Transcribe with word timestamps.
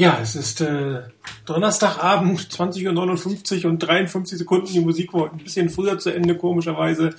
Ja, 0.00 0.18
es 0.22 0.34
ist 0.34 0.62
äh, 0.62 1.02
Donnerstagabend, 1.44 2.40
20.59 2.40 3.64
Uhr 3.64 3.70
und 3.70 3.80
53 3.80 4.38
Sekunden. 4.38 4.72
Die 4.72 4.80
Musik 4.80 5.12
war 5.12 5.30
ein 5.30 5.36
bisschen 5.36 5.68
früher 5.68 5.98
zu 5.98 6.08
Ende, 6.08 6.38
komischerweise. 6.38 7.10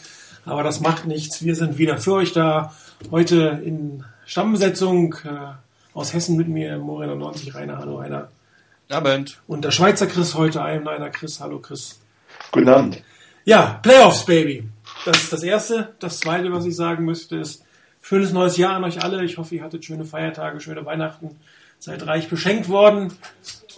Aber 0.46 0.64
das 0.64 0.80
macht 0.80 1.06
nichts. 1.06 1.46
Wir 1.46 1.54
sind 1.54 1.78
wieder 1.78 2.00
für 2.00 2.14
euch 2.14 2.34
da. 2.34 2.74
Heute 3.12 3.62
in 3.64 4.04
Stammbesetzung 4.26 5.14
äh, 5.26 5.54
aus 5.94 6.16
Hessen 6.16 6.38
mit 6.38 6.48
mir, 6.48 6.80
Morena 6.80 7.14
90, 7.14 7.54
Rainer. 7.54 7.78
Hallo, 7.78 7.98
Rainer. 7.98 8.30
Abend. 8.90 9.40
Und 9.46 9.64
der 9.64 9.70
Schweizer 9.70 10.08
Chris 10.08 10.34
heute, 10.34 10.64
ein 10.64 10.88
einer 10.88 11.12
Chris. 11.12 11.40
Hallo, 11.40 11.60
Chris. 11.60 12.00
Guten 12.52 12.70
Abend. 12.70 13.04
Ja, 13.46 13.80
Playoffs, 13.84 14.26
Baby. 14.26 14.68
Das 15.06 15.18
ist 15.18 15.32
das 15.32 15.44
Erste. 15.44 15.94
Das 16.00 16.20
Zweite, 16.20 16.52
was 16.52 16.66
ich 16.66 16.76
sagen 16.76 17.06
müsste, 17.06 17.36
ist 17.36 17.64
schönes 18.02 18.34
neues 18.34 18.58
Jahr 18.58 18.78
an 18.78 18.86
euch 18.86 19.04
alle. 19.04 19.24
Ich 19.24 19.38
hoffe, 19.38 19.54
ihr 19.54 19.64
hattet 19.64 19.86
schöne 19.86 20.06
Feiertage, 20.06 20.60
schöne 20.60 20.84
Weihnachten 20.84 21.36
seid 21.82 22.06
reich 22.06 22.30
beschenkt 22.30 22.70
worden 22.70 23.12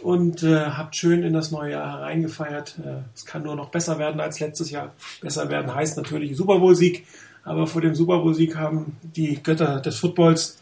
und 0.04 0.44
äh, 0.44 0.60
habt 0.60 0.96
schön 0.96 1.24
in 1.24 1.32
das 1.32 1.52
neue 1.52 1.72
Jahr 1.72 2.00
hereingefeiert. 2.00 2.76
Äh, 2.84 3.02
es 3.16 3.26
kann 3.26 3.44
nur 3.44 3.56
noch 3.56 3.70
besser 3.70 3.98
werden 3.98 4.20
als 4.20 4.42
letztes 4.42 4.70
Jahr. 4.70 4.94
Besser 5.22 5.50
werden 5.50 5.74
heißt 5.74 5.96
natürlich 5.96 6.36
Super 6.36 6.60
Bowl-Sieg, 6.60 7.08
aber 7.46 7.66
vor 7.66 7.82
dem 7.82 7.96
Super 7.96 8.20
Bowl-Sieg 8.20 8.58
haben 8.58 8.98
die 9.02 9.42
Götter 9.42 9.80
des 9.80 9.98
Footballs 10.00 10.58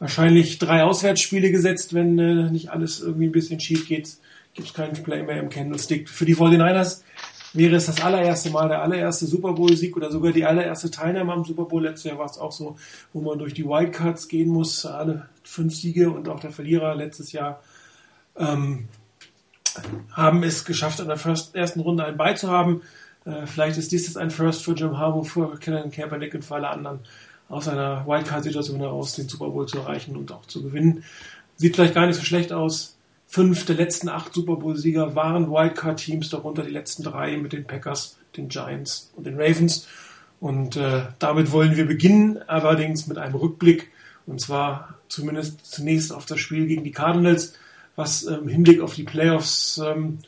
wahrscheinlich 0.00 0.58
drei 0.58 0.82
Auswärtsspiele 0.82 1.52
gesetzt. 1.52 1.94
Wenn 1.94 2.18
äh, 2.18 2.50
nicht 2.50 2.70
alles 2.70 3.00
irgendwie 3.00 3.26
ein 3.26 3.32
bisschen 3.32 3.60
schief 3.60 3.86
geht, 3.86 4.16
gibt 4.54 4.68
es 4.68 4.74
keinen 4.74 5.00
Play 5.04 5.22
mehr 5.22 5.38
im 5.38 5.48
Candlestick. 5.48 6.08
Für 6.08 6.24
die 6.24 6.34
49ers 6.34 7.02
wäre 7.52 7.76
es 7.76 7.86
das 7.86 8.00
allererste 8.00 8.50
Mal 8.50 8.68
der 8.68 8.82
allererste 8.82 9.26
Super 9.26 9.52
Bowl-Sieg 9.52 9.96
oder 9.96 10.10
sogar 10.10 10.32
die 10.32 10.44
allererste 10.44 10.90
Teilnahme 10.90 11.32
am 11.32 11.44
Super 11.44 11.66
Bowl. 11.66 11.84
Letztes 11.84 12.10
Jahr 12.10 12.18
war 12.18 12.26
es 12.26 12.38
auch 12.38 12.50
so, 12.50 12.76
wo 13.12 13.20
man 13.20 13.38
durch 13.38 13.54
die 13.54 13.64
Wildcards 13.64 14.26
gehen 14.26 14.48
muss. 14.48 14.84
Alle 14.84 15.28
fünf 15.42 15.74
Siege 15.74 16.10
und 16.10 16.28
auch 16.28 16.40
der 16.40 16.50
Verlierer 16.50 16.94
letztes 16.94 17.32
Jahr 17.32 17.62
ähm, 18.36 18.88
haben 20.12 20.42
es 20.42 20.64
geschafft, 20.64 21.00
in 21.00 21.08
der 21.08 21.16
first, 21.16 21.54
ersten 21.54 21.80
Runde 21.80 22.04
ein 22.04 22.16
Beizuhaben. 22.16 22.80
zu 22.80 23.30
haben. 23.30 23.40
Äh, 23.42 23.46
vielleicht 23.46 23.78
ist 23.78 23.92
dies 23.92 24.06
jetzt 24.06 24.16
ein 24.16 24.30
First 24.30 24.64
für 24.64 24.72
Jim 24.72 24.98
Harbaugh, 24.98 25.24
für 25.24 25.58
Kellen 25.58 25.90
Kaepernick 25.90 26.34
und 26.34 26.44
für 26.44 26.56
alle 26.56 26.68
anderen 26.68 27.00
aus 27.48 27.68
einer 27.68 28.06
Wildcard-Situation 28.06 28.78
heraus 28.78 29.14
den 29.14 29.28
Super 29.28 29.50
Bowl 29.50 29.66
zu 29.66 29.78
erreichen 29.78 30.16
und 30.16 30.32
auch 30.32 30.46
zu 30.46 30.62
gewinnen. 30.62 31.04
Sieht 31.56 31.74
vielleicht 31.74 31.94
gar 31.94 32.06
nicht 32.06 32.16
so 32.16 32.22
schlecht 32.22 32.52
aus. 32.52 32.96
Fünf 33.26 33.64
der 33.66 33.76
letzten 33.76 34.08
acht 34.08 34.32
Super 34.32 34.56
Bowl-Sieger 34.56 35.14
waren 35.14 35.50
Wildcard-Teams, 35.50 36.30
darunter 36.30 36.62
die 36.62 36.70
letzten 36.70 37.02
drei 37.02 37.36
mit 37.36 37.52
den 37.52 37.66
Packers, 37.66 38.18
den 38.36 38.48
Giants 38.48 39.12
und 39.16 39.26
den 39.26 39.40
Ravens. 39.40 39.86
Und 40.40 40.76
äh, 40.76 41.02
damit 41.18 41.52
wollen 41.52 41.76
wir 41.76 41.86
beginnen, 41.86 42.38
allerdings 42.46 43.06
mit 43.06 43.18
einem 43.18 43.34
Rückblick. 43.34 43.90
Und 44.26 44.40
zwar 44.40 44.96
zumindest 45.08 45.66
zunächst 45.66 46.12
auf 46.12 46.26
das 46.26 46.40
Spiel 46.40 46.66
gegen 46.66 46.84
die 46.84 46.92
Cardinals, 46.92 47.54
was 47.96 48.22
im 48.22 48.42
ähm, 48.42 48.48
Hinblick 48.48 48.80
auf 48.80 48.94
die 48.94 49.04
Playoffs 49.04 49.78
ähm, 49.78 50.18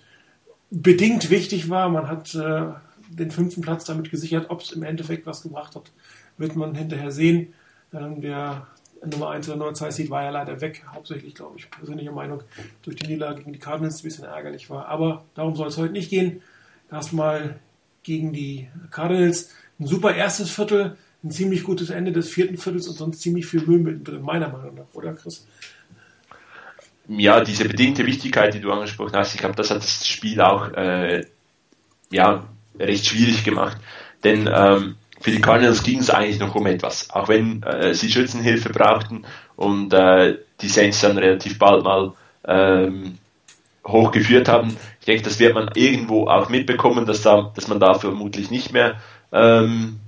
bedingt 0.70 1.30
wichtig 1.30 1.70
war. 1.70 1.88
Man 1.88 2.08
hat 2.08 2.34
äh, 2.34 2.72
den 3.08 3.30
fünften 3.30 3.60
Platz 3.60 3.84
damit 3.84 4.10
gesichert. 4.10 4.46
Ob 4.48 4.62
es 4.62 4.72
im 4.72 4.82
Endeffekt 4.82 5.26
was 5.26 5.42
gebracht 5.42 5.76
hat, 5.76 5.92
wird 6.38 6.56
man 6.56 6.74
hinterher 6.74 7.12
sehen. 7.12 7.52
Ähm, 7.92 8.20
der 8.20 8.66
Nummer 9.04 9.30
1 9.30 9.48
oder 9.48 9.58
Nummer 9.58 9.74
2 9.74 9.90
Seed 9.90 10.10
war 10.10 10.22
ja 10.22 10.30
leider 10.30 10.60
weg, 10.60 10.84
hauptsächlich, 10.92 11.34
glaube 11.34 11.58
ich, 11.58 11.70
persönliche 11.70 12.12
Meinung, 12.12 12.42
durch 12.82 12.96
die 12.96 13.06
Niederlage 13.06 13.40
gegen 13.40 13.52
die 13.52 13.58
Cardinals 13.58 14.00
ein 14.00 14.04
bisschen 14.04 14.24
ärgerlich 14.24 14.70
war. 14.70 14.86
Aber 14.86 15.24
darum 15.34 15.56
soll 15.56 15.68
es 15.68 15.76
heute 15.76 15.92
nicht 15.92 16.10
gehen. 16.10 16.42
Erstmal 16.90 17.58
gegen 18.02 18.32
die 18.32 18.68
Cardinals. 18.90 19.50
Ein 19.78 19.86
super 19.86 20.14
erstes 20.14 20.50
Viertel, 20.50 20.96
ein 21.24 21.30
ziemlich 21.30 21.62
gutes 21.62 21.90
Ende 21.90 22.12
des 22.12 22.28
vierten 22.28 22.56
Viertels 22.56 22.88
und 22.88 22.96
sonst 22.96 23.20
ziemlich 23.20 23.46
viel 23.46 23.62
Müll 23.62 23.78
mittendrin, 23.78 24.22
meiner 24.22 24.48
Meinung 24.48 24.74
nach, 24.74 24.94
oder 24.94 25.12
Chris? 25.12 25.46
Ja, 27.08 27.42
diese 27.42 27.68
bedingte 27.68 28.06
Wichtigkeit, 28.06 28.54
die 28.54 28.60
du 28.60 28.72
angesprochen 28.72 29.14
hast, 29.14 29.34
ich 29.34 29.40
glaube, 29.40 29.56
das 29.56 29.70
hat 29.70 29.78
das 29.78 30.06
Spiel 30.06 30.40
auch 30.40 30.72
äh, 30.72 31.24
ja, 32.10 32.44
recht 32.78 33.06
schwierig 33.06 33.44
gemacht. 33.44 33.76
Denn 34.24 34.48
ähm, 34.52 34.96
für 35.20 35.30
die 35.30 35.40
Cardinals 35.40 35.82
ging 35.82 36.00
es 36.00 36.10
eigentlich 36.10 36.38
noch 36.38 36.54
um 36.54 36.66
etwas. 36.66 37.10
Auch 37.10 37.28
wenn 37.28 37.62
äh, 37.62 37.94
sie 37.94 38.10
Schützenhilfe 38.10 38.70
brauchten 38.70 39.24
und 39.56 39.92
äh, 39.92 40.38
die 40.60 40.68
Saints 40.68 41.00
dann 41.00 41.18
relativ 41.18 41.58
bald 41.58 41.84
mal 41.84 42.12
ähm, 42.46 43.18
hochgeführt 43.86 44.48
haben. 44.48 44.76
Ich 45.00 45.06
denke, 45.06 45.24
das 45.24 45.38
wird 45.38 45.54
man 45.54 45.70
irgendwo 45.74 46.28
auch 46.28 46.48
mitbekommen, 46.48 47.06
dass, 47.06 47.22
da, 47.22 47.52
dass 47.54 47.68
man 47.68 47.80
da 47.80 47.94
vermutlich 47.94 48.50
nicht 48.50 48.72
mehr, 48.72 49.00
ähm, 49.32 49.98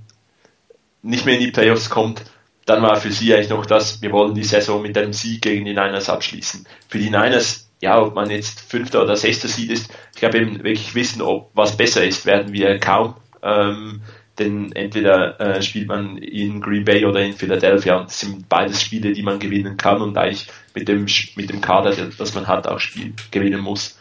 nicht 1.05 1.25
mehr 1.25 1.35
in 1.35 1.41
die 1.41 1.51
Playoffs 1.51 1.89
kommt. 1.89 2.23
Dann 2.65 2.81
war 2.81 2.95
für 2.95 3.11
sie 3.11 3.33
eigentlich 3.33 3.49
noch 3.49 3.65
das, 3.65 4.01
wir 4.01 4.11
wollen 4.11 4.33
die 4.33 4.43
Saison 4.43 4.81
mit 4.81 4.97
einem 4.97 5.13
Sieg 5.13 5.41
gegen 5.41 5.65
die 5.65 5.73
Niners 5.73 6.09
abschließen. 6.09 6.65
Für 6.87 6.97
die 6.97 7.11
Niners, 7.11 7.69
ja, 7.79 8.01
ob 8.01 8.15
man 8.15 8.29
jetzt 8.31 8.59
Fünfter 8.59 9.03
oder 9.03 9.15
Sechster 9.15 9.47
Seed 9.47 9.69
ist, 9.69 9.91
ich 10.13 10.19
glaube 10.19 10.39
eben 10.39 10.63
wirklich 10.63 10.95
wissen, 10.95 11.21
ob 11.21 11.51
was 11.53 11.77
besser 11.77 12.03
ist, 12.03 12.25
werden 12.25 12.53
wir 12.53 12.79
kaum. 12.79 13.15
Ähm, 13.43 14.01
denn 14.39 14.71
entweder 14.73 15.39
äh, 15.39 15.61
spielt 15.61 15.87
man 15.87 16.17
in 16.17 16.59
Green 16.59 16.83
Bay 16.83 17.05
oder 17.05 17.21
in 17.21 17.33
Philadelphia 17.33 17.97
und 17.97 18.09
das 18.09 18.19
sind 18.19 18.49
beides 18.49 18.81
Spiele, 18.81 19.13
die 19.13 19.23
man 19.23 19.39
gewinnen 19.39 19.77
kann 19.77 20.01
und 20.01 20.17
eigentlich 20.17 20.47
mit 20.73 20.87
dem, 20.89 21.05
mit 21.35 21.49
dem 21.49 21.61
Kader, 21.61 21.95
das 22.17 22.33
man 22.33 22.47
hat, 22.47 22.67
auch 22.67 22.79
Spiel 22.79 23.13
gewinnen 23.31 23.61
muss. 23.61 23.97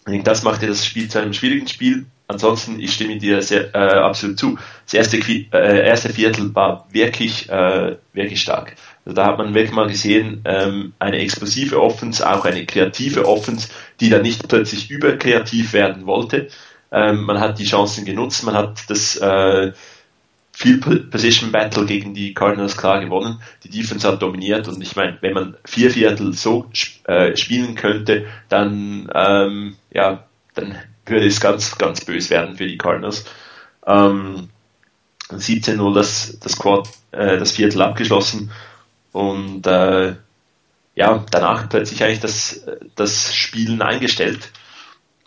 Ich 0.00 0.12
denke, 0.12 0.24
das 0.24 0.42
macht 0.42 0.62
ja 0.62 0.68
das 0.68 0.86
Spiel 0.86 1.08
zu 1.08 1.20
einem 1.20 1.32
schwierigen 1.32 1.68
Spiel. 1.68 2.06
Ansonsten, 2.28 2.80
ich 2.80 2.92
stimme 2.92 3.18
dir 3.18 3.40
sehr, 3.42 3.74
äh, 3.74 3.78
absolut 3.78 4.38
zu. 4.38 4.58
Das 4.84 4.94
erste, 4.94 5.18
äh, 5.18 5.86
erste 5.86 6.08
Viertel 6.08 6.54
war 6.54 6.86
wirklich, 6.90 7.48
äh, 7.48 7.96
wirklich 8.12 8.40
stark. 8.40 8.74
Also 9.04 9.14
da 9.14 9.26
hat 9.26 9.38
man 9.38 9.54
wirklich 9.54 9.72
mal 9.72 9.86
gesehen, 9.86 10.42
ähm, 10.44 10.92
eine 10.98 11.18
explosive 11.18 11.80
Offense, 11.80 12.28
auch 12.28 12.44
eine 12.44 12.66
kreative 12.66 13.26
Offense, 13.26 13.68
die 14.00 14.10
dann 14.10 14.22
nicht 14.22 14.48
plötzlich 14.48 14.90
überkreativ 14.90 15.72
werden 15.72 16.06
wollte, 16.06 16.48
ähm, 16.92 17.24
man 17.24 17.40
hat 17.40 17.58
die 17.58 17.64
Chancen 17.64 18.04
genutzt, 18.04 18.44
man 18.44 18.54
hat 18.54 18.88
das 18.88 19.16
äh, 19.16 19.72
Field 20.52 21.10
Position 21.10 21.52
Battle 21.52 21.84
gegen 21.84 22.14
die 22.14 22.32
Cardinals 22.32 22.76
klar 22.76 23.00
gewonnen. 23.00 23.40
Die 23.64 23.68
Defense 23.68 24.08
hat 24.08 24.22
dominiert 24.22 24.68
und 24.68 24.80
ich 24.80 24.96
meine, 24.96 25.18
wenn 25.20 25.34
man 25.34 25.56
vier 25.66 25.90
Viertel 25.90 26.32
so 26.32 26.70
äh, 27.04 27.36
spielen 27.36 27.74
könnte, 27.74 28.26
dann 28.48 29.10
ähm, 29.14 29.76
ja, 29.92 30.24
dann 30.54 30.76
würde 31.06 31.26
es 31.26 31.40
ganz, 31.40 31.78
ganz 31.78 32.04
böse 32.04 32.30
werden 32.30 32.56
für 32.56 32.66
die 32.66 32.78
Cardinals. 32.78 33.24
Ähm, 33.86 34.50
17-0 35.30 35.94
das, 35.94 36.38
das, 36.40 36.58
Quad, 36.58 36.88
äh, 37.12 37.38
das 37.38 37.52
Viertel 37.52 37.82
abgeschlossen 37.82 38.50
und 39.12 39.66
äh, 39.66 40.14
ja, 40.94 41.24
danach 41.30 41.68
plötzlich 41.68 42.02
eigentlich 42.02 42.20
das, 42.20 42.64
das 42.94 43.34
Spielen 43.34 43.82
eingestellt. 43.82 44.50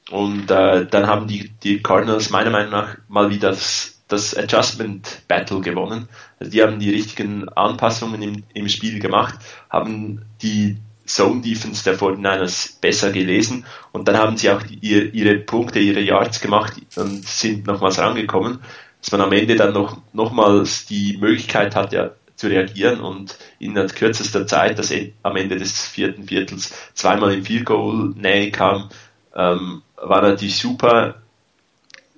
Und 0.09 0.49
äh, 0.49 0.85
dann 0.87 1.07
haben 1.07 1.27
die, 1.27 1.51
die 1.63 1.83
Cardinals 1.83 2.31
meiner 2.31 2.49
Meinung 2.49 2.71
nach 2.71 2.97
mal 3.07 3.29
wieder 3.29 3.49
das, 3.49 4.01
das 4.07 4.35
Adjustment 4.35 5.21
Battle 5.27 5.61
gewonnen. 5.61 6.09
Also 6.39 6.51
die 6.51 6.63
haben 6.63 6.79
die 6.79 6.89
richtigen 6.89 7.47
Anpassungen 7.49 8.21
im, 8.21 8.43
im 8.53 8.67
Spiel 8.67 8.99
gemacht, 8.99 9.35
haben 9.69 10.25
die 10.41 10.77
Zone 11.09 11.41
Defense 11.41 11.83
der 11.83 11.97
49ers 11.97 12.79
besser 12.79 13.11
gelesen 13.11 13.65
und 13.91 14.07
dann 14.07 14.17
haben 14.17 14.37
sie 14.37 14.49
auch 14.51 14.61
die, 14.61 14.77
ihre 14.79 15.35
Punkte, 15.39 15.79
ihre 15.79 16.01
Yards 16.01 16.39
gemacht 16.39 16.73
und 16.95 17.25
sind 17.25 17.65
nochmals 17.65 17.97
rangekommen, 17.97 18.59
dass 19.01 19.11
man 19.11 19.21
am 19.21 19.31
Ende 19.31 19.55
dann 19.55 19.73
noch 19.73 19.97
nochmals 20.13 20.85
die 20.85 21.17
Möglichkeit 21.17 21.75
hat, 21.75 21.93
ja, 21.93 22.11
zu 22.35 22.47
reagieren 22.47 23.01
und 23.01 23.37
in 23.59 23.73
kürzester 23.73 24.47
Zeit, 24.47 24.79
dass 24.79 24.93
am 25.23 25.35
Ende 25.35 25.57
des 25.57 25.85
vierten 25.85 26.25
Viertels 26.25 26.73
zweimal 26.93 27.33
im 27.33 27.43
Field 27.43 27.65
Goal 27.65 28.13
Nähe 28.15 28.51
kam, 28.51 28.89
ähm, 29.35 29.81
war 29.97 30.21
natürlich 30.21 30.57
super. 30.57 31.15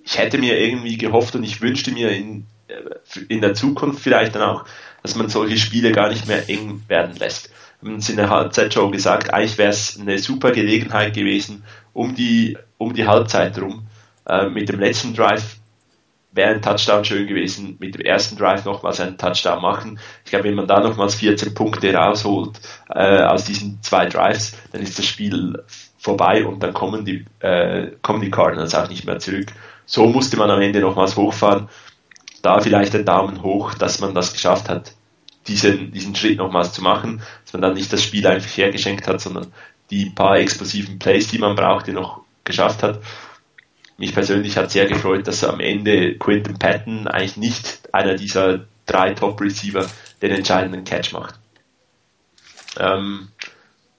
Ich 0.03 0.19
hätte 0.19 0.37
mir 0.37 0.59
irgendwie 0.59 0.97
gehofft 0.97 1.35
und 1.35 1.43
ich 1.43 1.61
wünschte 1.61 1.91
mir 1.91 2.11
in, 2.11 2.45
äh, 2.67 3.23
in 3.29 3.41
der 3.41 3.55
Zukunft 3.55 4.01
vielleicht 4.01 4.35
dann 4.35 4.43
auch, 4.43 4.65
dass 5.01 5.15
man 5.15 5.29
solche 5.29 5.57
Spiele 5.57 5.91
gar 5.91 6.09
nicht 6.09 6.27
mehr 6.27 6.47
eng 6.49 6.83
werden 6.87 7.15
lässt. 7.15 7.49
Haben 7.81 7.95
uns 7.95 8.09
in 8.09 8.17
der 8.17 8.29
Halbzeitshow 8.29 8.91
gesagt, 8.91 9.33
eigentlich 9.33 9.57
wäre 9.57 9.71
es 9.71 9.99
eine 9.99 10.19
super 10.19 10.51
Gelegenheit 10.51 11.15
gewesen, 11.15 11.63
um 11.93 12.13
die, 12.13 12.57
um 12.77 12.93
die 12.93 13.07
Halbzeit 13.07 13.59
rum. 13.59 13.87
Äh, 14.27 14.49
mit 14.49 14.69
dem 14.69 14.79
letzten 14.79 15.15
Drive 15.15 15.57
wäre 16.31 16.51
ein 16.51 16.61
Touchdown 16.61 17.03
schön 17.03 17.27
gewesen, 17.27 17.77
mit 17.79 17.95
dem 17.95 18.01
ersten 18.01 18.37
Drive 18.37 18.65
nochmals 18.65 18.99
einen 18.99 19.17
Touchdown 19.17 19.61
machen. 19.61 19.99
Ich 20.23 20.31
glaube, 20.31 20.45
wenn 20.45 20.55
man 20.55 20.67
da 20.67 20.79
nochmals 20.79 21.15
14 21.15 21.53
Punkte 21.53 21.93
rausholt 21.93 22.59
äh, 22.89 23.23
aus 23.23 23.45
diesen 23.45 23.81
zwei 23.81 24.05
Drives, 24.05 24.55
dann 24.71 24.81
ist 24.81 24.97
das 24.97 25.05
Spiel 25.05 25.61
vorbei 25.97 26.45
und 26.45 26.63
dann 26.63 26.73
kommen 26.73 27.03
die, 27.03 27.25
äh, 27.39 27.91
kommen 28.01 28.21
die 28.21 28.31
Cardinals 28.31 28.73
auch 28.75 28.89
nicht 28.89 29.05
mehr 29.05 29.19
zurück. 29.19 29.47
So 29.85 30.05
musste 30.05 30.37
man 30.37 30.49
am 30.49 30.61
Ende 30.61 30.79
nochmals 30.79 31.17
hochfahren. 31.17 31.67
Da 32.41 32.59
vielleicht 32.59 32.93
den 32.93 33.05
Daumen 33.05 33.43
hoch, 33.43 33.73
dass 33.73 33.99
man 33.99 34.15
das 34.15 34.33
geschafft 34.33 34.69
hat, 34.69 34.93
diesen, 35.47 35.91
diesen 35.91 36.15
Schritt 36.15 36.37
nochmals 36.37 36.73
zu 36.73 36.81
machen, 36.81 37.21
dass 37.43 37.53
man 37.53 37.61
dann 37.61 37.73
nicht 37.73 37.91
das 37.91 38.03
Spiel 38.03 38.25
einfach 38.27 38.55
hergeschenkt 38.55 39.07
hat, 39.07 39.21
sondern 39.21 39.51
die 39.89 40.09
paar 40.09 40.37
explosiven 40.37 40.99
Plays, 40.99 41.27
die 41.27 41.39
man 41.39 41.55
brauchte, 41.55 41.93
noch 41.93 42.21
geschafft 42.43 42.83
hat. 42.83 43.01
Mich 43.97 44.13
persönlich 44.13 44.57
hat 44.57 44.71
sehr 44.71 44.87
gefreut, 44.87 45.27
dass 45.27 45.43
am 45.43 45.59
Ende 45.59 46.15
Quinton 46.17 46.57
Patton 46.57 47.07
eigentlich 47.07 47.37
nicht 47.37 47.93
einer 47.93 48.15
dieser 48.15 48.65
drei 48.85 49.13
Top-Receiver 49.13 49.85
den 50.21 50.31
entscheidenden 50.31 50.83
Catch 50.83 51.13
macht. 51.13 51.35
Ähm, 52.79 53.27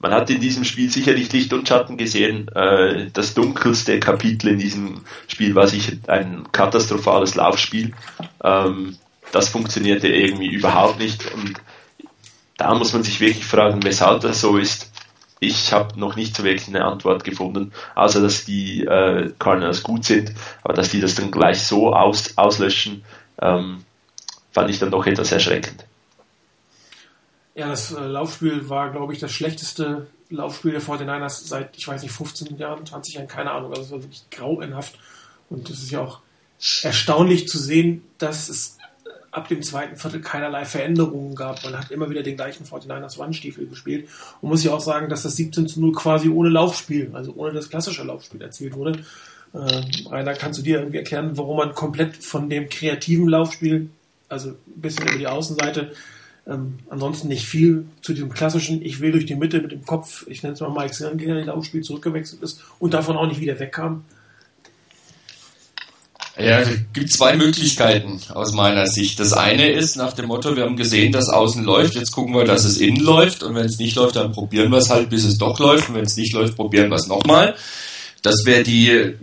man 0.02 0.12
hat 0.12 0.30
in 0.30 0.40
diesem 0.40 0.64
Spiel 0.64 0.90
sicherlich 0.90 1.32
Licht 1.32 1.52
und 1.52 1.68
Schatten 1.68 1.96
gesehen. 1.96 2.48
Äh, 2.48 3.10
das 3.12 3.34
dunkelste 3.34 4.00
Kapitel 4.00 4.48
in 4.48 4.58
diesem 4.58 5.02
Spiel 5.28 5.54
war 5.54 5.68
sicher 5.68 5.92
ein 6.08 6.50
katastrophales 6.50 7.36
Laufspiel. 7.36 7.92
Ähm, 8.42 8.96
das 9.32 9.48
funktionierte 9.48 10.08
irgendwie 10.08 10.48
überhaupt 10.48 10.98
nicht 10.98 11.32
und 11.32 11.60
da 12.58 12.74
muss 12.74 12.92
man 12.92 13.02
sich 13.02 13.18
wirklich 13.18 13.44
fragen, 13.44 13.82
weshalb 13.82 14.20
das 14.20 14.40
so 14.40 14.56
ist. 14.56 14.92
Ich 15.40 15.72
habe 15.72 15.98
noch 15.98 16.14
nicht 16.14 16.36
so 16.36 16.44
wirklich 16.44 16.68
eine 16.68 16.84
Antwort 16.84 17.24
gefunden, 17.24 17.72
außer 17.96 18.22
dass 18.22 18.44
die 18.44 18.84
äh, 18.84 19.32
Cardinals 19.40 19.82
gut 19.82 20.04
sind, 20.04 20.32
aber 20.62 20.74
dass 20.74 20.90
die 20.90 21.00
das 21.00 21.16
dann 21.16 21.32
gleich 21.32 21.64
so 21.64 21.92
aus, 21.92 22.38
auslöschen, 22.38 23.04
ähm, 23.40 23.84
fand 24.52 24.70
ich 24.70 24.78
dann 24.78 24.92
doch 24.92 25.04
etwas 25.04 25.32
erschreckend. 25.32 25.84
Ja, 27.56 27.68
das 27.68 27.92
äh, 27.92 28.00
Laufspiel 28.00 28.68
war, 28.68 28.92
glaube 28.92 29.12
ich, 29.12 29.18
das 29.18 29.32
schlechteste 29.32 30.06
Laufspiel 30.30 30.72
der 30.72 30.82
49ers 30.82 31.46
seit, 31.46 31.76
ich 31.76 31.88
weiß 31.88 32.02
nicht, 32.02 32.12
15 32.12 32.56
Jahren, 32.56 32.86
20 32.86 33.14
Jahren, 33.14 33.28
keine 33.28 33.50
Ahnung. 33.50 33.70
Also 33.70 33.82
es 33.82 33.90
war 33.90 34.02
wirklich 34.02 34.30
grauenhaft. 34.30 34.98
Und 35.50 35.68
es 35.68 35.82
ist 35.82 35.90
ja 35.90 36.00
auch 36.00 36.20
erstaunlich 36.82 37.48
zu 37.48 37.58
sehen, 37.58 38.04
dass 38.18 38.48
es 38.48 38.78
ab 39.32 39.48
dem 39.48 39.62
zweiten 39.62 39.96
Viertel 39.96 40.20
keinerlei 40.20 40.64
Veränderungen 40.64 41.34
gab. 41.34 41.64
Man 41.64 41.76
hat 41.76 41.90
immer 41.90 42.08
wieder 42.10 42.22
den 42.22 42.36
gleichen 42.36 42.64
49ers 42.64 43.18
Wandstiefel 43.18 43.66
gespielt. 43.66 44.08
Und 44.40 44.50
muss 44.50 44.62
ich 44.62 44.70
auch 44.70 44.80
sagen, 44.80 45.08
dass 45.08 45.22
das 45.22 45.36
17 45.36 45.66
zu 45.66 45.80
0 45.80 45.92
quasi 45.92 46.28
ohne 46.28 46.50
Laufspiel, 46.50 47.10
also 47.14 47.32
ohne 47.34 47.54
das 47.54 47.70
klassische 47.70 48.04
Laufspiel 48.04 48.42
erzielt 48.42 48.74
wurde. 48.74 49.00
Äh, 49.54 49.82
Rainer, 50.08 50.34
kannst 50.34 50.60
du 50.60 50.62
dir 50.62 50.78
irgendwie 50.78 50.98
erklären, 50.98 51.36
warum 51.36 51.56
man 51.56 51.74
komplett 51.74 52.16
von 52.16 52.48
dem 52.48 52.68
kreativen 52.68 53.26
Laufspiel, 53.26 53.88
also 54.28 54.50
ein 54.50 54.56
bisschen 54.80 55.08
über 55.08 55.18
die 55.18 55.26
Außenseite, 55.26 55.92
ähm, 56.46 56.78
ansonsten 56.90 57.28
nicht 57.28 57.46
viel 57.46 57.86
zu 58.02 58.12
diesem 58.12 58.30
klassischen, 58.32 58.82
ich 58.82 59.00
will 59.00 59.12
durch 59.12 59.26
die 59.26 59.36
Mitte 59.36 59.62
mit 59.62 59.72
dem 59.72 59.86
Kopf, 59.86 60.26
ich 60.28 60.42
nenne 60.42 60.54
es 60.54 60.60
mal 60.60 60.70
Mike 60.70 60.94
Sirengel, 60.94 61.44
Laufspiel 61.44 61.82
zurückgewechselt 61.82 62.42
ist 62.42 62.62
und 62.78 62.94
davon 62.94 63.16
auch 63.16 63.26
nicht 63.26 63.40
wieder 63.40 63.58
wegkam? 63.58 64.04
Ja, 66.38 66.60
es 66.60 66.70
gibt 66.94 67.12
zwei 67.12 67.36
Möglichkeiten 67.36 68.18
aus 68.32 68.52
meiner 68.52 68.86
Sicht. 68.86 69.20
Das 69.20 69.34
eine 69.34 69.70
ist 69.70 69.96
nach 69.96 70.14
dem 70.14 70.26
Motto, 70.26 70.56
wir 70.56 70.64
haben 70.64 70.76
gesehen, 70.76 71.12
dass 71.12 71.28
außen 71.28 71.62
läuft, 71.62 71.94
jetzt 71.94 72.12
gucken 72.12 72.34
wir, 72.34 72.44
dass 72.44 72.64
es 72.64 72.78
innen 72.78 73.00
läuft 73.00 73.42
und 73.42 73.54
wenn 73.54 73.66
es 73.66 73.78
nicht 73.78 73.96
läuft, 73.96 74.16
dann 74.16 74.32
probieren 74.32 74.70
wir 74.70 74.78
es 74.78 74.88
halt, 74.88 75.10
bis 75.10 75.24
es 75.24 75.36
doch 75.36 75.58
läuft 75.58 75.90
und 75.90 75.96
wenn 75.96 76.06
es 76.06 76.16
nicht 76.16 76.32
läuft, 76.32 76.56
probieren 76.56 76.88
wir 76.88 76.96
es 76.96 77.06
nochmal. 77.06 77.54
Das 78.22 78.46
wäre 78.46 78.62
die, 78.62 79.14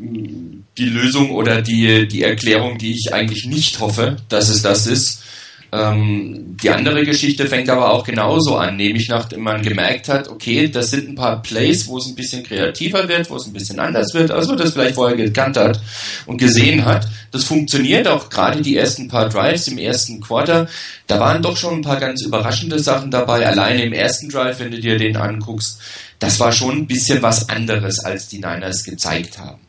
die 0.78 0.86
Lösung 0.86 1.32
oder 1.32 1.62
die, 1.62 2.08
die 2.08 2.22
Erklärung, 2.22 2.78
die 2.78 2.94
ich 2.94 3.14
eigentlich 3.14 3.46
nicht 3.46 3.80
hoffe, 3.80 4.18
dass 4.30 4.50
es 4.50 4.62
das 4.62 4.86
ist. 4.86 5.24
Ähm, 5.72 6.58
die 6.62 6.70
andere 6.72 7.04
Geschichte 7.06 7.46
fängt 7.46 7.70
aber 7.70 7.92
auch 7.92 8.04
genauso 8.04 8.58
an, 8.58 8.76
nämlich 8.76 9.08
nachdem 9.08 9.42
man 9.42 9.62
gemerkt 9.62 10.10
hat, 10.10 10.28
okay, 10.28 10.68
das 10.68 10.90
sind 10.90 11.10
ein 11.10 11.16
paar 11.16 11.44
Plays, 11.44 11.88
wo 11.88 12.00
es 12.00 12.08
ein 12.08 12.16
bisschen 12.16 12.44
kreativer 12.44 13.08
wird, 13.08 13.30
wo 13.30 13.36
es 13.36 13.46
ein 13.46 13.54
bisschen 13.54 13.80
anders 13.80 14.14
wird, 14.16 14.32
als 14.32 14.48
man 14.48 14.58
das 14.58 14.74
vielleicht 14.74 14.96
vorher 14.96 15.16
gekannt 15.16 15.58
hat 15.58 15.80
und 16.26 16.38
gesehen 16.38 16.86
hat. 16.86 17.08
Das 17.32 17.44
funktioniert 17.44 18.08
auch 18.08 18.30
gerade 18.30 18.62
die 18.62 18.78
ersten 18.78 19.08
paar 19.08 19.30
Drives 19.30 19.68
im 19.68 19.78
ersten 19.78 20.22
Quarter. 20.22 20.68
Da 21.06 21.20
waren 21.20 21.44
doch 21.44 21.56
schon 21.56 21.76
ein 21.76 21.84
paar 21.84 22.00
ganz 22.00 22.24
überraschende 22.24 22.80
Sachen 22.80 23.12
dabei. 23.12 23.46
Alleine 23.46 23.84
im 23.84 23.94
ersten 23.94 24.30
Drive, 24.30 24.60
wenn 24.60 24.72
du 24.72 24.80
dir 24.80 24.98
den 24.98 25.18
anguckst, 25.18 25.80
das 26.18 26.40
war 26.40 26.52
schon 26.52 26.80
ein 26.80 26.88
bisschen 26.88 27.22
was 27.22 27.48
anderes, 27.48 28.00
als 28.00 28.28
die 28.28 28.40
Niners 28.40 28.84
gezeigt 28.84 29.38
haben. 29.38 29.62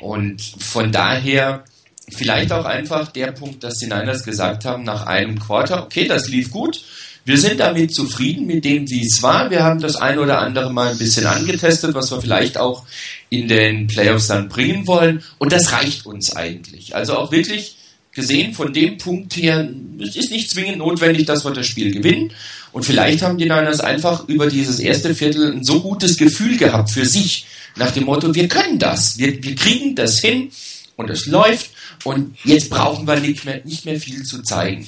Und 0.00 0.40
von 0.40 0.92
daher 0.92 1.64
vielleicht 2.08 2.52
auch 2.52 2.64
einfach 2.64 3.12
der 3.12 3.32
Punkt, 3.32 3.62
dass 3.62 3.78
die 3.78 3.86
Niners 3.86 4.24
gesagt 4.24 4.64
haben 4.64 4.84
nach 4.84 5.06
einem 5.06 5.38
Quarter, 5.38 5.82
okay, 5.84 6.06
das 6.06 6.28
lief 6.28 6.50
gut. 6.50 6.82
Wir 7.24 7.38
sind 7.38 7.60
damit 7.60 7.94
zufrieden 7.94 8.46
mit 8.46 8.64
dem, 8.64 8.88
wie 8.88 9.06
es 9.06 9.22
war. 9.22 9.50
Wir 9.50 9.62
haben 9.62 9.80
das 9.80 9.96
ein 9.96 10.18
oder 10.18 10.38
andere 10.38 10.72
mal 10.72 10.90
ein 10.90 10.98
bisschen 10.98 11.26
angetestet, 11.26 11.94
was 11.94 12.10
wir 12.10 12.20
vielleicht 12.20 12.58
auch 12.58 12.84
in 13.28 13.46
den 13.46 13.86
Playoffs 13.86 14.28
dann 14.28 14.48
bringen 14.48 14.86
wollen. 14.86 15.22
Und 15.38 15.52
das 15.52 15.72
reicht 15.72 16.06
uns 16.06 16.34
eigentlich. 16.34 16.96
Also 16.96 17.16
auch 17.16 17.30
wirklich 17.30 17.76
gesehen 18.12 18.54
von 18.54 18.72
dem 18.72 18.98
Punkt 18.98 19.36
her, 19.36 19.68
es 20.00 20.16
ist 20.16 20.30
nicht 20.30 20.50
zwingend 20.50 20.78
notwendig, 20.78 21.26
dass 21.26 21.44
wir 21.44 21.52
das 21.52 21.66
Spiel 21.66 21.92
gewinnen. 21.92 22.32
Und 22.72 22.84
vielleicht 22.84 23.22
haben 23.22 23.38
die 23.38 23.44
Niners 23.44 23.80
einfach 23.80 24.26
über 24.28 24.48
dieses 24.48 24.80
erste 24.80 25.14
Viertel 25.14 25.52
ein 25.52 25.64
so 25.64 25.80
gutes 25.80 26.16
Gefühl 26.16 26.56
gehabt 26.56 26.90
für 26.90 27.04
sich, 27.04 27.46
nach 27.76 27.92
dem 27.92 28.04
Motto, 28.04 28.34
wir 28.34 28.48
können 28.48 28.78
das, 28.78 29.18
wir, 29.18 29.42
wir 29.42 29.54
kriegen 29.54 29.94
das 29.94 30.18
hin 30.18 30.50
und 30.96 31.08
es 31.08 31.26
läuft 31.26 31.70
und 32.04 32.36
jetzt 32.44 32.70
brauchen 32.70 33.06
wir 33.06 33.20
nicht 33.20 33.44
mehr, 33.44 33.60
nicht 33.64 33.84
mehr 33.84 34.00
viel 34.00 34.22
zu 34.22 34.42
zeigen. 34.42 34.86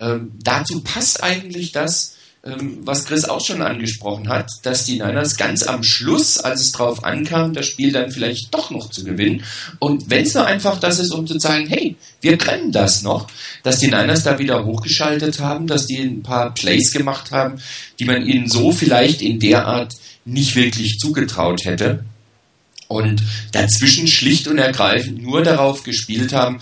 Ähm, 0.00 0.32
dazu 0.42 0.80
passt 0.80 1.22
eigentlich 1.22 1.72
das, 1.72 2.16
ähm, 2.44 2.80
was 2.82 3.04
Chris 3.04 3.24
auch 3.24 3.44
schon 3.44 3.62
angesprochen 3.62 4.28
hat, 4.28 4.50
dass 4.64 4.84
die 4.84 4.94
Niners 4.94 5.36
ganz 5.36 5.62
am 5.62 5.84
Schluss, 5.84 6.38
als 6.38 6.60
es 6.60 6.72
drauf 6.72 7.04
ankam, 7.04 7.52
das 7.54 7.66
Spiel 7.66 7.92
dann 7.92 8.10
vielleicht 8.10 8.52
doch 8.52 8.70
noch 8.70 8.90
zu 8.90 9.04
gewinnen. 9.04 9.44
Und 9.78 10.10
wenn 10.10 10.24
es 10.24 10.34
nur 10.34 10.44
einfach 10.44 10.80
das 10.80 10.98
ist, 10.98 11.12
um 11.12 11.26
zu 11.26 11.38
zeigen, 11.38 11.68
hey, 11.68 11.94
wir 12.20 12.36
können 12.38 12.72
das 12.72 13.02
noch, 13.02 13.28
dass 13.62 13.78
die 13.78 13.86
Niners 13.86 14.24
da 14.24 14.40
wieder 14.40 14.64
hochgeschaltet 14.64 15.38
haben, 15.38 15.68
dass 15.68 15.86
die 15.86 15.98
ein 15.98 16.22
paar 16.22 16.52
Plays 16.52 16.92
gemacht 16.92 17.30
haben, 17.30 17.60
die 18.00 18.04
man 18.04 18.26
ihnen 18.26 18.48
so 18.48 18.72
vielleicht 18.72 19.22
in 19.22 19.38
der 19.38 19.66
Art 19.66 19.94
nicht 20.24 20.56
wirklich 20.56 20.98
zugetraut 20.98 21.64
hätte 21.64 22.04
und 22.92 23.22
dazwischen 23.52 24.06
schlicht 24.08 24.48
und 24.48 24.58
ergreifend 24.58 25.22
nur 25.22 25.42
darauf 25.42 25.82
gespielt 25.82 26.32
haben, 26.32 26.60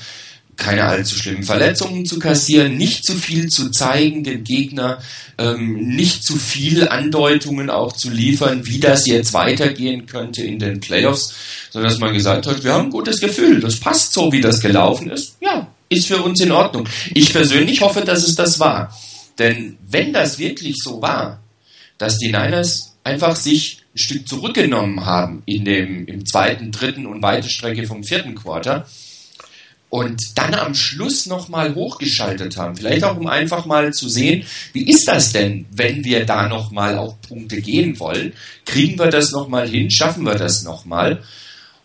keine 0.60 0.84
allzu 0.84 1.16
schlimmen 1.16 1.42
Verletzungen 1.42 2.04
zu 2.04 2.18
kassieren, 2.18 2.76
nicht 2.76 3.04
zu 3.04 3.14
viel 3.14 3.48
zu 3.48 3.70
zeigen 3.70 4.22
dem 4.22 4.44
Gegner, 4.44 4.98
ähm, 5.38 5.94
nicht 5.96 6.22
zu 6.22 6.36
viel 6.36 6.86
Andeutungen 6.86 7.70
auch 7.70 7.92
zu 7.92 8.10
liefern, 8.10 8.66
wie 8.66 8.78
das 8.78 9.06
jetzt 9.06 9.32
weitergehen 9.32 10.06
könnte 10.06 10.42
in 10.42 10.58
den 10.58 10.80
Playoffs, 10.80 11.32
sondern 11.70 11.90
dass 11.90 11.98
man 11.98 12.12
gesagt 12.12 12.46
hat, 12.46 12.62
wir 12.62 12.74
haben 12.74 12.86
ein 12.86 12.90
gutes 12.90 13.20
Gefühl, 13.20 13.60
das 13.60 13.76
passt 13.76 14.12
so, 14.12 14.30
wie 14.32 14.42
das 14.42 14.60
gelaufen 14.60 15.10
ist, 15.10 15.36
ja, 15.40 15.66
ist 15.88 16.06
für 16.06 16.22
uns 16.22 16.40
in 16.40 16.52
Ordnung. 16.52 16.86
Ich 17.14 17.32
persönlich 17.32 17.80
hoffe, 17.80 18.02
dass 18.02 18.22
es 18.22 18.36
das 18.36 18.60
war. 18.60 18.94
Denn 19.38 19.78
wenn 19.88 20.12
das 20.12 20.38
wirklich 20.38 20.76
so 20.78 21.00
war, 21.00 21.42
dass 21.96 22.18
die 22.18 22.30
Niners 22.30 22.96
einfach 23.02 23.34
sich 23.34 23.79
ein 23.94 23.98
Stück 23.98 24.28
zurückgenommen 24.28 25.04
haben 25.04 25.42
in 25.46 25.64
dem, 25.64 26.06
im 26.06 26.24
zweiten, 26.26 26.70
dritten 26.70 27.06
und 27.06 27.22
weite 27.22 27.48
Strecke 27.48 27.86
vom 27.86 28.04
vierten 28.04 28.34
Quarter 28.34 28.86
und 29.90 30.38
dann 30.38 30.54
am 30.54 30.74
Schluss 30.74 31.26
nochmal 31.26 31.74
hochgeschaltet 31.74 32.56
haben. 32.56 32.76
Vielleicht 32.76 33.02
auch, 33.02 33.16
um 33.16 33.26
einfach 33.26 33.66
mal 33.66 33.92
zu 33.92 34.08
sehen, 34.08 34.44
wie 34.72 34.88
ist 34.88 35.08
das 35.08 35.32
denn, 35.32 35.66
wenn 35.72 36.04
wir 36.04 36.24
da 36.24 36.48
nochmal 36.48 36.96
auf 36.96 37.20
Punkte 37.22 37.60
gehen 37.60 37.98
wollen? 37.98 38.32
Kriegen 38.64 38.98
wir 38.98 39.08
das 39.08 39.32
nochmal 39.32 39.68
hin? 39.68 39.90
Schaffen 39.90 40.24
wir 40.24 40.36
das 40.36 40.62
nochmal? 40.62 41.22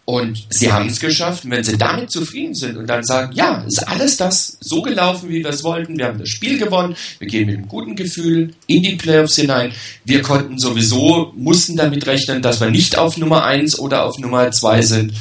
Und 0.05 0.45
sie 0.49 0.71
haben 0.71 0.87
es 0.87 0.99
geschafft. 0.99 1.45
Und 1.45 1.51
wenn 1.51 1.63
sie 1.63 1.79
damit 1.79 2.11
zufrieden 2.11 2.53
sind 2.53 2.77
und 2.77 2.87
dann 2.87 3.03
sagen, 3.03 3.33
ja, 3.33 3.63
ist 3.67 3.87
alles 3.87 4.17
das 4.17 4.57
so 4.61 4.83
gelaufen, 4.83 5.29
wie 5.29 5.43
wir 5.43 5.49
es 5.49 5.63
wollten. 5.63 5.97
Wir 5.97 6.05
haben 6.05 6.19
das 6.19 6.29
Spiel 6.29 6.59
gewonnen. 6.59 6.95
Wir 7.17 7.27
gehen 7.27 7.47
mit 7.47 7.57
einem 7.57 7.67
guten 7.67 7.95
Gefühl 7.95 8.53
in 8.67 8.83
die 8.83 8.95
Playoffs 8.95 9.35
hinein. 9.35 9.71
Wir 10.03 10.21
konnten 10.21 10.59
sowieso, 10.59 11.33
mussten 11.35 11.75
damit 11.75 12.05
rechnen, 12.05 12.43
dass 12.43 12.61
wir 12.61 12.69
nicht 12.69 12.99
auf 12.99 13.17
Nummer 13.17 13.45
eins 13.45 13.79
oder 13.79 14.05
auf 14.05 14.19
Nummer 14.19 14.51
zwei 14.51 14.83
sind. 14.83 15.13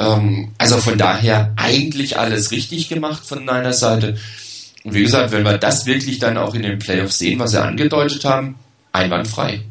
Ähm, 0.00 0.50
also 0.58 0.78
von 0.78 0.98
daher 0.98 1.52
eigentlich 1.56 2.18
alles 2.18 2.50
richtig 2.50 2.88
gemacht 2.88 3.24
von 3.24 3.44
meiner 3.44 3.72
Seite. 3.72 4.16
Und 4.82 4.94
wie 4.94 5.02
gesagt, 5.02 5.30
wenn 5.30 5.44
wir 5.44 5.58
das 5.58 5.86
wirklich 5.86 6.18
dann 6.18 6.36
auch 6.36 6.56
in 6.56 6.62
den 6.62 6.80
Playoffs 6.80 7.18
sehen, 7.18 7.38
was 7.38 7.52
sie 7.52 7.62
angedeutet 7.62 8.24
haben, 8.24 8.56
einwandfrei. 8.90 9.62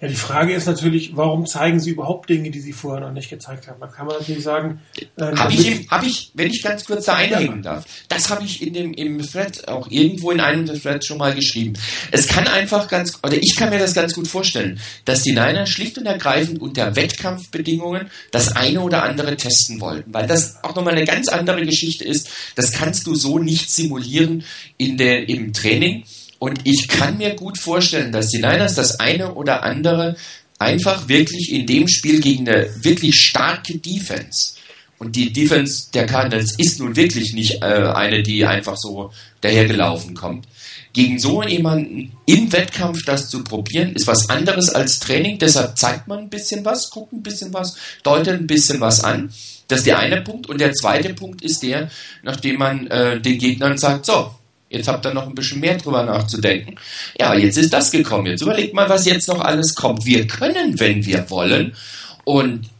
Ja, 0.00 0.08
die 0.08 0.14
Frage 0.14 0.54
ist 0.54 0.66
natürlich, 0.66 1.14
warum 1.14 1.44
zeigen 1.44 1.78
sie 1.78 1.90
überhaupt 1.90 2.30
Dinge, 2.30 2.50
die 2.50 2.60
sie 2.60 2.72
vorher 2.72 3.06
noch 3.06 3.12
nicht 3.12 3.28
gezeigt 3.28 3.68
haben? 3.68 3.80
Da 3.80 3.86
kann 3.86 4.06
man 4.06 4.16
natürlich 4.18 4.42
sagen. 4.42 4.80
Äh, 5.16 5.36
habe 5.36 5.52
ich, 5.52 5.88
hab 5.90 6.02
ich, 6.02 6.30
wenn 6.32 6.48
ich 6.48 6.62
ganz 6.62 6.86
kurz 6.86 7.04
da 7.04 7.16
einhängen 7.16 7.62
darf, 7.62 7.84
das 8.08 8.30
habe 8.30 8.42
ich 8.44 8.66
in 8.66 8.72
dem 8.72 8.94
im 8.94 9.20
Thread 9.20 9.68
auch 9.68 9.90
irgendwo 9.90 10.30
in 10.30 10.40
einem 10.40 10.64
der 10.64 10.80
Threads 10.80 11.06
schon 11.06 11.18
mal 11.18 11.34
geschrieben. 11.34 11.74
Es 12.12 12.26
kann 12.26 12.48
einfach 12.48 12.88
ganz, 12.88 13.18
oder 13.22 13.36
ich 13.36 13.54
kann 13.56 13.68
mir 13.68 13.78
das 13.78 13.92
ganz 13.92 14.14
gut 14.14 14.26
vorstellen, 14.26 14.80
dass 15.04 15.22
die 15.22 15.32
Niner 15.32 15.66
schlicht 15.66 15.98
und 15.98 16.06
ergreifend 16.06 16.62
unter 16.62 16.96
Wettkampfbedingungen 16.96 18.10
das 18.30 18.56
eine 18.56 18.80
oder 18.80 19.02
andere 19.02 19.36
testen 19.36 19.82
wollten, 19.82 20.14
weil 20.14 20.26
das 20.26 20.64
auch 20.64 20.74
nochmal 20.74 20.94
eine 20.94 21.04
ganz 21.04 21.28
andere 21.28 21.66
Geschichte 21.66 22.04
ist. 22.04 22.30
Das 22.54 22.72
kannst 22.72 23.06
du 23.06 23.14
so 23.14 23.38
nicht 23.38 23.70
simulieren 23.70 24.44
in 24.78 24.96
der, 24.96 25.28
im 25.28 25.52
Training. 25.52 26.04
Und 26.40 26.60
ich 26.64 26.88
kann 26.88 27.18
mir 27.18 27.36
gut 27.36 27.58
vorstellen, 27.58 28.10
dass 28.10 28.30
die 28.30 28.38
Niners 28.38 28.74
das 28.74 28.98
eine 28.98 29.34
oder 29.34 29.62
andere 29.62 30.16
einfach 30.58 31.06
wirklich 31.06 31.52
in 31.52 31.66
dem 31.66 31.86
Spiel 31.86 32.20
gegen 32.20 32.48
eine 32.48 32.68
wirklich 32.82 33.14
starke 33.14 33.78
Defense 33.78 34.54
und 35.00 35.16
die 35.16 35.32
Defense 35.32 35.86
der 35.94 36.04
Cardinals 36.04 36.58
ist 36.58 36.78
nun 36.78 36.94
wirklich 36.94 37.32
nicht 37.32 37.62
äh, 37.62 37.90
eine, 37.94 38.22
die 38.22 38.44
einfach 38.44 38.76
so 38.76 39.10
dahergelaufen 39.40 40.14
kommt. 40.14 40.46
Gegen 40.92 41.18
so 41.18 41.42
jemanden 41.42 42.12
im 42.26 42.52
Wettkampf 42.52 42.98
das 43.06 43.30
zu 43.30 43.42
probieren, 43.42 43.94
ist 43.94 44.06
was 44.06 44.28
anderes 44.28 44.68
als 44.68 45.00
Training. 45.00 45.38
Deshalb 45.38 45.78
zeigt 45.78 46.06
man 46.06 46.18
ein 46.18 46.28
bisschen 46.28 46.66
was, 46.66 46.90
guckt 46.90 47.14
ein 47.14 47.22
bisschen 47.22 47.54
was, 47.54 47.76
deutet 48.02 48.40
ein 48.40 48.46
bisschen 48.46 48.80
was 48.80 49.02
an. 49.02 49.32
Das 49.68 49.78
ist 49.78 49.86
der 49.86 50.00
eine 50.00 50.20
Punkt. 50.20 50.50
Und 50.50 50.60
der 50.60 50.74
zweite 50.74 51.14
Punkt 51.14 51.40
ist 51.40 51.62
der, 51.62 51.90
nachdem 52.22 52.58
man 52.58 52.86
äh, 52.88 53.18
den 53.18 53.38
Gegnern 53.38 53.78
sagt, 53.78 54.04
so, 54.04 54.34
Jetzt 54.70 54.86
habt 54.86 55.04
ihr 55.04 55.12
noch 55.12 55.26
ein 55.26 55.34
bisschen 55.34 55.60
mehr 55.60 55.76
drüber 55.76 56.04
nachzudenken. 56.04 56.76
Ja, 57.18 57.34
jetzt 57.34 57.58
ist 57.58 57.72
das 57.72 57.90
gekommen. 57.90 58.26
Jetzt 58.26 58.42
überlegt 58.42 58.72
mal, 58.72 58.88
was 58.88 59.04
jetzt 59.04 59.26
noch 59.26 59.40
alles 59.40 59.74
kommt. 59.74 60.06
Wir 60.06 60.28
können, 60.28 60.78
wenn 60.78 61.04
wir 61.04 61.28
wollen. 61.28 61.74
Und 62.22 62.70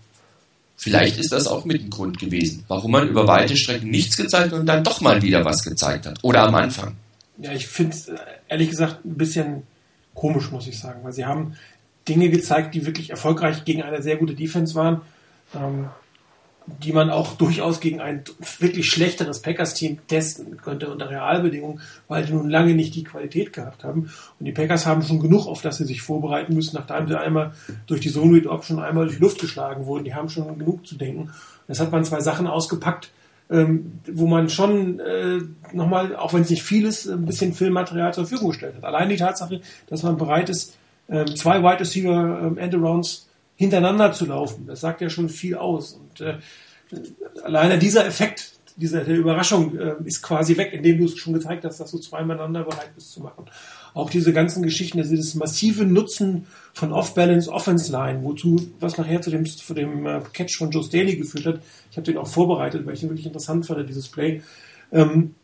vielleicht 0.76 1.18
ist 1.18 1.32
das 1.32 1.48
auch 1.48 1.64
mit 1.64 1.82
ein 1.82 1.90
Grund 1.90 2.20
gewesen, 2.20 2.64
warum 2.68 2.92
man 2.92 3.08
über 3.08 3.26
weite 3.26 3.56
Strecken 3.56 3.90
nichts 3.90 4.16
gezeigt 4.16 4.52
und 4.52 4.66
dann 4.66 4.84
doch 4.84 5.00
mal 5.00 5.20
wieder 5.20 5.44
was 5.44 5.64
gezeigt 5.64 6.06
hat. 6.06 6.20
Oder 6.22 6.44
am 6.44 6.54
Anfang. 6.54 6.94
Ja, 7.38 7.52
ich 7.52 7.66
finde 7.66 7.96
es 7.96 8.08
äh, 8.08 8.18
ehrlich 8.48 8.70
gesagt 8.70 9.04
ein 9.04 9.16
bisschen 9.16 9.64
komisch, 10.14 10.52
muss 10.52 10.68
ich 10.68 10.78
sagen, 10.78 11.00
weil 11.02 11.12
sie 11.12 11.24
haben 11.24 11.56
Dinge 12.08 12.30
gezeigt, 12.30 12.72
die 12.74 12.86
wirklich 12.86 13.10
erfolgreich 13.10 13.64
gegen 13.64 13.82
eine 13.82 14.00
sehr 14.00 14.16
gute 14.16 14.34
Defense 14.34 14.76
waren. 14.76 15.00
Ähm, 15.56 15.88
die 16.66 16.92
man 16.92 17.10
auch 17.10 17.34
durchaus 17.36 17.80
gegen 17.80 18.00
ein 18.00 18.22
wirklich 18.58 18.86
schlechteres 18.86 19.42
Packers-Team 19.42 19.98
testen 20.06 20.56
könnte 20.56 20.90
unter 20.90 21.10
Realbedingungen, 21.10 21.80
weil 22.08 22.24
die 22.24 22.32
nun 22.32 22.48
lange 22.48 22.74
nicht 22.74 22.94
die 22.94 23.04
Qualität 23.04 23.52
gehabt 23.52 23.84
haben. 23.84 24.10
Und 24.38 24.46
die 24.46 24.52
Packers 24.52 24.86
haben 24.86 25.02
schon 25.02 25.20
genug, 25.20 25.46
auf 25.46 25.62
das 25.62 25.78
sie 25.78 25.84
sich 25.84 26.02
vorbereiten 26.02 26.54
müssen, 26.54 26.76
nachdem 26.76 27.08
sie 27.08 27.18
einmal 27.18 27.52
durch 27.86 28.00
die 28.00 28.10
Read 28.10 28.46
Option 28.46 28.78
einmal 28.78 29.06
durch 29.06 29.16
die 29.16 29.22
Luft 29.22 29.40
geschlagen 29.40 29.86
wurden. 29.86 30.04
Die 30.04 30.14
haben 30.14 30.28
schon 30.28 30.58
genug 30.58 30.86
zu 30.86 30.96
denken. 30.96 31.30
Jetzt 31.66 31.80
hat 31.80 31.92
man 31.92 32.04
zwei 32.04 32.20
Sachen 32.20 32.46
ausgepackt, 32.46 33.10
ähm, 33.50 34.00
wo 34.06 34.26
man 34.26 34.48
schon 34.48 35.00
äh, 35.00 35.40
nochmal, 35.72 36.14
auch 36.14 36.34
wenn 36.34 36.42
es 36.42 36.50
nicht 36.50 36.62
viel 36.62 36.86
ist, 36.86 37.06
ein 37.08 37.26
bisschen 37.26 37.52
Filmmaterial 37.52 38.14
zur 38.14 38.26
Verfügung 38.26 38.50
gestellt 38.50 38.76
hat. 38.76 38.84
Allein 38.84 39.08
die 39.08 39.16
Tatsache, 39.16 39.60
dass 39.88 40.02
man 40.02 40.16
bereit 40.16 40.50
ist, 40.50 40.76
äh, 41.08 41.24
zwei 41.34 41.62
Wide 41.62 41.80
Receiver 41.80 42.42
ähm, 42.44 42.58
Endarounds 42.58 43.29
hintereinander 43.60 44.10
zu 44.12 44.24
laufen. 44.24 44.66
Das 44.66 44.80
sagt 44.80 45.02
ja 45.02 45.10
schon 45.10 45.28
viel 45.28 45.54
aus. 45.54 45.92
Und 45.92 46.22
äh, 46.22 46.38
alleine 47.42 47.78
dieser 47.78 48.06
Effekt, 48.06 48.52
dieser 48.76 49.04
der 49.04 49.18
Überraschung 49.18 49.78
äh, 49.78 49.96
ist 50.06 50.22
quasi 50.22 50.56
weg, 50.56 50.72
indem 50.72 50.96
du 50.96 51.04
es 51.04 51.18
schon 51.18 51.34
gezeigt 51.34 51.66
hast, 51.66 51.78
dass 51.78 51.90
du 51.90 51.98
zweimal 51.98 52.38
einander 52.38 52.64
bereit 52.64 52.94
bist 52.94 53.12
zu 53.12 53.20
machen. 53.20 53.44
Auch 53.92 54.08
diese 54.08 54.32
ganzen 54.32 54.62
Geschichten, 54.62 54.98
also 54.98 55.10
dieses 55.10 55.34
massive 55.34 55.84
Nutzen 55.84 56.46
von 56.72 56.90
Off-Balance 56.90 57.52
Offense 57.52 57.92
Line, 57.92 58.22
wozu, 58.22 58.70
was 58.80 58.96
nachher 58.96 59.20
zu 59.20 59.28
dem, 59.28 59.44
zu 59.44 59.74
dem 59.74 60.06
äh, 60.06 60.22
Catch 60.32 60.56
von 60.56 60.70
Joe 60.70 60.82
Staley 60.82 61.16
geführt 61.16 61.44
hat. 61.44 61.60
Ich 61.90 61.98
habe 61.98 62.06
den 62.06 62.16
auch 62.16 62.28
vorbereitet, 62.28 62.86
weil 62.86 62.94
ich 62.94 63.00
den 63.00 63.10
wirklich 63.10 63.26
interessant 63.26 63.66
fand, 63.66 63.86
dieses 63.90 64.08
Play. 64.08 64.40
Ähm, 64.90 65.34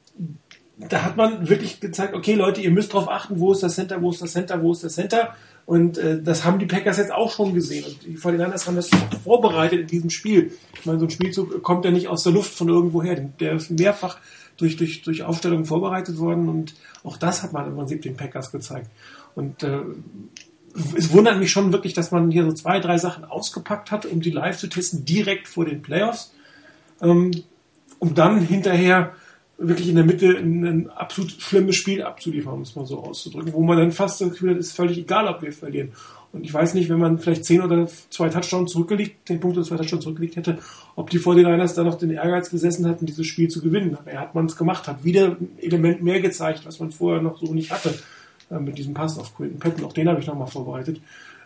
da 0.78 1.02
hat 1.02 1.18
man 1.18 1.50
wirklich 1.50 1.80
gezeigt, 1.80 2.14
okay 2.14 2.32
Leute, 2.32 2.62
ihr 2.62 2.70
müsst 2.70 2.94
darauf 2.94 3.10
achten, 3.10 3.40
wo 3.40 3.52
ist 3.52 3.62
das 3.62 3.74
Center, 3.74 4.00
wo 4.00 4.10
ist 4.10 4.22
das 4.22 4.32
Center, 4.32 4.62
wo 4.62 4.72
ist 4.72 4.84
das 4.84 4.94
Center. 4.94 5.34
Und 5.66 5.98
äh, 5.98 6.22
das 6.22 6.44
haben 6.44 6.60
die 6.60 6.66
Packers 6.66 6.96
jetzt 6.96 7.12
auch 7.12 7.32
schon 7.32 7.52
gesehen. 7.52 7.84
Und 7.84 8.04
die 8.04 8.16
49ers 8.16 8.66
haben 8.66 8.76
das 8.76 8.88
vorbereitet 9.24 9.80
in 9.80 9.86
diesem 9.88 10.10
Spiel. 10.10 10.52
Ich 10.78 10.86
meine, 10.86 11.00
so 11.00 11.06
ein 11.06 11.10
Spielzug 11.10 11.60
kommt 11.62 11.84
ja 11.84 11.90
nicht 11.90 12.06
aus 12.06 12.22
der 12.22 12.32
Luft 12.32 12.54
von 12.54 12.68
irgendwoher. 12.68 13.16
Der 13.16 13.54
ist 13.54 13.70
mehrfach 13.70 14.18
durch, 14.56 14.76
durch, 14.76 15.02
durch 15.02 15.24
Aufstellungen 15.24 15.64
vorbereitet 15.64 16.18
worden. 16.18 16.48
Und 16.48 16.74
auch 17.02 17.16
das 17.16 17.42
hat 17.42 17.52
man 17.52 17.66
im 17.66 17.74
Prinzip 17.74 18.00
den 18.02 18.16
Packers 18.16 18.52
gezeigt. 18.52 18.88
Und 19.34 19.64
äh, 19.64 19.80
es 20.96 21.12
wundert 21.12 21.38
mich 21.38 21.50
schon 21.50 21.72
wirklich, 21.72 21.94
dass 21.94 22.12
man 22.12 22.30
hier 22.30 22.44
so 22.44 22.52
zwei, 22.52 22.78
drei 22.78 22.98
Sachen 22.98 23.24
ausgepackt 23.24 23.90
hat, 23.90 24.06
um 24.06 24.20
die 24.20 24.30
live 24.30 24.58
zu 24.58 24.68
testen, 24.68 25.04
direkt 25.04 25.48
vor 25.48 25.64
den 25.64 25.82
Playoffs. 25.82 26.32
Ähm, 27.02 27.32
um 27.98 28.14
dann 28.14 28.40
hinterher 28.40 29.14
wirklich 29.58 29.88
in 29.88 29.96
der 29.96 30.04
Mitte 30.04 30.36
ein, 30.36 30.90
absolut 30.90 31.32
schlimmes 31.32 31.76
Spiel 31.76 32.02
abzuliefern, 32.02 32.54
um 32.54 32.62
es 32.62 32.76
mal 32.76 32.86
so 32.86 33.02
auszudrücken, 33.02 33.52
wo 33.52 33.62
man 33.62 33.78
dann 33.78 33.92
fast 33.92 34.20
das 34.20 34.30
Gefühl 34.30 34.50
hat, 34.50 34.58
ist 34.58 34.72
völlig 34.72 34.98
egal, 34.98 35.26
ob 35.28 35.42
wir 35.42 35.52
verlieren. 35.52 35.92
Und 36.32 36.44
ich 36.44 36.52
weiß 36.52 36.74
nicht, 36.74 36.90
wenn 36.90 36.98
man 36.98 37.18
vielleicht 37.18 37.46
zehn 37.46 37.62
oder 37.62 37.88
zwei 38.10 38.28
Touchdowns 38.28 38.72
zurückgelegt, 38.72 39.26
zehn 39.26 39.40
Punkte 39.40 39.60
oder 39.60 39.68
zwei 39.68 39.76
Touchdowns 39.76 40.02
zurückgelegt 40.02 40.36
hätte, 40.36 40.58
ob 40.94 41.08
die 41.08 41.18
49ers 41.18 41.74
da 41.74 41.84
noch 41.84 41.96
den 41.96 42.10
Ehrgeiz 42.10 42.50
gesessen 42.50 42.86
hätten, 42.86 43.06
dieses 43.06 43.26
Spiel 43.26 43.48
zu 43.48 43.62
gewinnen. 43.62 43.96
Aber 43.96 44.10
er 44.10 44.20
hat 44.20 44.34
man 44.34 44.44
es 44.44 44.56
gemacht, 44.56 44.86
hat 44.86 45.04
wieder 45.04 45.36
ein 45.40 45.56
Element 45.58 46.02
mehr 46.02 46.20
gezeigt, 46.20 46.66
was 46.66 46.78
man 46.78 46.92
vorher 46.92 47.22
noch 47.22 47.38
so 47.38 47.54
nicht 47.54 47.70
hatte, 47.70 47.94
äh, 48.50 48.58
mit 48.58 48.76
diesem 48.76 48.92
Pass 48.92 49.18
auf 49.18 49.34
Quinton 49.34 49.58
Patton. 49.58 49.84
Auch 49.84 49.94
den 49.94 50.08
habe 50.08 50.20
ich 50.20 50.26
nochmal 50.26 50.48
vorbereitet. 50.48 51.00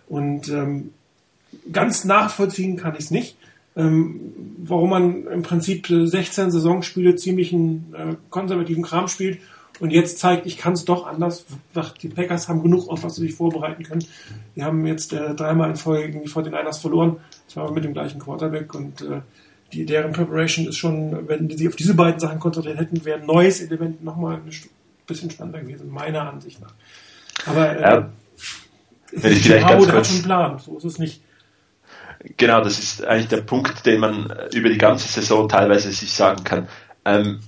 Und 0.09 0.49
ähm, 0.49 0.93
ganz 1.71 2.05
nachvollziehen 2.05 2.77
kann 2.77 2.95
ich 2.95 3.05
es 3.05 3.11
nicht 3.13 3.37
ähm, 3.77 4.33
warum 4.59 4.91
man 4.91 5.27
im 5.27 5.43
Prinzip 5.43 5.87
16 5.87 6.51
Saisonspiele 6.51 7.17
ziemlich 7.17 7.53
einen 7.53 7.95
äh, 7.97 8.17
konservativen 8.31 8.83
Kram 8.83 9.09
spielt 9.09 9.39
und 9.79 9.91
jetzt 9.93 10.19
zeigt, 10.19 10.47
ich 10.47 10.59
kann 10.59 10.75
es 10.75 10.85
doch 10.85 11.07
anders. 11.07 11.47
Die 12.03 12.09
Packers 12.09 12.49
haben 12.49 12.63
genug, 12.63 12.89
auf 12.89 13.03
was 13.03 13.17
sie 13.17 13.23
sich 13.23 13.35
vorbereiten 13.35 13.83
können. 13.83 14.05
Die 14.57 14.63
haben 14.63 14.85
jetzt 14.87 15.13
äh, 15.13 15.35
dreimal 15.35 15.71
in 15.71 15.77
Folge 15.77 16.11
gegen 16.11 16.23
die 16.23 16.29
49ers 16.29 16.81
verloren, 16.81 17.17
zwar 17.47 17.73
mit 17.73 17.85
dem 17.85 17.93
gleichen 17.93 18.21
Quarterback 18.21 18.75
und 18.75 19.03
äh, 19.03 19.23
die, 19.73 19.87
deren 19.87 20.13
Preparation 20.13 20.67
ist 20.67 20.77
schon, 20.77 21.29
wenn 21.29 21.49
die 21.49 21.57
sich 21.57 21.69
auf 21.69 21.77
diese 21.77 21.95
beiden 21.95 22.19
Sachen 22.19 22.41
konzentriert 22.41 22.79
hätten, 22.79 23.05
wäre 23.05 23.21
ein 23.21 23.27
neues 23.27 23.61
Element 23.61 24.03
nochmal 24.03 24.37
ein 24.37 24.51
bisschen 25.07 25.31
spannender 25.31 25.61
gewesen, 25.61 25.91
meiner 25.91 26.29
Ansicht 26.29 26.61
nach. 26.61 26.75
Aber 27.47 27.77
äh, 27.77 27.81
ja, 27.81 28.09
wenn 29.13 29.33
ich 29.33 29.43
vielleicht 29.43 29.67
ganz 29.67 29.85
kurz, 29.85 29.97
hat 29.97 30.07
schon 30.07 30.17
einen 30.17 30.25
Plan, 30.25 30.59
so 30.59 30.77
ist 30.77 30.85
es 30.85 30.99
nicht. 30.99 31.23
Genau, 32.37 32.63
das 32.63 32.79
ist 32.79 33.05
eigentlich 33.05 33.29
der 33.29 33.43
Punkt, 33.43 33.87
den 33.87 34.01
man 34.01 34.33
über 34.53 34.69
die 34.69 34.79
ganze 34.79 35.09
Saison 35.09 35.49
teilweise 35.49 35.91
sich 35.91 36.13
sagen 36.13 36.45
kann. 36.45 36.69
Ähm, 37.05 37.41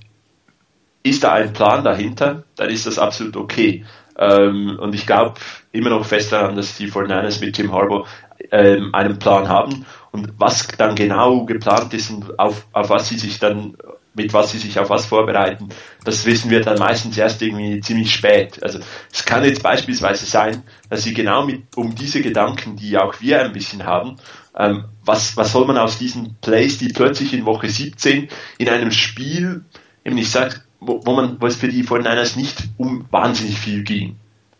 ist 1.03 1.23
da 1.23 1.33
ein 1.33 1.53
Plan 1.53 1.83
dahinter, 1.83 2.43
dann 2.55 2.69
ist 2.69 2.87
das 2.87 2.97
absolut 2.97 3.35
okay. 3.35 3.85
Ähm, 4.17 4.77
und 4.79 4.95
ich 4.95 5.05
glaube 5.05 5.35
immer 5.71 5.89
noch 5.89 6.05
fest 6.05 6.31
daran, 6.31 6.55
dass 6.55 6.77
die 6.77 6.89
49ers 6.89 7.39
mit 7.39 7.57
Jim 7.57 7.71
Harbour 7.71 8.07
ähm, 8.51 8.93
einen 8.93 9.19
Plan 9.19 9.47
haben. 9.47 9.85
Und 10.11 10.33
was 10.37 10.67
dann 10.67 10.95
genau 10.95 11.45
geplant 11.45 11.93
ist 11.93 12.11
und 12.11 12.39
auf, 12.39 12.67
auf 12.71 12.89
was 12.89 13.09
sie 13.09 13.17
sich 13.17 13.39
dann, 13.39 13.75
mit 14.13 14.31
was 14.33 14.51
sie 14.51 14.59
sich 14.59 14.77
auf 14.77 14.91
was 14.91 15.07
vorbereiten, 15.07 15.69
das 16.03 16.25
wissen 16.25 16.51
wir 16.51 16.61
dann 16.61 16.77
meistens 16.77 17.17
erst 17.17 17.41
irgendwie 17.41 17.81
ziemlich 17.81 18.13
spät. 18.13 18.61
Also 18.61 18.79
es 19.11 19.25
kann 19.25 19.43
jetzt 19.43 19.63
beispielsweise 19.63 20.25
sein, 20.25 20.63
dass 20.89 21.03
sie 21.03 21.13
genau 21.13 21.45
mit, 21.45 21.63
um 21.75 21.95
diese 21.95 22.21
Gedanken, 22.21 22.75
die 22.75 22.97
auch 22.97 23.19
wir 23.21 23.43
ein 23.43 23.53
bisschen 23.53 23.85
haben, 23.85 24.17
ähm, 24.55 24.85
was, 25.03 25.35
was 25.35 25.51
soll 25.51 25.65
man 25.65 25.77
aus 25.77 25.97
diesen 25.97 26.35
Plays, 26.41 26.77
die 26.77 26.89
plötzlich 26.89 27.33
in 27.33 27.45
Woche 27.45 27.69
17 27.69 28.29
in 28.57 28.69
einem 28.69 28.91
Spiel, 28.91 29.65
eben 30.05 30.17
ich 30.17 30.29
sag, 30.29 30.63
wo, 30.79 31.01
wo 31.05 31.13
man, 31.13 31.41
wo 31.41 31.47
es 31.47 31.55
für 31.55 31.67
die 31.67 31.83
49ers 31.83 32.37
nicht 32.37 32.63
um 32.77 33.05
wahnsinnig 33.11 33.57
viel 33.57 33.83
ging. 33.83 34.17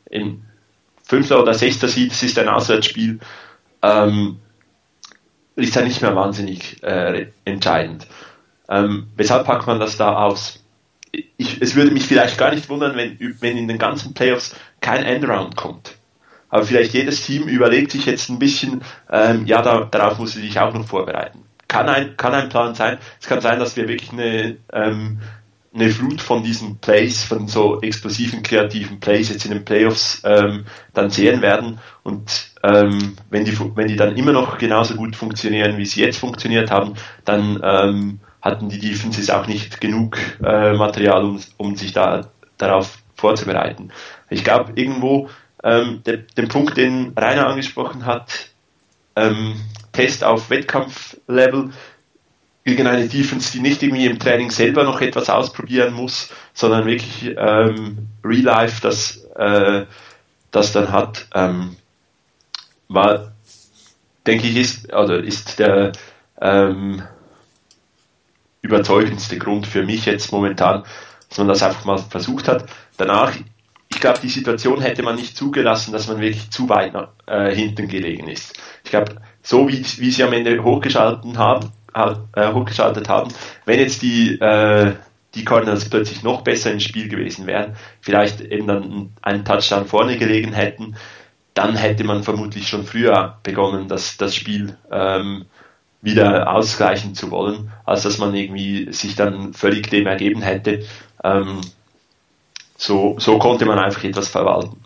In 0.09 0.43
fünfter 1.03 1.41
oder 1.41 1.53
sechster 1.53 1.87
Seed, 1.87 2.11
das 2.11 2.23
ist 2.23 2.39
ein 2.39 2.49
Auswärtsspiel, 2.49 3.19
ähm, 3.81 4.39
ist 5.55 5.75
ja 5.75 5.83
nicht 5.83 6.01
mehr 6.01 6.15
wahnsinnig 6.15 6.81
äh, 6.81 7.27
entscheidend. 7.45 8.07
Ähm, 8.69 9.07
weshalb 9.15 9.45
packt 9.45 9.67
man 9.67 9.79
das 9.79 9.97
da 9.97 10.15
aus? 10.15 10.63
Ich, 11.37 11.61
es 11.61 11.75
würde 11.75 11.91
mich 11.91 12.05
vielleicht 12.05 12.39
gar 12.39 12.53
nicht 12.53 12.69
wundern, 12.69 12.95
wenn, 12.95 13.17
wenn 13.39 13.57
in 13.57 13.67
den 13.67 13.77
ganzen 13.77 14.15
Playoffs 14.15 14.55
kein 14.81 15.03
Endround 15.03 15.55
kommt 15.55 15.95
aber 16.53 16.65
vielleicht 16.65 16.93
jedes 16.93 17.25
Team 17.25 17.47
überlegt 17.47 17.89
sich 17.89 18.05
jetzt 18.05 18.29
ein 18.29 18.37
bisschen, 18.37 18.83
ähm, 19.11 19.47
ja, 19.47 19.63
da, 19.63 19.85
darauf 19.85 20.19
muss 20.19 20.35
ich 20.35 20.43
sich 20.43 20.59
auch 20.59 20.71
noch 20.71 20.85
vorbereiten. 20.85 21.39
Kann 21.67 21.89
ein, 21.89 22.15
kann 22.15 22.35
ein 22.35 22.49
Plan 22.49 22.75
sein. 22.75 22.99
Es 23.19 23.25
kann 23.25 23.41
sein, 23.41 23.57
dass 23.57 23.75
wir 23.75 23.87
wirklich 23.87 24.11
eine, 24.11 24.57
ähm, 24.71 25.17
eine 25.73 25.89
Flut 25.89 26.21
von 26.21 26.43
diesen 26.43 26.77
Plays, 26.77 27.23
von 27.23 27.47
so 27.47 27.81
explosiven, 27.81 28.43
kreativen 28.43 28.99
Plays 28.99 29.29
jetzt 29.29 29.45
in 29.45 29.51
den 29.51 29.65
Playoffs 29.65 30.21
ähm, 30.25 30.65
dann 30.93 31.09
sehen 31.09 31.41
werden. 31.41 31.79
Und 32.03 32.51
ähm, 32.61 33.15
wenn, 33.31 33.45
die, 33.45 33.57
wenn 33.75 33.87
die 33.87 33.95
dann 33.95 34.15
immer 34.15 34.31
noch 34.31 34.59
genauso 34.59 34.93
gut 34.93 35.15
funktionieren, 35.15 35.79
wie 35.79 35.87
sie 35.87 36.01
jetzt 36.01 36.19
funktioniert 36.19 36.69
haben, 36.69 36.93
dann 37.25 37.59
ähm, 37.63 38.19
hatten 38.43 38.69
die 38.69 38.77
Defenses 38.77 39.31
auch 39.31 39.47
nicht 39.47 39.81
genug 39.81 40.19
äh, 40.43 40.73
Material, 40.73 41.23
um, 41.23 41.39
um 41.57 41.75
sich 41.75 41.93
da 41.93 42.27
darauf 42.59 42.99
vorzubereiten. 43.15 43.89
Ich 44.29 44.43
glaube, 44.43 44.73
irgendwo 44.75 45.29
ähm, 45.63 46.03
der, 46.05 46.17
den 46.17 46.47
Punkt, 46.47 46.77
den 46.77 47.13
Rainer 47.15 47.47
angesprochen 47.47 48.05
hat, 48.05 48.49
ähm, 49.15 49.55
Test 49.91 50.23
auf 50.23 50.49
Wettkampflevel 50.49 51.71
gegen 52.65 52.87
eine 52.87 53.07
Defense, 53.07 53.51
die 53.51 53.59
nicht 53.59 53.83
irgendwie 53.83 54.05
im 54.05 54.19
Training 54.19 54.49
selber 54.49 54.83
noch 54.83 55.01
etwas 55.01 55.29
ausprobieren 55.29 55.93
muss, 55.93 56.29
sondern 56.53 56.85
wirklich 56.85 57.35
ähm, 57.37 58.07
Real 58.23 58.43
Life 58.43 58.81
das, 58.81 59.23
äh, 59.35 59.85
das 60.51 60.71
dann 60.71 60.91
hat, 60.91 61.27
ähm, 61.33 61.75
war, 62.87 63.33
denke 64.25 64.47
ich, 64.47 64.55
ist, 64.55 64.93
oder 64.93 65.21
ist 65.23 65.59
der 65.59 65.91
ähm, 66.41 67.03
überzeugendste 68.61 69.37
Grund 69.37 69.67
für 69.67 69.83
mich 69.83 70.05
jetzt 70.05 70.31
momentan, 70.31 70.83
dass 71.29 71.37
man 71.37 71.47
das 71.47 71.63
einfach 71.63 71.83
mal 71.85 71.97
versucht 71.97 72.47
hat. 72.47 72.65
Danach 72.97 73.33
ich 73.93 74.01
glaube, 74.01 74.19
die 74.21 74.29
Situation 74.29 74.81
hätte 74.81 75.03
man 75.03 75.15
nicht 75.15 75.37
zugelassen, 75.37 75.93
dass 75.93 76.07
man 76.07 76.19
wirklich 76.19 76.49
zu 76.49 76.67
weit 76.69 76.93
nach, 76.93 77.09
äh, 77.27 77.53
hinten 77.53 77.87
gelegen 77.87 78.27
ist. 78.27 78.59
Ich 78.83 78.89
glaube, 78.89 79.15
so 79.41 79.67
wie, 79.67 79.83
wie 79.97 80.11
sie 80.11 80.23
am 80.23 80.33
Ende 80.33 80.63
hochgeschaltet 80.63 81.37
haben, 81.37 81.71
äh, 81.93 82.53
hochgeschaltet 82.53 83.07
haben, 83.07 83.31
wenn 83.65 83.79
jetzt 83.79 84.01
die, 84.01 84.39
äh, 84.39 84.93
die 85.35 85.45
Cardinals 85.45 85.89
plötzlich 85.89 86.23
noch 86.23 86.41
besser 86.41 86.71
ins 86.71 86.83
Spiel 86.83 87.07
gewesen 87.07 87.47
wären, 87.47 87.75
vielleicht 88.01 88.41
eben 88.41 88.67
dann 88.67 89.09
einen 89.21 89.45
Touchdown 89.45 89.85
vorne 89.85 90.17
gelegen 90.17 90.53
hätten, 90.53 90.95
dann 91.53 91.75
hätte 91.75 92.03
man 92.03 92.23
vermutlich 92.23 92.67
schon 92.67 92.85
früher 92.85 93.37
begonnen, 93.43 93.87
das, 93.87 94.17
das 94.17 94.35
Spiel 94.35 94.75
ähm, 94.91 95.45
wieder 96.01 96.51
ausgleichen 96.51 97.15
zu 97.15 97.31
wollen, 97.31 97.71
als 97.85 98.03
dass 98.03 98.17
man 98.17 98.33
irgendwie 98.33 98.91
sich 98.91 99.15
dann 99.15 99.53
völlig 99.53 99.89
dem 99.89 100.07
ergeben 100.07 100.41
hätte. 100.41 100.83
Ähm, 101.23 101.61
so, 102.83 103.15
so 103.17 103.39
konnte 103.39 103.65
man 103.65 103.79
einfach 103.79 104.03
etwas 104.03 104.27
verwalten. 104.27 104.77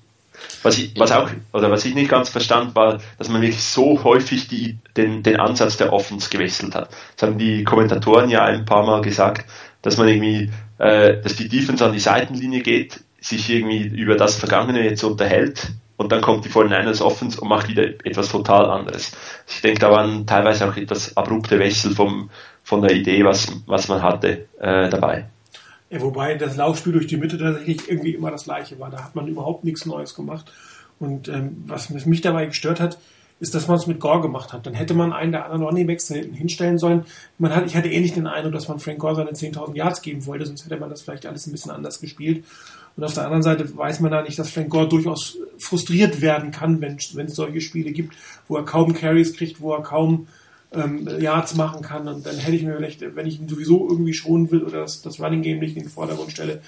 Was 0.61 0.77
ich, 0.77 0.93
was 0.99 1.11
auch, 1.11 1.29
oder 1.51 1.71
was 1.71 1.85
ich 1.85 1.95
nicht 1.95 2.11
ganz 2.11 2.29
verstand, 2.29 2.75
war, 2.75 2.99
dass 3.17 3.29
man 3.29 3.41
wirklich 3.41 3.63
so 3.63 4.03
häufig 4.03 4.47
die, 4.47 4.77
den, 4.95 5.23
den 5.23 5.39
Ansatz 5.39 5.77
der 5.77 5.91
Offens 5.93 6.29
gewechselt 6.29 6.75
hat. 6.75 6.89
Das 7.15 7.27
haben 7.27 7.39
die 7.39 7.63
Kommentatoren 7.63 8.29
ja 8.29 8.43
ein 8.43 8.65
paar 8.65 8.85
Mal 8.85 9.01
gesagt, 9.01 9.45
dass 9.81 9.97
man 9.97 10.07
irgendwie, 10.07 10.51
äh, 10.77 11.21
dass 11.21 11.35
die 11.35 11.49
Defense 11.49 11.83
an 11.83 11.93
die 11.93 11.99
Seitenlinie 11.99 12.61
geht, 12.61 12.99
sich 13.19 13.49
irgendwie 13.49 13.87
über 13.87 14.15
das 14.15 14.35
Vergangene 14.35 14.83
jetzt 14.83 15.03
unterhält 15.03 15.71
und 15.95 16.11
dann 16.11 16.21
kommt 16.21 16.45
die 16.45 16.49
49ers 16.49 17.01
Offense 17.01 17.41
und 17.41 17.49
macht 17.49 17.67
wieder 17.67 17.83
etwas 17.83 18.29
total 18.29 18.69
anderes. 18.69 19.11
Ich 19.47 19.61
denke, 19.61 19.79
da 19.79 19.89
waren 19.89 20.27
teilweise 20.27 20.69
auch 20.69 20.77
etwas 20.77 21.17
abrupte 21.17 21.57
Wechsel 21.57 21.95
vom, 21.95 22.29
von 22.63 22.81
der 22.81 22.95
Idee, 22.95 23.25
was, 23.25 23.51
was 23.65 23.87
man 23.87 24.03
hatte, 24.03 24.47
äh, 24.59 24.89
dabei. 24.89 25.29
Ja, 25.89 26.01
wobei 26.01 26.35
das 26.35 26.57
Laufspiel 26.57 26.93
durch 26.93 27.07
die 27.07 27.17
Mitte 27.17 27.37
tatsächlich 27.37 27.89
irgendwie 27.89 28.13
immer 28.13 28.31
das 28.31 28.43
gleiche 28.43 28.77
war. 28.79 28.89
Da 28.89 29.03
hat 29.03 29.15
man 29.15 29.27
überhaupt 29.27 29.63
nichts 29.63 29.85
Neues 29.85 30.15
gemacht. 30.15 30.51
Und 30.99 31.27
ähm, 31.29 31.63
was 31.67 31.89
mich 31.89 32.21
dabei 32.21 32.47
gestört 32.47 32.79
hat, 32.79 32.97
ist, 33.39 33.53
dass 33.53 33.67
man 33.67 33.77
es 33.77 33.87
mit 33.87 33.99
Gore 33.99 34.21
gemacht 34.21 34.51
hat. 34.51 34.65
Dann 34.65 34.73
hätte 34.73 34.93
man 34.93 35.13
einen 35.13 35.31
der 35.31 35.45
anderen 35.45 35.63
Running 35.63 35.87
Backs 35.87 36.07
hinten 36.07 36.33
hinstellen 36.33 36.79
sollen. 36.79 37.05
Man 37.37 37.55
hat, 37.55 37.65
ich 37.67 37.75
hatte 37.75 37.89
ähnlich 37.89 38.13
den 38.13 38.27
Eindruck, 38.27 38.53
dass 38.53 38.67
man 38.67 38.79
Frank 38.79 38.99
Gore 38.99 39.15
seine 39.15 39.31
10.000 39.31 39.75
Yards 39.75 40.01
geben 40.01 40.25
wollte, 40.25 40.45
sonst 40.45 40.65
hätte 40.65 40.77
man 40.77 40.89
das 40.89 41.03
vielleicht 41.03 41.25
alles 41.25 41.45
ein 41.45 41.51
bisschen 41.51 41.71
anders 41.71 42.01
gespielt. 42.01 42.43
Und 42.95 43.03
auf 43.03 43.13
der 43.13 43.25
anderen 43.25 43.43
Seite 43.43 43.77
weiß 43.77 43.99
man 43.99 44.11
da 44.11 44.23
nicht, 44.23 44.39
dass 44.39 44.49
Frank 44.49 44.71
Gore 44.71 44.89
durchaus 44.89 45.37
frustriert 45.59 46.21
werden 46.21 46.49
kann, 46.49 46.81
wenn 46.81 46.95
es 46.97 47.35
solche 47.35 47.61
Spiele 47.61 47.91
gibt, 47.91 48.15
wo 48.47 48.57
er 48.57 48.65
kaum 48.65 48.93
Carries 48.93 49.35
kriegt, 49.35 49.61
wo 49.61 49.71
er 49.73 49.83
kaum 49.83 50.27
ähm, 50.73 51.07
Yards 51.19 51.55
machen 51.55 51.81
kann. 51.81 52.07
Und 52.07 52.25
dann 52.25 52.35
hätte 52.37 52.55
ich 52.55 52.63
mir 52.63 52.75
vielleicht, 52.75 53.15
wenn 53.15 53.27
ich 53.27 53.39
ihn 53.39 53.47
sowieso 53.47 53.87
irgendwie 53.89 54.13
schonen 54.13 54.51
will 54.51 54.63
oder 54.63 54.81
das, 54.81 55.01
das 55.01 55.19
Running 55.19 55.41
Game 55.41 55.59
nicht 55.59 55.77
in 55.77 55.83
den 55.83 55.89
Vordergrund 55.89 56.31
stelle, 56.31 56.61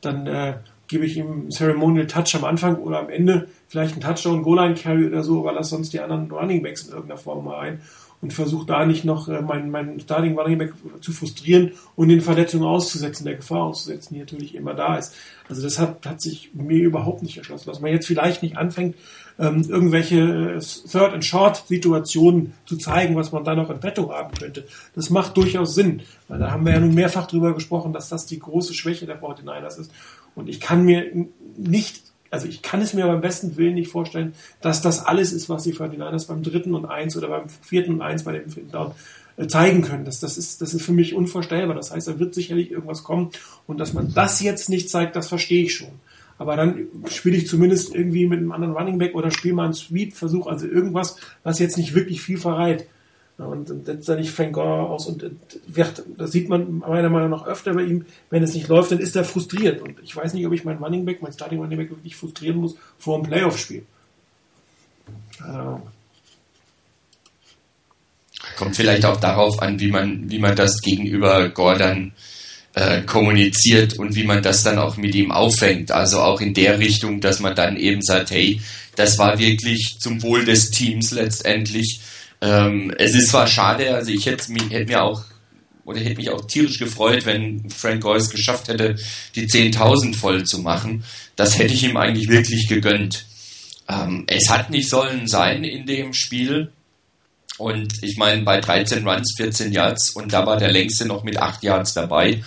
dann 0.00 0.26
äh, 0.26 0.54
gebe 0.88 1.04
ich 1.04 1.16
ihm 1.16 1.30
einen 1.30 1.50
Ceremonial 1.50 2.06
Touch 2.06 2.34
am 2.34 2.44
Anfang 2.44 2.76
oder 2.76 3.00
am 3.00 3.08
Ende, 3.08 3.48
vielleicht 3.68 3.94
einen 3.94 4.02
Touchdown, 4.02 4.42
Goal-Line 4.42 4.74
Carry 4.74 5.06
oder 5.06 5.22
so, 5.24 5.40
aber 5.40 5.52
lass 5.52 5.70
sonst 5.70 5.92
die 5.92 6.00
anderen 6.00 6.30
Running 6.30 6.62
Backs 6.62 6.82
in 6.82 6.92
irgendeiner 6.92 7.18
Form 7.18 7.44
mal 7.44 7.58
ein 7.58 7.80
und 8.22 8.32
versuche 8.32 8.66
da 8.66 8.86
nicht 8.86 9.04
noch 9.04 9.28
äh, 9.28 9.42
meinen, 9.42 9.70
meinen 9.70 10.00
Starting 10.00 10.38
Running 10.38 10.58
Back 10.58 10.72
zu 11.00 11.12
frustrieren 11.12 11.72
und 11.96 12.08
den 12.08 12.20
Verletzungen 12.20 12.64
auszusetzen, 12.64 13.24
der 13.26 13.36
Gefahr 13.36 13.64
auszusetzen, 13.64 14.14
die 14.14 14.20
natürlich 14.20 14.54
immer 14.54 14.74
da 14.74 14.96
ist. 14.96 15.14
Also 15.48 15.62
das 15.62 15.78
hat, 15.78 16.06
hat 16.06 16.20
sich 16.20 16.50
mir 16.54 16.82
überhaupt 16.82 17.22
nicht 17.22 17.36
erschlossen, 17.36 17.68
dass 17.68 17.80
man 17.80 17.92
jetzt 17.92 18.06
vielleicht 18.06 18.42
nicht 18.42 18.56
anfängt, 18.56 18.96
ähm, 19.38 19.64
irgendwelche 19.68 20.56
äh, 20.56 20.58
Third 20.60 21.12
and 21.12 21.24
Short 21.24 21.64
Situationen 21.66 22.54
zu 22.64 22.76
zeigen, 22.76 23.16
was 23.16 23.32
man 23.32 23.44
da 23.44 23.54
noch 23.54 23.70
in 23.70 23.80
petto 23.80 24.10
haben 24.12 24.34
könnte. 24.38 24.66
Das 24.94 25.10
macht 25.10 25.36
durchaus 25.36 25.74
Sinn, 25.74 26.02
weil 26.28 26.38
da 26.38 26.50
haben 26.50 26.64
wir 26.64 26.72
ja 26.72 26.80
nun 26.80 26.94
mehrfach 26.94 27.26
drüber 27.26 27.54
gesprochen, 27.54 27.92
dass 27.92 28.08
das 28.08 28.26
die 28.26 28.38
große 28.38 28.74
Schwäche 28.74 29.06
der 29.06 29.20
49ers 29.20 29.78
ist. 29.78 29.92
Und 30.34 30.48
ich 30.48 30.60
kann 30.60 30.84
mir 30.84 31.10
nicht 31.56 32.02
also 32.30 32.48
ich 32.48 32.60
kann 32.60 32.82
es 32.82 32.92
mir 32.92 33.06
beim 33.06 33.20
besten 33.20 33.56
Willen 33.56 33.74
nicht 33.74 33.90
vorstellen, 33.90 34.34
dass 34.60 34.82
das 34.82 35.04
alles 35.06 35.32
ist, 35.32 35.48
was 35.48 35.62
die 35.62 35.74
49ers 35.74 36.26
beim 36.26 36.42
dritten 36.42 36.74
und 36.74 36.84
eins 36.84 37.16
oder 37.16 37.28
beim 37.28 37.48
vierten 37.48 37.94
und 37.94 38.02
eins 38.02 38.24
bei 38.24 38.32
dem 38.32 38.50
vierten 38.50 38.72
Down 38.72 38.92
äh, 39.36 39.46
zeigen 39.46 39.82
können. 39.82 40.04
Das, 40.04 40.20
das, 40.20 40.36
ist, 40.36 40.60
das 40.60 40.74
ist 40.74 40.82
für 40.82 40.92
mich 40.92 41.14
unvorstellbar. 41.14 41.76
Das 41.76 41.92
heißt, 41.92 42.08
da 42.08 42.18
wird 42.18 42.34
sicherlich 42.34 42.70
irgendwas 42.70 43.04
kommen. 43.04 43.30
Und 43.66 43.78
dass 43.78 43.92
man 43.92 44.12
das 44.12 44.40
jetzt 44.40 44.68
nicht 44.68 44.90
zeigt, 44.90 45.14
das 45.14 45.28
verstehe 45.28 45.64
ich 45.64 45.74
schon. 45.74 45.92
Aber 46.38 46.56
dann 46.56 46.88
spiele 47.08 47.36
ich 47.36 47.46
zumindest 47.46 47.94
irgendwie 47.94 48.26
mit 48.26 48.38
einem 48.38 48.52
anderen 48.52 48.74
Running 48.74 48.98
Back 48.98 49.14
oder 49.14 49.30
spiele 49.30 49.54
mal 49.54 49.64
einen 49.64 49.74
Sweep-Versuch, 49.74 50.46
also 50.46 50.66
irgendwas, 50.66 51.16
was 51.42 51.58
jetzt 51.58 51.78
nicht 51.78 51.94
wirklich 51.94 52.20
viel 52.20 52.38
verreit. 52.38 52.86
Und, 53.38 53.70
und 53.70 53.84
setzt 53.84 54.08
da 54.08 54.16
nicht 54.16 54.30
Frank 54.30 54.54
Gore 54.54 54.88
aus 54.88 55.06
und 55.06 55.30
das 56.16 56.32
sieht 56.32 56.48
man 56.48 56.78
meiner 56.78 57.10
Meinung 57.10 57.28
nach 57.28 57.46
öfter 57.46 57.74
bei 57.74 57.82
ihm, 57.82 58.06
wenn 58.30 58.42
es 58.42 58.54
nicht 58.54 58.68
läuft, 58.68 58.92
dann 58.92 58.98
ist 58.98 59.14
er 59.14 59.24
frustriert. 59.24 59.82
Und 59.82 59.96
ich 60.02 60.16
weiß 60.16 60.32
nicht, 60.32 60.46
ob 60.46 60.54
ich 60.54 60.64
meinen 60.64 60.82
Running 60.82 61.04
Back, 61.04 61.20
mein 61.20 61.32
Starting 61.32 61.60
Running 61.60 61.76
Back 61.76 61.90
wirklich 61.90 62.16
frustrieren 62.16 62.56
muss 62.56 62.76
vor 62.98 63.16
einem 63.16 63.26
Playoff-Spiel. 63.26 63.84
Kommt 68.56 68.76
vielleicht 68.76 69.04
auch 69.04 69.20
darauf 69.20 69.60
an, 69.60 69.80
wie 69.80 69.90
man, 69.90 70.30
wie 70.30 70.38
man 70.38 70.56
das 70.56 70.80
gegenüber 70.80 71.50
Gordon 71.50 72.12
äh, 72.76 73.02
kommuniziert 73.02 73.98
und 73.98 74.14
wie 74.14 74.24
man 74.24 74.42
das 74.42 74.62
dann 74.62 74.78
auch 74.78 74.96
mit 74.96 75.14
ihm 75.16 75.32
auffängt. 75.32 75.90
Also 75.90 76.20
auch 76.20 76.40
in 76.40 76.54
der 76.54 76.78
Richtung, 76.78 77.20
dass 77.20 77.40
man 77.40 77.56
dann 77.56 77.76
eben 77.76 78.02
sagt, 78.02 78.30
hey, 78.30 78.60
das 78.94 79.18
war 79.18 79.38
wirklich 79.38 79.96
zum 79.98 80.22
Wohl 80.22 80.44
des 80.44 80.70
Teams 80.70 81.10
letztendlich 81.10 82.00
ähm, 82.40 82.92
es 82.98 83.14
ist 83.14 83.28
zwar 83.28 83.46
schade, 83.46 83.94
also 83.94 84.10
ich 84.10 84.26
hätte, 84.26 84.52
mich, 84.52 84.70
hätte 84.70 84.86
mir 84.86 85.02
auch 85.02 85.24
oder 85.84 86.00
hätte 86.00 86.16
mich 86.16 86.30
auch 86.30 86.44
tierisch 86.46 86.78
gefreut, 86.78 87.26
wenn 87.26 87.70
Frank 87.70 88.02
Gore 88.02 88.18
es 88.18 88.30
geschafft 88.30 88.68
hätte, 88.68 88.96
die 89.36 89.46
10.000 89.46 90.16
voll 90.16 90.44
zu 90.44 90.58
machen. 90.58 91.04
Das 91.36 91.58
hätte 91.58 91.74
ich 91.74 91.84
ihm 91.84 91.96
eigentlich 91.96 92.28
wirklich 92.28 92.66
gegönnt. 92.68 93.26
Ähm, 93.88 94.24
es 94.26 94.50
hat 94.50 94.70
nicht 94.70 94.88
sollen 94.88 95.28
sein 95.28 95.62
in 95.62 95.86
dem 95.86 96.12
Spiel. 96.12 96.72
Und 97.58 98.02
ich 98.02 98.16
meine, 98.18 98.42
bei 98.42 98.60
13 98.60 99.06
Runs 99.06 99.34
14 99.36 99.72
Yards 99.72 100.10
und 100.10 100.32
da 100.32 100.46
war 100.46 100.58
der 100.58 100.72
längste 100.72 101.06
noch 101.06 101.24
mit 101.24 101.38
8 101.38 101.62
Yards 101.62 101.94
dabei. 101.94 102.42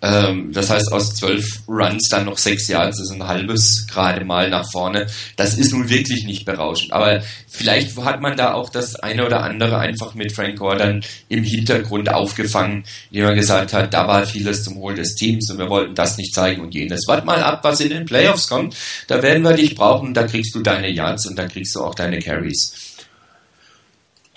Ähm, 0.00 0.52
das 0.52 0.70
heißt, 0.70 0.92
aus 0.92 1.14
zwölf 1.14 1.62
Runs 1.66 2.08
dann 2.08 2.26
noch 2.26 2.38
sechs 2.38 2.68
Yards, 2.68 2.98
das 2.98 3.10
ist 3.10 3.14
ein 3.14 3.26
halbes 3.26 3.86
gerade 3.88 4.24
mal 4.24 4.48
nach 4.48 4.70
vorne. 4.70 5.06
Das 5.36 5.58
ist 5.58 5.72
nun 5.72 5.88
wirklich 5.88 6.24
nicht 6.24 6.44
berauschend. 6.44 6.92
Aber 6.92 7.22
vielleicht 7.48 7.96
hat 7.98 8.20
man 8.20 8.36
da 8.36 8.52
auch 8.52 8.70
das 8.70 8.94
eine 8.96 9.26
oder 9.26 9.42
andere 9.42 9.78
einfach 9.78 10.14
mit 10.14 10.32
Frank 10.32 10.58
Gordon 10.58 11.02
im 11.28 11.42
Hintergrund 11.42 12.10
aufgefangen, 12.10 12.84
indem 13.10 13.26
man 13.26 13.36
gesagt 13.36 13.72
hat, 13.72 13.92
da 13.92 14.06
war 14.06 14.24
vieles 14.24 14.62
zum 14.62 14.76
Wohl 14.76 14.94
des 14.94 15.14
Teams 15.16 15.50
und 15.50 15.58
wir 15.58 15.68
wollten 15.68 15.94
das 15.94 16.16
nicht 16.16 16.32
zeigen 16.32 16.62
und 16.62 16.74
jenes. 16.74 17.08
Wart 17.08 17.24
mal 17.24 17.42
ab, 17.42 17.60
was 17.64 17.80
in 17.80 17.90
den 17.90 18.06
Playoffs 18.06 18.48
kommt. 18.48 18.76
Da 19.08 19.22
werden 19.22 19.42
wir 19.42 19.54
dich 19.54 19.74
brauchen, 19.74 20.14
da 20.14 20.24
kriegst 20.24 20.54
du 20.54 20.60
deine 20.60 20.90
Yards 20.90 21.26
und 21.26 21.36
dann 21.36 21.48
kriegst 21.48 21.74
du 21.74 21.82
auch 21.82 21.94
deine 21.94 22.20
Carries. 22.20 22.87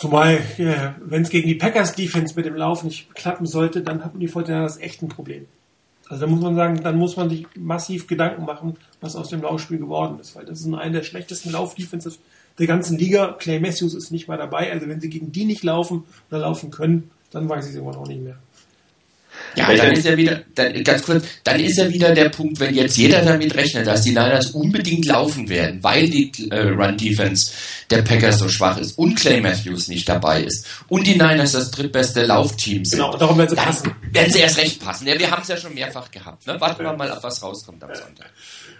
Zumal, 0.01 0.39
ja, 0.57 0.95
wenn 1.05 1.21
es 1.21 1.29
gegen 1.29 1.47
die 1.47 1.53
Packers 1.53 1.93
Defense 1.93 2.33
mit 2.35 2.47
dem 2.47 2.55
Lauf 2.55 2.83
nicht 2.83 3.13
klappen 3.13 3.45
sollte, 3.45 3.83
dann 3.83 4.03
haben 4.03 4.19
die 4.19 4.27
Fortinanders 4.27 4.79
echt 4.79 5.03
ein 5.03 5.09
Problem. 5.09 5.45
Also 6.09 6.25
da 6.25 6.31
muss 6.31 6.41
man 6.41 6.55
sagen, 6.55 6.81
dann 6.81 6.97
muss 6.97 7.17
man 7.17 7.29
sich 7.29 7.45
massiv 7.55 8.07
Gedanken 8.07 8.43
machen, 8.45 8.77
was 8.99 9.15
aus 9.15 9.29
dem 9.29 9.43
Laufspiel 9.43 9.77
geworden 9.77 10.17
ist, 10.19 10.35
weil 10.35 10.45
das 10.45 10.61
ist 10.61 10.73
eine 10.73 10.91
der 10.91 11.03
schlechtesten 11.03 11.51
Laufdefenses 11.51 12.17
der 12.57 12.65
ganzen 12.65 12.97
Liga. 12.97 13.35
Clay 13.37 13.59
Matthews 13.59 13.93
ist 13.93 14.09
nicht 14.09 14.27
mal 14.27 14.39
dabei, 14.39 14.71
also 14.71 14.87
wenn 14.87 14.99
sie 14.99 15.09
gegen 15.09 15.31
die 15.31 15.45
nicht 15.45 15.61
laufen 15.61 16.03
oder 16.31 16.39
laufen 16.39 16.71
können, 16.71 17.11
dann 17.29 17.47
weiß 17.47 17.65
ich 17.65 17.73
es 17.73 17.77
immer 17.77 17.91
noch 17.91 18.07
nicht 18.07 18.23
mehr. 18.23 18.39
Ja, 19.55 19.73
dann 19.75 19.91
ist 19.91 20.05
ja 20.05 20.15
wieder, 20.15 20.41
dann, 20.55 20.83
ganz 20.83 21.03
kurz, 21.03 21.25
dann 21.43 21.59
ist 21.59 21.77
ja 21.77 21.89
wieder 21.89 22.13
der 22.13 22.29
Punkt, 22.29 22.59
wenn 22.59 22.73
jetzt 22.73 22.97
jeder 22.97 23.21
damit 23.21 23.53
rechnet, 23.55 23.85
dass 23.85 24.01
die 24.03 24.11
Niners 24.11 24.51
unbedingt 24.51 25.05
laufen 25.05 25.49
werden, 25.49 25.83
weil 25.83 26.09
die 26.09 26.31
äh, 26.49 26.69
Run-Defense 26.69 27.51
der 27.89 28.01
Packers 28.01 28.39
so 28.39 28.47
schwach 28.47 28.77
ist 28.77 28.97
und 28.97 29.15
Clay 29.15 29.41
Matthews 29.41 29.87
nicht 29.87 30.07
dabei 30.07 30.43
ist 30.43 30.67
und 30.87 31.05
die 31.05 31.13
Niners 31.15 31.51
das 31.51 31.71
drittbeste 31.71 32.25
Laufteam 32.25 32.85
sind. 32.85 32.99
Genau, 32.99 33.17
darum 33.17 33.37
werden 33.37 33.49
sie 33.49 33.55
passen. 33.55 33.91
Werden 34.11 34.31
sie 34.31 34.39
erst 34.39 34.57
recht 34.57 34.83
passen. 34.83 35.07
Ja, 35.07 35.19
wir 35.19 35.29
haben 35.29 35.41
es 35.41 35.47
ja 35.49 35.57
schon 35.57 35.73
mehrfach 35.73 36.09
gehabt. 36.11 36.47
Ne? 36.47 36.59
Warten 36.59 36.83
wir 36.83 36.93
mal 36.93 37.11
ab, 37.11 37.19
was 37.21 37.43
rauskommt 37.43 37.83
am 37.83 37.93
Sonntag. 37.93 38.29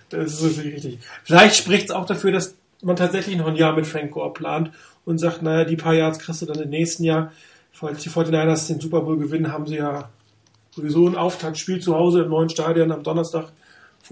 Das 0.09 0.33
ist 0.33 0.41
natürlich 0.41 0.75
richtig. 0.75 0.99
Vielleicht 1.23 1.55
spricht 1.55 1.85
es 1.85 1.91
auch 1.91 2.05
dafür, 2.05 2.31
dass 2.31 2.55
man 2.81 2.95
tatsächlich 2.95 3.37
noch 3.37 3.47
ein 3.47 3.55
Jahr 3.55 3.75
mit 3.75 3.87
Frank 3.87 4.11
Gore 4.11 4.33
plant 4.33 4.71
und 5.05 5.17
sagt, 5.17 5.41
naja, 5.41 5.65
die 5.65 5.75
paar 5.75 5.93
Yards 5.93 6.19
kriegst 6.19 6.41
du 6.41 6.45
dann 6.45 6.61
im 6.61 6.69
nächsten 6.69 7.03
Jahr. 7.03 7.31
Falls 7.71 8.03
die 8.03 8.09
49ers 8.09 8.67
den 8.67 8.79
Super 8.79 9.01
Bowl 9.01 9.17
gewinnen, 9.17 9.51
haben 9.51 9.65
sie 9.65 9.77
ja 9.77 10.09
sowieso 10.71 11.07
ein 11.07 11.15
Auftaktspiel 11.15 11.79
zu 11.79 11.95
Hause 11.95 12.23
im 12.23 12.29
neuen 12.29 12.49
Stadion 12.49 12.91
am 12.91 13.03
Donnerstag 13.03 13.51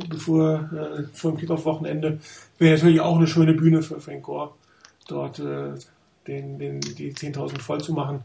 bevor 0.08 0.70
äh, 0.72 1.04
vor 1.14 1.32
dem 1.32 1.40
Kickoff-Wochenende. 1.40 2.20
Wäre 2.58 2.76
natürlich 2.76 3.02
auch 3.02 3.18
eine 3.18 3.28
schöne 3.28 3.54
Bühne 3.54 3.82
für 3.82 4.00
Frank 4.00 4.24
Gore, 4.24 4.52
dort 5.08 5.40
äh, 5.40 5.74
den, 6.28 6.60
den, 6.60 6.80
die 6.80 7.14
10.000 7.14 7.60
voll 7.60 7.82
zu 7.82 7.94
machen. 7.94 8.22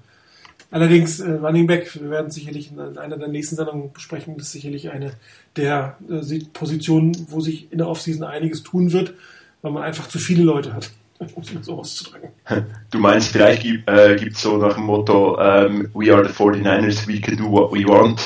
Allerdings 0.70 1.20
äh, 1.20 1.32
Running 1.32 1.66
Back, 1.66 1.94
wir 2.00 2.10
werden 2.10 2.30
sicherlich 2.30 2.70
in 2.70 2.78
einer 2.78 3.16
der 3.16 3.28
nächsten 3.28 3.56
Sendungen 3.56 3.92
besprechen, 3.92 4.36
das 4.36 4.48
ist 4.48 4.52
sicherlich 4.52 4.90
eine 4.90 5.12
der 5.56 5.96
äh, 6.08 6.40
Positionen, 6.52 7.26
wo 7.30 7.40
sich 7.40 7.72
in 7.72 7.78
der 7.78 7.88
Offseason 7.88 8.24
einiges 8.24 8.62
tun 8.62 8.92
wird, 8.92 9.14
weil 9.62 9.72
man 9.72 9.82
einfach 9.82 10.08
zu 10.08 10.18
viele 10.18 10.42
Leute 10.42 10.74
hat 10.74 10.90
um 11.34 11.62
so 11.62 11.78
auszudrücken. 11.78 12.30
Du 12.90 12.98
meinst, 12.98 13.32
vielleicht 13.32 13.62
gibt 13.62 13.88
es 13.88 14.14
äh, 14.16 14.30
so 14.30 14.56
nach 14.58 14.74
dem 14.74 14.84
Motto, 14.84 15.34
um, 15.34 15.40
ähm, 15.40 15.90
we 15.94 16.14
are 16.14 16.24
the 16.26 16.32
49ers, 16.32 17.08
we 17.08 17.20
can 17.20 17.36
do 17.36 17.50
what 17.50 17.72
we 17.72 17.84
want. 17.84 18.20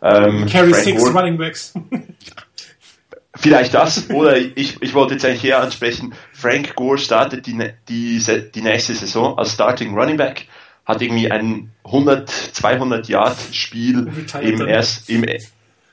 Um, 0.00 0.42
ähm, 0.42 0.46
Carry 0.46 0.70
Frank 0.70 0.84
six 0.84 1.02
Gore. 1.02 1.12
running 1.12 1.38
backs. 1.38 1.74
Vielleicht 3.34 3.72
das, 3.72 4.10
oder 4.10 4.36
ich, 4.36 4.80
ich 4.80 4.94
wollte 4.94 5.14
jetzt 5.14 5.24
eigentlich 5.24 5.44
eher 5.44 5.60
ansprechen, 5.60 6.12
Frank 6.32 6.74
Gore 6.76 6.98
startet 6.98 7.46
die, 7.46 7.58
die, 7.88 8.22
die 8.54 8.62
nächste 8.62 8.94
Saison 8.94 9.38
als 9.38 9.54
Starting 9.54 9.94
Running 9.98 10.18
Back, 10.18 10.46
hat 10.84 11.00
irgendwie 11.00 11.30
ein 11.30 11.70
100, 11.84 12.28
200 12.28 13.08
Yard 13.08 13.36
Spiel 13.52 14.12
im 14.40 14.66
erst, 14.66 15.08
im, 15.08 15.24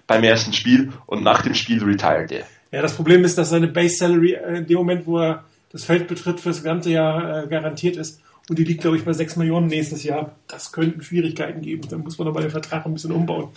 beim 0.06 0.24
ersten 0.24 0.54
Spiel 0.54 0.92
und 1.06 1.24
nach 1.24 1.42
dem 1.42 1.56
Spiel 1.56 1.84
retired 1.84 2.32
er. 2.32 2.46
Ja, 2.72 2.82
das 2.82 2.94
Problem 2.94 3.24
ist, 3.24 3.38
dass 3.38 3.50
seine 3.50 3.68
Base 3.68 3.96
Salary 3.96 4.34
äh, 4.34 4.58
in 4.58 4.68
dem 4.68 4.78
Moment, 4.78 5.08
wo 5.08 5.20
er 5.20 5.44
das 5.72 5.84
Feld 5.84 6.08
betritt, 6.08 6.40
für 6.40 6.50
das 6.50 6.64
ganze 6.64 6.92
Jahr 6.92 7.44
äh, 7.44 7.48
garantiert 7.48 7.98
ist. 7.98 8.22
Und 8.50 8.58
die 8.58 8.64
liegt, 8.64 8.82
glaube 8.82 8.98
ich, 8.98 9.06
bei 9.06 9.14
6 9.14 9.36
Millionen 9.36 9.68
nächstes 9.68 10.04
Jahr. 10.04 10.36
Das 10.48 10.72
könnten 10.72 11.02
Schwierigkeiten 11.02 11.62
geben. 11.62 11.88
Dann 11.90 12.00
muss 12.02 12.18
man 12.18 12.28
aber 12.28 12.42
den 12.42 12.50
Vertrag 12.50 12.86
ein 12.86 12.94
bisschen 12.94 13.12
umbauen. 13.12 13.50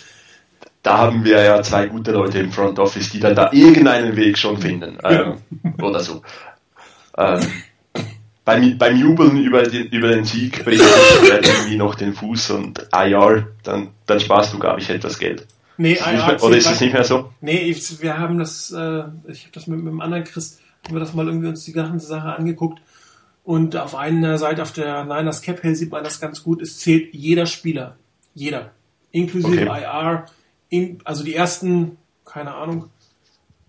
da 0.83 0.99
haben 0.99 1.25
wir 1.25 1.43
ja 1.43 1.63
zwei 1.63 1.87
gute 1.87 2.13
Leute 2.13 2.41
im 2.41 2.53
Front 2.53 2.79
Office, 2.79 3.11
die 3.11 3.21
dann 3.21 3.35
da 3.35 3.51
irgendeinen 3.53 4.17
Weg 4.17 4.37
schon 4.37 4.59
finden. 4.59 4.99
Ähm, 5.03 5.39
oder 5.81 6.01
so. 6.01 6.23
Ähm, 7.17 7.41
beim, 8.45 8.77
beim 8.77 8.97
Jubeln 8.97 9.43
über 9.43 9.63
den, 9.63 9.87
über 9.89 10.09
den 10.09 10.25
Sieg 10.25 10.65
bricht 10.65 10.85
irgendwie 11.31 11.77
noch 11.77 11.95
den 11.95 12.13
Fuß 12.13 12.51
und 12.51 12.87
IR, 12.93 13.47
dann, 13.63 13.91
dann 14.07 14.21
sparst 14.21 14.53
du, 14.53 14.59
glaube 14.59 14.81
ich, 14.81 14.91
etwas 14.91 15.19
Geld. 15.19 15.47
Nee, 15.79 15.93
ist 15.93 16.07
mehr, 16.07 16.43
oder 16.43 16.57
ist 16.57 16.71
es 16.71 16.81
nicht 16.81 16.93
mehr 16.93 17.05
so? 17.05 17.31
Nee, 17.41 17.59
ich, 17.59 18.03
wir 18.03 18.19
haben 18.19 18.39
das, 18.39 18.71
äh, 18.73 19.05
ich 19.29 19.45
habe 19.45 19.53
das 19.53 19.67
mit, 19.67 19.79
mit 19.79 19.93
dem 19.93 20.01
anderen 20.01 20.25
Chris, 20.25 20.61
haben 20.85 20.95
wir 20.95 21.01
das 21.01 21.15
mal 21.15 21.27
irgendwie 21.27 21.49
uns 21.49 21.65
die 21.65 21.73
ganze 21.73 22.07
Sache 22.07 22.35
angeguckt. 22.35 22.81
Und 23.45 23.77
auf 23.77 23.95
einer 23.95 24.39
Seite, 24.39 24.63
auf 24.63 24.73
der 24.73 25.05
Niners 25.05 25.43
Cap 25.43 25.61
Hill 25.61 25.75
sieht 25.75 25.91
man 25.91 26.05
das 26.05 26.21
ganz 26.21 26.43
gut. 26.43 26.63
Es 26.63 26.79
zählt 26.79 27.13
jeder 27.13 27.47
Spieler. 27.47 27.97
Jeder. 28.35 28.71
Inklusive 29.11 29.69
okay. 29.69 29.83
IR. 29.83 30.27
In, 30.69 30.99
also 31.05 31.25
die 31.25 31.35
ersten, 31.35 31.99
keine 32.25 32.55
Ahnung, 32.55 32.89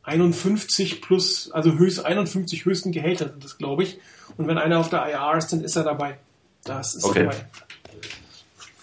51 0.03 1.01
plus, 1.01 1.51
also 1.51 1.73
höchst 1.73 2.05
51 2.05 2.65
höchsten 2.65 2.91
Gehälter 2.91 3.29
sind 3.29 3.43
das, 3.43 3.57
glaube 3.57 3.83
ich. 3.83 3.99
Und 4.37 4.47
wenn 4.47 4.57
einer 4.57 4.79
auf 4.79 4.89
der 4.89 5.07
IR 5.09 5.37
ist, 5.37 5.51
dann 5.51 5.63
ist 5.63 5.75
er 5.75 5.83
dabei. 5.83 6.17
Das 6.63 6.95
ist 6.95 7.03
okay. 7.03 7.23
dabei. 7.23 7.45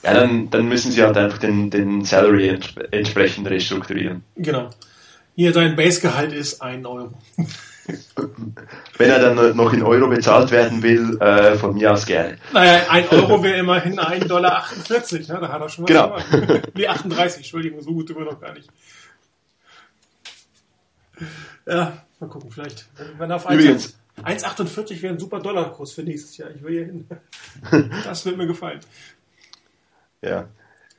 Ja, 0.03 0.15
dann, 0.15 0.49
dann 0.51 0.67
müssen 0.67 0.93
sie 0.93 1.03
halt 1.03 1.17
einfach 1.17 1.39
den, 1.39 1.71
den 1.71 2.05
Salary 2.05 2.49
ents 2.49 2.75
entsprechend 2.91 3.49
restrukturieren. 3.49 4.25
Genau. 4.37 4.71
Hier 5.37 5.53
dein 5.53 5.77
Basegehalt 5.77 6.33
ist 6.33 6.63
1 6.63 6.87
Euro. 6.87 7.13
Wenn 8.99 9.11
er 9.11 9.19
dann 9.19 9.57
noch 9.57 9.73
in 9.73 9.83
Euro 9.83 10.09
bezahlt 10.09 10.51
werden 10.51 10.83
will, 10.83 11.19
äh, 11.21 11.57
von 11.57 11.75
mir 11.75 11.93
aus 11.93 12.07
gerne. 12.07 12.39
Naja, 12.53 12.85
1 12.89 13.11
Euro 13.13 13.43
wäre 13.43 13.59
immerhin 13.59 13.99
1,48 13.99 14.29
Dollar. 14.29 14.65
Ja, 15.21 15.41
da 15.41 15.53
hat 15.53 15.63
er 15.63 15.69
schon 15.69 15.85
was 15.85 15.91
genau. 15.91 16.17
Wie 16.75 16.89
38, 16.89 17.39
Entschuldigung, 17.39 17.81
so 17.81 17.93
gut 17.93 18.09
sind 18.09 18.19
wir 18.19 18.25
noch 18.25 18.41
gar 18.41 18.53
nicht. 18.53 18.69
Ja, 21.67 22.05
mal 22.19 22.29
gucken, 22.29 22.51
vielleicht. 22.51 22.87
Wenn 23.19 23.31
er 23.31 23.37
auf 23.37 23.49
1,48 23.49 25.03
wäre 25.03 25.15
ein 25.15 25.19
super 25.19 25.41
Dollarkurs 25.41 25.93
für 25.93 26.03
nächstes 26.03 26.37
Jahr. 26.37 26.51
Ich 26.51 26.63
will 26.63 26.73
hier 26.73 26.85
hin. 26.87 27.07
Das 28.05 28.25
wird 28.25 28.37
mir 28.37 28.47
gefallen. 28.47 28.81
Ja. 30.23 30.49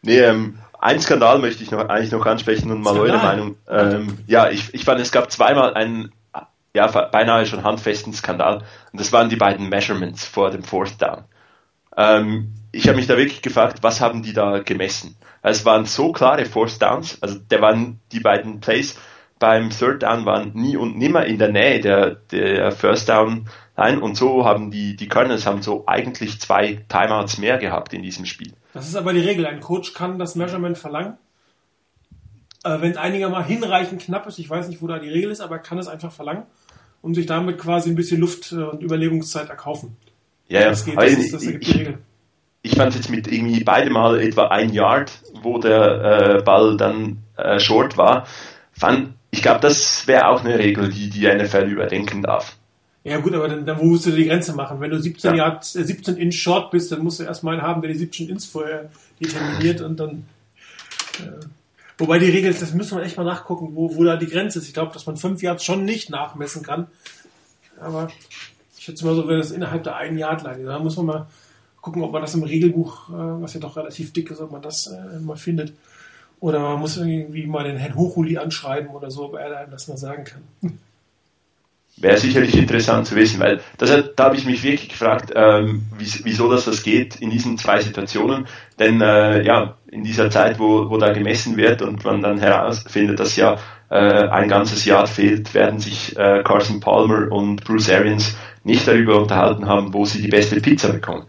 Nee, 0.01 0.19
ähm, 0.19 0.57
ein 0.79 0.99
Skandal 0.99 1.39
möchte 1.39 1.63
ich 1.63 1.71
noch 1.71 1.87
eigentlich 1.87 2.11
noch 2.11 2.25
ansprechen 2.25 2.71
und 2.71 2.81
mal 2.81 2.95
Skandal. 2.95 3.11
eure 3.11 3.23
Meinung. 3.23 3.57
Ähm, 3.67 4.17
ja, 4.25 4.49
ich, 4.49 4.73
ich 4.73 4.83
fand, 4.83 4.99
es 4.99 5.11
gab 5.11 5.31
zweimal 5.31 5.75
einen 5.75 6.11
ja, 6.73 6.87
beinahe 6.87 7.45
schon 7.45 7.63
handfesten 7.63 8.13
Skandal 8.13 8.63
und 8.91 8.99
das 8.99 9.11
waren 9.11 9.29
die 9.29 9.35
beiden 9.35 9.69
Measurements 9.69 10.25
vor 10.25 10.51
dem 10.51 10.63
Fourth 10.63 11.01
Down. 11.01 11.25
Ähm, 11.97 12.53
ich 12.71 12.87
habe 12.87 12.97
mich 12.97 13.07
da 13.07 13.17
wirklich 13.17 13.41
gefragt, 13.41 13.79
was 13.81 13.99
haben 13.99 14.23
die 14.23 14.33
da 14.33 14.59
gemessen? 14.59 15.15
Es 15.41 15.65
waren 15.65 15.85
so 15.85 16.11
klare 16.11 16.45
Fourth 16.45 16.81
Downs, 16.81 17.17
also 17.21 17.37
der 17.37 17.61
waren 17.61 17.99
die 18.11 18.19
beiden 18.19 18.59
Plays 18.59 18.97
beim 19.41 19.71
Third 19.71 20.03
Down 20.03 20.25
waren 20.25 20.51
nie 20.53 20.77
und 20.77 20.97
nimmer 20.97 21.25
in 21.25 21.39
der 21.39 21.51
Nähe 21.51 21.81
der, 21.81 22.11
der 22.31 22.71
First 22.71 23.09
Down 23.09 23.49
Line 23.75 23.99
und 23.99 24.15
so 24.15 24.45
haben 24.45 24.69
die, 24.69 24.95
die 24.95 25.09
Kernels 25.09 25.45
haben 25.45 25.61
so 25.61 25.85
eigentlich 25.87 26.39
zwei 26.39 26.85
Timeouts 26.87 27.39
mehr 27.39 27.57
gehabt 27.57 27.93
in 27.93 28.03
diesem 28.03 28.25
Spiel. 28.25 28.53
Das 28.73 28.87
ist 28.87 28.95
aber 28.95 29.13
die 29.13 29.21
Regel. 29.21 29.45
Ein 29.47 29.59
Coach 29.59 29.93
kann 29.93 30.19
das 30.19 30.35
Measurement 30.35 30.77
verlangen. 30.77 31.17
Äh, 32.63 32.79
Wenn 32.81 32.91
es 32.91 32.97
einigermaßen 32.97 33.47
hinreichend 33.47 34.01
knapp 34.01 34.27
ist, 34.27 34.37
ich 34.37 34.49
weiß 34.49 34.67
nicht, 34.67 34.81
wo 34.81 34.87
da 34.87 34.99
die 34.99 35.09
Regel 35.09 35.31
ist, 35.31 35.41
aber 35.41 35.55
er 35.55 35.61
kann 35.61 35.79
es 35.79 35.87
einfach 35.87 36.11
verlangen 36.11 36.43
und 37.01 37.15
sich 37.15 37.25
damit 37.25 37.57
quasi 37.57 37.89
ein 37.89 37.95
bisschen 37.95 38.19
Luft 38.19 38.51
äh, 38.51 38.55
und 38.55 38.81
Überlebungszeit 38.81 39.49
erkaufen. 39.49 39.95
Ja, 40.47 40.61
ja. 40.61 40.69
Das 40.69 40.85
geht, 40.85 40.97
das, 40.97 41.11
ist, 41.13 41.33
das 41.33 41.43
ergibt 41.43 41.67
die 41.67 41.71
Regel. 41.71 41.97
Ich 42.63 42.75
fand 42.75 42.93
jetzt 42.93 43.09
mit 43.09 43.27
irgendwie 43.31 43.63
beide 43.63 43.89
Mal 43.89 44.21
etwa 44.21 44.47
ein 44.47 44.71
Yard, 44.71 45.11
wo 45.41 45.57
der 45.57 46.37
äh, 46.39 46.43
Ball 46.43 46.77
dann 46.77 47.17
äh, 47.35 47.59
short 47.59 47.97
war, 47.97 48.27
fand, 48.71 49.13
ich 49.31 49.41
glaube, 49.41 49.61
das 49.61 50.07
wäre 50.07 50.27
auch 50.27 50.43
eine 50.43 50.59
Regel, 50.59 50.89
die 50.89 51.09
die 51.09 51.27
NFL 51.27 51.69
überdenken 51.69 52.21
darf. 52.21 52.57
Ja 53.03 53.17
gut, 53.17 53.33
aber 53.33 53.47
dann, 53.47 53.65
dann 53.65 53.79
wo 53.79 53.85
musst 53.85 54.05
du 54.05 54.11
die 54.11 54.25
Grenze 54.25 54.53
machen? 54.53 54.79
Wenn 54.79 54.91
du 54.91 55.01
17 55.01 55.31
ja. 55.31 55.45
Yard, 55.45 55.65
17 55.65 56.17
Inch 56.17 56.35
Short 56.35 56.69
bist, 56.69 56.91
dann 56.91 57.03
musst 57.03 57.19
du 57.19 57.23
erstmal 57.23 57.55
einen 57.55 57.63
haben, 57.63 57.81
der 57.81 57.91
die 57.91 57.97
17 57.97 58.29
Inch 58.29 58.45
vorher 58.45 58.91
determiniert 59.19 59.81
und 59.81 59.99
dann. 59.99 60.25
Äh, 61.19 61.45
wobei 62.01 62.19
die 62.19 62.29
Regel, 62.29 62.53
das 62.53 62.73
müssen 62.73 62.97
wir 62.97 63.03
echt 63.03 63.17
mal 63.17 63.23
nachgucken, 63.23 63.69
wo, 63.73 63.95
wo 63.95 64.03
da 64.03 64.17
die 64.17 64.27
Grenze 64.27 64.59
ist. 64.59 64.67
Ich 64.67 64.73
glaube, 64.73 64.93
dass 64.93 65.05
man 65.05 65.17
5 65.17 65.41
Yards 65.41 65.63
schon 65.63 65.85
nicht 65.85 66.09
nachmessen 66.09 66.63
kann. 66.63 66.87
Aber 67.79 68.09
ich 68.77 68.83
schätze 68.83 69.05
mal 69.05 69.15
so, 69.15 69.27
wenn 69.27 69.37
das 69.37 69.51
innerhalb 69.51 69.83
der 69.83 69.95
einen 69.95 70.17
Yard 70.17 70.43
lag, 70.43 70.57
da 70.63 70.79
muss 70.79 70.97
man 70.97 71.05
mal 71.05 71.27
gucken, 71.79 72.03
ob 72.03 72.11
man 72.11 72.21
das 72.21 72.33
im 72.35 72.43
Regelbuch, 72.43 73.09
äh, 73.09 73.41
was 73.41 73.53
ja 73.53 73.59
doch 73.59 73.77
relativ 73.77 74.13
dick 74.13 74.29
ist, 74.31 74.41
ob 74.41 74.51
man 74.51 74.61
das 74.61 74.87
äh, 74.87 75.19
mal 75.19 75.37
findet. 75.37 75.73
Oder 76.39 76.59
man 76.59 76.79
muss 76.79 76.97
irgendwie 76.97 77.45
mal 77.45 77.63
den 77.63 77.77
Herrn 77.77 77.95
Hochuli 77.95 78.37
anschreiben 78.37 78.89
oder 78.89 79.11
so, 79.11 79.25
ob 79.25 79.35
er 79.35 79.57
einem 79.57 79.71
das 79.71 79.87
mal 79.87 79.97
sagen 79.97 80.23
kann. 80.23 80.79
Wäre 82.01 82.17
sicherlich 82.17 82.57
interessant 82.57 83.07
zu 83.07 83.15
wissen, 83.15 83.39
weil 83.39 83.61
das, 83.77 83.91
da 84.15 84.25
habe 84.25 84.35
ich 84.35 84.45
mich 84.45 84.63
wirklich 84.63 84.89
gefragt, 84.89 85.31
ähm, 85.35 85.83
wieso 85.97 86.51
das 86.51 86.65
das 86.65 86.83
geht 86.83 87.17
in 87.17 87.29
diesen 87.29 87.57
zwei 87.57 87.79
Situationen. 87.79 88.47
Denn 88.79 89.01
äh, 89.01 89.43
ja, 89.43 89.75
in 89.91 90.03
dieser 90.03 90.29
Zeit, 90.29 90.59
wo, 90.59 90.89
wo 90.89 90.97
da 90.97 91.13
gemessen 91.13 91.57
wird 91.57 91.81
und 91.81 92.03
man 92.03 92.21
dann 92.21 92.39
herausfindet, 92.39 93.19
dass 93.19 93.35
ja 93.35 93.57
äh, 93.89 93.95
ein 93.95 94.49
ganzes 94.49 94.85
Jahr 94.85 95.05
fehlt, 95.05 95.53
werden 95.53 95.79
sich 95.79 96.17
äh, 96.17 96.41
Carson 96.43 96.79
Palmer 96.79 97.31
und 97.31 97.63
Bruce 97.63 97.89
Arians 97.89 98.35
nicht 98.63 98.87
darüber 98.87 99.21
unterhalten 99.21 99.65
haben, 99.67 99.93
wo 99.93 100.05
sie 100.05 100.21
die 100.21 100.27
beste 100.27 100.59
Pizza 100.59 100.91
bekommen. 100.91 101.25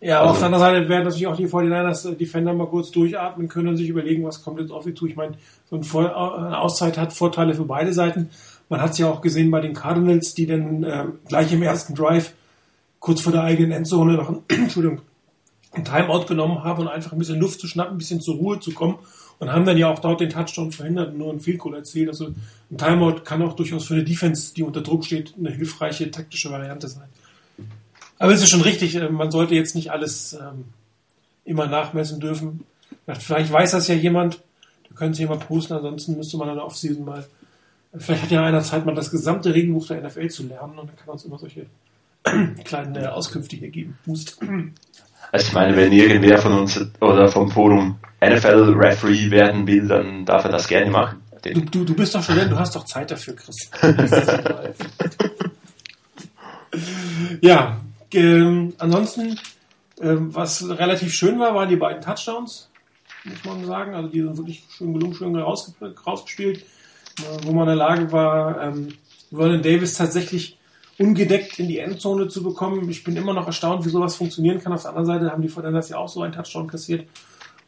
Ja, 0.00 0.20
also, 0.20 0.30
auf 0.30 0.38
der 0.38 0.46
anderen 0.46 0.64
Seite 0.64 0.88
werden 0.88 1.04
natürlich 1.04 1.26
auch 1.26 1.36
die 1.36 1.48
49ers 1.48 2.14
Defender 2.14 2.54
mal 2.54 2.68
kurz 2.68 2.92
durchatmen 2.92 3.48
können 3.48 3.68
und 3.68 3.76
sich 3.76 3.88
überlegen, 3.88 4.24
was 4.24 4.44
kommt 4.44 4.60
jetzt 4.60 4.70
auf 4.70 4.84
sie 4.84 4.94
zu. 4.94 5.06
Ich 5.06 5.16
meine, 5.16 5.32
so 5.68 5.98
eine 5.98 6.60
Auszeit 6.60 6.96
hat 6.96 7.12
Vorteile 7.12 7.54
für 7.54 7.64
beide 7.64 7.92
Seiten. 7.92 8.30
Man 8.68 8.80
hat 8.80 8.92
es 8.92 8.98
ja 8.98 9.08
auch 9.08 9.20
gesehen 9.20 9.50
bei 9.50 9.60
den 9.60 9.74
Cardinals, 9.74 10.34
die 10.34 10.46
dann 10.46 10.82
äh, 10.82 11.04
gleich 11.26 11.52
im 11.52 11.62
ersten 11.62 11.94
Drive 11.94 12.34
kurz 13.00 13.20
vor 13.20 13.32
der 13.32 13.42
eigenen 13.42 13.72
Endzone 13.72 14.14
noch 14.14 14.28
ein, 14.50 15.84
Timeout 15.84 16.26
genommen 16.26 16.64
haben 16.64 16.82
und 16.82 16.88
einfach 16.88 17.12
ein 17.12 17.18
bisschen 17.18 17.38
Luft 17.38 17.60
zu 17.60 17.66
schnappen, 17.66 17.94
ein 17.94 17.98
bisschen 17.98 18.20
zur 18.20 18.36
Ruhe 18.36 18.60
zu 18.60 18.72
kommen 18.72 18.98
und 19.38 19.52
haben 19.52 19.64
dann 19.64 19.78
ja 19.78 19.88
auch 19.88 19.98
dort 20.00 20.20
den 20.20 20.30
Touchdown 20.30 20.72
verhindert 20.72 21.12
und 21.12 21.18
nur 21.18 21.32
ein 21.32 21.40
Field 21.40 21.58
Goal 21.58 21.74
erzielt. 21.74 22.08
Also 22.08 22.34
ein 22.70 22.78
Timeout 22.78 23.20
kann 23.24 23.42
auch 23.42 23.54
durchaus 23.54 23.86
für 23.86 23.94
eine 23.94 24.04
Defense, 24.04 24.52
die 24.54 24.62
unter 24.62 24.80
Druck 24.80 25.04
steht, 25.04 25.34
eine 25.38 25.50
hilfreiche 25.50 26.10
taktische 26.10 26.50
Variante 26.50 26.88
sein. 26.88 27.08
Aber 28.18 28.32
es 28.32 28.42
ist 28.42 28.50
schon 28.50 28.62
richtig, 28.62 28.96
äh, 28.96 29.08
man 29.08 29.30
sollte 29.30 29.54
jetzt 29.54 29.74
nicht 29.74 29.92
alles 29.92 30.32
ähm, 30.34 30.64
immer 31.44 31.66
nachmessen 31.66 32.20
dürfen. 32.20 32.64
Vielleicht 33.06 33.50
weiß 33.50 33.70
das 33.70 33.88
ja 33.88 33.94
jemand, 33.94 34.42
da 34.88 34.94
können 34.94 35.14
Sie 35.14 35.22
jemand 35.22 35.46
posten, 35.46 35.74
ansonsten 35.74 36.16
müsste 36.16 36.36
man 36.36 36.48
dann 36.48 36.58
auf 36.58 36.76
Season 36.76 37.04
mal 37.04 37.26
Vielleicht 37.98 38.22
hat 38.24 38.30
ja 38.30 38.44
einer 38.44 38.62
Zeit, 38.62 38.86
mal 38.86 38.94
das 38.94 39.10
gesamte 39.10 39.54
Regelbuch 39.54 39.86
der 39.86 40.02
NFL 40.02 40.28
zu 40.28 40.46
lernen 40.46 40.78
und 40.78 40.88
dann 40.88 40.96
kann 40.96 41.06
man 41.06 41.14
uns 41.14 41.24
immer 41.24 41.38
solche 41.38 41.66
kleinen 42.64 42.96
äh, 42.96 43.06
Auskünfte 43.06 43.56
hier 43.56 43.70
geben. 43.70 43.98
Boost. 44.04 44.38
Also 45.32 45.46
ich 45.46 45.52
meine, 45.52 45.76
wenn 45.76 45.92
irgendwer 45.92 46.38
von 46.38 46.52
uns 46.52 46.80
oder 47.00 47.28
vom 47.28 47.50
Forum 47.50 47.98
NFL-Referee 48.24 49.30
werden 49.30 49.66
will, 49.66 49.86
dann 49.86 50.24
darf 50.24 50.44
er 50.44 50.50
das 50.50 50.68
gerne 50.68 50.90
machen. 50.90 51.22
Du, 51.42 51.60
du, 51.60 51.84
du 51.84 51.94
bist 51.94 52.14
doch 52.14 52.22
Student, 52.22 52.50
du 52.50 52.58
hast 52.58 52.74
doch 52.74 52.84
Zeit 52.84 53.10
dafür, 53.10 53.36
Chris. 53.36 53.70
ja, 57.40 57.80
ähm, 58.12 58.74
ansonsten, 58.78 59.38
ähm, 60.00 60.34
was 60.34 60.68
relativ 60.68 61.14
schön 61.14 61.38
war, 61.38 61.54
waren 61.54 61.68
die 61.68 61.76
beiden 61.76 62.02
Touchdowns, 62.02 62.68
muss 63.24 63.44
man 63.44 63.64
sagen. 63.64 63.94
Also 63.94 64.08
die 64.08 64.20
sind 64.20 64.36
wirklich 64.36 64.66
schön 64.76 64.94
gelungen, 64.94 65.14
schön 65.14 65.36
rausgespielt 65.36 66.64
wo 67.42 67.52
man 67.52 67.68
in 67.68 67.76
der 67.78 67.86
Lage 67.86 68.12
war, 68.12 68.62
ähm, 68.62 68.88
Vernon 69.30 69.62
Davis 69.62 69.94
tatsächlich 69.94 70.58
ungedeckt 70.98 71.58
in 71.58 71.68
die 71.68 71.78
Endzone 71.78 72.28
zu 72.28 72.42
bekommen. 72.42 72.88
Ich 72.90 73.04
bin 73.04 73.16
immer 73.16 73.32
noch 73.32 73.46
erstaunt, 73.46 73.84
wie 73.84 73.90
sowas 73.90 74.16
funktionieren 74.16 74.60
kann. 74.60 74.72
Auf 74.72 74.82
der 74.82 74.90
anderen 74.90 75.06
Seite 75.06 75.30
haben 75.30 75.42
die 75.42 75.48
Fortinanders 75.48 75.90
ja 75.90 75.98
auch 75.98 76.08
so 76.08 76.22
einen 76.22 76.32
Touchdown 76.32 76.66
kassiert. 76.66 77.06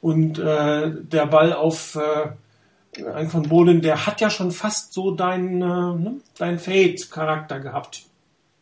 Und 0.01 0.39
äh, 0.39 0.91
der 0.91 1.27
Ball 1.27 1.53
auf 1.53 1.97
äh, 1.97 3.03
einen 3.03 3.31
von 3.31 3.45
Boden, 3.45 3.83
der 3.83 4.07
hat 4.07 4.21
ja 4.21 4.31
schon 4.31 4.51
fast 4.51 4.93
so 4.93 5.13
deinen, 5.13 5.63
äh, 5.63 6.03
ne, 6.03 6.15
deinen 6.39 6.59
Fade-Charakter 6.59 7.61
gehabt. 7.61 8.03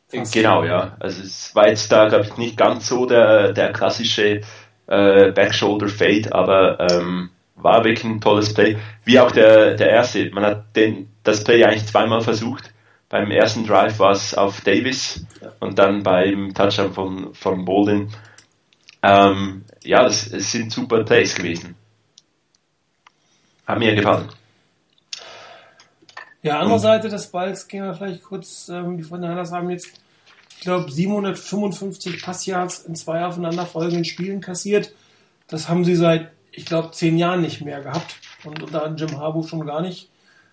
Fast. 0.09 0.33
Genau, 0.33 0.64
ja. 0.64 0.96
Also 1.01 1.22
es 1.22 1.55
war 1.55 1.68
jetzt 1.68 1.90
da, 1.92 2.09
glaube 2.09 2.27
ich, 2.27 2.37
nicht 2.37 2.57
ganz 2.57 2.88
so 2.88 3.07
der, 3.07 3.53
der 3.53 3.72
klassische 3.72 4.42
äh, 4.87 5.33
Backshoulder 5.33 5.88
Fade, 5.88 6.33
aber 6.33 6.81
ähm, 6.90 7.31
war 7.62 7.85
wirklich 7.85 8.05
ein 8.05 8.21
tolles 8.21 8.55
Play. 8.55 8.79
Wie 9.05 9.18
auch 9.18 9.31
der, 9.31 9.75
der 9.75 9.90
erste. 9.90 10.31
Man 10.31 10.44
hat 10.44 10.77
den, 10.77 11.11
das 11.25 11.44
Play 11.44 11.64
eigentlich 11.64 11.87
zweimal 11.87 12.21
versucht. 12.21 12.73
Beim 13.09 13.31
ersten 13.31 13.66
Drive 13.66 13.99
war 13.99 14.12
es 14.12 14.35
auf 14.35 14.61
Davis 14.61 15.25
und 15.61 15.79
dann 15.79 16.03
beim 16.03 16.53
Touchdown 16.55 16.92
von, 16.92 17.35
von 17.35 17.64
Bolden. 17.64 18.11
Ähm, 19.03 19.64
ja, 19.83 20.03
das, 20.03 20.27
es 20.27 20.53
sind 20.53 20.73
super 20.73 21.05
Plays 21.05 21.35
gewesen. 21.35 21.75
Hat 23.66 23.79
mir 23.79 23.94
gefallen. 23.94 24.29
Ja, 26.42 26.61
andere 26.61 26.79
Seite 26.79 27.09
des 27.09 27.27
Balls 27.29 27.66
gehen 27.66 27.85
wir 27.85 27.94
vielleicht 27.94 28.23
kurz, 28.23 28.68
ähm, 28.68 28.97
die 28.97 29.03
von 29.03 29.21
Niners 29.21 29.53
haben 29.53 29.71
jetzt, 29.71 29.88
ich 30.57 30.61
glaube, 30.61 30.90
755 30.90 32.23
Passyards 32.23 32.81
in 32.81 32.94
zwei 32.94 33.25
aufeinanderfolgenden 33.25 34.05
Spielen 34.05 34.40
kassiert. 34.40 34.92
Das 35.49 35.68
haben 35.68 35.85
sie 35.85 35.97
seit 35.97 36.31
ich 36.59 36.64
glaube, 36.64 36.90
zehn 36.90 37.16
Jahren 37.16 37.40
nicht 37.40 37.61
mehr 37.61 37.81
gehabt. 37.81 38.16
Und 38.42 38.62
unter 38.62 38.92
Jim 38.97 39.16
Harbaugh 39.16 39.47
schon 39.47 39.64
gar 39.64 39.81
nicht. 39.81 40.09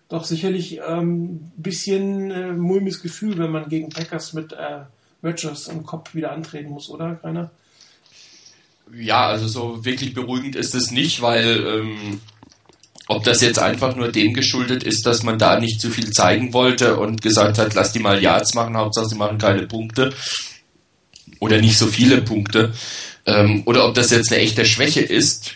Doch 0.08 0.24
sicherlich 0.24 0.84
ein 0.84 1.00
ähm, 1.00 1.52
bisschen 1.58 2.30
äh, 2.30 2.54
mulmiges 2.54 3.02
Gefühl, 3.02 3.40
wenn 3.40 3.52
man 3.52 3.70
gegen 3.70 3.90
Packers 3.90 4.34
mit 4.34 4.54
äh, 4.54 4.86
Rodgers 5.24 5.68
im 5.68 5.84
Kopf 5.84 6.14
wieder 6.14 6.32
antreten 6.32 6.70
muss, 6.70 6.90
oder, 6.90 7.20
Rainer? 7.24 7.50
Ja, 8.94 9.26
also 9.26 9.48
so 9.48 9.84
wirklich 9.84 10.14
beruhigend 10.14 10.56
ist 10.56 10.76
es 10.76 10.92
nicht, 10.92 11.24
weil 11.24 11.66
ähm, 11.66 12.22
ob 13.08 13.24
das 13.24 13.42
jetzt 13.42 13.58
einfach 13.58 13.96
nur 13.96 14.12
dem 14.12 14.36
geschuldet 14.36 14.84
ist, 14.84 15.08
dass 15.08 15.24
man 15.24 15.40
da 15.40 15.60
nicht 15.60 15.82
zu 15.82 15.90
viel 15.90 16.12
zeigen 16.12 16.54
wollte 16.54 16.98
und 16.98 17.24
gesagt 17.24 17.58
hat, 17.58 17.74
lass 17.74 17.94
die 17.94 18.00
mal 18.00 18.22
Yards 18.22 18.54
machen, 18.54 18.78
Hauptsache 18.78 19.08
sie 19.08 19.16
machen 19.16 19.40
keine 19.40 19.66
Punkte 19.66 20.14
oder 21.40 21.60
nicht 21.60 21.80
so 21.80 21.88
viele 21.88 22.22
Punkte, 22.22 22.74
ähm, 23.26 23.64
oder 23.66 23.88
ob 23.88 23.96
das 23.96 24.12
jetzt 24.12 24.32
eine 24.32 24.42
echte 24.42 24.66
Schwäche 24.66 25.02
ist, 25.02 25.56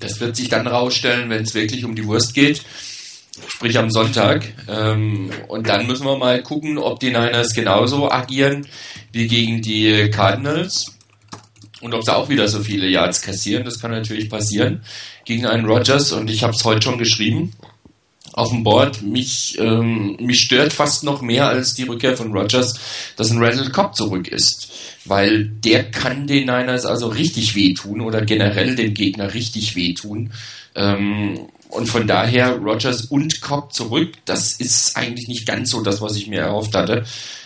das 0.00 0.20
wird 0.20 0.36
sich 0.36 0.48
dann 0.48 0.66
rausstellen, 0.66 1.30
wenn 1.30 1.42
es 1.42 1.54
wirklich 1.54 1.84
um 1.84 1.94
die 1.94 2.06
Wurst 2.06 2.34
geht, 2.34 2.62
sprich 3.46 3.78
am 3.78 3.90
Sonntag. 3.90 4.52
Ähm, 4.68 5.30
und 5.48 5.68
dann 5.68 5.86
müssen 5.86 6.04
wir 6.04 6.16
mal 6.16 6.42
gucken, 6.42 6.78
ob 6.78 7.00
die 7.00 7.10
Niners 7.10 7.54
genauso 7.54 8.10
agieren 8.10 8.66
wie 9.12 9.28
gegen 9.28 9.62
die 9.62 10.10
Cardinals 10.10 10.96
und 11.80 11.94
ob 11.94 12.04
sie 12.04 12.14
auch 12.14 12.28
wieder 12.28 12.48
so 12.48 12.60
viele 12.60 12.88
Yards 12.88 13.22
kassieren. 13.22 13.64
Das 13.64 13.80
kann 13.80 13.90
natürlich 13.90 14.28
passieren 14.28 14.82
gegen 15.24 15.46
einen 15.46 15.64
Rogers 15.64 16.12
und 16.12 16.30
ich 16.30 16.42
habe 16.42 16.54
es 16.54 16.64
heute 16.64 16.82
schon 16.82 16.98
geschrieben 16.98 17.52
auf 18.32 18.50
dem 18.50 18.62
Board. 18.62 19.02
Mich, 19.02 19.58
ähm, 19.58 20.16
mich 20.20 20.40
stört 20.40 20.72
fast 20.72 21.04
noch 21.04 21.22
mehr 21.22 21.48
als 21.48 21.74
die 21.74 21.84
Rückkehr 21.84 22.16
von 22.16 22.32
Rogers, 22.32 22.74
dass 23.16 23.30
ein 23.30 23.42
Randall 23.42 23.70
Cobb 23.70 23.94
zurück 23.94 24.28
ist. 24.28 24.72
Weil 25.04 25.46
der 25.46 25.90
kann 25.90 26.26
den 26.26 26.46
Niners 26.46 26.86
also 26.86 27.08
richtig 27.08 27.54
wehtun 27.54 28.00
oder 28.00 28.22
generell 28.22 28.76
dem 28.76 28.94
Gegner 28.94 29.34
richtig 29.34 29.76
wehtun. 29.76 30.32
Ähm, 30.74 31.48
und 31.70 31.86
von 31.88 32.06
daher 32.06 32.56
Rogers 32.56 33.06
und 33.06 33.40
Cobb 33.40 33.72
zurück, 33.72 34.14
das 34.24 34.58
ist 34.58 34.96
eigentlich 34.96 35.28
nicht 35.28 35.46
ganz 35.46 35.70
so 35.70 35.82
das, 35.82 36.02
was 36.02 36.16
ich 36.16 36.26
mir 36.26 36.40
erhofft 36.40 36.74
hatte. 36.74 37.04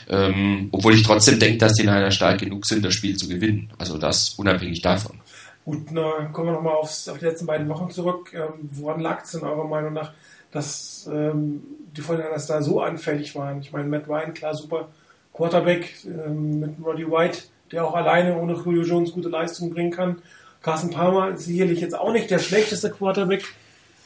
Ähm, 0.08 0.68
obwohl 0.72 0.94
ich 0.94 1.02
trotzdem 1.02 1.38
denke, 1.38 1.58
dass 1.58 1.74
die 1.74 1.82
Niners 1.82 2.14
stark 2.14 2.40
genug 2.40 2.66
sind, 2.66 2.84
das 2.84 2.94
Spiel 2.94 3.16
zu 3.16 3.28
gewinnen. 3.28 3.70
Also 3.78 3.98
das 3.98 4.30
unabhängig 4.30 4.80
davon. 4.82 5.20
Gut, 5.64 5.86
na, 5.92 6.26
kommen 6.32 6.48
wir 6.48 6.52
nochmal 6.52 6.74
auf 6.74 6.90
die 7.18 7.24
letzten 7.24 7.46
beiden 7.46 7.68
Wochen 7.68 7.90
zurück. 7.90 8.32
Ähm, 8.34 8.68
woran 8.72 9.00
lag 9.00 9.24
es 9.24 9.32
denn 9.32 9.42
eurer 9.42 9.66
Meinung 9.66 9.94
nach, 9.94 10.12
dass 10.54 11.08
ähm, 11.12 11.62
die 11.94 12.00
Fortinanders 12.00 12.46
da 12.46 12.62
so 12.62 12.80
anfällig 12.80 13.34
waren? 13.34 13.60
Ich 13.60 13.72
meine, 13.72 13.88
Matt 13.88 14.08
Ryan, 14.08 14.32
klar, 14.32 14.54
super 14.54 14.88
Quarterback 15.34 15.94
ähm, 16.06 16.60
mit 16.60 16.74
Roddy 16.82 17.06
White, 17.10 17.42
der 17.70 17.84
auch 17.84 17.94
alleine 17.94 18.38
ohne 18.38 18.54
Julio 18.54 18.82
Jones 18.82 19.12
gute 19.12 19.28
Leistung 19.28 19.70
bringen 19.70 19.90
kann. 19.90 20.22
Carson 20.62 20.90
Palmer 20.90 21.30
ist 21.30 21.44
sicherlich 21.44 21.80
jetzt 21.80 21.98
auch 21.98 22.12
nicht 22.12 22.30
der 22.30 22.38
schlechteste 22.38 22.90
Quarterback. 22.90 23.44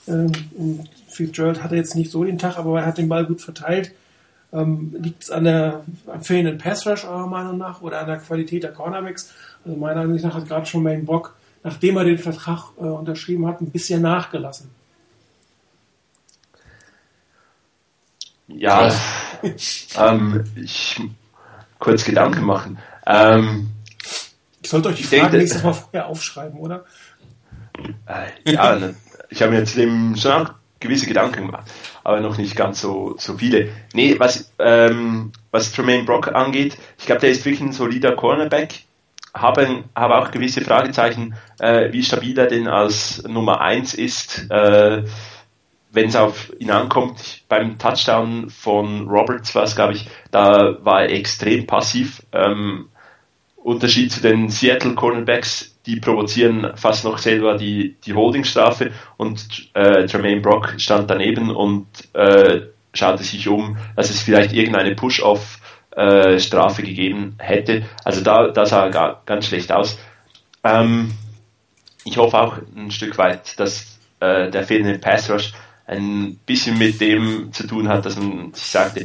Ähm, 0.09 0.33
Fitzgerald 1.07 1.63
hatte 1.63 1.77
jetzt 1.77 1.95
nicht 1.95 2.11
so 2.11 2.25
den 2.25 2.39
Tag, 2.39 2.59
aber 2.59 2.81
er 2.81 2.87
hat 2.87 2.99
den 2.99 3.09
Ball 3.09 3.27
gut 3.27 3.41
verteilt. 3.41 3.93
Ähm, 4.53 4.97
Liegt 4.99 5.23
es 5.23 5.31
an 5.31 5.45
der 5.45 5.85
am 6.07 6.23
fehlenden 6.23 6.59
Pass 6.59 6.87
Rush 6.87 7.05
eurer 7.05 7.27
Meinung 7.29 7.59
nach 7.59 7.83
oder 7.83 8.01
an 8.01 8.09
der 8.09 8.17
Qualität 8.17 8.65
der 8.65 8.73
Cornerbacks? 8.73 9.33
Also 9.65 9.77
meiner 9.77 10.01
Ansicht 10.01 10.25
nach 10.25 10.35
hat 10.35 10.49
gerade 10.49 10.67
schon 10.67 10.83
Main 10.83 11.05
Bock 11.05 11.35
nachdem 11.63 11.97
er 11.97 12.05
den 12.05 12.19
Vertrag 12.19 12.71
äh, 12.79 12.83
unterschrieben 12.83 13.47
hat, 13.47 13.61
ein 13.61 13.71
bisschen 13.71 14.03
nachgelassen. 14.03 14.71
Ja, 18.49 18.93
ähm, 19.99 20.45
ich 20.57 21.01
kurz 21.79 22.05
Gedanken 22.05 22.45
machen. 22.45 22.79
Ähm, 23.07 23.69
ich 24.63 24.71
sollte 24.71 24.89
euch 24.89 24.97
die 24.97 25.05
Fragen 25.05 25.23
denke, 25.23 25.39
nächstes 25.39 25.63
Mal 25.63 25.75
vorher 25.75 26.07
aufschreiben, 26.07 26.59
oder? 26.59 26.85
Äh, 28.07 28.53
ja, 28.53 28.75
ne, 28.75 28.97
ich 29.31 29.41
habe 29.43 29.53
mir 29.53 29.59
jetzt 29.59 29.77
dem 29.77 30.17
schon 30.17 30.33
auch 30.33 30.51
gewisse 30.81 31.07
Gedanken 31.07 31.47
gemacht, 31.47 31.71
aber 32.05 32.21
noch 32.21 32.39
nicht 32.39 32.57
ganz 32.57 32.81
so, 32.81 33.15
so 33.19 33.39
viele. 33.39 33.69
Nee, 33.93 34.17
was, 34.19 34.53
ähm, 34.59 35.33
was 35.51 35.73
Tremaine 35.73 36.05
Brock 36.05 36.29
angeht, 36.29 36.77
ich 36.99 37.07
glaube, 37.07 37.21
der 37.21 37.31
ist 37.31 37.45
wirklich 37.45 37.61
ein 37.61 37.73
solider 37.73 38.17
Cornerback 38.17 38.85
habe, 39.35 39.85
habe 39.95 40.17
auch 40.17 40.31
gewisse 40.31 40.61
Fragezeichen, 40.61 41.35
äh, 41.59 41.93
wie 41.93 42.03
stabil 42.03 42.39
er 42.39 42.47
denn 42.47 42.69
als 42.69 43.23
Nummer 43.27 43.61
1 43.61 43.95
ist, 43.95 44.51
äh, 44.51 45.05
wenn 45.91 46.09
es 46.09 46.17
auf 46.17 46.53
ihn 46.59 46.71
ankommt. 46.71 47.43
Beim 47.49 47.79
Touchdown 47.79 48.51
von 48.51 49.09
Roberts 49.09 49.55
war 49.55 49.65
es, 49.65 49.75
glaube 49.75 49.95
ich, 49.95 50.09
da 50.31 50.77
war 50.85 51.03
er 51.03 51.11
extrem 51.13 51.67
passiv. 51.67 52.23
Ähm, 52.33 52.89
Unterschied 53.57 54.13
zu 54.13 54.23
den 54.23 54.49
Seattle 54.49 54.95
Cornerbacks, 54.95 55.79
die 55.85 55.97
provozieren 55.97 56.73
fast 56.77 57.05
noch 57.05 57.19
selber 57.19 57.57
die, 57.57 57.97
die 58.05 58.15
Holdingstrafe 58.15 58.93
und 59.17 59.71
äh, 59.75 60.07
Tremaine 60.07 60.41
Brock 60.41 60.75
stand 60.79 61.11
daneben 61.11 61.51
und 61.51 61.87
äh, 62.15 62.63
schaute 62.95 63.25
sich 63.25 63.49
um, 63.49 63.77
dass 63.97 64.11
es 64.11 64.23
vielleicht 64.23 64.53
irgendeine 64.53 64.95
Push-Off 64.95 65.59
äh, 65.97 66.39
Strafe 66.39 66.83
gegeben 66.83 67.35
hätte. 67.39 67.85
Also 68.05 68.23
da, 68.23 68.49
da 68.49 68.65
sah 68.65 68.87
er 68.87 69.23
ganz 69.27 69.47
schlecht 69.47 69.73
aus. 69.73 69.99
Ähm, 70.63 71.13
ich 72.05 72.17
hoffe 72.17 72.39
auch 72.39 72.59
ein 72.77 72.91
Stück 72.91 73.19
weit, 73.19 73.59
dass 73.59 73.99
äh, 74.21 74.51
der 74.51 74.65
fehlende 74.65 74.99
Pass 74.99 75.31
Rush 75.31 75.53
ein 75.89 76.39
bisschen 76.47 76.79
mit 76.79 77.01
dem 77.01 77.53
zu 77.53 77.67
tun 77.67 77.89
hat, 77.89 78.07
dass 78.07 78.17
man 78.17 78.53
sich 78.55 78.67
sagte, 78.67 79.05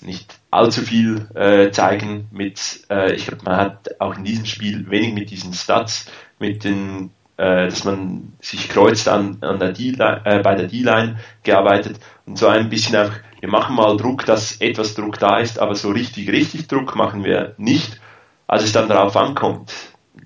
nicht 0.00 0.38
allzu 0.50 0.82
viel 0.82 1.28
äh, 1.34 1.70
zeigen 1.70 2.26
mit, 2.32 2.82
äh, 2.90 3.14
ich 3.14 3.26
glaube, 3.26 3.44
man 3.44 3.56
hat 3.56 4.00
auch 4.00 4.16
in 4.16 4.24
diesem 4.24 4.46
Spiel 4.46 4.90
wenig 4.90 5.14
mit 5.14 5.30
diesen 5.30 5.52
Stats, 5.52 6.06
mit 6.38 6.64
den, 6.64 7.10
äh, 7.36 7.66
dass 7.66 7.84
man 7.84 8.32
sich 8.40 8.68
kreuzt 8.68 9.08
an, 9.08 9.38
an 9.42 9.58
der 9.58 9.72
D 9.72 9.90
äh, 9.90 10.40
bei 10.42 10.54
der 10.56 10.66
D-Line 10.66 11.18
gearbeitet 11.44 12.00
und 12.26 12.36
so 12.36 12.48
ein 12.48 12.68
bisschen 12.68 12.96
einfach 12.96 13.20
wir 13.42 13.48
machen 13.48 13.74
mal 13.74 13.96
Druck, 13.96 14.24
dass 14.24 14.60
etwas 14.60 14.94
Druck 14.94 15.18
da 15.18 15.38
ist, 15.38 15.58
aber 15.58 15.74
so 15.74 15.90
richtig, 15.90 16.30
richtig 16.30 16.68
Druck 16.68 16.94
machen 16.94 17.24
wir 17.24 17.54
nicht. 17.58 18.00
Als 18.46 18.62
es 18.62 18.70
dann 18.70 18.88
darauf 18.88 19.16
ankommt, 19.16 19.72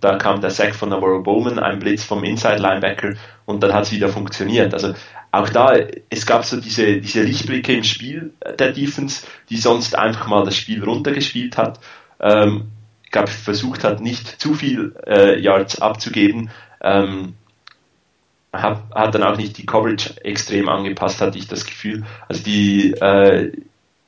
da 0.02 0.18
kam 0.18 0.42
der 0.42 0.50
Sack 0.50 0.74
von 0.74 0.90
Navarro 0.90 1.22
Bowman, 1.22 1.58
ein 1.58 1.78
Blitz 1.78 2.04
vom 2.04 2.24
Inside 2.24 2.58
Linebacker 2.58 3.14
und 3.46 3.62
dann 3.62 3.72
hat 3.72 3.84
es 3.84 3.92
wieder 3.92 4.10
funktioniert. 4.10 4.74
Also 4.74 4.92
auch 5.40 5.48
da, 5.48 5.76
es 6.10 6.26
gab 6.26 6.44
so 6.44 6.60
diese, 6.60 6.98
diese 6.98 7.22
Lichtblicke 7.22 7.72
im 7.74 7.84
Spiel 7.84 8.32
der 8.58 8.72
Defense, 8.72 9.26
die 9.50 9.56
sonst 9.56 9.96
einfach 9.96 10.26
mal 10.26 10.44
das 10.44 10.56
Spiel 10.56 10.84
runtergespielt 10.84 11.56
hat. 11.56 11.80
Ähm, 12.20 12.68
glaube, 13.16 13.30
versucht 13.30 13.82
hat, 13.82 14.00
nicht 14.00 14.40
zu 14.40 14.54
viel 14.54 14.94
äh, 15.06 15.40
Yards 15.40 15.80
abzugeben. 15.80 16.50
Ähm, 16.82 17.34
hat, 18.52 18.82
hat 18.94 19.14
dann 19.14 19.22
auch 19.22 19.38
nicht 19.38 19.56
die 19.56 19.66
Coverage 19.66 20.22
extrem 20.22 20.68
angepasst, 20.68 21.20
hatte 21.20 21.38
ich 21.38 21.48
das 21.48 21.64
Gefühl. 21.64 22.04
Also 22.28 22.42
die, 22.42 22.92
äh, 22.92 23.52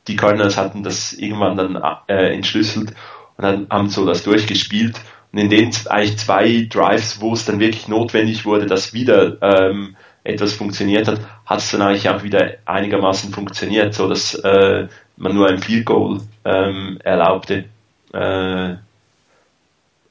die 0.07 0.17
Cardinals 0.17 0.57
hatten 0.57 0.83
das 0.83 1.13
irgendwann 1.15 1.57
dann 1.57 1.83
äh, 2.07 2.35
entschlüsselt 2.35 2.91
und 3.37 3.45
dann 3.45 3.67
haben 3.71 3.89
so 3.89 4.05
das 4.05 4.25
durchgespielt. 4.25 5.01
Und 5.33 5.39
in 5.39 5.51
den 5.51 5.71
eigentlich 5.89 6.19
zwei 6.19 6.67
Drives, 6.69 7.21
wo 7.21 7.33
es 7.33 7.45
dann 7.45 7.61
wirklich 7.61 7.89
notwendig 7.89 8.45
wurde, 8.45 8.67
dass 8.67 8.93
wieder 8.93 9.41
ähm, 9.43 9.97
etwas 10.29 10.53
funktioniert 10.53 11.09
hat, 11.09 11.21
hat 11.47 11.59
es 11.61 11.71
dann 11.71 11.83
eigentlich 11.83 12.09
auch 12.09 12.23
wieder 12.23 12.55
einigermaßen 12.67 13.33
funktioniert, 13.33 13.95
so 13.95 14.09
dass 14.09 14.35
äh, 14.35 14.87
man 15.17 15.35
nur 15.35 15.49
ein 15.49 15.59
Field 15.59 15.87
Goal 15.87 16.21
ähm, 16.45 16.99
erlaubte 17.03 17.65
äh, 18.13 18.75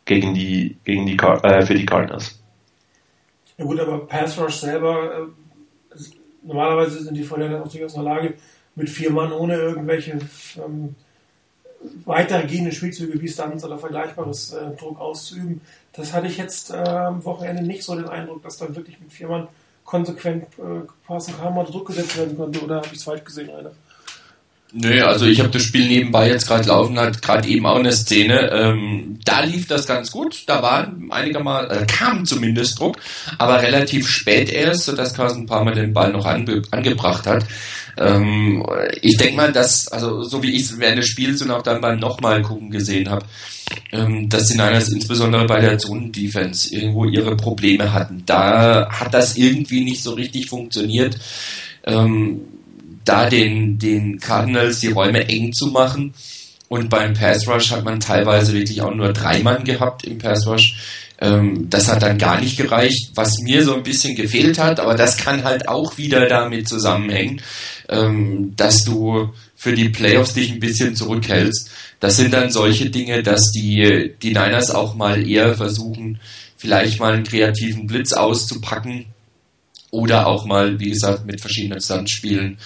gegen 0.05 0.33
die 0.33 0.77
gegen 0.83 1.05
die 1.05 1.17
äh, 1.17 1.65
für 1.65 1.75
die 1.75 1.85
Cardinals. 1.85 2.39
Ja 3.57 3.65
gut, 3.65 3.79
aber 3.79 4.05
Pass 4.05 4.39
Rush 4.39 4.55
selber, 4.55 5.27
äh, 5.93 5.97
normalerweise 6.43 7.03
sind 7.03 7.15
die 7.15 7.23
Vorteile 7.23 7.61
auch 7.61 7.67
durchaus 7.67 7.95
in 7.95 8.03
der 8.03 8.13
Lage, 8.13 8.33
mit 8.75 8.89
vier 8.89 9.11
Mann 9.11 9.31
ohne 9.31 9.55
irgendwelche 9.55 10.19
ähm, 10.57 10.95
weitergehende 12.05 12.71
Spielzüge 12.71 13.19
wie 13.21 13.27
Stunts 13.27 13.63
oder 13.63 13.77
vergleichbares 13.77 14.53
äh, 14.53 14.75
Druck 14.77 14.99
auszuüben. 14.99 15.61
Das 15.93 16.13
hatte 16.13 16.27
ich 16.27 16.37
jetzt 16.37 16.71
äh, 16.71 16.77
am 16.77 17.23
Wochenende 17.25 17.63
nicht 17.63 17.83
so 17.83 17.95
den 17.95 18.07
Eindruck, 18.07 18.43
dass 18.43 18.57
dann 18.57 18.75
wirklich 18.75 18.99
mit 18.99 19.11
vier 19.11 19.27
Mann 19.27 19.47
konsequent 19.87 20.43
äh, 20.59 20.85
passen 21.07 21.33
kam 21.39 21.57
oder 21.57 21.71
Druck 21.71 21.87
gesetzt 21.87 22.17
werden 22.17 22.37
konnte. 22.37 22.61
Oder 22.61 22.75
habe 22.75 22.87
ich 22.87 22.97
es 22.97 23.03
falsch 23.03 23.23
gesehen, 23.23 23.49
einer? 23.49 23.71
Nö, 24.73 25.01
also 25.03 25.25
ich 25.25 25.39
habe 25.39 25.49
das 25.49 25.61
Spiel 25.61 25.87
nebenbei 25.87 26.27
jetzt 26.27 26.45
gerade 26.45 26.67
laufen, 26.67 26.99
hat 26.99 27.21
gerade 27.21 27.47
eben 27.47 27.65
auch 27.65 27.79
eine 27.79 27.93
Szene. 27.93 28.51
Ähm, 28.51 29.17
da 29.23 29.41
lief 29.41 29.65
das 29.67 29.87
ganz 29.87 30.11
gut, 30.11 30.43
da 30.45 30.61
war 30.61 30.93
einigermaßen, 31.09 31.71
äh, 31.71 31.85
kam 31.85 32.25
zumindest 32.25 32.77
Druck, 32.77 32.97
aber 33.37 33.61
relativ 33.61 34.09
spät 34.09 34.49
erst, 34.49 34.83
sodass 34.83 35.13
Carsten 35.13 35.43
ein 35.43 35.45
paar 35.45 35.63
Mal 35.63 35.73
den 35.73 35.93
Ball 35.93 36.11
noch 36.11 36.25
ange 36.25 36.63
angebracht 36.71 37.25
hat. 37.27 37.45
Ähm, 37.97 38.65
ich 39.01 39.15
denke 39.15 39.37
mal, 39.37 39.53
dass, 39.53 39.87
also 39.87 40.23
so 40.23 40.43
wie 40.43 40.51
ich 40.51 40.63
es 40.63 40.79
während 40.79 40.97
des 40.97 41.07
Spiels 41.07 41.41
und 41.41 41.51
auch 41.51 41.63
dann 41.63 41.79
beim 41.79 41.99
nochmal 41.99 42.41
gucken 42.41 42.69
gesehen 42.69 43.09
habe, 43.09 43.25
ähm, 43.93 44.27
dass 44.27 44.47
die 44.47 44.57
Niners 44.57 44.89
insbesondere 44.89 45.45
bei 45.45 45.61
der 45.61 45.77
Zonen-Defense 45.77 46.75
irgendwo 46.75 47.05
ihre 47.05 47.37
Probleme 47.37 47.93
hatten. 47.93 48.23
Da 48.25 48.89
hat 48.91 49.13
das 49.13 49.37
irgendwie 49.37 49.85
nicht 49.85 50.03
so 50.03 50.13
richtig 50.13 50.49
funktioniert. 50.49 51.17
Ähm, 51.85 52.41
da 53.07 53.29
den, 53.29 53.79
den 53.79 54.19
Cardinals 54.19 54.79
die 54.79 54.91
Räume 54.91 55.27
eng 55.27 55.53
zu 55.53 55.67
machen. 55.67 56.13
Und 56.69 56.89
beim 56.89 57.13
Pass 57.13 57.47
Rush 57.47 57.71
hat 57.71 57.85
man 57.85 57.99
teilweise 57.99 58.53
wirklich 58.53 58.81
auch 58.81 58.93
nur 58.93 59.13
drei 59.13 59.39
Mann 59.39 59.63
gehabt 59.63 60.03
im 60.03 60.17
Pass 60.17 60.45
Rush. 60.45 60.75
Ähm, 61.19 61.69
das 61.69 61.87
hat 61.87 62.03
dann 62.03 62.17
gar 62.17 62.39
nicht 62.39 62.57
gereicht, 62.57 63.11
was 63.15 63.39
mir 63.39 63.63
so 63.63 63.75
ein 63.75 63.83
bisschen 63.83 64.15
gefehlt 64.15 64.59
hat, 64.59 64.79
aber 64.79 64.95
das 64.95 65.17
kann 65.17 65.43
halt 65.43 65.67
auch 65.67 65.97
wieder 65.97 66.27
damit 66.27 66.67
zusammenhängen, 66.67 67.41
ähm, 67.89 68.53
dass 68.55 68.83
du 68.83 69.33
für 69.55 69.73
die 69.73 69.89
Playoffs 69.89 70.33
dich 70.33 70.51
ein 70.51 70.59
bisschen 70.59 70.95
zurückhältst. 70.95 71.71
Das 71.99 72.17
sind 72.17 72.33
dann 72.33 72.51
solche 72.51 72.91
Dinge, 72.91 73.23
dass 73.23 73.51
die, 73.51 74.13
die 74.21 74.29
Niners 74.29 74.69
auch 74.69 74.93
mal 74.93 75.27
eher 75.27 75.55
versuchen, 75.55 76.19
vielleicht 76.57 76.99
mal 76.99 77.13
einen 77.13 77.23
kreativen 77.23 77.87
Blitz 77.87 78.13
auszupacken 78.13 79.05
oder 79.89 80.27
auch 80.27 80.45
mal, 80.45 80.79
wie 80.79 80.89
gesagt, 80.89 81.25
mit 81.25 81.41
verschiedenen 81.41 81.81
Standspielen. 81.81 82.57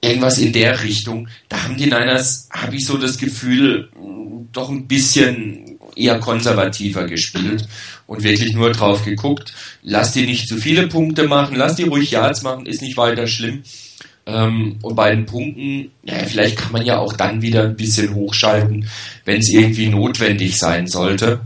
Irgendwas 0.00 0.38
in 0.38 0.52
der 0.52 0.82
Richtung. 0.82 1.28
Da 1.48 1.62
haben 1.62 1.76
die 1.76 1.84
Niners, 1.84 2.48
habe 2.50 2.76
ich 2.76 2.86
so 2.86 2.96
das 2.96 3.18
Gefühl, 3.18 3.90
doch 4.52 4.70
ein 4.70 4.86
bisschen 4.86 5.78
eher 5.96 6.18
konservativer 6.18 7.04
gespielt 7.04 7.68
und 8.06 8.22
wirklich 8.22 8.54
nur 8.54 8.72
drauf 8.72 9.04
geguckt. 9.04 9.52
Lass 9.82 10.12
die 10.12 10.26
nicht 10.26 10.48
zu 10.48 10.56
viele 10.56 10.88
Punkte 10.88 11.28
machen, 11.28 11.56
lass 11.56 11.76
die 11.76 11.84
ruhig 11.84 12.10
Yards 12.10 12.42
machen, 12.42 12.66
ist 12.66 12.82
nicht 12.82 12.96
weiter 12.96 13.26
schlimm. 13.26 13.62
Ähm, 14.26 14.78
und 14.82 14.94
bei 14.94 15.14
den 15.14 15.26
Punkten, 15.26 15.90
ja, 16.02 16.14
vielleicht 16.26 16.56
kann 16.56 16.72
man 16.72 16.84
ja 16.84 16.98
auch 16.98 17.12
dann 17.12 17.42
wieder 17.42 17.64
ein 17.64 17.76
bisschen 17.76 18.14
hochschalten, 18.14 18.88
wenn 19.24 19.40
es 19.40 19.50
irgendwie 19.50 19.88
notwendig 19.88 20.56
sein 20.58 20.86
sollte. 20.86 21.40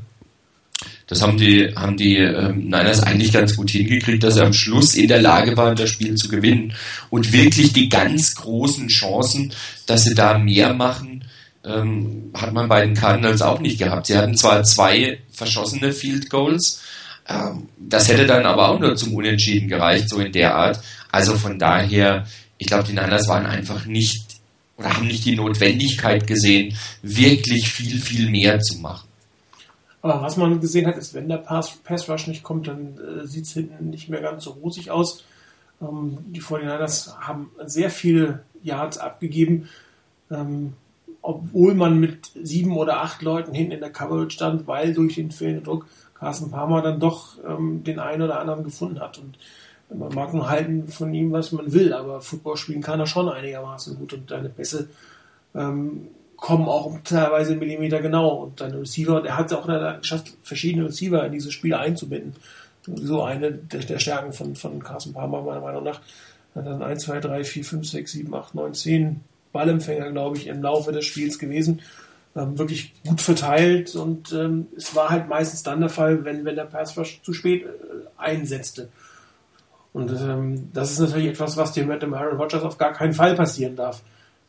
Das 1.06 1.20
haben 1.20 1.36
die, 1.36 1.74
haben 1.76 1.96
die 1.96 2.16
ähm, 2.16 2.64
Niners 2.64 3.02
eigentlich 3.02 3.32
ganz 3.32 3.56
gut 3.56 3.70
hingekriegt, 3.70 4.22
dass 4.22 4.34
sie 4.34 4.44
am 4.44 4.54
Schluss 4.54 4.94
in 4.94 5.08
der 5.08 5.20
Lage 5.20 5.56
waren, 5.56 5.76
das 5.76 5.90
Spiel 5.90 6.14
zu 6.14 6.28
gewinnen. 6.28 6.74
Und 7.10 7.32
wirklich 7.32 7.72
die 7.72 7.88
ganz 7.88 8.34
großen 8.34 8.88
Chancen, 8.88 9.52
dass 9.86 10.04
sie 10.04 10.14
da 10.14 10.38
mehr 10.38 10.72
machen, 10.72 11.24
ähm, 11.64 12.30
hat 12.34 12.52
man 12.52 12.68
bei 12.68 12.84
den 12.84 12.94
Cardinals 12.94 13.42
auch 13.42 13.60
nicht 13.60 13.78
gehabt. 13.78 14.06
Sie 14.06 14.16
hatten 14.16 14.36
zwar 14.36 14.62
zwei 14.64 15.18
verschossene 15.30 15.92
Field 15.92 16.30
Goals, 16.30 16.80
ähm, 17.28 17.68
das 17.78 18.08
hätte 18.08 18.26
dann 18.26 18.44
aber 18.44 18.68
auch 18.68 18.78
nur 18.78 18.96
zum 18.96 19.14
Unentschieden 19.14 19.68
gereicht, 19.68 20.08
so 20.08 20.18
in 20.20 20.32
der 20.32 20.54
Art. 20.54 20.80
Also 21.10 21.36
von 21.36 21.58
daher, 21.58 22.26
ich 22.58 22.66
glaube, 22.66 22.84
die 22.84 22.92
Niners 22.92 23.28
waren 23.28 23.46
einfach 23.46 23.86
nicht 23.86 24.24
oder 24.76 24.96
haben 24.96 25.06
nicht 25.06 25.24
die 25.24 25.36
Notwendigkeit 25.36 26.26
gesehen, 26.26 26.76
wirklich 27.02 27.68
viel, 27.70 28.00
viel 28.00 28.28
mehr 28.28 28.58
zu 28.60 28.78
machen. 28.78 29.08
Aber 30.04 30.20
was 30.20 30.36
man 30.36 30.60
gesehen 30.60 30.86
hat, 30.86 30.98
ist, 30.98 31.14
wenn 31.14 31.30
der 31.30 31.38
Pass, 31.38 31.78
Pass 31.82 32.10
Rush 32.10 32.26
nicht 32.26 32.42
kommt, 32.42 32.68
dann 32.68 32.98
äh, 32.98 33.26
sieht 33.26 33.46
es 33.46 33.54
hinten 33.54 33.88
nicht 33.88 34.10
mehr 34.10 34.20
ganz 34.20 34.44
so 34.44 34.50
rosig 34.50 34.90
aus. 34.90 35.24
Ähm, 35.80 36.18
die 36.26 36.42
49ers 36.42 37.16
haben 37.20 37.50
sehr 37.64 37.88
viele 37.88 38.42
Yards 38.62 38.98
abgegeben, 38.98 39.70
ähm, 40.30 40.74
obwohl 41.22 41.74
man 41.74 41.98
mit 41.98 42.32
sieben 42.34 42.76
oder 42.76 43.00
acht 43.00 43.22
Leuten 43.22 43.54
hinten 43.54 43.72
in 43.72 43.80
der 43.80 43.92
Coverage 43.92 44.32
stand, 44.32 44.66
weil 44.66 44.92
durch 44.92 45.14
den 45.14 45.30
fehlenden 45.30 45.64
Druck 45.64 45.86
Carsten 46.12 46.50
Palmer 46.50 46.82
dann 46.82 47.00
doch 47.00 47.38
ähm, 47.42 47.82
den 47.82 47.98
einen 47.98 48.20
oder 48.20 48.40
anderen 48.40 48.62
gefunden 48.62 49.00
hat. 49.00 49.16
Und 49.16 49.38
man 49.88 50.14
mag 50.14 50.34
nur 50.34 50.50
halten 50.50 50.86
von 50.88 51.14
ihm, 51.14 51.32
was 51.32 51.50
man 51.50 51.72
will, 51.72 51.94
aber 51.94 52.20
Football 52.20 52.58
spielen 52.58 52.82
kann 52.82 53.00
er 53.00 53.06
schon 53.06 53.30
einigermaßen 53.30 53.96
gut 53.96 54.12
und 54.12 54.30
deine 54.30 54.50
Pässe 54.50 54.90
ähm, 55.54 56.08
kommen 56.44 56.68
auch 56.68 56.94
teilweise 57.04 57.56
Millimeter 57.56 58.02
genau. 58.02 58.34
Und 58.34 58.60
dein 58.60 58.74
Receiver, 58.74 59.22
der 59.22 59.38
hat 59.38 59.46
es 59.46 59.56
auch 59.56 59.66
geschafft, 59.66 60.34
verschiedene 60.42 60.84
Receiver 60.84 61.24
in 61.24 61.32
diese 61.32 61.50
Spiele 61.50 61.78
einzubinden. 61.78 62.34
So 62.86 63.22
eine 63.22 63.50
der, 63.50 63.80
der 63.80 63.98
Stärken 63.98 64.34
von, 64.34 64.54
von 64.54 64.82
Carsten 64.82 65.14
Palmer, 65.14 65.40
meiner 65.40 65.62
Meinung 65.62 65.84
nach. 65.84 66.02
Dann 66.54 66.82
1, 66.82 67.04
2, 67.04 67.20
3, 67.20 67.44
4, 67.44 67.64
5, 67.64 67.88
6, 67.88 68.12
7, 68.12 68.34
8, 68.34 68.54
9, 68.56 68.74
10 68.74 69.20
Ballempfänger, 69.54 70.12
glaube 70.12 70.36
ich, 70.36 70.46
im 70.46 70.60
Laufe 70.60 70.92
des 70.92 71.06
Spiels 71.06 71.38
gewesen. 71.38 71.80
Ähm, 72.36 72.58
wirklich 72.58 72.92
gut 73.06 73.22
verteilt 73.22 73.96
und 73.96 74.34
ähm, 74.34 74.66
es 74.76 74.94
war 74.94 75.08
halt 75.08 75.28
meistens 75.28 75.62
dann 75.62 75.80
der 75.80 75.88
Fall, 75.88 76.26
wenn, 76.26 76.44
wenn 76.44 76.56
der 76.56 76.64
Pass 76.64 76.98
Rush 76.98 77.22
zu 77.22 77.32
spät 77.32 77.64
äh, 77.64 77.68
einsetzte. 78.18 78.90
Und 79.94 80.10
ähm, 80.10 80.68
das 80.74 80.90
ist 80.90 80.98
natürlich 80.98 81.28
etwas, 81.28 81.56
was 81.56 81.74
mit 81.74 82.02
dem 82.02 82.12
Aaron 82.12 82.36
Rodgers 82.36 82.64
auf 82.64 82.76
gar 82.76 82.92
keinen 82.92 83.14
Fall 83.14 83.34
passieren 83.34 83.76
darf. 83.76 84.02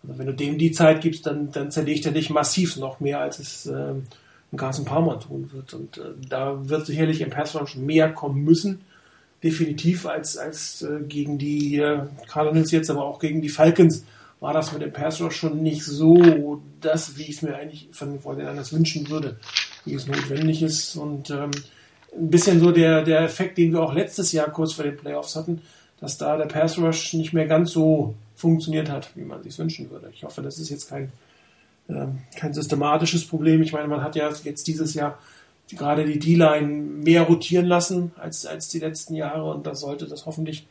Also 0.08 0.20
wenn 0.20 0.28
du 0.28 0.34
dem 0.34 0.58
die 0.58 0.72
Zeit 0.72 1.02
gibst, 1.02 1.26
dann, 1.26 1.52
dann 1.52 1.72
zerlegt 1.72 2.06
er 2.06 2.12
dich 2.12 2.30
massiv 2.30 2.78
noch 2.78 3.00
mehr, 3.00 3.20
als 3.20 3.40
es 3.40 3.66
äh, 3.66 3.94
ein 4.52 4.58
Carson 4.58 4.86
Palmer 4.86 5.20
tun 5.20 5.52
wird. 5.52 5.74
Und 5.74 5.98
äh, 5.98 6.14
da 6.30 6.70
wird 6.70 6.86
sicherlich 6.86 7.22
im 7.22 7.30
Pass 7.30 7.56
Rush 7.56 7.76
mehr 7.76 8.12
kommen 8.12 8.44
müssen, 8.44 8.82
definitiv, 9.44 10.06
als, 10.06 10.38
als 10.38 10.82
äh, 10.82 11.02
gegen 11.08 11.38
die 11.38 11.78
äh, 11.78 12.02
Cardinals 12.28 12.72
jetzt, 12.72 12.90
aber 12.90 13.06
auch 13.06 13.20
gegen 13.20 13.42
die 13.42 13.50
Falcons 13.50 14.06
war 14.40 14.54
das 14.54 14.74
mit 14.74 14.82
dem 14.82 14.94
Pass 14.94 15.22
Rush 15.22 15.36
schon 15.36 15.64
nicht 15.64 15.84
so 15.84 16.62
das, 16.82 17.18
wie 17.18 17.24
ich 17.24 17.38
es 17.38 17.42
mir 17.42 17.56
eigentlich 17.56 17.90
von, 17.92 18.20
den 18.38 18.48
anders 18.48 18.74
wünschen 18.74 19.10
würde, 19.10 19.38
wie 19.86 19.94
es 19.94 20.08
notwendig 20.08 20.62
ist. 20.62 20.96
Und 20.96 21.30
ähm, 21.30 21.52
ein 22.18 22.30
bisschen 22.30 22.60
so 22.60 22.72
der, 22.72 23.04
der 23.04 23.22
Effekt, 23.22 23.58
den 23.58 23.72
wir 23.72 23.82
auch 23.82 23.94
letztes 23.94 24.32
Jahr 24.32 24.50
kurz 24.52 24.74
vor 24.74 24.86
den 24.86 24.98
Playoffs 24.98 25.36
hatten, 25.36 25.62
dass 26.00 26.18
da 26.18 26.38
der 26.38 26.46
Pass 26.46 26.78
Rush 26.78 27.14
nicht 27.14 27.34
mehr 27.34 27.48
ganz 27.48 27.72
so 27.72 28.16
funktioniert 28.36 28.90
hat, 28.90 29.16
wie 29.16 29.24
man 29.24 29.42
sich 29.44 29.58
wünschen 29.58 29.90
würde. 29.90 30.10
Ich 30.14 30.24
hoffe, 30.24 30.42
das 30.42 30.60
ist 30.60 30.70
jetzt 30.70 30.90
kein, 30.90 31.12
äh, 31.88 32.08
kein 32.38 32.54
systematisches 32.54 33.26
Problem. 33.26 33.62
Ich 33.62 33.74
meine, 33.74 33.88
man 33.88 34.04
hat 34.04 34.16
ja 34.16 34.30
jetzt 34.44 34.68
dieses 34.68 34.94
Jahr 34.94 35.18
gerade 35.70 36.06
die 36.06 36.20
D-Line 36.20 36.68
mehr 36.68 37.24
rotieren 37.24 37.66
lassen 37.66 38.12
als, 38.18 38.46
als 38.46 38.68
die 38.68 38.80
letzten 38.80 39.16
Jahre 39.16 39.52
und 39.52 39.66
da 39.66 39.74
sollte 39.74 40.06
das 40.06 40.26
hoffentlich 40.26 40.68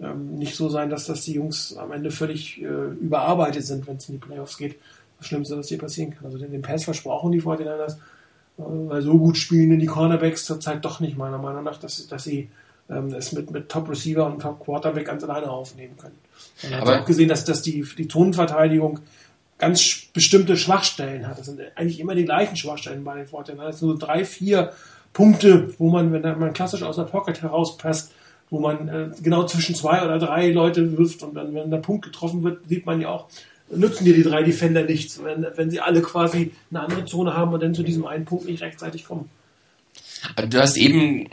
ähm, 0.00 0.34
nicht 0.34 0.56
so 0.56 0.68
sein, 0.68 0.90
dass 0.90 1.06
das 1.06 1.22
die 1.22 1.34
Jungs 1.34 1.76
am 1.76 1.92
Ende 1.92 2.10
völlig 2.10 2.60
äh, 2.60 2.66
überarbeitet 2.66 3.64
sind, 3.64 3.86
wenn 3.86 3.96
es 3.96 4.08
in 4.08 4.16
die 4.16 4.26
Playoffs 4.26 4.58
geht. 4.58 4.76
Das 5.18 5.28
Schlimmste, 5.28 5.56
was 5.56 5.68
hier 5.68 5.78
passieren 5.78 6.10
kann. 6.14 6.26
Also 6.26 6.38
den 6.38 6.62
Pass 6.62 6.84
versprochen 6.84 7.32
die 7.32 7.40
Fortinanders, 7.40 7.94
äh, 7.94 7.98
weil 8.58 9.02
so 9.02 9.16
gut 9.16 9.38
spielen 9.38 9.72
in 9.72 9.80
die 9.80 9.86
Cornerbacks 9.86 10.44
zurzeit 10.44 10.84
doch 10.84 11.00
nicht, 11.00 11.16
meiner 11.16 11.38
Meinung 11.38 11.64
nach, 11.64 11.78
dass, 11.78 12.06
dass 12.08 12.24
sie 12.24 12.50
ähm, 12.90 13.14
es 13.14 13.32
mit, 13.32 13.50
mit 13.50 13.68
Top 13.68 13.88
Receiver 13.88 14.26
und 14.26 14.40
Top 14.40 14.60
Quarterback 14.64 15.06
ganz 15.06 15.24
alleine 15.24 15.50
aufnehmen 15.50 15.96
können. 15.96 16.18
Man 16.62 16.80
hat 16.80 17.02
auch 17.02 17.04
gesehen, 17.04 17.28
dass, 17.28 17.44
dass 17.44 17.62
die, 17.62 17.84
die 17.96 18.08
Zonenverteidigung 18.08 19.00
ganz 19.58 20.06
bestimmte 20.12 20.56
Schwachstellen 20.56 21.26
hat. 21.26 21.38
Das 21.38 21.46
sind 21.46 21.60
eigentlich 21.76 22.00
immer 22.00 22.14
die 22.14 22.24
gleichen 22.24 22.56
Schwachstellen 22.56 23.04
bei 23.04 23.16
den 23.16 23.26
Fortinanders. 23.26 23.76
Das 23.76 23.80
sind 23.80 23.88
so 23.88 23.96
drei, 23.96 24.24
vier 24.24 24.72
Punkte, 25.12 25.72
wo 25.78 25.90
man, 25.90 26.12
wenn 26.12 26.22
man 26.22 26.52
klassisch 26.52 26.82
aus 26.82 26.96
der 26.96 27.04
Pocket 27.04 27.40
herauspasst, 27.40 28.12
wo 28.50 28.60
man 28.60 28.88
äh, 28.88 29.10
genau 29.22 29.44
zwischen 29.46 29.74
zwei 29.74 30.04
oder 30.04 30.18
drei 30.18 30.50
Leute 30.50 30.98
wirft 30.98 31.22
und 31.22 31.34
dann, 31.34 31.54
wenn 31.54 31.70
der 31.70 31.78
Punkt 31.78 32.04
getroffen 32.04 32.42
wird, 32.42 32.68
sieht 32.68 32.84
man 32.84 33.00
ja 33.00 33.08
auch, 33.08 33.26
nützen 33.70 34.04
dir 34.04 34.14
die 34.14 34.22
drei 34.22 34.42
Defender 34.42 34.82
nichts, 34.82 35.22
wenn, 35.22 35.46
wenn 35.56 35.70
sie 35.70 35.80
alle 35.80 36.02
quasi 36.02 36.52
eine 36.70 36.80
andere 36.80 37.04
Zone 37.06 37.34
haben 37.34 37.52
und 37.54 37.62
dann 37.62 37.74
zu 37.74 37.82
diesem 37.82 38.06
einen 38.06 38.24
Punkt 38.24 38.46
nicht 38.46 38.62
rechtzeitig 38.62 39.06
kommen. 39.06 39.30
Du 40.48 40.60
hast 40.60 40.76
eben 40.76 41.28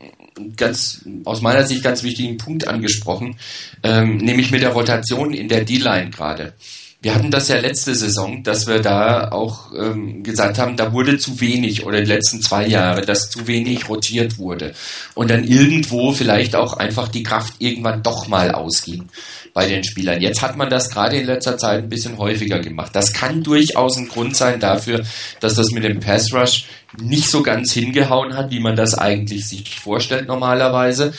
ganz 0.58 1.06
aus 1.26 1.42
meiner 1.42 1.66
Sicht 1.66 1.84
ganz 1.84 2.04
wichtigen 2.04 2.38
Punkt 2.38 2.68
angesprochen, 2.68 3.38
ähm, 3.84 4.18
nämlich 4.18 4.52
mit 4.52 4.62
der 4.62 4.72
Rotation 4.72 5.34
in 5.34 5.50
der 5.50 5.64
D-Line 5.64 6.10
gerade. 6.10 6.54
Wir 7.04 7.16
hatten 7.16 7.32
das 7.32 7.48
ja 7.48 7.58
letzte 7.58 7.96
Saison, 7.96 8.44
dass 8.44 8.68
wir 8.68 8.80
da 8.80 9.32
auch 9.32 9.72
ähm, 9.76 10.22
gesagt 10.22 10.60
haben, 10.60 10.78
da 10.78 10.94
wurde 10.94 11.18
zu 11.18 11.42
wenig 11.42 11.84
oder 11.84 12.00
die 12.00 12.06
letzten 12.06 12.44
zwei 12.44 12.68
Jahre, 12.68 13.02
dass 13.02 13.32
zu 13.32 13.48
wenig 13.48 13.90
rotiert 13.90 14.38
wurde 14.38 14.76
und 15.16 15.32
dann 15.32 15.44
irgendwo 15.44 16.12
vielleicht 16.12 16.56
auch 16.56 16.74
einfach 16.74 17.08
die 17.08 17.24
Kraft 17.24 17.56
irgendwann 17.58 18.04
doch 18.04 18.28
mal 18.28 18.52
ausging 18.52 19.10
bei 19.56 19.68
den 19.68 19.84
Spielern. 19.84 20.22
Jetzt 20.22 20.44
hat 20.44 20.58
man 20.58 20.70
das 20.70 20.92
gerade 20.92 21.18
in 21.18 21.26
letzter 21.26 21.58
Zeit 21.58 21.84
ein 21.84 21.90
bisschen 21.90 22.20
häufiger 22.20 22.60
gemacht. 22.60 22.92
Das 22.94 23.14
kann 23.14 23.42
durchaus 23.42 23.98
ein 23.98 24.08
Grund 24.08 24.38
sein 24.38 24.60
dafür, 24.60 25.02
dass 25.40 25.56
das 25.56 25.72
mit 25.72 25.84
dem 25.84 26.02
Pass 26.02 26.32
Rush 26.32 26.66
nicht 27.02 27.32
so 27.32 27.42
ganz 27.42 27.72
hingehauen 27.72 28.38
hat, 28.38 28.52
wie 28.52 28.60
man 28.60 28.76
das 28.76 28.96
eigentlich 28.96 29.48
sich 29.48 29.80
vorstellt 29.80 30.28
normalerweise 30.28 31.14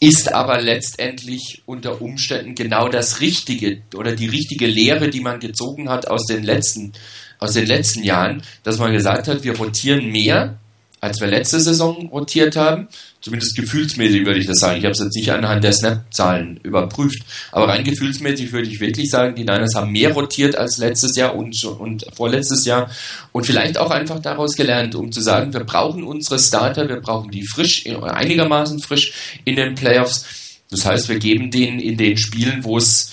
ist 0.00 0.32
aber 0.32 0.60
letztendlich 0.60 1.62
unter 1.66 2.00
Umständen 2.00 2.54
genau 2.54 2.88
das 2.88 3.20
Richtige 3.20 3.82
oder 3.94 4.16
die 4.16 4.28
richtige 4.28 4.66
Lehre, 4.66 5.10
die 5.10 5.20
man 5.20 5.40
gezogen 5.40 5.90
hat 5.90 6.08
aus 6.08 6.24
den 6.24 6.42
letzten, 6.42 6.92
aus 7.38 7.52
den 7.52 7.66
letzten 7.66 8.02
Jahren, 8.02 8.42
dass 8.62 8.78
man 8.78 8.92
gesagt 8.92 9.28
hat, 9.28 9.44
wir 9.44 9.56
rotieren 9.56 10.10
mehr, 10.10 10.59
als 11.00 11.20
wir 11.20 11.28
letzte 11.28 11.60
Saison 11.60 12.08
rotiert 12.08 12.56
haben. 12.56 12.88
Zumindest 13.22 13.56
gefühlsmäßig 13.56 14.24
würde 14.24 14.40
ich 14.40 14.46
das 14.46 14.58
sagen. 14.58 14.78
Ich 14.78 14.84
habe 14.84 14.92
es 14.92 15.00
jetzt 15.00 15.14
nicht 15.14 15.30
anhand 15.30 15.64
der 15.64 15.72
Snap-Zahlen 15.72 16.60
überprüft. 16.62 17.22
Aber 17.52 17.68
rein 17.68 17.84
gefühlsmäßig 17.84 18.52
würde 18.52 18.68
ich 18.68 18.80
wirklich 18.80 19.10
sagen, 19.10 19.34
die 19.34 19.44
Niners 19.44 19.74
haben 19.74 19.92
mehr 19.92 20.12
rotiert 20.12 20.56
als 20.56 20.78
letztes 20.78 21.16
Jahr 21.16 21.34
und, 21.34 21.62
und 21.64 22.06
vorletztes 22.14 22.64
Jahr. 22.64 22.90
Und 23.32 23.44
vielleicht 23.46 23.78
auch 23.78 23.90
einfach 23.90 24.20
daraus 24.20 24.54
gelernt, 24.54 24.94
um 24.94 25.12
zu 25.12 25.20
sagen, 25.20 25.52
wir 25.52 25.64
brauchen 25.64 26.04
unsere 26.04 26.38
Starter, 26.38 26.88
wir 26.88 27.00
brauchen 27.00 27.30
die 27.30 27.46
frisch, 27.46 27.86
einigermaßen 27.86 28.80
frisch 28.80 29.12
in 29.44 29.56
den 29.56 29.74
Playoffs. 29.74 30.24
Das 30.70 30.86
heißt, 30.86 31.08
wir 31.08 31.18
geben 31.18 31.50
denen 31.50 31.80
in 31.80 31.96
den 31.96 32.16
Spielen, 32.16 32.64
wo 32.64 32.78
es 32.78 33.12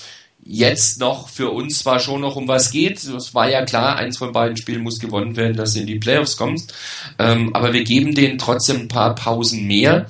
jetzt 0.50 0.98
noch 0.98 1.28
für 1.28 1.50
uns 1.50 1.80
zwar 1.80 2.00
schon 2.00 2.22
noch 2.22 2.34
um 2.34 2.48
was 2.48 2.70
geht. 2.70 3.04
Es 3.04 3.34
war 3.34 3.50
ja 3.50 3.64
klar, 3.66 3.96
eins 3.96 4.16
von 4.16 4.32
beiden 4.32 4.56
Spielen 4.56 4.82
muss 4.82 4.98
gewonnen 4.98 5.36
werden, 5.36 5.56
dass 5.56 5.74
du 5.74 5.80
in 5.80 5.86
die 5.86 5.98
Playoffs 5.98 6.38
kommst. 6.38 6.72
Ähm, 7.18 7.54
aber 7.54 7.74
wir 7.74 7.84
geben 7.84 8.14
denen 8.14 8.38
trotzdem 8.38 8.80
ein 8.80 8.88
paar 8.88 9.14
Pausen 9.14 9.66
mehr, 9.66 10.06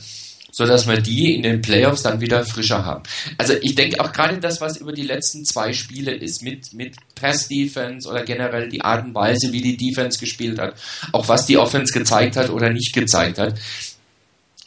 so 0.53 0.65
dass 0.65 0.87
wir 0.87 1.01
die 1.01 1.35
in 1.35 1.43
den 1.43 1.61
Playoffs 1.61 2.03
dann 2.03 2.21
wieder 2.21 2.45
frischer 2.45 2.85
haben. 2.85 3.03
Also 3.37 3.55
ich 3.61 3.75
denke 3.75 4.01
auch 4.01 4.13
gerade 4.13 4.39
das, 4.39 4.61
was 4.61 4.77
über 4.77 4.93
die 4.93 5.03
letzten 5.03 5.45
zwei 5.45 5.73
Spiele 5.73 6.13
ist, 6.13 6.43
mit, 6.43 6.73
mit 6.73 6.95
Press-Defense 7.17 8.09
oder 8.09 8.23
generell 8.23 8.69
die 8.69 8.83
Art 8.83 9.05
und 9.07 9.15
Weise, 9.15 9.53
wie 9.53 9.61
die 9.61 9.77
Defense 9.77 10.21
gespielt 10.21 10.61
hat, 10.61 10.75
auch 11.13 11.27
was 11.27 11.47
die 11.47 11.59
Offense 11.59 11.93
gezeigt 11.93 12.37
hat 12.37 12.51
oder 12.51 12.71
nicht 12.71 12.93
gezeigt 12.95 13.39
hat, 13.39 13.59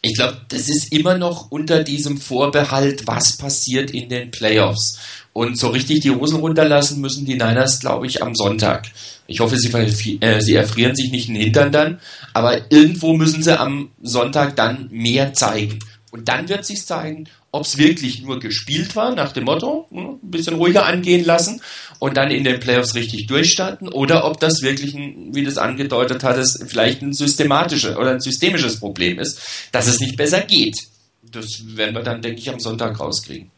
Ich 0.02 0.16
glaube, 0.16 0.42
das 0.50 0.68
ist 0.68 0.92
immer 0.92 1.18
noch 1.18 1.52
unter 1.52 1.84
diesem 1.84 2.18
Vorbehalt, 2.18 3.06
was 3.06 3.38
passiert 3.38 3.92
in 3.92 4.10
den 4.10 4.32
Playoffs. 4.32 4.98
Und 5.34 5.58
so 5.58 5.70
richtig 5.70 6.02
die 6.02 6.12
Hosen 6.12 6.40
runterlassen 6.40 7.00
müssen 7.00 7.26
die 7.26 7.36
Niners, 7.36 7.80
glaube 7.80 8.06
ich, 8.06 8.22
am 8.22 8.36
Sonntag. 8.36 8.88
Ich 9.28 9.40
hoffe, 9.40 9.58
sie, 9.58 10.20
äh, 10.20 10.42
sie 10.42 10.56
erfrieren 10.56 10.96
sich 10.96 11.10
nicht 11.10 11.30
den 11.30 11.36
Hintern 11.36 11.72
dann, 11.72 12.02
aber 12.34 12.70
irgendwo 12.70 13.14
müssen 13.14 13.42
sie 13.42 13.58
am 13.58 13.92
Sonntag 14.02 14.58
dann 14.58 14.90
mehr 14.92 15.34
zeigen. 15.34 15.80
Und 16.12 16.28
dann 16.28 16.50
wird 16.50 16.66
sich 16.66 16.86
zeigen, 16.86 17.30
ob 17.52 17.64
es 17.64 17.78
wirklich 17.78 18.22
nur 18.22 18.40
gespielt 18.40 18.96
war, 18.98 19.16
nach 19.16 19.32
dem 19.32 19.46
Motto, 19.46 19.88
hm, 19.90 20.20
ein 20.22 20.32
bisschen 20.32 20.56
ruhiger 20.56 20.86
angehen 20.86 21.24
lassen 21.24 21.62
und 22.00 22.18
dann 22.18 22.32
in 22.32 22.44
den 22.44 22.60
Playoffs 22.60 22.96
richtig 22.96 23.28
durchstarten, 23.28 23.88
oder 23.88 24.26
ob 24.26 24.40
das 24.40 24.62
wirklich, 24.62 24.94
ein, 24.94 25.34
wie 25.34 25.44
du 25.44 25.50
es 25.50 25.58
angedeutet 25.58 26.24
hattest, 26.24 26.66
vielleicht 26.68 27.02
ein 27.02 27.14
systematisches 27.14 27.96
oder 27.96 28.12
ein 28.12 28.20
systemisches 28.20 28.80
Problem 28.80 29.20
ist, 29.20 29.42
dass 29.72 29.88
es 29.88 30.02
nicht 30.02 30.18
besser 30.18 30.42
geht. 30.42 30.76
Das 31.24 31.48
werden 31.64 31.96
wir 31.96 32.04
dann, 32.04 32.22
denke 32.22 32.42
ich, 32.42 32.50
am 32.50 32.60
Sonntag 32.60 33.00
rauskriegen. 33.00 33.50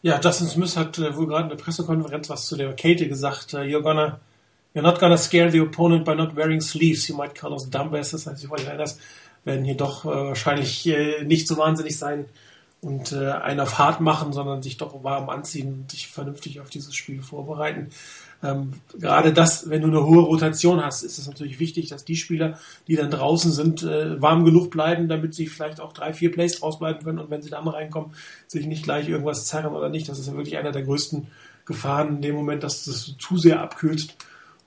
Ja, 0.00 0.20
Justin 0.20 0.46
Smith 0.46 0.76
hat 0.76 0.98
äh, 0.98 1.16
wohl 1.16 1.26
gerade 1.26 1.44
in 1.44 1.48
der 1.48 1.56
Pressekonferenz 1.56 2.28
was 2.30 2.46
zu 2.46 2.56
der 2.56 2.74
Katie 2.76 3.08
gesagt. 3.08 3.52
Uh, 3.54 3.58
you're 3.58 3.82
gonna, 3.82 4.20
you're 4.72 4.82
not 4.82 5.00
gonna 5.00 5.16
scare 5.16 5.50
the 5.50 5.60
opponent 5.60 6.04
by 6.04 6.14
not 6.14 6.36
wearing 6.36 6.60
sleeves. 6.60 7.08
You 7.08 7.16
might 7.16 7.34
call 7.34 7.52
us 7.52 7.68
dumbass. 7.68 8.12
Das 8.12 8.26
heißt, 8.26 8.42
die 8.42 8.46
Fortinanders 8.46 8.98
werden 9.44 9.64
hier 9.64 9.76
doch 9.76 10.04
äh, 10.04 10.08
wahrscheinlich 10.08 10.86
äh, 10.86 11.24
nicht 11.24 11.48
so 11.48 11.56
wahnsinnig 11.56 11.98
sein 11.98 12.26
und 12.80 13.12
äh, 13.12 13.30
einen 13.32 13.60
auf 13.60 13.78
hart 13.78 14.00
machen, 14.00 14.32
sondern 14.32 14.62
sich 14.62 14.76
doch 14.76 15.02
warm 15.02 15.28
anziehen 15.30 15.72
und 15.72 15.90
sich 15.90 16.06
vernünftig 16.06 16.60
auf 16.60 16.70
dieses 16.70 16.94
Spiel 16.94 17.22
vorbereiten. 17.22 17.90
Ähm, 18.42 18.74
gerade 18.98 19.32
das, 19.32 19.68
wenn 19.68 19.82
du 19.82 19.88
eine 19.88 20.04
hohe 20.04 20.22
Rotation 20.22 20.84
hast, 20.84 21.02
ist 21.02 21.18
es 21.18 21.26
natürlich 21.26 21.58
wichtig, 21.58 21.88
dass 21.88 22.04
die 22.04 22.16
Spieler, 22.16 22.58
die 22.86 22.94
dann 22.94 23.10
draußen 23.10 23.52
sind, 23.52 23.82
äh, 23.82 24.20
warm 24.22 24.44
genug 24.44 24.70
bleiben, 24.70 25.08
damit 25.08 25.34
sie 25.34 25.48
vielleicht 25.48 25.80
auch 25.80 25.92
drei, 25.92 26.12
vier 26.12 26.30
Plays 26.30 26.62
rausbleiben 26.62 27.02
können 27.02 27.18
und 27.18 27.30
wenn 27.30 27.42
sie 27.42 27.50
da 27.50 27.60
mal 27.60 27.72
reinkommen, 27.72 28.12
sich 28.46 28.66
nicht 28.66 28.84
gleich 28.84 29.08
irgendwas 29.08 29.46
zerren 29.46 29.74
oder 29.74 29.88
nicht. 29.88 30.08
Das 30.08 30.20
ist 30.20 30.28
ja 30.28 30.34
wirklich 30.34 30.56
einer 30.56 30.70
der 30.70 30.82
größten 30.82 31.26
Gefahren 31.64 32.16
in 32.16 32.22
dem 32.22 32.36
Moment, 32.36 32.62
dass 32.62 32.84
das 32.84 33.14
zu 33.18 33.38
sehr 33.38 33.60
abkühlt. 33.60 34.14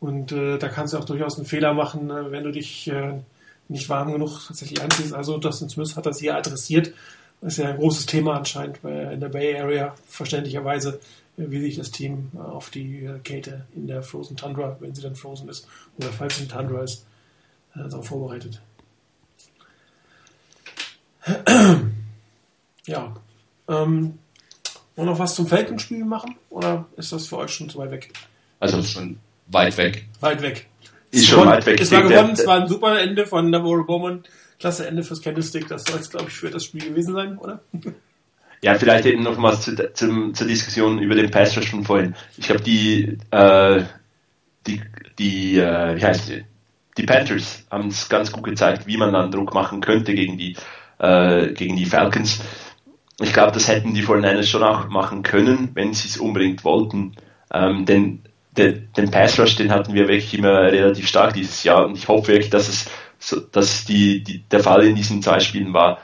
Und 0.01 0.32
äh, 0.34 0.57
da 0.57 0.67
kannst 0.67 0.93
du 0.93 0.97
auch 0.97 1.05
durchaus 1.05 1.38
einen 1.38 1.45
Fehler 1.45 1.74
machen, 1.74 2.09
äh, 2.09 2.32
wenn 2.32 2.43
du 2.43 2.51
dich 2.51 2.89
äh, 2.89 3.19
nicht 3.69 3.88
warm 3.88 4.11
genug 4.11 4.47
tatsächlich 4.47 4.82
anziehst. 4.82 5.13
Also 5.13 5.38
Dustin 5.38 5.69
Smith 5.69 5.95
hat 5.95 6.05
das 6.05 6.19
hier 6.19 6.36
adressiert. 6.36 6.93
Das 7.39 7.53
ist 7.53 7.59
ja 7.59 7.69
ein 7.69 7.78
großes 7.78 8.05
Thema 8.05 8.36
anscheinend 8.36 8.84
in 8.84 9.19
der 9.19 9.30
Bay 9.30 9.57
Area, 9.57 9.95
verständlicherweise 10.07 10.99
wie 11.38 11.62
sich 11.62 11.78
das 11.78 11.92
Team 11.92 12.32
äh, 12.36 12.40
auf 12.40 12.70
die 12.70 13.06
äh, 13.06 13.20
Kälte 13.20 13.66
in 13.76 13.88
der 13.88 14.04
Frozen 14.04 14.38
Tundra, 14.38 14.78
wenn 14.80 14.94
sie 14.94 15.02
dann 15.02 15.16
frozen 15.16 15.50
ist, 15.50 15.68
oder 15.98 16.10
falls 16.10 16.38
sie 16.38 16.44
in 16.44 16.50
Tundra 16.50 16.84
ist, 16.84 17.06
äh, 17.76 17.88
darauf 17.88 18.08
vorbereitet. 18.08 18.62
ja. 22.86 23.16
Ähm, 23.68 24.18
wollen 24.96 25.08
noch 25.08 25.20
was 25.20 25.36
zum 25.36 25.48
Falcon-Spiel 25.48 26.04
machen? 26.04 26.36
Oder 26.50 26.86
ist 26.98 27.12
das 27.12 27.28
für 27.28 27.38
euch 27.38 27.52
schon 27.52 27.70
zu 27.70 27.78
weit 27.78 27.92
weg? 27.92 28.12
Also 28.60 28.84
schon 28.84 29.20
weit 29.48 29.78
weg. 29.78 30.08
Weit 30.20 30.42
weg. 30.42 30.68
Ist 31.12 31.28
schon 31.28 31.48
weit 31.48 31.66
weg. 31.66 31.80
Es 31.80 31.92
war 31.92 32.04
gewonnen, 32.04 32.34
es 32.34 32.46
war 32.46 32.62
ein 32.62 32.68
super 32.68 33.00
Ende 33.00 33.26
von 33.26 33.50
Navarro 33.50 33.84
Bowman. 33.84 34.24
Klasse 34.60 34.88
Ende 34.88 35.04
fürs 35.04 35.22
Candlestick. 35.22 35.68
Das 35.68 35.84
soll 35.84 35.98
jetzt, 35.98 36.12
glaube 36.12 36.28
ich, 36.30 36.36
für 36.36 36.50
das 36.50 36.66
Spiel 36.66 36.84
gewesen 36.84 37.14
sein, 37.14 37.38
oder? 37.38 37.62
Ja, 38.64 38.76
vielleicht 38.76 39.05
eben 39.05 39.24
noch 39.24 39.38
mal 39.38 39.59
zu, 39.59 39.91
zum, 39.93 40.36
zur 40.36 40.47
Diskussion 40.47 40.99
über 40.99 41.16
den 41.16 41.32
Pass 41.32 41.57
Rush 41.57 41.72
von 41.72 41.84
vorhin. 41.84 42.16
Ich 42.38 42.45
glaube, 42.45 42.62
die, 42.62 43.18
äh, 43.32 43.84
die, 44.68 44.82
die, 45.18 45.57
äh, 45.57 45.95
wie 45.95 46.05
heißt 46.05 46.30
die? 46.30 46.43
Die 46.97 47.03
Panthers 47.03 47.66
haben 47.72 47.88
es 47.88 48.09
ganz 48.09 48.32
gut 48.32 48.43
gezeigt, 48.43 48.86
wie 48.86 48.97
man 48.97 49.14
dann 49.14 49.32
Druck 49.32 49.53
machen 49.53 49.82
könnte 49.82 50.14
gegen 50.14 50.38
die, 50.38 50.57
äh, 50.99 51.53
gegen 51.53 51.76
die 51.76 51.86
Falcons. 51.86 52.41
Ich 53.20 53.34
glaube, 53.34 53.53
das 53.53 53.68
hätten 53.68 53.93
die 53.93 54.03
49ers 54.03 54.47
schon 54.47 54.64
auch 54.64 54.89
machen 54.89 55.24
können, 55.24 55.72
wenn 55.74 55.93
sie 55.93 56.09
es 56.09 56.18
unbedingt 56.18 56.64
wollten. 56.64 57.16
Ähm, 57.51 57.86
denn 57.86 58.24
den, 58.57 58.89
den 58.95 59.09
Pass 59.09 59.39
Rush, 59.39 59.55
den 59.55 59.72
hatten 59.72 59.93
wir 59.93 60.07
wirklich 60.07 60.38
immer 60.38 60.64
relativ 60.64 61.07
stark 61.07 61.34
dieses 61.34 61.64
Jahr 61.64 61.86
und 61.86 61.97
ich 61.97 62.07
hoffe 62.07 62.28
wirklich, 62.28 62.49
dass 62.49 62.68
es 62.68 62.89
so, 63.20 63.39
dass 63.39 63.86
die, 63.86 64.24
die, 64.24 64.39
der 64.49 64.62
Fall 64.62 64.86
in 64.86 64.95
diesen 64.95 65.22
zwei 65.22 65.39
Spielen 65.39 65.74
war, 65.74 65.99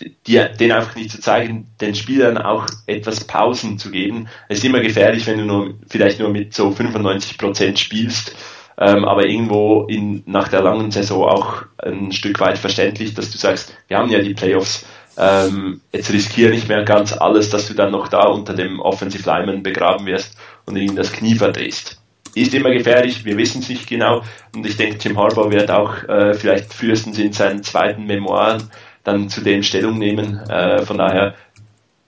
die, 0.00 0.40
den 0.58 0.72
einfach 0.72 0.96
nicht 0.96 1.10
zu 1.10 1.20
zeigen, 1.20 1.68
den 1.80 1.94
Spielern 1.94 2.38
auch 2.38 2.66
etwas 2.86 3.24
Pausen 3.24 3.78
zu 3.78 3.90
geben. 3.90 4.28
Es 4.48 4.58
ist 4.58 4.64
immer 4.64 4.80
gefährlich, 4.80 5.26
wenn 5.26 5.38
du 5.38 5.44
nur, 5.44 5.74
vielleicht 5.88 6.18
nur 6.18 6.30
mit 6.30 6.52
so 6.54 6.70
95 6.70 7.38
Prozent 7.38 7.78
spielst, 7.78 8.34
ähm, 8.76 9.04
aber 9.04 9.26
irgendwo 9.26 9.84
in, 9.84 10.24
nach 10.26 10.48
der 10.48 10.62
langen 10.62 10.90
Saison 10.90 11.24
auch 11.24 11.62
ein 11.78 12.10
Stück 12.10 12.40
weit 12.40 12.58
verständlich, 12.58 13.14
dass 13.14 13.30
du 13.30 13.38
sagst, 13.38 13.76
wir 13.86 13.98
haben 13.98 14.10
ja 14.10 14.20
die 14.20 14.34
Playoffs, 14.34 14.84
ähm, 15.16 15.80
jetzt 15.92 16.12
riskiere 16.12 16.50
nicht 16.50 16.68
mehr 16.68 16.82
ganz 16.82 17.12
alles, 17.12 17.50
dass 17.50 17.68
du 17.68 17.74
dann 17.74 17.92
noch 17.92 18.08
da 18.08 18.26
unter 18.26 18.54
dem 18.54 18.80
Offensive 18.80 19.28
Lineman 19.28 19.62
begraben 19.62 20.06
wirst 20.06 20.36
und 20.66 20.76
irgendwie 20.76 20.96
das 20.96 21.12
Knie 21.12 21.36
verdrehst. 21.36 22.00
Ist 22.34 22.52
immer 22.52 22.72
gefährlich, 22.72 23.24
wir 23.24 23.36
wissen 23.36 23.60
es 23.60 23.68
nicht 23.68 23.86
genau 23.86 24.22
und 24.52 24.66
ich 24.66 24.76
denke, 24.76 24.98
Tim 24.98 25.16
Harbour 25.16 25.52
wird 25.52 25.70
auch 25.70 26.02
äh, 26.08 26.34
vielleicht 26.34 26.74
frühestens 26.74 27.16
in 27.16 27.32
seinen 27.32 27.62
zweiten 27.62 28.06
Memoiren 28.06 28.70
dann 29.04 29.28
zu 29.28 29.42
dem 29.42 29.62
Stellung 29.62 29.98
nehmen. 29.98 30.38
Äh, 30.48 30.84
von 30.84 30.98
daher, 30.98 31.34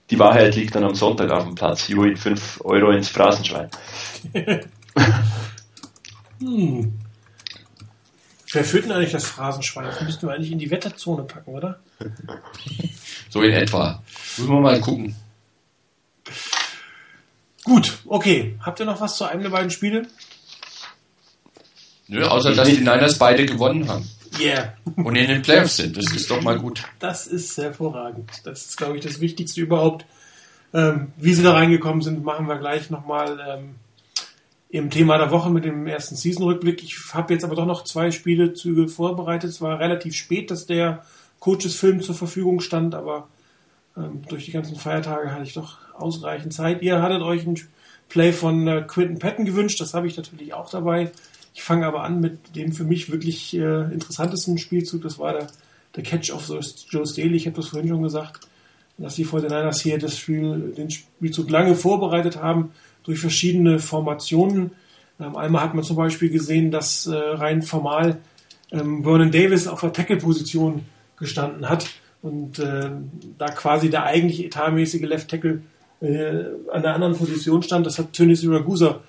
die 0.09 0.19
Wahrheit 0.19 0.55
liegt 0.55 0.75
dann 0.75 0.83
am 0.83 0.95
Sonntag 0.95 1.29
auf 1.31 1.43
dem 1.43 1.55
Platz. 1.55 1.87
Jui, 1.87 2.15
5 2.15 2.61
Euro 2.63 2.91
ins 2.91 3.09
Phrasenschwein. 3.09 3.69
hm. 6.39 6.93
Wer 8.51 8.63
führt 8.63 8.85
denn 8.85 8.93
eigentlich 8.93 9.11
das 9.11 9.25
Phrasenschwein? 9.25 9.85
Das 9.85 10.01
müssten 10.01 10.27
wir 10.27 10.33
eigentlich 10.33 10.51
in 10.51 10.59
die 10.59 10.71
Wetterzone 10.71 11.23
packen, 11.23 11.53
oder? 11.53 11.79
so 13.29 13.41
in 13.41 13.51
etwa. 13.51 14.01
Müssen 14.37 14.53
wir 14.53 14.61
mal 14.61 14.79
gucken. 14.79 15.15
Gut, 17.63 17.97
okay. 18.05 18.57
Habt 18.61 18.79
ihr 18.79 18.85
noch 18.85 19.01
was 19.01 19.17
zu 19.17 19.25
einem 19.25 19.43
der 19.43 19.49
beiden 19.49 19.69
Spiele? 19.69 20.07
Nö, 22.07 22.23
außer 22.23 22.55
dass 22.55 22.69
die 22.69 22.77
Niners 22.77 23.17
beide 23.17 23.45
gewonnen 23.45 23.89
haben. 23.89 24.09
Yeah. 24.39 24.73
Und 24.95 25.15
in 25.15 25.27
den 25.27 25.41
Playoffs 25.41 25.77
sind. 25.77 25.97
Das 25.97 26.11
ist 26.13 26.29
doch 26.29 26.41
mal 26.41 26.59
gut. 26.59 26.83
Das 26.99 27.27
ist 27.27 27.57
hervorragend. 27.57 28.29
Das 28.43 28.65
ist, 28.65 28.77
glaube 28.77 28.97
ich, 28.97 29.03
das 29.03 29.19
Wichtigste 29.19 29.61
überhaupt. 29.61 30.05
Ähm, 30.73 31.13
wie 31.17 31.33
sie 31.33 31.43
da 31.43 31.53
reingekommen 31.53 32.01
sind, 32.01 32.23
machen 32.23 32.47
wir 32.47 32.57
gleich 32.57 32.89
nochmal 32.89 33.39
ähm, 33.47 33.75
im 34.69 34.89
Thema 34.89 35.17
der 35.17 35.31
Woche 35.31 35.49
mit 35.49 35.65
dem 35.65 35.87
ersten 35.87 36.15
Season-Rückblick. 36.15 36.83
Ich 36.83 36.97
habe 37.13 37.33
jetzt 37.33 37.43
aber 37.43 37.55
doch 37.55 37.65
noch 37.65 37.83
zwei 37.83 38.11
Spielezüge 38.11 38.87
vorbereitet. 38.87 39.49
Es 39.49 39.61
war 39.61 39.79
relativ 39.79 40.15
spät, 40.15 40.51
dass 40.51 40.65
der 40.65 41.05
Coaches-Film 41.39 42.01
zur 42.01 42.15
Verfügung 42.15 42.59
stand, 42.59 42.95
aber 42.95 43.27
ähm, 43.95 44.23
durch 44.27 44.45
die 44.45 44.51
ganzen 44.51 44.75
Feiertage 44.75 45.31
hatte 45.31 45.43
ich 45.43 45.53
doch 45.53 45.77
ausreichend 45.93 46.53
Zeit. 46.53 46.81
Ihr 46.81 47.01
hattet 47.01 47.21
euch 47.21 47.45
ein 47.45 47.55
Play 48.09 48.33
von 48.33 48.67
äh, 48.67 48.83
Quinton 48.87 49.19
Patton 49.19 49.45
gewünscht. 49.45 49.79
Das 49.79 49.93
habe 49.93 50.07
ich 50.07 50.17
natürlich 50.17 50.53
auch 50.53 50.69
dabei. 50.69 51.11
Ich 51.57 51.63
fange 51.63 51.87
aber 51.87 52.03
an 52.03 52.21
mit 52.21 52.55
dem 52.55 52.71
für 52.71 52.83
mich 52.83 53.11
wirklich 53.11 53.57
äh, 53.57 53.91
interessantesten 53.91 54.59
Spielzug. 54.59 55.01
Das 55.01 55.17
war 55.17 55.33
der, 55.33 55.47
der 55.95 56.03
Catch 56.03 56.31
of 56.31 56.47
Joe 56.89 57.07
Staley. 57.07 57.35
Ich 57.35 57.47
habe 57.47 57.55
das 57.55 57.69
vorhin 57.69 57.89
schon 57.89 58.03
gesagt, 58.03 58.47
dass 58.99 59.15
die 59.15 59.25
49ers 59.25 59.81
hier 59.81 59.97
das 59.97 60.19
Spiel, 60.19 60.75
den 60.77 60.91
Spielzug 60.91 61.49
lange 61.49 61.73
vorbereitet 61.73 62.37
haben 62.37 62.73
durch 63.03 63.19
verschiedene 63.19 63.79
Formationen. 63.79 64.69
Ähm, 65.19 65.35
einmal 65.35 65.63
hat 65.63 65.73
man 65.73 65.83
zum 65.83 65.95
Beispiel 65.95 66.29
gesehen, 66.29 66.69
dass 66.69 67.07
äh, 67.07 67.15
rein 67.15 67.63
formal 67.63 68.19
ähm, 68.71 69.03
Vernon 69.03 69.31
Davis 69.31 69.67
auf 69.67 69.81
der 69.81 69.93
Tackle-Position 69.93 70.85
gestanden 71.17 71.67
hat 71.67 71.89
und 72.21 72.59
äh, 72.59 72.91
da 73.39 73.47
quasi 73.47 73.89
der 73.89 74.03
eigentlich 74.03 74.45
etatmäßige 74.45 75.01
Left 75.01 75.27
Tackle 75.27 75.63
äh, 76.01 76.43
an 76.71 76.83
der 76.83 76.93
anderen 76.93 77.15
Position 77.15 77.63
stand. 77.63 77.87
Das 77.87 77.97
hat 77.97 78.13
Tönnies 78.13 78.47
Ragusa 78.47 78.99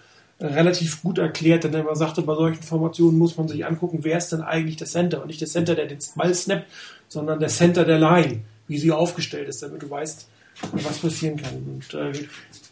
relativ 0.40 1.02
gut 1.02 1.18
erklärt, 1.18 1.64
denn 1.64 1.74
er 1.74 1.80
immer 1.80 1.96
sagte, 1.96 2.22
bei 2.22 2.34
solchen 2.34 2.62
Formationen 2.62 3.18
muss 3.18 3.36
man 3.36 3.48
sich 3.48 3.66
angucken, 3.66 4.00
wer 4.02 4.18
ist 4.18 4.30
denn 4.30 4.42
eigentlich 4.42 4.76
der 4.76 4.86
Center 4.86 5.20
und 5.20 5.28
nicht 5.28 5.40
der 5.40 5.48
Center, 5.48 5.74
der 5.74 5.86
den 5.86 5.98
Ball 6.14 6.34
snappt, 6.34 6.66
sondern 7.08 7.40
der 7.40 7.48
Center 7.48 7.84
der 7.84 7.98
Line, 7.98 8.40
wie 8.68 8.78
sie 8.78 8.92
aufgestellt 8.92 9.48
ist, 9.48 9.62
damit 9.62 9.82
du 9.82 9.90
weißt, 9.90 10.28
was 10.72 10.98
passieren 10.98 11.36
kann. 11.36 11.56
Und 11.66 11.94
äh, 11.94 12.12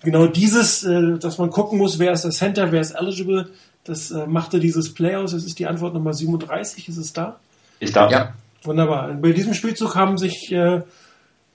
genau 0.03 0.27
dieses, 0.27 0.85
äh, 0.85 1.19
dass 1.19 1.39
man 1.39 1.51
gucken 1.51 1.79
muss, 1.79 1.99
wer 1.99 2.13
ist 2.13 2.23
der 2.23 2.31
Center, 2.31 2.71
wer 2.71 2.81
ist 2.81 2.93
eligible, 2.93 3.51
das 3.85 4.11
äh, 4.11 4.27
machte 4.27 4.61
dieses 4.61 4.95
Play 4.95 5.17
aus. 5.17 5.33
Das 5.33 5.45
ist 5.45 5.59
die 5.59 5.67
Antwort 5.67 5.95
Nummer 5.95 6.13
37, 6.13 6.89
ist 6.89 6.97
es 6.97 7.13
da? 7.13 7.39
Ist 7.81 7.97
da. 7.97 8.11
Ja. 8.11 8.35
Wunderbar. 8.63 9.13
Bei 9.15 9.33
diesem 9.33 9.55
Spielzug 9.55 9.95
haben 9.95 10.19
sich 10.19 10.51
äh, 10.53 10.83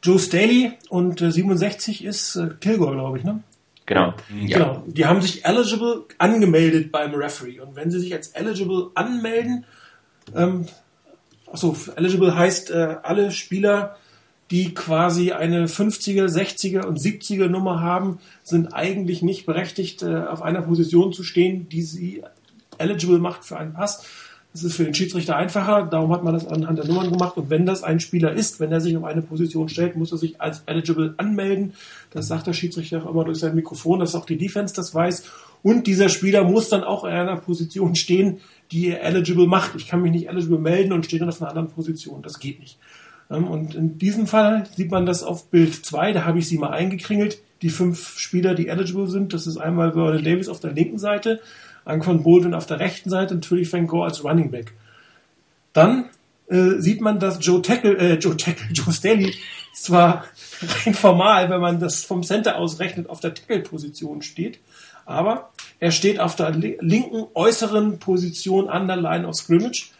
Joe 0.03 0.19
Staley 0.19 0.73
und 0.89 1.19
67 1.19 2.03
äh, 2.03 2.07
ist 2.07 2.35
äh, 2.35 2.49
Kilgore, 2.59 2.95
glaube 2.95 3.17
ich, 3.17 3.23
ne? 3.23 3.43
Genau. 3.91 4.13
Ja. 4.45 4.57
Genau. 4.57 4.83
Die 4.87 5.05
haben 5.05 5.21
sich 5.21 5.43
eligible 5.43 6.05
angemeldet 6.17 6.93
beim 6.93 7.13
Referee. 7.13 7.59
Und 7.59 7.75
wenn 7.75 7.91
sie 7.91 7.99
sich 7.99 8.13
als 8.13 8.29
eligible 8.29 8.91
anmelden, 8.95 9.65
ähm, 10.33 10.65
achso, 11.51 11.75
eligible 11.97 12.33
heißt 12.33 12.71
äh, 12.71 12.95
alle 13.03 13.31
Spieler, 13.31 13.97
die 14.49 14.73
quasi 14.73 15.33
eine 15.33 15.67
50er, 15.67 16.27
60er 16.27 16.85
und 16.85 16.99
70er 16.99 17.49
Nummer 17.49 17.81
haben, 17.81 18.19
sind 18.43 18.73
eigentlich 18.73 19.21
nicht 19.21 19.45
berechtigt, 19.45 20.03
äh, 20.03 20.23
auf 20.23 20.41
einer 20.41 20.61
Position 20.61 21.11
zu 21.11 21.23
stehen, 21.23 21.67
die 21.67 21.81
sie 21.81 22.23
eligible 22.77 23.19
macht 23.19 23.43
für 23.43 23.57
einen 23.57 23.73
Pass. 23.73 24.05
Das 24.53 24.63
ist 24.63 24.75
für 24.75 24.85
den 24.85 24.93
Schiedsrichter 24.93 25.35
einfacher, 25.35 25.83
darum 25.83 26.11
hat 26.13 26.23
man 26.23 26.33
das 26.33 26.45
anhand 26.45 26.77
der 26.77 26.85
Nummern 26.85 27.11
gemacht. 27.11 27.37
Und 27.37 27.49
wenn 27.49 27.65
das 27.65 27.83
ein 27.83 27.99
Spieler 27.99 28.33
ist, 28.33 28.59
wenn 28.59 28.71
er 28.71 28.81
sich 28.81 28.95
auf 28.95 29.03
eine 29.03 29.21
Position 29.21 29.69
stellt, 29.69 29.95
muss 29.95 30.11
er 30.11 30.17
sich 30.17 30.41
als 30.41 30.63
eligible 30.65 31.13
anmelden. 31.17 31.73
Das 32.11 32.27
sagt 32.27 32.47
der 32.47 32.53
Schiedsrichter 32.53 33.03
auch 33.03 33.09
immer 33.09 33.23
durch 33.23 33.39
sein 33.39 33.55
Mikrofon, 33.55 33.99
dass 33.99 34.15
auch 34.15 34.25
die 34.25 34.37
Defense 34.37 34.75
das 34.75 34.93
weiß. 34.93 35.23
Und 35.63 35.87
dieser 35.87 36.09
Spieler 36.09 36.43
muss 36.43 36.69
dann 36.69 36.83
auch 36.83 37.03
in 37.03 37.11
einer 37.11 37.37
Position 37.37 37.95
stehen, 37.95 38.39
die 38.71 38.89
er 38.89 39.03
eligible 39.03 39.47
macht. 39.47 39.75
Ich 39.75 39.87
kann 39.87 40.01
mich 40.01 40.11
nicht 40.11 40.27
eligible 40.27 40.59
melden 40.59 40.91
und 40.93 41.05
stehe 41.05 41.19
dann 41.19 41.29
auf 41.29 41.41
einer 41.41 41.49
anderen 41.49 41.69
Position. 41.69 42.21
Das 42.21 42.39
geht 42.39 42.59
nicht. 42.59 42.77
Ähm, 43.31 43.47
und 43.47 43.75
in 43.75 43.97
diesem 43.97 44.27
Fall 44.27 44.67
sieht 44.75 44.91
man 44.91 45.05
das 45.05 45.23
auf 45.23 45.49
Bild 45.49 45.73
2, 45.73 46.13
da 46.13 46.25
habe 46.25 46.39
ich 46.39 46.47
sie 46.47 46.57
mal 46.57 46.71
eingekringelt. 46.71 47.41
Die 47.61 47.69
fünf 47.69 48.17
Spieler, 48.17 48.55
die 48.55 48.67
eligible 48.67 49.07
sind, 49.07 49.33
das 49.33 49.47
ist 49.47 49.57
einmal 49.57 49.93
Vernon 49.93 50.23
Davis 50.23 50.49
auf 50.49 50.59
der 50.59 50.73
linken 50.73 50.97
Seite, 50.97 51.39
Anquan 51.85 52.23
Bolden 52.23 52.53
auf 52.53 52.65
der 52.65 52.79
rechten 52.79 53.09
Seite, 53.09 53.35
natürlich 53.35 53.69
Frank 53.69 53.89
Gore 53.89 54.05
als 54.05 54.23
Running 54.23 54.49
Back. 54.51 54.73
Dann 55.73 56.05
äh, 56.49 56.79
sieht 56.79 57.01
man, 57.01 57.19
dass 57.19 57.37
Joe 57.39 57.61
Tackle, 57.61 57.97
äh, 57.97 58.15
Joe 58.15 58.35
Tackle, 58.35 58.67
Joe 58.73 58.91
Staley 58.91 59.33
zwar 59.73 60.25
rein 60.85 60.93
formal, 60.93 61.49
wenn 61.49 61.61
man 61.61 61.79
das 61.79 62.03
vom 62.03 62.23
Center 62.23 62.57
aus 62.57 62.79
rechnet, 62.79 63.09
auf 63.09 63.19
der 63.19 63.33
Tackle-Position 63.33 64.21
steht, 64.21 64.59
aber 65.05 65.51
er 65.79 65.91
steht 65.91 66.19
auf 66.19 66.35
der 66.35 66.51
linken 66.51 67.25
äußeren 67.33 67.99
Position 67.99 68.69
an 68.69 68.87
der 68.87 68.97
Line 68.97 69.27
of 69.27 69.35
Scrimmage 69.35 69.91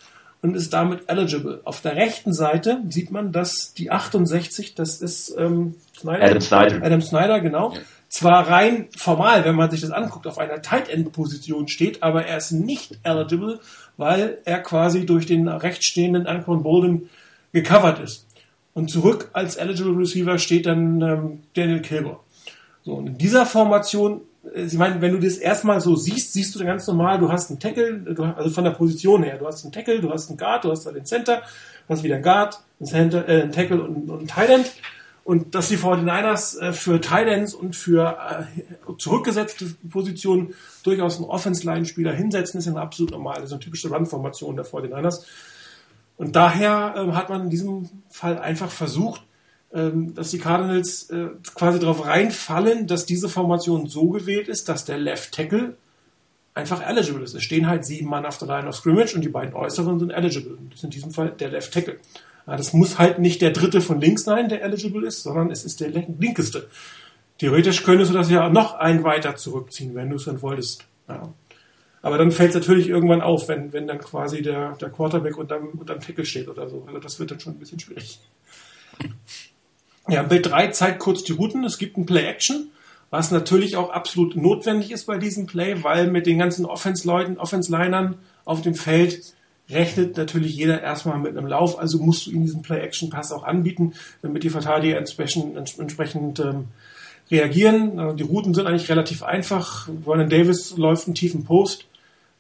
und 0.41 0.55
ist 0.55 0.73
damit 0.73 1.03
eligible. 1.07 1.61
Auf 1.63 1.81
der 1.81 1.95
rechten 1.95 2.33
Seite 2.33 2.81
sieht 2.89 3.11
man, 3.11 3.31
dass 3.31 3.73
die 3.73 3.91
68, 3.91 4.75
das 4.75 5.01
ist 5.01 5.35
ähm, 5.37 5.75
Snyder, 5.99 6.23
Adam 6.23 6.41
Snyder. 6.41 6.85
Adam 6.85 7.01
Snyder, 7.01 7.39
genau. 7.39 7.73
Ja. 7.73 7.79
Zwar 8.09 8.49
rein 8.49 8.87
formal, 8.97 9.45
wenn 9.45 9.55
man 9.55 9.71
sich 9.71 9.81
das 9.81 9.91
anguckt, 9.91 10.27
auf 10.27 10.37
einer 10.37 10.61
Tight 10.61 10.89
End 10.89 11.13
Position 11.13 11.67
steht, 11.69 12.03
aber 12.03 12.25
er 12.25 12.37
ist 12.37 12.51
nicht 12.51 12.99
eligible, 13.03 13.59
weil 13.97 14.39
er 14.43 14.59
quasi 14.59 15.05
durch 15.05 15.25
den 15.25 15.47
rechts 15.47 15.85
stehenden 15.85 16.27
Anquan 16.27 16.63
Bolden 16.63 17.09
gecovert 17.53 17.99
ist. 17.99 18.25
Und 18.73 18.89
zurück 18.89 19.29
als 19.33 19.57
eligible 19.57 19.97
Receiver 19.97 20.37
steht 20.37 20.65
dann 20.65 21.01
ähm, 21.01 21.43
Daniel 21.53 21.81
Kilgore. 21.81 22.19
So, 22.83 22.93
und 22.93 23.07
in 23.07 23.17
dieser 23.17 23.45
Formation 23.45 24.21
äh, 24.53 24.63
ich 24.63 24.73
meine, 24.73 25.01
wenn 25.01 25.13
du 25.13 25.19
das 25.19 25.37
erstmal 25.37 25.81
so 25.81 25.95
siehst, 25.95 26.33
siehst 26.33 26.53
du 26.55 26.59
dann 26.59 26.67
ganz 26.67 26.87
normal, 26.87 27.19
du 27.19 27.31
hast 27.31 27.49
einen 27.49 27.59
Tackle, 27.59 27.99
du, 27.99 28.23
also 28.23 28.49
von 28.49 28.63
der 28.63 28.71
Position 28.71 29.23
her, 29.23 29.37
du 29.37 29.47
hast 29.47 29.63
einen 29.63 29.71
Tackle, 29.71 29.99
du 29.99 30.11
hast 30.11 30.29
einen 30.29 30.37
Guard, 30.37 30.63
du 30.63 30.71
hast 30.71 30.85
da 30.85 30.91
den 30.91 31.05
Center, 31.05 31.41
du 31.87 31.93
hast 31.93 32.03
wieder 32.03 32.15
einen 32.15 32.23
Guard, 32.23 32.59
einen, 32.79 32.87
Center, 32.87 33.27
äh, 33.27 33.41
einen 33.43 33.51
Tackle 33.51 33.81
und, 33.81 34.09
und 34.09 34.19
einen 34.19 34.27
Tight 34.27 34.49
End. 34.49 34.71
Und 35.23 35.53
dass 35.53 35.69
die 35.69 35.77
49ers 35.77 36.59
äh, 36.59 36.73
für 36.73 36.99
Tight 36.99 37.27
Ends 37.27 37.53
und 37.53 37.75
für 37.75 38.17
äh, 38.17 38.97
zurückgesetzte 38.97 39.65
Positionen 39.89 40.55
durchaus 40.83 41.17
einen 41.17 41.25
Offense-Line-Spieler 41.25 42.11
hinsetzen, 42.11 42.57
ist 42.57 42.65
ja 42.65 42.73
absolut 42.73 43.11
normal. 43.11 43.35
Das 43.35 43.45
ist 43.45 43.51
eine 43.51 43.59
typische 43.59 43.89
Run-Formation 43.89 44.55
der 44.55 44.65
49ers. 44.65 45.21
Und 46.21 46.35
daher 46.35 46.93
äh, 46.95 47.13
hat 47.13 47.29
man 47.29 47.45
in 47.45 47.49
diesem 47.49 47.89
Fall 48.11 48.37
einfach 48.37 48.69
versucht, 48.69 49.23
ähm, 49.73 50.13
dass 50.13 50.29
die 50.29 50.37
Cardinals 50.37 51.09
äh, 51.09 51.29
quasi 51.55 51.79
darauf 51.79 52.05
reinfallen, 52.05 52.85
dass 52.85 53.07
diese 53.07 53.27
Formation 53.27 53.87
so 53.87 54.09
gewählt 54.09 54.47
ist, 54.47 54.69
dass 54.69 54.85
der 54.85 54.99
Left 54.99 55.33
Tackle 55.33 55.77
einfach 56.53 56.87
eligible 56.87 57.23
ist. 57.23 57.33
Es 57.33 57.41
stehen 57.41 57.65
halt 57.65 57.85
sieben 57.85 58.07
Mann 58.07 58.27
auf 58.27 58.37
der 58.37 58.47
Line 58.47 58.67
of 58.67 58.75
Scrimmage 58.75 59.15
und 59.15 59.21
die 59.21 59.29
beiden 59.29 59.55
Äußeren 59.55 59.97
sind 59.97 60.11
eligible. 60.11 60.59
Das 60.69 60.77
ist 60.77 60.83
in 60.83 60.89
diesem 60.91 61.09
Fall 61.09 61.31
der 61.31 61.49
Left 61.49 61.73
Tackle. 61.73 61.97
Das 62.45 62.71
muss 62.71 62.99
halt 62.99 63.17
nicht 63.17 63.41
der 63.41 63.49
dritte 63.49 63.81
von 63.81 63.99
links 63.99 64.23
sein, 64.23 64.47
der 64.47 64.61
eligible 64.61 65.07
ist, 65.07 65.23
sondern 65.23 65.49
es 65.49 65.65
ist 65.65 65.79
der 65.79 65.89
linkeste. 65.89 66.67
Theoretisch 67.39 67.81
könntest 67.81 68.11
du 68.11 68.15
das 68.15 68.29
ja 68.29 68.47
noch 68.47 68.75
ein 68.75 69.03
weiter 69.03 69.37
zurückziehen, 69.37 69.95
wenn 69.95 70.11
du 70.11 70.17
es 70.17 70.25
dann 70.25 70.43
wolltest. 70.43 70.85
Ja. 71.09 71.33
Aber 72.01 72.17
dann 72.17 72.31
fällt 72.31 72.49
es 72.49 72.55
natürlich 72.55 72.89
irgendwann 72.89 73.21
auf, 73.21 73.47
wenn, 73.47 73.73
wenn 73.73 73.87
dann 73.87 73.99
quasi 73.99 74.41
der, 74.41 74.75
der 74.77 74.89
Quarterback 74.89 75.37
unterm, 75.37 75.69
unterm 75.77 75.99
Tackle 75.99 76.25
steht 76.25 76.47
oder 76.47 76.67
so. 76.67 76.83
Also 76.87 76.99
das 76.99 77.19
wird 77.19 77.31
dann 77.31 77.39
schon 77.39 77.53
ein 77.53 77.59
bisschen 77.59 77.79
schwierig. 77.79 78.19
Ja, 80.07 80.23
Bild 80.23 80.49
3 80.49 80.67
zeigt 80.69 80.99
kurz 80.99 81.23
die 81.23 81.33
Routen. 81.33 81.63
Es 81.63 81.77
gibt 81.77 81.97
ein 81.97 82.07
Play-Action, 82.07 82.71
was 83.11 83.29
natürlich 83.29 83.77
auch 83.77 83.91
absolut 83.91 84.35
notwendig 84.35 84.91
ist 84.91 85.05
bei 85.05 85.17
diesem 85.17 85.45
Play, 85.45 85.83
weil 85.83 86.07
mit 86.07 86.25
den 86.25 86.39
ganzen 86.39 86.65
Offense-Leuten, 86.65 87.37
Offense-Linern 87.37 88.17
auf 88.45 88.61
dem 88.61 88.73
Feld 88.73 89.33
rechnet 89.69 90.17
natürlich 90.17 90.55
jeder 90.55 90.81
erstmal 90.81 91.19
mit 91.19 91.37
einem 91.37 91.47
Lauf. 91.47 91.77
Also 91.77 91.99
musst 91.99 92.25
du 92.25 92.31
ihm 92.31 92.41
diesen 92.41 92.63
Play-Action-Pass 92.63 93.31
auch 93.31 93.43
anbieten, 93.43 93.93
damit 94.23 94.43
die 94.43 94.49
Verteidiger 94.49 94.97
entsprechend, 94.97 95.55
entsprechend 95.55 96.39
ähm, 96.39 96.67
reagieren. 97.29 97.99
Äh, 97.99 98.15
die 98.15 98.23
Routen 98.23 98.53
sind 98.53 98.67
eigentlich 98.67 98.89
relativ 98.89 99.23
einfach. 99.23 99.87
Vernon 100.03 100.29
Davis 100.29 100.75
läuft 100.77 101.07
einen 101.07 101.15
tiefen 101.15 101.43
Post. 101.43 101.85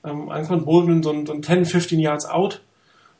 Ähm, 0.03 0.29
Anquan 0.29 0.65
Bolden 0.65 1.03
so 1.03 1.11
ein, 1.11 1.25
so 1.25 1.33
ein 1.33 1.43
10, 1.43 1.65
15 1.65 1.99
Yards 1.99 2.25
out. 2.25 2.61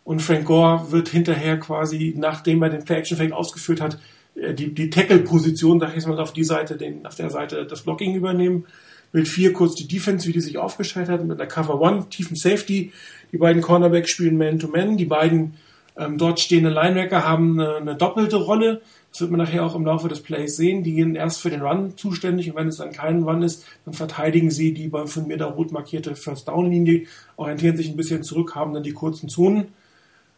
Und 0.03 0.21
Frank 0.21 0.45
Gore 0.45 0.91
wird 0.91 1.09
hinterher 1.09 1.59
quasi, 1.59 2.13
nachdem 2.17 2.63
er 2.63 2.69
den 2.69 2.83
Play-Action-Fake 2.83 3.33
ausgeführt 3.33 3.81
hat, 3.81 3.99
äh, 4.35 4.53
die, 4.53 4.73
die 4.73 4.89
Tackle-Position, 4.89 5.79
sag 5.79 5.89
ich 5.89 5.95
jetzt 5.95 6.07
mal, 6.07 6.19
auf 6.19 6.33
die 6.33 6.43
Seite, 6.43 6.77
den, 6.77 7.05
auf 7.05 7.15
der 7.15 7.29
Seite 7.29 7.65
das 7.65 7.83
Blocking 7.83 8.15
übernehmen. 8.15 8.65
Bild 9.11 9.27
4 9.27 9.53
kurz 9.53 9.75
die 9.75 9.87
Defense, 9.87 10.27
wie 10.27 10.31
die 10.31 10.39
sich 10.39 10.57
aufgestellt 10.57 11.09
hat, 11.09 11.25
mit 11.25 11.39
der 11.39 11.47
Cover 11.47 11.85
1, 11.85 12.09
tiefen 12.09 12.35
Safety. 12.35 12.93
Die 13.31 13.37
beiden 13.37 13.61
Cornerbacks 13.61 14.11
spielen 14.11 14.37
Man-to-Man. 14.37 14.91
-Man. 14.91 14.97
Die 14.97 15.05
beiden 15.05 15.55
ähm, 15.97 16.17
dort 16.17 16.39
stehenden 16.39 16.73
Linebacker 16.73 17.27
haben 17.27 17.59
eine, 17.59 17.75
eine, 17.75 17.95
doppelte 17.95 18.37
Rolle. 18.37 18.81
Das 19.11 19.21
wird 19.21 19.31
man 19.31 19.39
nachher 19.39 19.65
auch 19.65 19.75
im 19.75 19.85
Laufe 19.85 20.07
des 20.07 20.23
Plays 20.23 20.55
sehen. 20.55 20.83
Die 20.83 20.93
gehen 20.93 21.15
erst 21.15 21.41
für 21.41 21.49
den 21.49 21.61
Run 21.61 21.97
zuständig 21.97 22.49
und 22.49 22.55
wenn 22.55 22.69
es 22.69 22.77
dann 22.77 22.93
kein 22.93 23.23
Run 23.23 23.43
ist, 23.43 23.65
dann 23.85 23.93
verteidigen 23.93 24.51
sie 24.51 24.73
die 24.73 24.89
von 24.89 25.27
mir 25.27 25.37
da 25.37 25.47
rot 25.47 25.71
markierte 25.71 26.15
First-Down-Linie, 26.15 27.07
orientieren 27.35 27.75
sich 27.75 27.89
ein 27.89 27.97
bisschen 27.97 28.23
zurück, 28.23 28.55
haben 28.55 28.73
dann 28.73 28.83
die 28.83 28.93
kurzen 28.93 29.27
Zonen. 29.27 29.67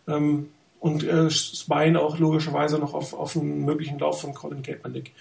Ähm, 0.08 0.48
und 0.80 1.06
äh, 1.06 1.30
spyen 1.30 1.96
auch 1.96 2.20
logischerweise 2.20 2.78
noch 2.78 2.94
auf, 2.94 3.14
auf 3.14 3.38
einen 3.38 3.64
möglichen 3.64 4.00
Lauf 4.00 4.20
von 4.20 4.34
Colin 4.34 4.64
Kaepernick. 4.64 5.14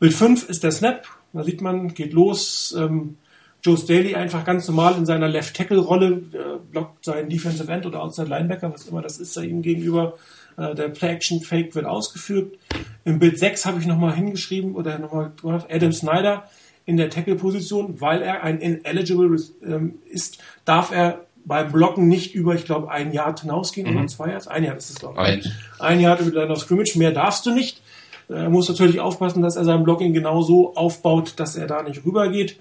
Bild 0.00 0.14
5 0.14 0.48
ist 0.48 0.64
der 0.64 0.72
Snap. 0.72 1.06
Da 1.32 1.44
sieht 1.44 1.60
man, 1.60 1.94
geht 1.94 2.12
los. 2.12 2.74
Ähm, 2.76 3.16
Joe 3.62 3.76
Staley 3.76 4.14
einfach 4.14 4.44
ganz 4.44 4.66
normal 4.68 4.96
in 4.96 5.06
seiner 5.06 5.28
Left-Tackle-Rolle 5.28 6.22
äh, 6.32 6.58
blockt 6.70 7.04
seinen 7.04 7.28
Defensive 7.28 7.70
End 7.70 7.86
oder 7.86 8.02
Outside 8.02 8.28
Linebacker, 8.28 8.72
was 8.72 8.86
immer 8.88 9.02
das 9.02 9.18
ist, 9.18 9.36
da 9.36 9.42
ihm 9.42 9.62
gegenüber. 9.62 10.14
Äh, 10.56 10.74
der 10.74 10.88
Play-Action-Fake 10.88 11.74
wird 11.74 11.86
ausgeführt. 11.86 12.58
Im 13.04 13.18
Bild 13.18 13.38
6 13.38 13.66
habe 13.66 13.80
ich 13.80 13.86
nochmal 13.86 14.14
hingeschrieben 14.14 14.74
oder 14.74 14.98
nochmal 14.98 15.32
gemacht, 15.40 15.66
Adam 15.70 15.92
Snyder 15.92 16.48
in 16.84 16.96
der 16.96 17.10
Tackle-Position, 17.10 18.00
weil 18.00 18.22
er 18.22 18.42
ein 18.42 18.58
ineligible 18.60 19.36
ähm, 19.64 19.98
ist, 20.08 20.38
darf 20.64 20.92
er 20.92 21.26
beim 21.44 21.70
Blocken 21.70 22.08
nicht 22.08 22.34
über, 22.34 22.54
ich 22.54 22.64
glaube, 22.64 22.90
ein 22.90 23.12
Jahr 23.12 23.38
hinausgehen 23.38 23.90
mhm. 23.90 23.98
oder 23.98 24.06
zwei 24.08 24.30
Jahre. 24.30 24.50
Ein 24.50 24.64
Jahr 24.64 24.76
ist 24.76 24.90
es, 24.90 24.96
glaube 24.96 25.38
ich. 25.38 25.52
Ein. 25.78 26.00
Jahr 26.00 26.18
über 26.20 26.30
deiner 26.40 26.56
Scrimmage, 26.56 26.96
mehr 26.96 27.12
darfst 27.12 27.46
du 27.46 27.52
nicht. 27.52 27.82
Er 28.28 28.50
muss 28.50 28.68
natürlich 28.68 28.98
aufpassen, 28.98 29.42
dass 29.42 29.54
er 29.54 29.64
sein 29.64 29.84
Blocking 29.84 30.12
genau 30.12 30.42
so 30.42 30.74
aufbaut, 30.74 31.34
dass 31.36 31.54
er 31.54 31.68
da 31.68 31.82
nicht 31.82 32.04
rübergeht. 32.04 32.58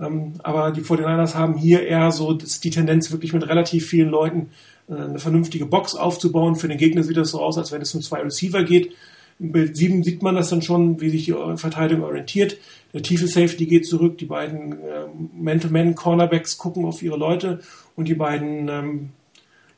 Ähm, 0.00 0.34
aber 0.42 0.70
die 0.70 0.80
49ers 0.80 1.34
haben 1.34 1.54
hier 1.54 1.86
eher 1.86 2.10
so 2.10 2.32
die 2.32 2.70
Tendenz, 2.70 3.12
wirklich 3.12 3.34
mit 3.34 3.46
relativ 3.46 3.86
vielen 3.86 4.08
Leuten 4.08 4.40
äh, 4.40 4.46
eine 4.88 5.18
vernünftige 5.18 5.66
Box 5.66 5.94
aufzubauen. 5.94 6.56
Für 6.56 6.68
den 6.68 6.78
Gegner 6.78 7.02
sieht 7.02 7.16
das 7.16 7.30
so 7.30 7.40
aus, 7.40 7.58
als 7.58 7.72
wenn 7.72 7.82
es 7.82 7.94
um 7.94 8.02
zwei 8.02 8.20
Receiver 8.20 8.62
geht. 8.64 8.92
Im 9.38 9.52
Bild 9.52 9.76
7 9.76 10.02
sieht 10.02 10.22
man 10.22 10.34
das 10.34 10.50
dann 10.50 10.62
schon, 10.62 11.00
wie 11.00 11.10
sich 11.10 11.24
die 11.24 11.34
Verteidigung 11.56 12.04
orientiert. 12.04 12.58
Der 12.92 13.02
tiefe 13.02 13.26
Safety 13.26 13.66
geht 13.66 13.86
zurück, 13.86 14.18
die 14.18 14.26
beiden 14.26 14.72
äh, 14.72 15.06
Man-to-Man-Cornerbacks 15.34 16.58
gucken 16.58 16.84
auf 16.84 17.02
ihre 17.02 17.16
Leute 17.16 17.60
und 17.96 18.06
die 18.06 18.14
beiden 18.14 18.68
ähm, 18.68 19.08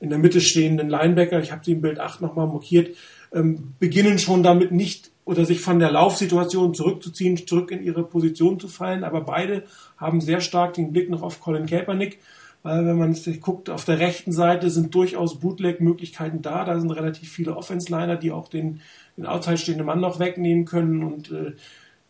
in 0.01 0.11
der 0.11 0.19
Mitte 0.19 0.41
stehenden 0.41 0.89
Linebacker, 0.89 1.41
ich 1.41 1.53
habe 1.53 1.65
sie 1.65 1.73
im 1.73 1.81
Bild 1.81 1.99
8 1.99 2.21
nochmal 2.21 2.47
markiert, 2.47 2.97
ähm, 3.33 3.75
beginnen 3.79 4.19
schon 4.19 4.43
damit 4.43 4.73
nicht 4.73 5.11
oder 5.25 5.47
sich 5.47 5.61
von 5.61 5.79
der 5.79 5.91
Laufsituation 5.91 6.75
zurückzuziehen, 6.75 7.47
zurück 7.47 7.71
in 7.71 7.83
ihre 7.83 8.05
Position 8.05 8.61
zu 8.61 8.69
fallen. 8.69 9.05
Aber 9.05 9.23
beide 9.23 9.65
haben 9.97 10.21
sehr 10.21 10.41
stark 10.41 10.75
den 10.75 10.93
Blick 10.93 11.09
noch 11.09 11.23
auf 11.23 11.41
Colin 11.41 11.67
Kaepernick, 11.67 12.19
weil 12.65 12.87
wenn 12.87 12.99
man 12.99 13.15
sich 13.15 13.43
guckt, 13.43 13.69
auf 13.69 13.85
der 13.85 13.99
rechten 13.99 14.33
Seite 14.33 14.71
sind 14.71 14.95
durchaus 14.95 15.39
Bootleg-Möglichkeiten 15.39 16.41
da. 16.41 16.65
Da 16.65 16.81
sind 16.81 16.91
relativ 16.91 17.31
viele 17.31 17.57
Offense-Liner, 17.57 18.17
die 18.17 18.33
auch 18.33 18.49
den, 18.49 18.81
den 19.19 19.27
outside 19.27 19.59
stehenden 19.59 19.85
Mann 19.85 20.01
noch 20.01 20.19
wegnehmen 20.19 20.65
können. 20.65 21.05
Und 21.05 21.31
äh, 21.31 21.53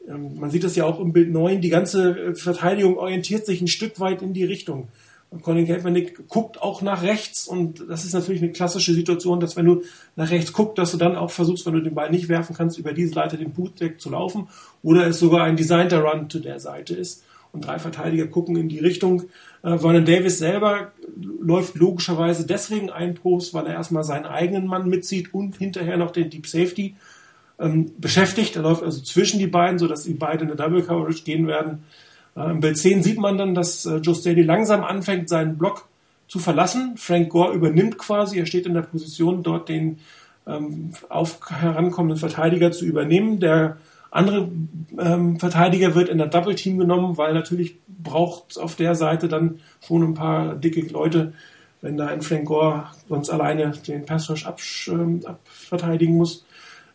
ähm, 0.09 0.39
man 0.39 0.51
sieht 0.51 0.63
das 0.63 0.77
ja 0.77 0.85
auch 0.85 1.01
im 1.01 1.13
Bild 1.13 1.33
9, 1.33 1.61
die 1.61 1.71
ganze 1.71 2.17
äh, 2.17 2.35
Verteidigung 2.37 2.97
orientiert 2.97 3.45
sich 3.45 3.61
ein 3.61 3.67
Stück 3.67 3.99
weit 3.99 4.23
in 4.23 4.33
die 4.33 4.45
Richtung. 4.45 4.87
Und 5.31 5.43
Colin 5.43 5.67
Kaepernick 5.67 6.29
guckt 6.29 6.63
auch 6.63 6.83
nach 6.83 7.03
rechts. 7.03 7.49
Und 7.49 7.85
das 7.89 8.05
ist 8.05 8.13
natürlich 8.13 8.41
eine 8.41 8.53
klassische 8.53 8.95
Situation, 8.95 9.41
dass 9.41 9.57
wenn 9.57 9.67
du 9.67 9.83
nach 10.15 10.31
rechts 10.31 10.53
guckst, 10.53 10.79
dass 10.79 10.93
du 10.93 10.99
dann 10.99 11.17
auch 11.17 11.33
versuchst, 11.33 11.67
wenn 11.67 11.75
du 11.75 11.83
den 11.83 11.97
Ball 11.97 12.13
nicht 12.13 12.29
werfen 12.29 12.55
kannst, 12.55 12.79
über 12.79 12.93
diese 12.93 13.15
Seite 13.15 13.37
den 13.37 13.51
Bootdeck 13.51 14.01
zu 14.01 14.09
laufen. 14.09 14.47
Oder 14.85 15.09
es 15.09 15.19
sogar 15.19 15.43
ein 15.43 15.57
designter 15.57 16.03
Run 16.03 16.31
zu 16.31 16.39
der 16.39 16.61
Seite 16.61 16.95
ist 16.95 17.25
und 17.55 17.67
drei 17.67 17.79
Verteidiger 17.79 18.27
gucken 18.27 18.57
in 18.57 18.69
die 18.69 18.81
Richtung. 18.81 19.23
Äh, 19.63 19.79
Vernon 19.79 20.05
Davis 20.05 20.39
selber 20.39 20.93
läuft 21.41 21.77
logischerweise 21.77 22.47
deswegen 22.47 22.91
ein 22.91 23.15
Post, 23.15 23.55
weil 23.55 23.67
er 23.67 23.75
erstmal 23.75 24.05
seinen 24.05 24.27
eigenen 24.27 24.67
Mann 24.67 24.89
mitzieht 24.89 25.33
und 25.33 25.57
hinterher 25.57 25.97
noch 25.97 26.11
den 26.11 26.31
Deep 26.31 26.47
Safety 26.47 26.97
ähm, 27.59 27.93
beschäftigt. 27.99 28.57
Er 28.57 28.63
läuft 28.63 28.83
also 28.83 29.01
zwischen 29.01 29.39
die 29.39 29.47
beiden, 29.47 29.79
sodass 29.79 30.03
die 30.03 30.15
beide 30.15 30.45
in 30.45 30.51
eine 30.51 30.57
Double 30.57 30.83
Coverage 30.83 31.23
gehen 31.23 31.47
werden. 31.47 31.85
Äh, 32.37 32.51
Im 32.51 32.61
Bild 32.61 32.77
10 32.77 33.03
sieht 33.05 33.19
man 33.19 33.39
dann, 33.39 33.55
dass 33.55 33.87
äh, 33.87 33.97
Joe 33.99 34.17
Staley 34.17 34.43
langsam 34.43 34.83
anfängt, 34.83 35.29
seinen 35.29 35.57
Block 35.57 35.89
zu 36.27 36.41
verlassen. 36.41 36.95
Frank 36.97 37.31
Gore 37.31 37.55
übernimmt 37.55 37.99
quasi, 37.99 38.39
er 38.39 38.47
steht 38.47 38.67
in 38.67 38.75
der 38.75 38.83
Position, 38.83 39.45
dort 39.45 39.69
den 39.69 40.01
ähm, 40.47 40.91
auf 41.09 41.39
herankommenden 41.49 42.19
Verteidiger 42.19 42.73
zu 42.73 42.85
übernehmen. 42.85 43.39
Der 43.39 43.77
andere 44.15 44.49
ähm, 44.97 45.41
Verteidiger 45.41 45.95
wird 45.95 46.09
in 46.09 46.19
der 46.19 46.29
Double 46.29 46.55
Team 46.55 46.79
genommen, 46.79 47.19
weil 47.19 47.35
natürlich 47.35 47.77
braucht 47.87 48.59
auf 48.59 48.77
der 48.77 48.95
Seite 48.95 49.27
dann 49.27 49.59
schon 49.85 50.05
ein 50.05 50.15
paar 50.15 50.55
dicke 50.55 50.81
Leute, 50.83 51.33
wenn 51.81 51.97
da 51.97 52.07
ein 52.07 52.23
Frank 52.23 52.47
Gore 52.47 52.87
sonst 53.09 53.29
alleine 53.29 53.73
den 53.73 54.07
Pass 54.07 54.31
Rush 54.31 54.47
ähm, 54.89 55.21
abverteidigen 55.25 56.17
muss. 56.17 56.47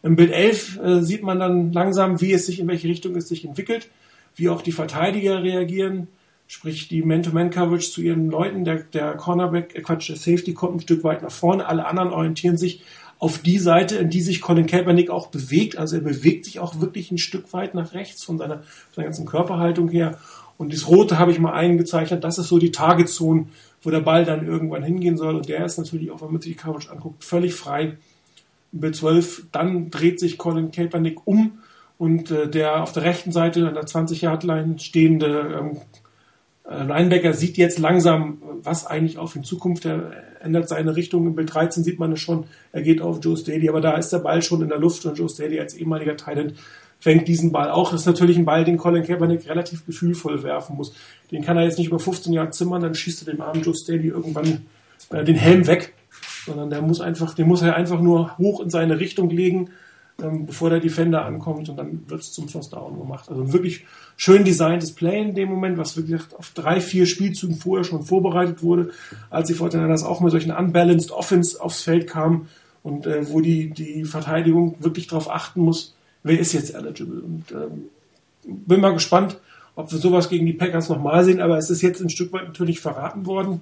Im 0.01 0.15
Bild 0.15 0.31
11 0.31 0.79
äh, 0.81 1.01
sieht 1.01 1.23
man 1.23 1.39
dann 1.39 1.73
langsam, 1.73 2.21
wie 2.21 2.31
es 2.31 2.45
sich, 2.45 2.61
in 2.61 2.69
welche 2.69 2.87
Richtung 2.87 3.15
es 3.17 3.27
sich 3.27 3.43
entwickelt, 3.43 3.89
wie 4.35 4.47
auch 4.47 4.61
die 4.61 4.71
Verteidiger 4.71 5.43
reagieren, 5.43 6.07
sprich 6.47 6.87
die 6.87 7.01
Man-to-Man-Coverage 7.01 7.91
zu 7.91 8.01
ihren 8.01 8.29
Leuten, 8.29 8.63
der, 8.63 8.77
der 8.77 9.15
Cornerback, 9.15 9.75
äh 9.75 9.81
Quatsch, 9.81 10.07
der 10.07 10.15
Safety 10.15 10.53
kommt 10.53 10.75
ein 10.75 10.79
Stück 10.79 11.03
weit 11.03 11.21
nach 11.21 11.31
vorne, 11.31 11.67
alle 11.67 11.85
anderen 11.85 12.11
orientieren 12.11 12.55
sich 12.55 12.81
auf 13.19 13.39
die 13.39 13.59
Seite, 13.59 13.97
in 13.97 14.09
die 14.09 14.21
sich 14.21 14.41
Colin 14.41 14.65
Kaepernick 14.65 15.09
auch 15.09 15.27
bewegt. 15.27 15.77
Also 15.77 15.97
er 15.97 16.01
bewegt 16.01 16.45
sich 16.45 16.59
auch 16.59 16.79
wirklich 16.79 17.11
ein 17.11 17.17
Stück 17.17 17.51
weit 17.53 17.75
nach 17.75 17.93
rechts 17.93 18.23
von 18.23 18.37
seiner, 18.37 18.63
seiner 18.95 19.05
ganzen 19.05 19.25
Körperhaltung 19.25 19.89
her. 19.89 20.17
Und 20.57 20.73
das 20.73 20.87
Rote 20.87 21.19
habe 21.19 21.31
ich 21.31 21.39
mal 21.39 21.53
eingezeichnet, 21.53 22.23
das 22.23 22.37
ist 22.37 22.47
so 22.47 22.57
die 22.57 22.71
Targetzone, 22.71 23.47
wo 23.81 23.89
der 23.89 23.99
Ball 23.99 24.25
dann 24.25 24.47
irgendwann 24.47 24.83
hingehen 24.83 25.17
soll. 25.17 25.35
Und 25.35 25.49
der 25.49 25.65
ist 25.65 25.77
natürlich 25.77 26.11
auch, 26.11 26.21
wenn 26.21 26.31
man 26.31 26.41
sich 26.41 26.53
die 26.53 26.57
Coverage 26.57 26.91
anguckt, 26.91 27.23
völlig 27.23 27.53
frei. 27.53 27.97
B12, 28.77 29.43
dann 29.51 29.89
dreht 29.89 30.19
sich 30.19 30.37
Colin 30.37 30.71
Kaepernick 30.71 31.25
um 31.25 31.59
und 31.97 32.31
äh, 32.31 32.49
der 32.49 32.83
auf 32.83 32.93
der 32.93 33.03
rechten 33.03 33.31
Seite 33.31 33.67
an 33.67 33.73
der 33.73 33.85
20-Yard-Line 33.85 34.79
stehende 34.79 35.59
ähm, 35.59 35.77
äh, 35.77 35.79
Linebacker 36.69 37.33
sieht 37.33 37.57
jetzt 37.57 37.79
langsam, 37.79 38.41
was 38.63 38.85
eigentlich 38.85 39.17
auf 39.17 39.35
ihn 39.35 39.43
zukommt. 39.43 39.85
Er 39.85 40.11
ändert 40.41 40.69
seine 40.69 40.95
Richtung. 40.95 41.25
Im 41.25 41.35
Bild 41.35 41.53
13 41.53 41.83
sieht 41.83 41.99
man 41.99 42.11
es 42.11 42.19
schon. 42.19 42.45
Er 42.71 42.81
geht 42.81 43.01
auf 43.01 43.19
Joe 43.21 43.35
Staley, 43.35 43.69
aber 43.69 43.81
da 43.81 43.97
ist 43.97 44.11
der 44.11 44.19
Ball 44.19 44.41
schon 44.41 44.61
in 44.61 44.69
der 44.69 44.79
Luft 44.79 45.05
und 45.05 45.17
Joe 45.17 45.29
Staley 45.29 45.59
als 45.59 45.73
ehemaliger 45.73 46.15
Thailand 46.15 46.53
fängt 46.99 47.27
diesen 47.27 47.51
Ball 47.51 47.71
auch. 47.71 47.91
Das 47.91 48.01
ist 48.01 48.07
natürlich 48.07 48.37
ein 48.37 48.45
Ball, 48.45 48.65
den 48.65 48.77
Colin 48.77 49.03
Kaepernick 49.03 49.49
relativ 49.49 49.85
gefühlvoll 49.85 50.43
werfen 50.43 50.75
muss. 50.75 50.93
Den 51.31 51.43
kann 51.43 51.57
er 51.57 51.63
jetzt 51.63 51.77
nicht 51.77 51.87
über 51.87 51.99
15 51.99 52.33
Jahre 52.33 52.51
zimmern, 52.51 52.81
dann 52.81 52.93
schießt 52.93 53.25
er 53.25 53.33
dem 53.33 53.41
armen 53.41 53.63
Joe 53.63 53.73
Staley 53.73 54.07
irgendwann 54.07 54.65
äh, 55.09 55.23
den 55.23 55.35
Helm 55.35 55.65
weg, 55.65 55.93
sondern 56.45 56.69
der 56.69 56.81
muss 56.81 56.99
einfach, 57.01 57.33
den 57.33 57.47
muss 57.47 57.61
er 57.61 57.75
einfach 57.75 58.01
nur 58.01 58.37
hoch 58.37 58.59
in 58.59 58.69
seine 58.69 58.99
Richtung 58.99 59.29
legen 59.29 59.69
ähm, 60.23 60.45
bevor 60.45 60.69
der 60.69 60.79
Defender 60.79 61.25
ankommt 61.25 61.69
und 61.69 61.77
dann 61.77 62.03
wird 62.07 62.21
es 62.21 62.31
zum 62.31 62.47
First 62.47 62.73
Down 62.73 62.97
gemacht. 62.97 63.29
Also 63.29 63.53
wirklich 63.53 63.85
schön 64.17 64.43
designtes 64.43 64.93
Play 64.93 65.21
in 65.21 65.35
dem 65.35 65.49
Moment, 65.49 65.77
was 65.77 65.97
wirklich 65.97 66.21
auf 66.37 66.51
drei, 66.53 66.81
vier 66.81 67.05
Spielzügen 67.05 67.55
vorher 67.55 67.83
schon 67.83 68.03
vorbereitet 68.03 68.63
wurde, 68.63 68.91
als 69.29 69.47
die 69.47 69.53
Fortinanders 69.53 70.03
auch 70.03 70.21
mit 70.21 70.31
solchen 70.31 70.51
unbalanced 70.51 71.11
Offense 71.11 71.61
aufs 71.61 71.81
Feld 71.81 72.07
kamen 72.07 72.49
und 72.83 73.05
äh, 73.05 73.29
wo 73.29 73.41
die, 73.41 73.69
die 73.69 74.05
Verteidigung 74.05 74.75
wirklich 74.79 75.07
darauf 75.07 75.29
achten 75.29 75.61
muss, 75.61 75.95
wer 76.23 76.39
ist 76.39 76.53
jetzt 76.53 76.73
eligible. 76.73 77.21
Und 77.21 77.51
ähm, 77.51 77.89
bin 78.43 78.81
mal 78.81 78.93
gespannt, 78.93 79.37
ob 79.75 79.91
wir 79.91 79.99
sowas 79.99 80.29
gegen 80.29 80.45
die 80.45 80.53
Packers 80.53 80.89
nochmal 80.89 81.23
sehen, 81.23 81.41
aber 81.41 81.57
es 81.57 81.69
ist 81.69 81.81
jetzt 81.81 82.01
ein 82.01 82.09
Stück 82.09 82.33
weit 82.33 82.47
natürlich 82.47 82.79
verraten 82.79 83.25
worden 83.25 83.61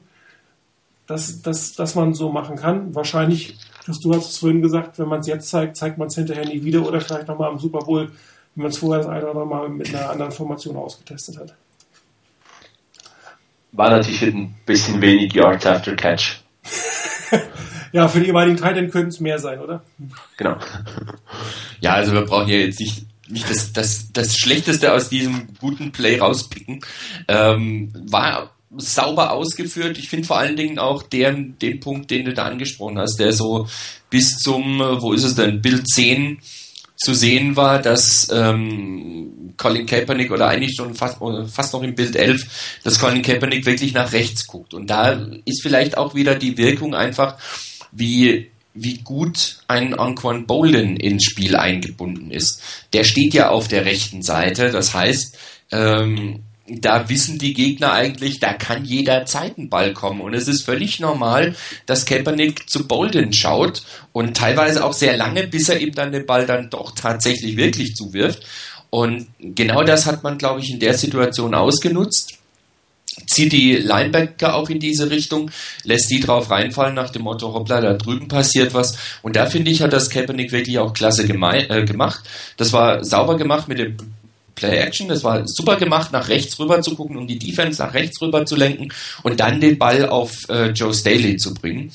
dass, 1.07 1.41
dass, 1.41 1.73
dass 1.73 1.95
man 1.95 2.13
so 2.13 2.31
machen 2.31 2.57
kann. 2.57 2.93
Wahrscheinlich, 2.93 3.57
du 3.87 4.13
hast 4.13 4.29
es 4.29 4.37
vorhin 4.37 4.61
gesagt, 4.61 4.99
wenn 4.99 5.07
man 5.07 5.21
es 5.21 5.27
jetzt 5.27 5.49
zeigt, 5.49 5.77
zeigt 5.77 5.97
man 5.97 6.07
es 6.07 6.15
hinterher 6.15 6.45
nie 6.45 6.63
wieder 6.63 6.85
oder 6.85 7.01
vielleicht 7.01 7.27
nochmal 7.27 7.51
im 7.51 7.59
Super 7.59 7.79
Bowl, 7.79 8.11
wenn 8.55 8.61
man 8.63 8.71
es 8.71 8.77
vorher 8.77 9.03
das 9.03 9.09
eine 9.09 9.21
oder 9.21 9.29
andere 9.29 9.45
Mal 9.45 9.69
mit 9.69 9.93
einer 9.93 10.09
anderen 10.09 10.31
Formation 10.31 10.75
ausgetestet 10.75 11.37
hat. 11.37 11.55
War 13.71 13.89
natürlich 13.89 14.21
ein 14.23 14.55
bisschen 14.65 15.01
wenig 15.01 15.33
Yards 15.33 15.65
after 15.65 15.95
Catch. 15.95 16.41
ja, 17.91 18.07
für 18.07 18.19
die 18.19 18.27
jeweiligen 18.27 18.57
Titans 18.57 18.91
könnten 18.91 19.09
es 19.09 19.19
mehr 19.19 19.39
sein, 19.39 19.59
oder? 19.59 19.83
Genau. 20.37 20.57
Ja, 21.79 21.93
also 21.93 22.13
wir 22.13 22.21
brauchen 22.21 22.49
ja 22.49 22.57
jetzt 22.57 22.79
nicht 22.79 23.05
nicht 23.29 23.49
das, 23.49 23.73
das, 23.73 24.11
das 24.13 24.37
Schlechteste 24.37 24.93
aus 24.93 25.09
diesem 25.09 25.47
guten 25.59 25.91
Play 25.91 26.19
rauspicken. 26.19 26.79
Ähm, 27.27 27.91
war 28.09 28.56
sauber 28.79 29.31
ausgeführt. 29.31 29.97
Ich 29.97 30.09
finde 30.09 30.27
vor 30.27 30.37
allen 30.37 30.55
Dingen 30.55 30.79
auch 30.79 31.03
den, 31.03 31.57
den 31.59 31.79
Punkt, 31.79 32.11
den 32.11 32.25
du 32.25 32.33
da 32.33 32.45
angesprochen 32.45 32.97
hast, 32.97 33.19
der 33.19 33.33
so 33.33 33.67
bis 34.09 34.37
zum, 34.37 34.79
wo 34.79 35.13
ist 35.13 35.23
es 35.23 35.35
denn, 35.35 35.61
Bild 35.61 35.87
10 35.87 36.39
zu 36.95 37.13
sehen 37.13 37.55
war, 37.55 37.79
dass 37.79 38.27
ähm, 38.31 39.53
Colin 39.55 39.85
Kaepernick 39.85 40.31
oder 40.31 40.47
eigentlich 40.47 40.75
schon 40.75 40.95
fast, 40.95 41.17
fast 41.51 41.73
noch 41.73 41.83
im 41.83 41.95
Bild 41.95 42.15
11, 42.15 42.79
dass 42.83 42.99
Colin 42.99 43.21
Kaepernick 43.21 43.65
wirklich 43.65 43.93
nach 43.93 44.13
rechts 44.13 44.47
guckt. 44.47 44.73
Und 44.73 44.87
da 44.89 45.27
ist 45.45 45.61
vielleicht 45.61 45.97
auch 45.97 46.15
wieder 46.15 46.35
die 46.35 46.57
Wirkung 46.57 46.95
einfach, 46.95 47.37
wie 47.91 48.49
wie 48.79 48.99
gut 48.99 49.57
ein 49.67 49.95
Anquan 49.95 50.45
Bolden 50.45 50.97
ins 50.97 51.23
Spiel 51.23 51.55
eingebunden 51.55 52.31
ist. 52.31 52.61
Der 52.93 53.03
steht 53.03 53.33
ja 53.33 53.49
auf 53.49 53.67
der 53.67 53.85
rechten 53.85 54.21
Seite, 54.21 54.71
das 54.71 54.93
heißt, 54.93 55.37
ähm, 55.71 56.43
da 56.69 57.07
wissen 57.09 57.39
die 57.39 57.53
Gegner 57.53 57.93
eigentlich, 57.93 58.39
da 58.39 58.53
kann 58.53 58.83
jederzeit 58.83 59.57
ein 59.57 59.69
Ball 59.69 59.93
kommen. 59.93 60.21
Und 60.21 60.33
es 60.33 60.47
ist 60.47 60.63
völlig 60.63 60.99
normal, 60.99 61.55
dass 61.85 62.05
Kaepernick 62.05 62.69
zu 62.69 62.87
Bolden 62.87 63.31
schaut 63.33 63.83
und 64.11 64.35
teilweise 64.35 64.83
auch 64.83 64.93
sehr 64.93 65.15
lange, 65.15 65.47
bis 65.47 65.69
er 65.69 65.79
ihm 65.79 65.93
dann 65.93 66.11
den 66.11 66.25
Ball 66.25 66.45
dann 66.45 66.69
doch 66.69 66.91
tatsächlich 66.93 67.55
wirklich 67.55 67.95
zuwirft. 67.95 68.45
Und 68.89 69.27
genau 69.39 69.83
das 69.83 70.05
hat 70.05 70.23
man, 70.23 70.37
glaube 70.37 70.59
ich, 70.61 70.71
in 70.71 70.79
der 70.79 70.93
Situation 70.93 71.53
ausgenutzt. 71.53 72.33
Zieht 73.25 73.51
die 73.51 73.77
Linebacker 73.77 74.53
auch 74.53 74.69
in 74.69 74.79
diese 74.79 75.09
Richtung, 75.09 75.49
lässt 75.83 76.09
die 76.11 76.19
drauf 76.19 76.51
reinfallen 76.51 76.93
nach 76.93 77.09
dem 77.09 77.23
Motto, 77.23 77.51
hoppla, 77.51 77.81
da 77.81 77.93
drüben 77.93 78.27
passiert 78.27 78.73
was. 78.73 78.95
Und 79.23 79.35
da 79.35 79.47
finde 79.47 79.71
ich, 79.71 79.81
hat 79.81 79.91
das 79.91 80.09
Kaepernick 80.09 80.51
wirklich 80.51 80.77
auch 80.77 80.93
klasse 80.93 81.23
äh, 81.23 81.85
gemacht. 81.85 82.23
Das 82.57 82.73
war 82.73 83.03
sauber 83.03 83.37
gemacht 83.37 83.67
mit 83.67 83.79
dem 83.79 83.97
Play-Action. 84.57 85.07
Das 85.07 85.23
war 85.23 85.47
super 85.47 85.77
gemacht, 85.77 86.11
nach 86.11 86.27
rechts 86.27 86.59
rüber 86.59 86.81
zu 86.81 86.95
gucken, 86.95 87.15
um 87.15 87.27
die 87.27 87.39
Defense 87.39 87.81
nach 87.81 87.93
rechts 87.93 88.21
rüber 88.21 88.45
zu 88.45 88.57
lenken 88.57 88.89
und 89.23 89.39
dann 89.39 89.61
den 89.61 89.77
Ball 89.77 90.09
auf 90.09 90.33
äh, 90.49 90.71
Joe 90.71 90.93
Staley 90.93 91.37
zu 91.37 91.53
bringen. 91.53 91.91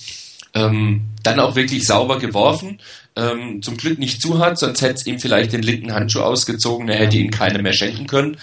Ähm, 0.54 1.02
dann 1.22 1.40
auch 1.40 1.54
wirklich 1.54 1.86
sauber 1.86 2.18
geworfen. 2.18 2.80
Ähm, 3.14 3.60
zum 3.60 3.76
Glück 3.76 3.98
nicht 3.98 4.22
zu 4.22 4.38
hart, 4.38 4.58
sonst 4.58 4.80
hätte 4.80 4.94
es 4.94 5.06
ihm 5.06 5.18
vielleicht 5.18 5.52
den 5.52 5.62
linken 5.62 5.92
Handschuh 5.92 6.20
ausgezogen, 6.20 6.88
er 6.88 6.98
hätte 6.98 7.18
ihn 7.18 7.30
keine 7.30 7.62
mehr 7.62 7.74
schenken 7.74 8.06
können. 8.06 8.38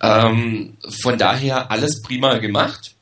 Ähm, 0.00 0.76
von 1.02 1.18
daher 1.18 1.72
alles 1.72 2.02
prima 2.02 2.38
gemacht. 2.38 2.92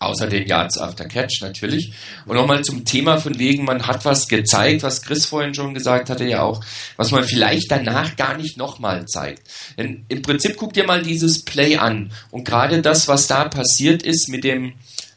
Außer 0.00 0.28
den 0.28 0.46
Yards 0.46 0.78
After 0.78 1.06
Catch 1.06 1.42
natürlich. 1.42 1.92
Und 2.24 2.36
nochmal 2.36 2.62
zum 2.62 2.84
Thema 2.84 3.18
von 3.18 3.36
wegen, 3.36 3.64
man 3.64 3.88
hat 3.88 4.04
was 4.04 4.28
gezeigt, 4.28 4.84
was 4.84 5.02
Chris 5.02 5.26
vorhin 5.26 5.54
schon 5.54 5.74
gesagt 5.74 6.08
hatte, 6.08 6.24
ja 6.24 6.42
auch, 6.42 6.64
was 6.96 7.10
man 7.10 7.24
vielleicht 7.24 7.68
danach 7.68 8.14
gar 8.14 8.36
nicht 8.36 8.56
nochmal 8.56 9.06
zeigt. 9.06 9.42
Denn 9.76 10.04
im 10.08 10.22
Prinzip 10.22 10.56
guckt 10.56 10.76
ihr 10.76 10.86
mal 10.86 11.02
dieses 11.02 11.44
Play 11.44 11.78
an. 11.78 12.12
Und 12.30 12.44
gerade 12.44 12.80
das, 12.80 13.08
was 13.08 13.26
da 13.26 13.48
passiert 13.48 14.04
ist 14.04 14.28
mit 14.28 14.44
dem, 14.44 14.74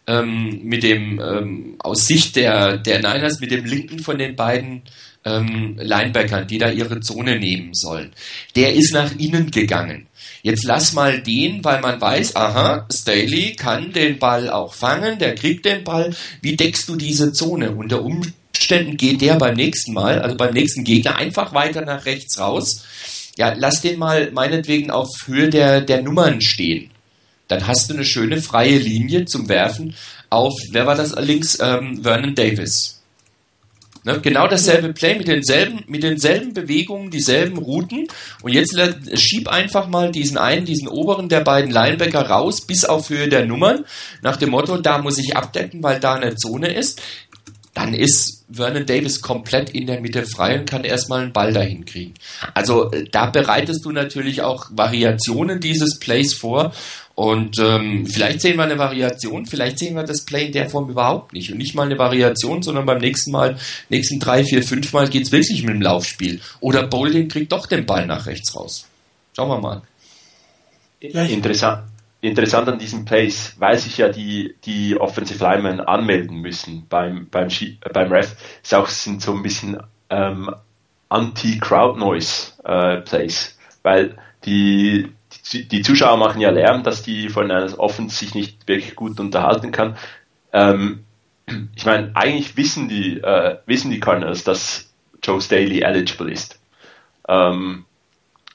ähm, 0.08 0.62
mit 0.64 0.82
dem, 0.82 1.20
ähm, 1.20 1.76
aus 1.78 2.08
Sicht 2.08 2.36
der, 2.36 2.78
der 2.78 2.98
Niners, 2.98 3.40
mit 3.40 3.52
dem 3.52 3.66
linken 3.66 4.00
von 4.00 4.18
den 4.18 4.36
beiden 4.36 4.82
ähm, 5.26 5.78
Linebackern, 5.80 6.48
die 6.48 6.58
da 6.58 6.70
ihre 6.70 7.00
Zone 7.00 7.40
nehmen 7.40 7.74
sollen. 7.74 8.14
Der 8.56 8.74
ist 8.74 8.94
nach 8.94 9.12
innen 9.18 9.52
gegangen. 9.52 10.08
Jetzt 10.44 10.64
lass 10.64 10.94
mal 10.94 11.22
den, 11.22 11.64
weil 11.64 11.82
man 11.82 12.02
weiß, 12.02 12.36
aha, 12.36 12.88
Staley 12.92 13.56
kann 13.56 13.94
den 13.94 14.18
Ball 14.18 14.50
auch 14.50 14.74
fangen, 14.74 15.20
der 15.20 15.36
kriegt 15.36 15.66
den 15.66 15.84
Ball. 15.84 16.16
Wie 16.42 16.56
deckst 16.56 16.90
du 16.90 16.96
diese 16.96 17.32
Zone? 17.32 17.72
Unter 17.72 18.04
Umständen 18.04 18.98
geht 18.98 19.22
der 19.22 19.36
beim 19.36 19.56
nächsten 19.56 19.94
Mal, 19.94 20.20
also 20.20 20.36
beim 20.36 20.54
nächsten 20.54 20.84
Gegner, 20.84 21.16
einfach 21.16 21.54
weiter 21.54 21.82
nach 21.82 22.06
rechts 22.06 22.40
raus. 22.40 22.86
Ja, 23.38 23.54
lass 23.56 23.82
den 23.82 24.00
mal 24.00 24.32
meinetwegen 24.32 24.92
auf 24.92 25.10
Höhe 25.26 25.50
der, 25.50 25.82
der 25.82 26.02
Nummern 26.02 26.42
stehen. 26.42 26.90
Dann 27.48 27.68
hast 27.68 27.90
du 27.90 27.94
eine 27.94 28.06
schöne 28.06 28.42
freie 28.42 28.78
Linie 28.78 29.26
zum 29.26 29.48
Werfen 29.50 29.94
auf, 30.30 30.54
wer 30.72 30.88
war 30.88 30.96
das 30.96 31.14
links? 31.20 31.60
Ähm, 31.62 32.04
Vernon 32.04 32.34
Davis. 32.34 33.01
Ne, 34.04 34.20
genau 34.20 34.48
dasselbe 34.48 34.94
Play 34.94 35.16
mit 35.16 35.28
denselben, 35.28 35.84
mit 35.88 36.02
denselben 36.02 36.54
Bewegungen, 36.54 37.12
dieselben 37.12 37.60
Routen. 37.60 38.08
Und 38.42 38.52
jetzt 38.52 38.76
schieb 39.14 39.48
einfach 39.48 39.88
mal 39.88 40.12
diesen 40.12 40.40
einen, 40.40 40.66
diesen 40.66 40.88
oberen 40.88 41.30
der 41.30 41.42
beiden 41.42 41.70
Linebacker 41.70 42.28
raus, 42.28 42.62
bis 42.62 42.84
auf 42.84 43.12
Höhe 43.12 43.30
der 43.30 43.46
Nummern, 43.46 43.86
nach 44.24 44.38
dem 44.38 44.50
Motto, 44.50 44.78
da 44.78 44.98
muss 44.98 45.20
ich 45.20 45.36
abdecken, 45.38 45.84
weil 45.84 46.00
da 46.00 46.16
eine 46.16 46.36
Zone 46.36 46.74
ist. 46.74 47.00
Dann 47.76 47.94
ist 47.94 48.42
Vernon 48.52 48.86
Davis 48.86 49.22
komplett 49.22 49.70
in 49.70 49.88
der 49.88 50.02
Mitte 50.02 50.26
frei 50.26 50.60
und 50.60 50.70
kann 50.70 50.84
erstmal 50.84 51.22
einen 51.22 51.32
Ball 51.32 51.54
dahin 51.54 51.86
kriegen. 51.86 52.16
Also 52.54 52.92
äh, 52.92 53.06
da 53.10 53.28
bereitest 53.28 53.86
du 53.86 53.92
natürlich 53.92 54.42
auch 54.42 54.66
Variationen 54.72 55.60
dieses 55.60 56.00
Plays 56.00 56.34
vor 56.34 56.74
und 57.16 57.58
ähm, 57.60 58.06
vielleicht 58.06 58.42
sehen 58.42 58.58
wir 58.58 58.64
eine 58.64 58.78
Variation, 58.78 59.46
vielleicht 59.46 59.80
sehen 59.80 59.96
wir 59.96 60.04
das 60.04 60.26
Play 60.26 60.48
in 60.48 60.52
der 60.54 60.70
Form 60.70 60.90
überhaupt 60.90 61.34
nicht. 61.34 61.52
Und 61.52 61.58
nicht 61.58 61.76
mal 61.76 61.86
eine 61.86 61.98
Variation, 61.98 62.62
sondern 62.64 62.86
beim 62.86 63.00
nächsten 63.00 63.32
Mal, 63.32 63.58
nächsten 63.90 64.20
drei, 64.20 64.44
vier, 64.44 64.64
fünf 64.64 64.92
Mal 64.94 65.10
geht 65.10 65.24
es 65.24 65.32
wirklich 65.32 65.64
mit 65.64 65.74
dem 65.74 65.82
Laufspiel. 65.82 66.40
Oder 66.62 66.88
Bowling 66.88 67.28
kriegt 67.28 67.52
doch 67.52 67.68
den 67.68 67.86
Ball 67.86 68.08
nach 68.08 68.28
rechts 68.28 68.56
raus. 68.56 68.88
Schauen 69.36 69.50
wir 69.50 69.60
mal. 69.60 69.82
Interessant. 71.02 71.84
interessant 72.22 72.70
an 72.70 72.80
diesem 72.80 73.04
Place, 73.06 73.54
weil 73.58 73.78
sich 73.78 73.98
ja 73.98 74.10
die, 74.10 74.56
die 74.66 75.00
Offensive 75.00 75.44
Linemen 75.44 75.80
anmelden 75.82 76.38
müssen 76.38 76.86
beim, 76.88 77.28
beim, 77.30 77.50
beim 77.94 78.12
Ref, 78.12 78.36
ist 78.64 78.74
auch, 78.74 78.88
sind 78.88 79.22
so 79.22 79.34
ein 79.34 79.44
bisschen 79.44 79.78
ähm, 80.10 80.50
Anti-Crowd-Noise-Plays, 81.10 83.48
äh, 83.48 83.52
weil 83.84 84.18
die, 84.46 85.12
die, 85.54 85.82
Zuschauer 85.82 86.18
machen 86.18 86.42
ja 86.42 86.50
Lärm, 86.50 86.84
dass 86.84 87.04
die 87.04 87.30
von 87.30 87.50
einer 87.50 87.80
Offense 87.80 88.16
sich 88.16 88.36
nicht 88.36 88.68
wirklich 88.68 88.96
gut 88.96 89.20
unterhalten 89.20 89.72
kann. 89.72 89.98
Ähm, 90.54 91.06
ich 91.76 91.86
meine, 91.86 92.12
eigentlich 92.16 92.58
wissen 92.58 92.90
die, 92.90 93.18
äh, 93.18 93.58
wissen 93.66 93.92
die 93.92 94.00
Cardinals, 94.00 94.44
dass 94.44 94.94
Joe 95.24 95.42
Staley 95.42 95.82
eligible 95.82 96.32
ist. 96.32 96.60
Ähm, 97.28 97.86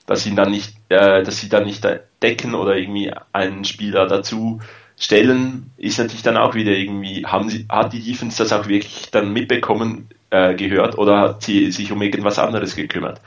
dass 0.06 0.22
sie 0.22 0.34
dann 0.34 0.50
nicht, 0.50 0.76
äh, 0.88 1.22
dass 1.22 1.38
sie 1.40 1.48
dann 1.48 1.64
nicht 1.64 1.86
decken 2.22 2.54
oder 2.54 2.76
irgendwie 2.76 3.12
einen 3.32 3.64
Spieler 3.64 4.06
dazu 4.06 4.60
stellen, 4.98 5.70
ist 5.76 5.98
natürlich 5.98 6.22
dann 6.22 6.36
auch 6.36 6.54
wieder 6.54 6.72
irgendwie, 6.72 7.26
haben 7.26 7.50
sie, 7.50 7.66
hat 7.68 7.92
die 7.92 8.02
Defense 8.02 8.42
das 8.42 8.52
auch 8.52 8.68
wirklich 8.68 9.10
dann 9.10 9.32
mitbekommen, 9.32 10.08
äh, 10.30 10.54
gehört 10.54 10.96
oder 10.98 11.20
hat 11.20 11.42
sie 11.42 11.70
sich 11.70 11.92
um 11.92 12.00
irgendwas 12.02 12.38
anderes 12.38 12.76
gekümmert? 12.76 13.20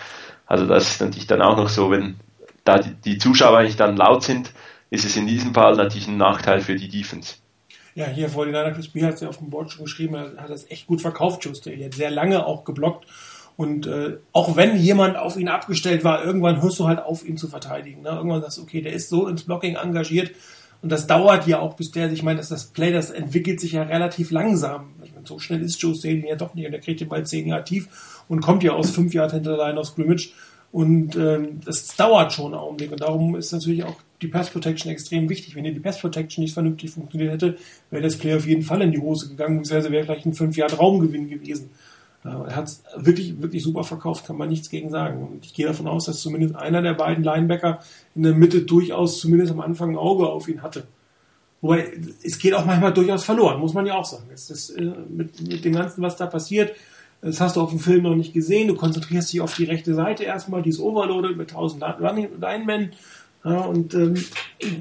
Also 0.48 0.66
das 0.66 0.90
ist 0.90 1.02
natürlich 1.02 1.28
dann 1.28 1.42
auch 1.42 1.58
noch 1.58 1.70
so, 1.70 1.92
wenn 1.92 2.16
da 2.70 2.80
die, 2.80 3.18
Zuschauer 3.18 3.58
eigentlich 3.58 3.76
dann 3.76 3.98
laut 3.98 4.24
sind, 4.24 4.52
ist 4.90 5.06
es 5.06 5.16
in 5.16 5.28
diesem 5.28 5.54
Fall 5.54 5.76
natürlich 5.76 6.08
ein 6.08 6.18
Nachteil 6.18 6.62
für 6.62 6.76
die 6.76 6.90
Defense. 6.90 7.36
Ja, 7.96 8.06
hier 8.06 8.30
vor 8.30 8.46
den 8.46 8.74
Chris 8.74 8.88
B 8.88 9.04
hat 9.04 9.16
es 9.16 9.22
ja 9.22 9.30
auf 9.30 9.38
dem 9.38 9.50
Board 9.50 9.72
schon 9.72 9.86
geschrieben, 9.86 10.16
er 10.16 10.42
hat 10.42 10.50
das 10.50 10.70
echt 10.70 10.88
gut 10.88 11.02
verkauft, 11.02 11.44
Juste. 11.44 11.72
Er 11.72 11.88
hat 11.88 11.96
sehr 11.96 12.12
lange 12.12 12.46
auch 12.46 12.64
geblockt 12.64 13.08
und 13.58 13.88
äh, 13.88 14.18
auch 14.32 14.56
wenn 14.56 14.78
jemand 14.78 15.18
auf 15.18 15.36
ihn 15.36 15.50
abgestellt 15.50 16.04
war, 16.04 16.24
irgendwann 16.24 16.62
hörst 16.62 16.80
du 16.80 16.88
halt 16.88 17.00
auf, 17.00 17.26
ihn 17.26 17.36
zu 17.36 17.48
verteidigen. 17.48 18.04
Ne? 18.04 18.10
Irgendwann 18.10 18.42
sagst 18.42 18.58
du, 18.58 18.62
okay, 18.62 18.82
der 18.82 18.94
ist 18.94 19.10
so 19.10 19.28
ins 19.28 19.44
Blocking 19.44 19.76
engagiert 19.76 20.32
und 20.82 20.92
das 20.92 21.08
dauert 21.08 21.46
ja 21.46 21.60
auch, 21.60 21.74
bis 21.74 21.92
der, 21.92 22.12
ich 22.12 22.24
meine, 22.24 22.38
dass 22.38 22.50
das 22.50 22.68
Play, 22.68 22.94
das 22.94 23.10
entwickelt 23.10 23.60
sich 23.60 23.74
ja 23.74 23.84
relativ 23.84 24.32
langsam. 24.32 24.94
Ich 25.04 25.14
meine, 25.14 25.28
so 25.28 25.40
schnell 25.40 25.62
ist 25.62 25.82
Joe 25.82 25.94
Staley 25.94 26.26
ja 26.30 26.36
doch 26.36 26.54
nicht 26.54 26.66
und 26.66 26.72
der 26.72 26.80
kriegt 26.80 27.02
den 27.02 27.10
Ball 27.10 27.26
zehn 27.26 27.48
Jahre 27.48 27.66
tief 27.66 27.90
und 28.30 28.40
kommt 28.40 28.64
ja 28.64 28.72
aus 28.72 28.92
fünf 28.92 29.14
Jahren 29.14 29.32
hinter 29.32 29.58
der 29.58 29.66
Line 29.66 29.80
aus 29.80 29.90
Scrimmage 29.90 30.30
und 30.72 31.16
ähm, 31.16 31.62
das 31.66 31.96
dauert 31.96 32.34
schon 32.34 32.54
einen 32.54 32.62
Augenblick 32.62 32.92
und 32.92 33.02
darum 33.02 33.36
ist 33.36 33.52
natürlich 33.52 33.84
auch 33.84 33.96
die 34.22 34.28
Pass 34.28 34.50
Protection 34.50 34.92
extrem 34.92 35.30
wichtig. 35.30 35.56
Wenn 35.56 35.64
hier 35.64 35.74
die 35.74 35.80
Pass 35.80 36.00
Protection 36.00 36.44
nicht 36.44 36.54
vernünftig 36.54 36.92
funktioniert 36.92 37.34
hätte, 37.34 37.58
wäre 37.90 38.04
das 38.04 38.18
Play 38.18 38.36
auf 38.36 38.46
jeden 38.46 38.64
Fall 38.64 38.82
in 38.82 38.92
die 38.92 39.00
Hose 39.00 39.30
gegangen, 39.30 39.60
beziehungsweise 39.60 39.92
wäre 39.92 40.04
vielleicht 40.04 40.26
ein 40.26 40.34
fünf 40.34 40.58
Jahren 40.58 40.76
Raumgewinn 40.76 41.30
gewesen. 41.30 41.72
Er 42.24 42.56
hat 42.56 42.66
es 42.66 42.84
wirklich, 42.98 43.42
wirklich 43.42 43.64
super 43.64 43.86
verkauft, 43.86 44.28
kann 44.28 44.38
man 44.38 44.50
nichts 44.50 44.70
gegen 44.70 44.90
sagen. 44.90 45.24
Und 45.24 45.46
ich 45.46 45.54
gehe 45.54 45.66
davon 45.66 45.88
aus, 45.88 46.06
dass 46.06 46.20
zumindest 46.20 46.56
einer 46.56 46.82
der 46.82 46.94
beiden 46.94 47.24
Linebacker 47.24 47.80
in 48.14 48.24
der 48.24 48.34
Mitte 48.34 48.64
durchaus 48.64 49.20
zumindest 49.20 49.54
am 49.54 49.62
Anfang 49.62 49.92
ein 49.92 49.98
Auge 49.98 50.28
auf 50.28 50.50
ihn 50.50 50.62
hatte. 50.62 50.84
Wobei, 51.62 51.92
es 52.24 52.38
geht 52.38 52.54
auch 52.54 52.66
manchmal 52.66 52.94
durchaus 52.94 53.24
verloren, 53.24 53.60
muss 53.60 53.74
man 53.74 53.86
ja 53.86 53.96
auch 53.96 54.06
sagen. 54.06 54.30
Es 54.34 54.50
ist, 54.50 54.70
äh, 54.72 54.92
mit, 55.10 55.42
mit 55.42 55.64
dem 55.64 55.74
Ganzen, 55.74 56.02
was 56.02 56.18
da 56.18 56.26
passiert, 56.26 56.74
das 57.22 57.42
hast 57.42 57.58
du 57.58 57.62
auf 57.62 57.72
dem 57.72 57.80
Film 57.80 58.04
noch 58.04 58.16
nicht 58.16 58.34
gesehen. 58.34 58.68
Du 58.68 58.76
konzentrierst 58.76 59.34
dich 59.34 59.42
auf 59.42 59.56
die 59.56 59.66
rechte 59.66 59.94
Seite 59.94 60.24
erstmal, 60.24 60.62
die 60.62 60.70
ist 60.70 60.80
overloaded 60.80 61.36
mit 61.36 61.50
1000 61.50 61.84
Linemen. 62.40 62.92
Ja, 63.44 63.62
und 63.62 63.94
ähm, 63.94 64.16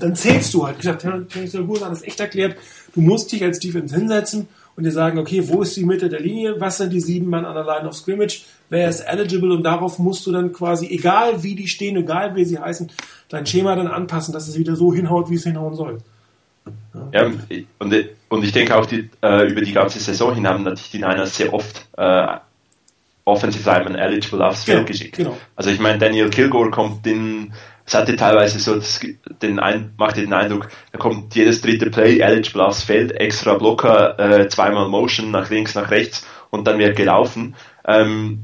dann 0.00 0.16
zählst 0.16 0.52
du 0.54 0.66
halt. 0.66 0.76
Wie 0.76 0.82
gesagt, 0.82 1.06
Tennis 1.30 1.52
Gur 1.52 1.80
hat 1.80 1.92
das 1.92 2.02
echt 2.02 2.18
erklärt. 2.18 2.56
Du 2.94 3.00
musst 3.00 3.30
dich 3.30 3.44
als 3.44 3.60
Defense 3.60 3.94
hinsetzen 3.94 4.48
und 4.76 4.84
dir 4.84 4.92
sagen, 4.92 5.18
okay, 5.18 5.46
wo 5.48 5.62
ist 5.62 5.76
die 5.76 5.84
Mitte 5.84 6.08
der 6.08 6.20
Linie, 6.20 6.60
was 6.60 6.78
sind 6.78 6.92
die 6.92 7.00
sieben 7.00 7.28
Mann 7.28 7.44
an 7.44 7.54
der 7.54 7.64
Line 7.64 7.88
of 7.88 7.94
Scrimmage, 7.94 8.42
wer 8.68 8.88
ist 8.88 9.00
eligible 9.00 9.52
und 9.52 9.62
darauf 9.62 9.98
musst 9.98 10.26
du 10.26 10.32
dann 10.32 10.52
quasi, 10.52 10.86
egal 10.86 11.42
wie 11.42 11.54
die 11.54 11.68
stehen, 11.68 11.96
egal 11.96 12.34
wie 12.36 12.44
sie 12.44 12.58
heißen, 12.58 12.90
dein 13.28 13.46
Schema 13.46 13.74
dann 13.74 13.88
anpassen, 13.88 14.32
dass 14.32 14.48
es 14.48 14.58
wieder 14.58 14.76
so 14.76 14.92
hinhaut, 14.92 15.30
wie 15.30 15.34
es 15.34 15.44
hinhauen 15.44 15.74
soll. 15.74 15.98
Ja, 17.12 17.22
ja 17.22 17.30
und, 17.78 17.94
und 18.28 18.44
ich 18.44 18.52
denke 18.52 18.76
auch 18.76 18.86
die, 18.86 19.10
äh, 19.22 19.50
über 19.50 19.60
die 19.60 19.72
ganze 19.72 19.98
Saison 19.98 20.34
hin 20.34 20.46
haben 20.46 20.64
natürlich 20.64 20.90
die 20.90 20.98
Niners 20.98 21.36
sehr 21.36 21.52
oft 21.52 21.88
äh, 21.96 22.26
Offensive 23.24 23.68
Lineman 23.68 23.94
eligible 23.94 24.42
aufs 24.42 24.64
Feld 24.64 24.78
genau, 24.78 24.86
geschickt. 24.88 25.16
Genau. 25.16 25.36
Also 25.54 25.70
ich 25.70 25.80
meine, 25.80 25.98
Daniel 25.98 26.30
Kilgore 26.30 26.70
kommt 26.70 27.06
in 27.06 27.52
es 27.88 27.94
hatte 27.94 28.16
teilweise 28.16 28.58
so 28.58 28.74
das, 28.74 29.00
den 29.40 29.58
ein, 29.58 29.94
machte 29.96 30.20
den 30.20 30.34
Eindruck, 30.34 30.68
da 30.92 30.98
kommt 30.98 31.34
jedes 31.34 31.62
dritte 31.62 31.88
Play 31.88 32.18
eligible 32.18 32.62
aufs 32.62 32.82
Feld, 32.82 33.12
extra 33.12 33.54
Blocker, 33.54 34.18
äh, 34.18 34.48
zweimal 34.48 34.88
Motion 34.88 35.30
nach 35.30 35.48
links, 35.48 35.74
nach 35.74 35.90
rechts 35.90 36.26
und 36.50 36.66
dann 36.66 36.78
wird 36.78 36.98
gelaufen. 36.98 37.56
Ähm, 37.86 38.40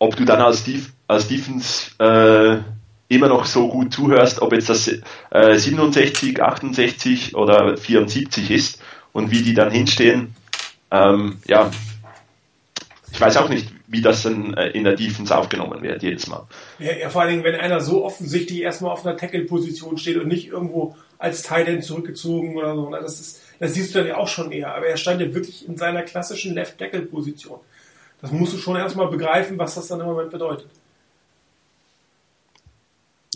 ob 0.00 0.16
du 0.16 0.24
dann 0.24 0.40
als, 0.40 0.64
Def 0.64 0.90
als 1.06 1.28
Defense 1.28 1.92
äh, 2.00 2.58
immer 3.08 3.28
noch 3.28 3.46
so 3.46 3.68
gut 3.68 3.92
zuhörst, 3.92 4.42
ob 4.42 4.52
jetzt 4.52 4.68
das 4.68 4.88
äh, 5.30 5.56
67, 5.56 6.42
68 6.42 7.34
oder 7.34 7.76
74 7.76 8.50
ist 8.50 8.82
und 9.12 9.30
wie 9.30 9.42
die 9.42 9.54
dann 9.54 9.70
hinstehen, 9.70 10.34
ähm, 10.90 11.38
ja, 11.46 11.70
ich 13.10 13.20
weiß 13.20 13.38
auch 13.38 13.48
nicht, 13.48 13.72
wie 13.86 14.02
das 14.02 14.22
dann 14.22 14.54
äh, 14.54 14.68
in 14.68 14.84
der 14.84 14.94
Defense 14.94 15.36
aufgenommen 15.36 15.82
wird, 15.82 16.02
jedes 16.02 16.26
Mal. 16.26 16.46
Ja, 16.78 16.92
ja, 16.92 17.08
vor 17.08 17.22
allen 17.22 17.30
Dingen, 17.30 17.44
wenn 17.44 17.54
einer 17.54 17.80
so 17.80 18.04
offensichtlich 18.04 18.60
erstmal 18.60 18.92
auf 18.92 19.04
einer 19.04 19.16
Tackle-Position 19.16 19.96
steht 19.96 20.18
und 20.18 20.28
nicht 20.28 20.48
irgendwo 20.48 20.94
als 21.18 21.42
Tight 21.42 21.82
zurückgezogen 21.82 22.56
oder 22.56 22.74
so, 22.74 22.90
das, 22.90 23.18
ist, 23.18 23.42
das 23.58 23.74
siehst 23.74 23.94
du 23.94 24.00
dann 24.00 24.08
ja 24.08 24.16
auch 24.18 24.28
schon 24.28 24.52
eher. 24.52 24.74
Aber 24.74 24.86
er 24.86 24.98
stand 24.98 25.20
ja 25.20 25.34
wirklich 25.34 25.66
in 25.66 25.76
seiner 25.76 26.02
klassischen 26.02 26.54
Left-Tackle-Position. 26.54 27.58
Das 28.20 28.30
musst 28.30 28.52
du 28.52 28.58
schon 28.58 28.76
erstmal 28.76 29.08
begreifen, 29.08 29.58
was 29.58 29.74
das 29.74 29.88
dann 29.88 30.00
im 30.00 30.06
Moment 30.06 30.30
bedeutet. 30.30 30.68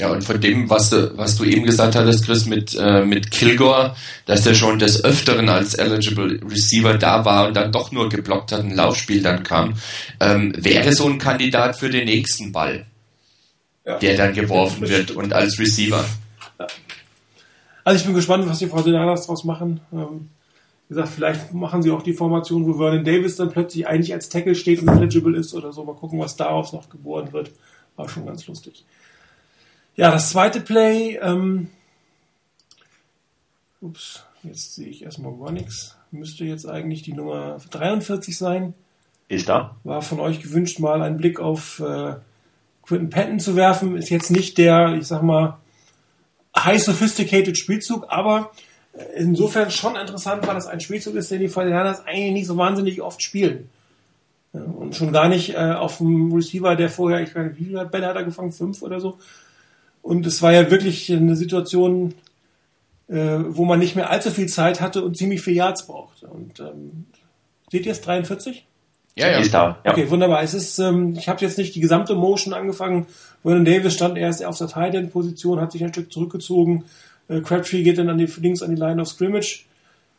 Ja, 0.02 0.10
und 0.10 0.24
von 0.24 0.40
dem, 0.40 0.68
was 0.68 0.90
du, 0.90 1.16
was 1.16 1.36
du 1.36 1.44
eben 1.44 1.62
gesagt 1.62 1.94
hattest, 1.94 2.24
Chris, 2.24 2.46
mit, 2.46 2.74
äh, 2.74 3.04
mit 3.04 3.30
Kilgore, 3.30 3.94
dass 4.26 4.42
der 4.42 4.54
schon 4.54 4.80
des 4.80 5.04
Öfteren 5.04 5.48
als 5.48 5.74
eligible 5.74 6.40
Receiver 6.42 6.98
da 6.98 7.24
war 7.24 7.46
und 7.46 7.54
dann 7.54 7.70
doch 7.70 7.92
nur 7.92 8.08
geblockt 8.08 8.50
hat, 8.50 8.62
ein 8.62 8.74
Laufspiel 8.74 9.22
dann 9.22 9.44
kam, 9.44 9.74
ähm, 10.18 10.54
wäre 10.56 10.92
so 10.92 11.08
ein 11.08 11.18
Kandidat 11.18 11.76
für 11.76 11.88
den 11.88 12.06
nächsten 12.06 12.50
Ball, 12.50 12.84
ja. 13.86 13.96
der 13.98 14.16
dann 14.16 14.32
geworfen 14.32 14.88
wird 14.88 15.12
und 15.12 15.32
als 15.32 15.60
Receiver. 15.60 16.04
Ja. 16.58 16.66
Also 17.84 18.00
ich 18.00 18.04
bin 18.04 18.16
gespannt, 18.16 18.48
was 18.48 18.58
die 18.58 18.66
Fortinanders 18.66 19.26
daraus 19.26 19.44
machen. 19.44 19.82
Ähm, 19.92 20.30
wie 20.88 20.94
gesagt, 20.94 21.10
vielleicht 21.10 21.54
machen 21.54 21.80
sie 21.80 21.92
auch 21.92 22.02
die 22.02 22.14
Formation, 22.14 22.66
wo 22.66 22.72
Vernon 22.72 23.04
Davis 23.04 23.36
dann 23.36 23.52
plötzlich 23.52 23.86
eigentlich 23.86 24.12
als 24.12 24.28
Tackle 24.28 24.56
steht 24.56 24.82
und 24.82 24.88
eligible 24.88 25.38
ist 25.38 25.54
oder 25.54 25.72
so. 25.72 25.84
Mal 25.84 25.94
gucken, 25.94 26.18
was 26.18 26.34
daraus 26.34 26.72
noch 26.72 26.90
geboren 26.90 27.32
wird. 27.32 27.52
War 27.94 28.08
schon 28.08 28.26
ganz 28.26 28.48
lustig. 28.48 28.84
Ja, 29.94 30.10
das 30.10 30.30
zweite 30.30 30.60
Play, 30.60 31.18
ähm, 31.20 31.68
ups, 33.80 34.24
jetzt 34.42 34.74
sehe 34.74 34.88
ich 34.88 35.02
erstmal 35.02 35.36
gar 35.36 35.52
nichts. 35.52 35.96
Müsste 36.10 36.44
jetzt 36.44 36.66
eigentlich 36.66 37.02
die 37.02 37.12
Nummer 37.12 37.58
43 37.70 38.36
sein. 38.36 38.74
Ist 39.28 39.48
da. 39.48 39.76
War 39.84 40.02
von 40.02 40.20
euch 40.20 40.40
gewünscht, 40.40 40.78
mal 40.78 41.02
einen 41.02 41.16
Blick 41.16 41.40
auf 41.40 41.80
äh, 41.80 42.14
Quentin 42.82 43.10
Patton 43.10 43.40
zu 43.40 43.56
werfen. 43.56 43.96
Ist 43.96 44.10
jetzt 44.10 44.30
nicht 44.30 44.58
der, 44.58 44.94
ich 44.94 45.06
sag 45.06 45.22
mal, 45.22 45.58
high 46.56 46.82
sophisticated 46.82 47.56
Spielzug, 47.56 48.06
aber 48.08 48.50
insofern 49.14 49.70
schon 49.70 49.96
interessant, 49.96 50.46
weil 50.46 50.54
das 50.54 50.66
ein 50.66 50.80
Spielzug 50.80 51.14
ist, 51.14 51.30
den 51.30 51.40
die 51.40 51.48
Fortinanders 51.48 52.06
eigentlich 52.06 52.32
nicht 52.32 52.46
so 52.46 52.56
wahnsinnig 52.56 53.00
oft 53.00 53.22
spielen. 53.22 53.70
Und 54.52 54.94
schon 54.94 55.12
gar 55.12 55.28
nicht 55.28 55.54
äh, 55.54 55.72
auf 55.72 55.98
dem 55.98 56.32
Receiver, 56.32 56.76
der 56.76 56.90
vorher, 56.90 57.22
ich 57.22 57.34
meine, 57.34 57.56
wie 57.56 57.64
viele 57.64 57.86
Bälle 57.86 58.06
hat 58.06 58.16
er 58.16 58.24
gefangen? 58.24 58.52
Fünf 58.52 58.82
oder 58.82 59.00
so? 59.00 59.18
Und 60.02 60.26
es 60.26 60.42
war 60.42 60.52
ja 60.52 60.70
wirklich 60.70 61.10
eine 61.12 61.36
Situation, 61.36 62.14
äh, 63.08 63.38
wo 63.48 63.64
man 63.64 63.78
nicht 63.78 63.96
mehr 63.96 64.10
allzu 64.10 64.30
viel 64.30 64.48
Zeit 64.48 64.80
hatte 64.80 65.04
und 65.04 65.16
ziemlich 65.16 65.42
viel 65.42 65.54
Yards 65.54 65.86
braucht. 65.86 66.24
Und 66.24 66.60
ähm, 66.60 67.06
seht 67.70 67.86
ihr 67.86 67.92
es 67.92 68.00
43? 68.00 68.66
Ja, 69.16 69.30
ja. 69.30 69.38
Ist 69.38 69.54
da. 69.54 69.78
Ja. 69.84 69.92
Okay, 69.92 70.10
wunderbar. 70.10 70.42
Es 70.42 70.54
ist, 70.54 70.78
ähm, 70.78 71.14
ich 71.16 71.28
habe 71.28 71.40
jetzt 71.42 71.58
nicht 71.58 71.74
die 71.74 71.80
gesamte 71.80 72.14
Motion 72.14 72.54
angefangen. 72.54 73.06
Vernon 73.42 73.64
Davis 73.64 73.94
stand 73.94 74.16
erst 74.16 74.44
auf 74.44 74.58
der 74.58 74.68
Tight 74.68 74.94
End 74.94 75.12
Position, 75.12 75.60
hat 75.60 75.72
sich 75.72 75.84
ein 75.84 75.92
Stück 75.92 76.12
zurückgezogen. 76.12 76.84
Äh, 77.28 77.40
Crabtree 77.40 77.82
geht 77.82 77.98
dann 77.98 78.08
an 78.08 78.18
die, 78.18 78.28
links 78.40 78.62
an 78.62 78.70
die 78.74 78.80
Line 78.80 79.00
of 79.00 79.08
Scrimmage. 79.08 79.64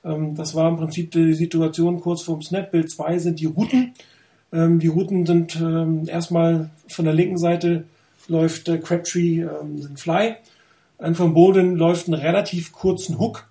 Ähm, 0.05 0.35
das 0.35 0.55
war 0.55 0.69
im 0.69 0.77
Prinzip 0.77 1.11
die 1.11 1.33
Situation 1.33 1.99
kurz 1.99 2.21
vorm 2.21 2.41
Snap. 2.41 2.71
Bild 2.71 2.91
2 2.91 3.19
sind 3.19 3.39
die 3.39 3.45
Routen. 3.45 3.93
Ähm, 4.51 4.79
die 4.79 4.87
Routen 4.87 5.25
sind 5.25 5.55
ähm, 5.55 6.07
erstmal 6.07 6.69
von 6.87 7.05
der 7.05 7.13
linken 7.13 7.37
Seite 7.37 7.85
läuft 8.27 8.67
äh, 8.69 8.77
Crabtree 8.77 9.41
ähm, 9.41 9.81
den 9.81 9.97
Fly. 9.97 10.35
Anton 10.97 11.33
Bolden 11.33 11.75
läuft 11.75 12.07
einen 12.07 12.19
relativ 12.19 12.71
kurzen 12.71 13.19
Hook. 13.19 13.47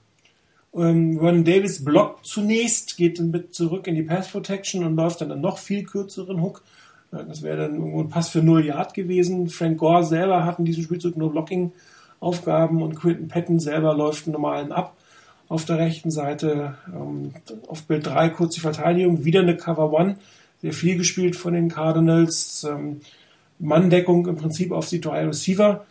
Ähm, 0.74 1.18
Vernon 1.18 1.44
Davis 1.44 1.84
blockt 1.84 2.26
zunächst, 2.26 2.96
geht 2.96 3.18
dann 3.18 3.30
mit 3.30 3.54
zurück 3.54 3.86
in 3.86 3.94
die 3.94 4.02
Pass 4.02 4.28
Protection 4.28 4.84
und 4.84 4.96
läuft 4.96 5.20
dann 5.20 5.30
einen 5.30 5.42
noch 5.42 5.58
viel 5.58 5.84
kürzeren 5.84 6.40
Hook. 6.40 6.62
Äh, 7.12 7.24
das 7.28 7.42
wäre 7.42 7.58
dann 7.58 7.74
irgendwo 7.74 8.00
ein 8.00 8.08
Pass 8.08 8.30
für 8.30 8.42
0 8.42 8.64
Yard 8.64 8.94
gewesen. 8.94 9.48
Frank 9.48 9.78
Gore 9.78 10.04
selber 10.04 10.44
hat 10.44 10.58
in 10.58 10.64
diesem 10.64 10.84
Spielzug 10.84 11.16
nur 11.16 11.32
Blocking-Aufgaben 11.32 12.82
und 12.82 12.94
Quinton 12.94 13.28
Patton 13.28 13.60
selber 13.60 13.94
läuft 13.94 14.26
einen 14.26 14.32
normalen 14.32 14.72
ab. 14.72 14.96
Auf 15.48 15.66
der 15.66 15.76
rechten 15.76 16.10
Seite 16.10 16.76
ähm, 16.94 17.34
auf 17.68 17.82
Bild 17.82 18.06
3 18.06 18.30
kurz 18.30 18.54
die 18.54 18.60
Verteidigung, 18.60 19.26
wieder 19.26 19.40
eine 19.40 19.56
Cover 19.56 19.92
One, 19.92 20.16
sehr 20.62 20.72
viel 20.72 20.96
gespielt 20.96 21.36
von 21.36 21.52
den 21.52 21.68
Cardinals. 21.68 22.64
Ähm, 22.64 23.02
Manndeckung 23.62 24.26
im 24.26 24.36
Prinzip 24.36 24.72
auf 24.72 24.88
die 24.88 25.00
drei 25.00 25.24
Receiver. 25.24 25.86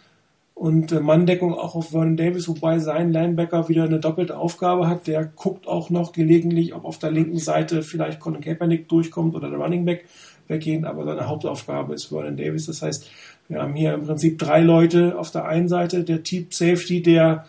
und 0.53 0.91
äh, 0.91 0.99
Manndeckung 0.99 1.55
auch 1.55 1.73
auf 1.73 1.89
Vernon 1.89 2.17
Davis, 2.17 2.47
wobei 2.47 2.77
sein 2.77 3.11
Linebacker 3.11 3.67
wieder 3.69 3.85
eine 3.85 3.99
doppelte 3.99 4.37
Aufgabe 4.37 4.87
hat. 4.87 5.07
Der 5.07 5.25
guckt 5.25 5.67
auch 5.67 5.89
noch 5.89 6.11
gelegentlich, 6.11 6.75
ob 6.75 6.85
auf 6.85 6.99
der 6.99 7.09
linken 7.09 7.39
Seite 7.39 7.81
vielleicht 7.81 8.19
Colin 8.19 8.41
Kaepernick 8.41 8.87
durchkommt 8.87 9.33
oder 9.33 9.49
der 9.49 9.57
Running 9.57 9.85
Back 9.85 10.05
weggehen, 10.47 10.85
aber 10.85 11.05
seine 11.05 11.27
Hauptaufgabe 11.27 11.95
ist 11.95 12.05
Vernon 12.05 12.37
Davis. 12.37 12.67
Das 12.67 12.81
heißt, 12.81 13.09
wir 13.47 13.61
haben 13.61 13.73
hier 13.73 13.93
im 13.93 14.05
Prinzip 14.05 14.37
drei 14.37 14.61
Leute 14.61 15.17
auf 15.17 15.31
der 15.31 15.45
einen 15.45 15.67
Seite, 15.67 16.03
der 16.03 16.21
Typ 16.21 16.53
Safety, 16.53 17.01
der 17.01 17.45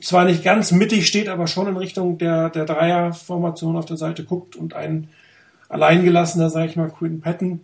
zwar 0.00 0.24
nicht 0.24 0.44
ganz 0.44 0.70
mittig 0.70 1.06
steht, 1.08 1.28
aber 1.28 1.48
schon 1.48 1.66
in 1.66 1.76
Richtung 1.76 2.16
der, 2.16 2.48
der 2.48 2.64
Dreierformation 2.64 3.76
auf 3.76 3.86
der 3.86 3.96
Seite 3.96 4.24
guckt 4.24 4.54
und 4.56 4.74
ein 4.74 5.08
alleingelassener, 5.68 6.48
sage 6.48 6.70
ich 6.70 6.76
mal, 6.76 6.88
Quinn 6.88 7.20
Patton, 7.20 7.60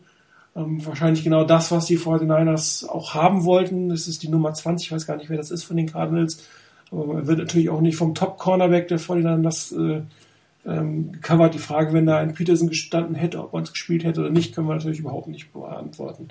ähm, 0.57 0.85
wahrscheinlich 0.85 1.25
genau 1.25 1.45
das, 1.45 1.71
was 1.71 1.87
die 1.87 1.99
49ers 1.99 2.89
auch 2.89 3.15
haben 3.15 3.45
wollten. 3.45 3.89
Das 3.89 4.07
ist 4.07 4.23
die 4.23 4.29
Nummer 4.29 4.53
20, 4.53 4.87
ich 4.87 4.93
weiß 4.93 5.07
gar 5.07 5.17
nicht, 5.17 5.31
wer 5.31 5.37
das 5.37 5.51
ist 5.51 5.65
von 5.65 5.77
den 5.77 5.91
Cardinals. 5.91 6.45
Aber 6.91 7.15
er 7.15 7.27
wird 7.27 7.39
natürlich 7.39 7.71
auch 7.71 7.81
nicht 7.81 7.97
vom 7.97 8.15
Top-Cornerback 8.15 8.89
der 8.89 9.01
49ers 9.01 9.75
äh, 9.77 10.03
ähm, 10.67 11.13
gecovert. 11.13 11.55
Die 11.55 11.59
Frage, 11.59 11.93
wenn 11.93 12.07
da 12.07 12.19
ein 12.19 12.35
Peterson 12.35 12.69
gestanden 12.69 13.15
hätte, 13.15 13.41
ob 13.41 13.53
man 13.53 13.65
es 13.65 13.73
gespielt 13.73 14.05
hätte 14.05 14.21
oder 14.21 14.31
nicht, 14.31 14.55
können 14.55 14.69
wir 14.69 14.75
natürlich 14.75 15.01
überhaupt 15.01 15.29
nicht 15.29 15.53
beantworten. 15.53 16.29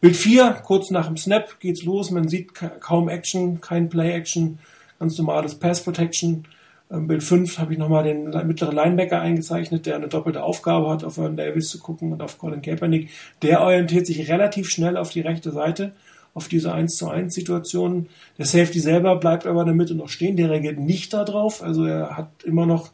Bild 0.00 0.16
4, 0.16 0.60
kurz 0.62 0.90
nach 0.90 1.06
dem 1.06 1.16
Snap 1.16 1.58
geht's 1.58 1.82
los. 1.82 2.10
Man 2.10 2.28
sieht 2.28 2.54
kaum 2.54 3.08
Action, 3.08 3.60
kein 3.60 3.88
Play-Action, 3.88 4.58
ganz 4.98 5.18
normales 5.18 5.54
Pass-Protection. 5.56 6.46
Ähm, 6.90 7.06
Bild 7.06 7.22
5 7.22 7.58
habe 7.58 7.72
ich 7.72 7.78
nochmal 7.78 8.04
den 8.04 8.30
mittleren 8.46 8.74
Linebacker 8.74 9.20
eingezeichnet, 9.20 9.86
der 9.86 9.96
eine 9.96 10.08
doppelte 10.08 10.42
Aufgabe 10.42 10.88
hat, 10.90 11.04
auf 11.04 11.14
Vernon 11.14 11.36
Davis 11.36 11.68
zu 11.68 11.78
gucken 11.78 12.12
und 12.12 12.22
auf 12.22 12.38
Colin 12.38 12.62
Kaepernick. 12.62 13.10
Der 13.42 13.60
orientiert 13.60 14.06
sich 14.06 14.28
relativ 14.30 14.68
schnell 14.68 14.96
auf 14.96 15.10
die 15.10 15.20
rechte 15.20 15.50
Seite, 15.50 15.92
auf 16.34 16.48
diese 16.48 16.72
1 16.72 16.96
zu 16.96 17.08
1 17.08 17.34
Situationen. 17.34 18.08
Der 18.38 18.46
Safety 18.46 18.78
selber 18.78 19.16
bleibt 19.16 19.46
aber 19.46 19.60
in 19.62 19.66
der 19.66 19.74
Mitte 19.74 19.94
noch 19.94 20.08
stehen, 20.08 20.36
der 20.36 20.50
reagiert 20.50 20.78
nicht 20.78 21.12
darauf, 21.12 21.62
also 21.62 21.84
er 21.84 22.16
hat 22.16 22.28
immer 22.44 22.66
noch 22.66 22.90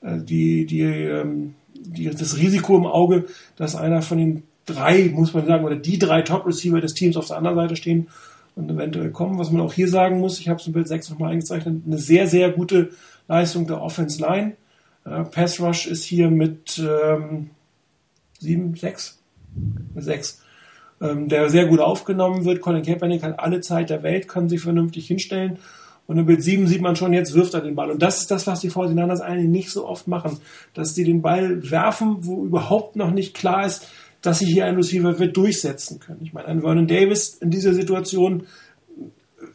äh, 0.00 0.18
die, 0.18 0.64
die, 0.64 0.82
ähm, 0.82 1.54
die, 1.74 2.08
das 2.08 2.38
Risiko 2.38 2.76
im 2.76 2.86
Auge, 2.86 3.26
dass 3.56 3.76
einer 3.76 4.00
von 4.00 4.18
den 4.18 4.42
drei, 4.66 5.10
muss 5.12 5.34
man 5.34 5.46
sagen, 5.46 5.64
oder 5.64 5.76
die 5.76 5.98
drei 5.98 6.22
Top-Receiver 6.22 6.80
des 6.80 6.94
Teams 6.94 7.16
auf 7.16 7.26
der 7.26 7.36
anderen 7.36 7.56
Seite 7.56 7.76
stehen 7.76 8.08
und 8.56 8.70
eventuell 8.70 9.10
kommen. 9.10 9.38
Was 9.38 9.50
man 9.50 9.60
auch 9.60 9.72
hier 9.72 9.88
sagen 9.88 10.20
muss, 10.20 10.40
ich 10.40 10.48
habe 10.48 10.60
es 10.60 10.66
in 10.66 10.72
Bild 10.72 10.88
6 10.88 11.10
nochmal 11.10 11.32
eingezeichnet, 11.32 11.82
eine 11.86 11.98
sehr, 11.98 12.26
sehr 12.26 12.50
gute 12.50 12.90
Leistung 13.28 13.66
der 13.66 13.80
Offense 13.80 14.20
Line. 14.20 14.56
Äh, 15.04 15.24
Pass 15.24 15.60
Rush 15.60 15.86
ist 15.86 16.04
hier 16.04 16.30
mit 16.30 16.78
ähm, 16.78 17.50
sieben, 18.38 18.74
sechs, 18.74 19.18
sechs, 19.96 20.42
ähm, 21.00 21.28
der 21.28 21.50
sehr 21.50 21.66
gut 21.66 21.80
aufgenommen 21.80 22.44
wird. 22.44 22.60
Colin 22.60 22.82
Kaepernick 22.82 23.22
hat 23.22 23.40
alle 23.40 23.60
Zeit 23.60 23.90
der 23.90 24.02
Welt, 24.02 24.28
kann 24.28 24.48
sich 24.48 24.60
vernünftig 24.60 25.06
hinstellen. 25.06 25.58
Und 26.06 26.18
in 26.18 26.26
Bild 26.26 26.42
7 26.42 26.66
sieht 26.66 26.82
man 26.82 26.96
schon, 26.96 27.14
jetzt 27.14 27.32
wirft 27.32 27.54
er 27.54 27.62
den 27.62 27.74
Ball. 27.74 27.90
Und 27.90 28.02
das 28.02 28.20
ist 28.20 28.30
das, 28.30 28.46
was 28.46 28.60
die 28.60 28.70
49ers 28.70 29.20
eigentlich 29.20 29.48
nicht 29.48 29.70
so 29.70 29.88
oft 29.88 30.06
machen. 30.06 30.38
Dass 30.74 30.94
sie 30.94 31.04
den 31.04 31.22
Ball 31.22 31.70
werfen, 31.70 32.18
wo 32.20 32.44
überhaupt 32.44 32.96
noch 32.96 33.10
nicht 33.10 33.34
klar 33.34 33.64
ist, 33.64 33.88
dass 34.20 34.38
sie 34.38 34.46
hier 34.46 34.66
einen 34.66 34.76
Receiver 34.76 35.18
wird 35.18 35.36
durchsetzen 35.36 36.00
können. 36.00 36.20
Ich 36.22 36.32
meine, 36.32 36.48
ein 36.48 36.60
Vernon 36.60 36.86
Davis 36.86 37.34
in 37.40 37.50
dieser 37.50 37.72
Situation 37.72 38.46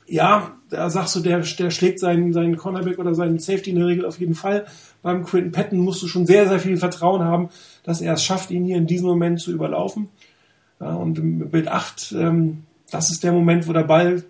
ja, 0.09 0.57
da 0.69 0.89
sagst 0.89 1.15
du, 1.15 1.19
der, 1.19 1.39
der 1.39 1.71
schlägt 1.71 1.99
seinen, 1.99 2.33
seinen 2.33 2.57
Cornerback 2.57 2.99
oder 2.99 3.13
seinen 3.15 3.39
Safety 3.39 3.71
in 3.71 3.77
der 3.77 3.87
Regel 3.87 4.05
auf 4.05 4.19
jeden 4.19 4.35
Fall. 4.35 4.65
Beim 5.01 5.23
Quinton 5.23 5.51
Patton 5.51 5.79
musst 5.79 6.01
du 6.01 6.07
schon 6.07 6.25
sehr, 6.25 6.47
sehr 6.47 6.59
viel 6.59 6.77
Vertrauen 6.77 7.23
haben, 7.23 7.49
dass 7.83 8.01
er 8.01 8.13
es 8.13 8.23
schafft, 8.23 8.51
ihn 8.51 8.65
hier 8.65 8.77
in 8.77 8.87
diesem 8.87 9.07
Moment 9.07 9.39
zu 9.39 9.51
überlaufen. 9.51 10.09
Ja, 10.79 10.93
und 10.93 11.17
im 11.19 11.49
Bild 11.49 11.67
8, 11.67 12.15
ähm, 12.17 12.63
das 12.91 13.11
ist 13.11 13.23
der 13.23 13.31
Moment, 13.31 13.67
wo 13.67 13.73
der 13.73 13.83
Ball, 13.83 14.23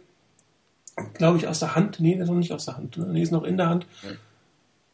glaube 1.14 1.38
ich, 1.38 1.48
aus 1.48 1.60
der 1.60 1.76
Hand, 1.76 2.00
nee, 2.00 2.16
der 2.16 2.24
ist 2.24 2.30
noch 2.30 2.36
nicht 2.36 2.54
aus 2.54 2.66
der 2.66 2.78
Hand, 2.78 2.98
ne? 2.98 3.08
nee, 3.12 3.22
ist 3.22 3.32
noch 3.32 3.44
in 3.44 3.58
der 3.58 3.70
Hand. 3.70 3.86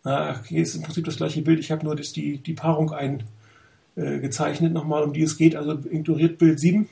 Ja. 0.04 0.36
okay, 0.38 0.62
ist 0.62 0.76
im 0.76 0.84
Prinzip 0.84 1.06
das 1.06 1.18
gleiche 1.18 1.42
Bild. 1.42 1.60
Ich 1.60 1.72
habe 1.72 1.84
nur 1.84 1.96
das, 1.96 2.12
die, 2.12 2.38
die 2.38 2.54
Paarung 2.54 2.92
eingezeichnet 2.92 4.72
äh, 4.72 4.74
nochmal, 4.74 5.04
um 5.04 5.14
die 5.14 5.24
es 5.24 5.38
geht. 5.38 5.56
Also 5.56 5.80
ignoriert 5.90 6.38
Bild 6.38 6.60
7. 6.60 6.88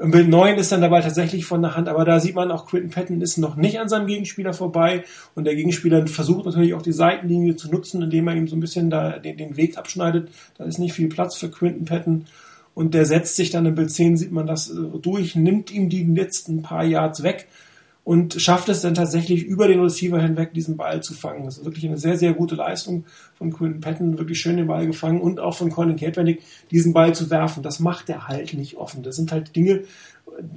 Bild 0.00 0.28
9 0.28 0.58
ist 0.58 0.70
dann 0.70 0.80
dabei 0.80 1.00
tatsächlich 1.00 1.44
von 1.44 1.60
der 1.60 1.74
Hand, 1.74 1.88
aber 1.88 2.04
da 2.04 2.20
sieht 2.20 2.34
man 2.36 2.52
auch, 2.52 2.66
Quinton 2.66 2.90
Patton 2.90 3.20
ist 3.20 3.36
noch 3.36 3.56
nicht 3.56 3.80
an 3.80 3.88
seinem 3.88 4.06
Gegenspieler 4.06 4.52
vorbei 4.52 5.04
und 5.34 5.44
der 5.44 5.56
Gegenspieler 5.56 6.06
versucht 6.06 6.46
natürlich 6.46 6.74
auch 6.74 6.82
die 6.82 6.92
Seitenlinie 6.92 7.56
zu 7.56 7.68
nutzen, 7.68 8.02
indem 8.02 8.28
er 8.28 8.36
ihm 8.36 8.46
so 8.46 8.54
ein 8.54 8.60
bisschen 8.60 8.90
da 8.90 9.18
den, 9.18 9.36
den 9.36 9.56
Weg 9.56 9.76
abschneidet. 9.76 10.30
Da 10.56 10.64
ist 10.64 10.78
nicht 10.78 10.92
viel 10.92 11.08
Platz 11.08 11.36
für 11.36 11.50
Quinton 11.50 11.84
Patton 11.84 12.26
und 12.74 12.94
der 12.94 13.06
setzt 13.06 13.34
sich 13.34 13.50
dann 13.50 13.66
im 13.66 13.74
Bild 13.74 13.90
10, 13.90 14.16
sieht 14.16 14.30
man 14.30 14.46
das 14.46 14.70
äh, 14.70 14.98
durch, 15.02 15.34
nimmt 15.34 15.72
ihm 15.72 15.88
die 15.88 16.04
letzten 16.04 16.62
paar 16.62 16.84
Yards 16.84 17.24
weg 17.24 17.48
und 18.08 18.40
schafft 18.40 18.70
es 18.70 18.80
dann 18.80 18.94
tatsächlich 18.94 19.44
über 19.44 19.68
den 19.68 19.80
Receiver 19.80 20.18
hinweg, 20.18 20.54
diesen 20.54 20.78
Ball 20.78 21.02
zu 21.02 21.12
fangen. 21.12 21.44
Das 21.44 21.58
ist 21.58 21.66
wirklich 21.66 21.84
eine 21.84 21.98
sehr, 21.98 22.16
sehr 22.16 22.32
gute 22.32 22.54
Leistung 22.54 23.04
von 23.36 23.52
Quinton 23.52 23.82
Patton, 23.82 24.16
wirklich 24.16 24.40
schön 24.40 24.56
den 24.56 24.66
Ball 24.66 24.86
gefangen 24.86 25.20
und 25.20 25.40
auch 25.40 25.54
von 25.54 25.68
Colin 25.68 25.96
Kaepernick, 25.96 26.40
diesen 26.70 26.94
Ball 26.94 27.14
zu 27.14 27.28
werfen. 27.28 27.62
Das 27.62 27.80
macht 27.80 28.08
er 28.08 28.26
halt 28.26 28.54
nicht 28.54 28.78
offen. 28.78 29.02
Das 29.02 29.16
sind 29.16 29.30
halt 29.30 29.54
Dinge, 29.54 29.82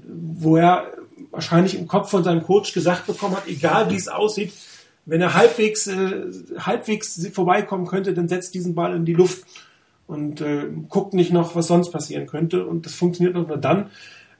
wo 0.08 0.56
er 0.56 0.94
wahrscheinlich 1.32 1.78
im 1.78 1.90
Kopf 1.90 2.10
von 2.10 2.24
seinem 2.24 2.42
Coach 2.42 2.72
gesagt 2.74 3.06
bekommen 3.06 3.36
hat, 3.36 3.50
egal 3.50 3.92
wie 3.92 3.98
es 3.98 4.08
aussieht, 4.08 4.54
wenn 5.06 5.20
er 5.20 5.34
halbwegs, 5.34 5.88
äh, 5.88 6.22
halbwegs 6.58 7.28
vorbeikommen 7.34 7.86
könnte, 7.86 8.14
dann 8.14 8.30
setzt 8.30 8.54
diesen 8.54 8.76
Ball 8.76 8.96
in 8.96 9.04
die 9.04 9.14
Luft 9.14 9.44
und 10.08 10.40
äh, 10.40 10.68
guckt 10.88 11.14
nicht 11.14 11.34
noch, 11.34 11.54
was 11.54 11.68
sonst 11.68 11.92
passieren 11.92 12.28
könnte. 12.28 12.66
Und 12.66 12.86
das 12.86 12.94
funktioniert 12.94 13.36
nur 13.36 13.58
dann, 13.58 13.90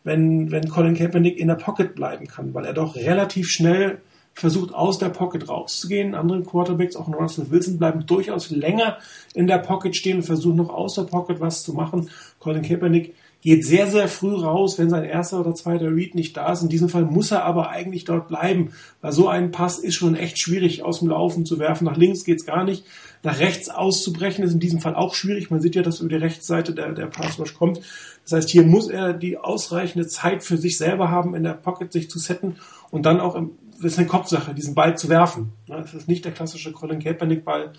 wenn, 0.04 0.52
wenn 0.52 0.70
Colin 0.70 0.96
Kaepernick 0.96 1.38
in 1.38 1.48
der 1.48 1.56
Pocket 1.56 1.96
bleiben 1.96 2.28
kann, 2.28 2.54
weil 2.54 2.66
er 2.66 2.74
doch 2.74 2.96
relativ 2.96 3.50
schnell 3.50 4.02
versucht, 4.34 4.74
aus 4.74 4.98
der 4.98 5.10
Pocket 5.10 5.48
rauszugehen. 5.50 6.16
Andere 6.16 6.42
Quarterbacks, 6.44 6.96
auch 6.96 7.08
Russell 7.08 7.52
Wilson, 7.52 7.78
bleiben 7.78 8.06
durchaus 8.06 8.50
länger 8.50 8.98
in 9.34 9.48
der 9.48 9.60
Pocket 9.60 9.96
stehen 9.96 10.18
und 10.18 10.24
versuchen 10.24 10.58
noch 10.58 10.70
aus 10.70 10.96
der 10.96 11.04
Pocket 11.04 11.40
was 11.40 11.64
zu 11.64 11.74
machen. 11.74 12.10
Colin 12.40 12.62
Kaepernick 12.62 13.14
geht 13.42 13.66
sehr, 13.66 13.88
sehr 13.88 14.08
früh 14.08 14.36
raus, 14.36 14.78
wenn 14.78 14.90
sein 14.90 15.04
erster 15.04 15.40
oder 15.40 15.56
zweiter 15.56 15.94
Read 15.94 16.14
nicht 16.14 16.38
da 16.38 16.52
ist. 16.52 16.62
In 16.62 16.70
diesem 16.70 16.90
Fall 16.90 17.06
muss 17.06 17.32
er 17.32 17.44
aber 17.44 17.70
eigentlich 17.70 18.06
dort 18.06 18.28
bleiben, 18.28 18.72
weil 19.02 19.12
so 19.12 19.28
ein 19.28 19.52
Pass 19.52 19.80
ist 19.80 19.96
schon 19.96 20.16
echt 20.16 20.40
schwierig 20.40 20.84
aus 20.84 21.00
dem 21.00 21.10
Laufen 21.10 21.46
zu 21.46 21.58
werfen. 21.58 21.86
Nach 21.86 21.98
links 21.98 22.24
geht's 22.24 22.46
gar 22.46 22.64
nicht. 22.64 22.86
Nach 23.24 23.40
rechts 23.40 23.70
auszubrechen 23.70 24.44
ist 24.44 24.54
in 24.54 24.60
diesem 24.60 24.80
Fall 24.80 24.96
auch 24.96 25.16
schwierig. 25.16 25.50
Man 25.50 25.60
sieht 25.60 25.76
ja, 25.76 25.82
dass 25.82 26.00
über 26.00 26.10
die 26.10 26.16
Rechtsseite 26.16 26.74
der, 26.74 26.94
der 26.94 27.08
Passwash 27.08 27.56
kommt. 27.56 27.82
Das 28.24 28.34
heißt, 28.34 28.50
hier 28.50 28.64
muss 28.64 28.88
er 28.88 29.14
die 29.14 29.38
ausreichende 29.38 30.08
Zeit 30.08 30.44
für 30.44 30.58
sich 30.58 30.78
selber 30.78 31.10
haben, 31.10 31.34
in 31.34 31.44
der 31.44 31.54
Pocket 31.54 31.92
sich 31.92 32.10
zu 32.10 32.20
setten 32.20 32.58
und 32.92 33.06
dann 33.06 33.20
auch, 33.20 33.40
das 33.82 33.94
ist 33.94 33.98
eine 33.98 34.08
Kopfsache, 34.08 34.54
diesen 34.54 34.76
Ball 34.76 34.98
zu 34.98 35.10
werfen. 35.10 35.54
Das 35.68 35.96
ist 35.96 36.08
nicht 36.08 36.24
der 36.26 36.32
klassische 36.32 36.72
Colin 36.72 37.00
Kaepernick-Ball. 37.00 37.74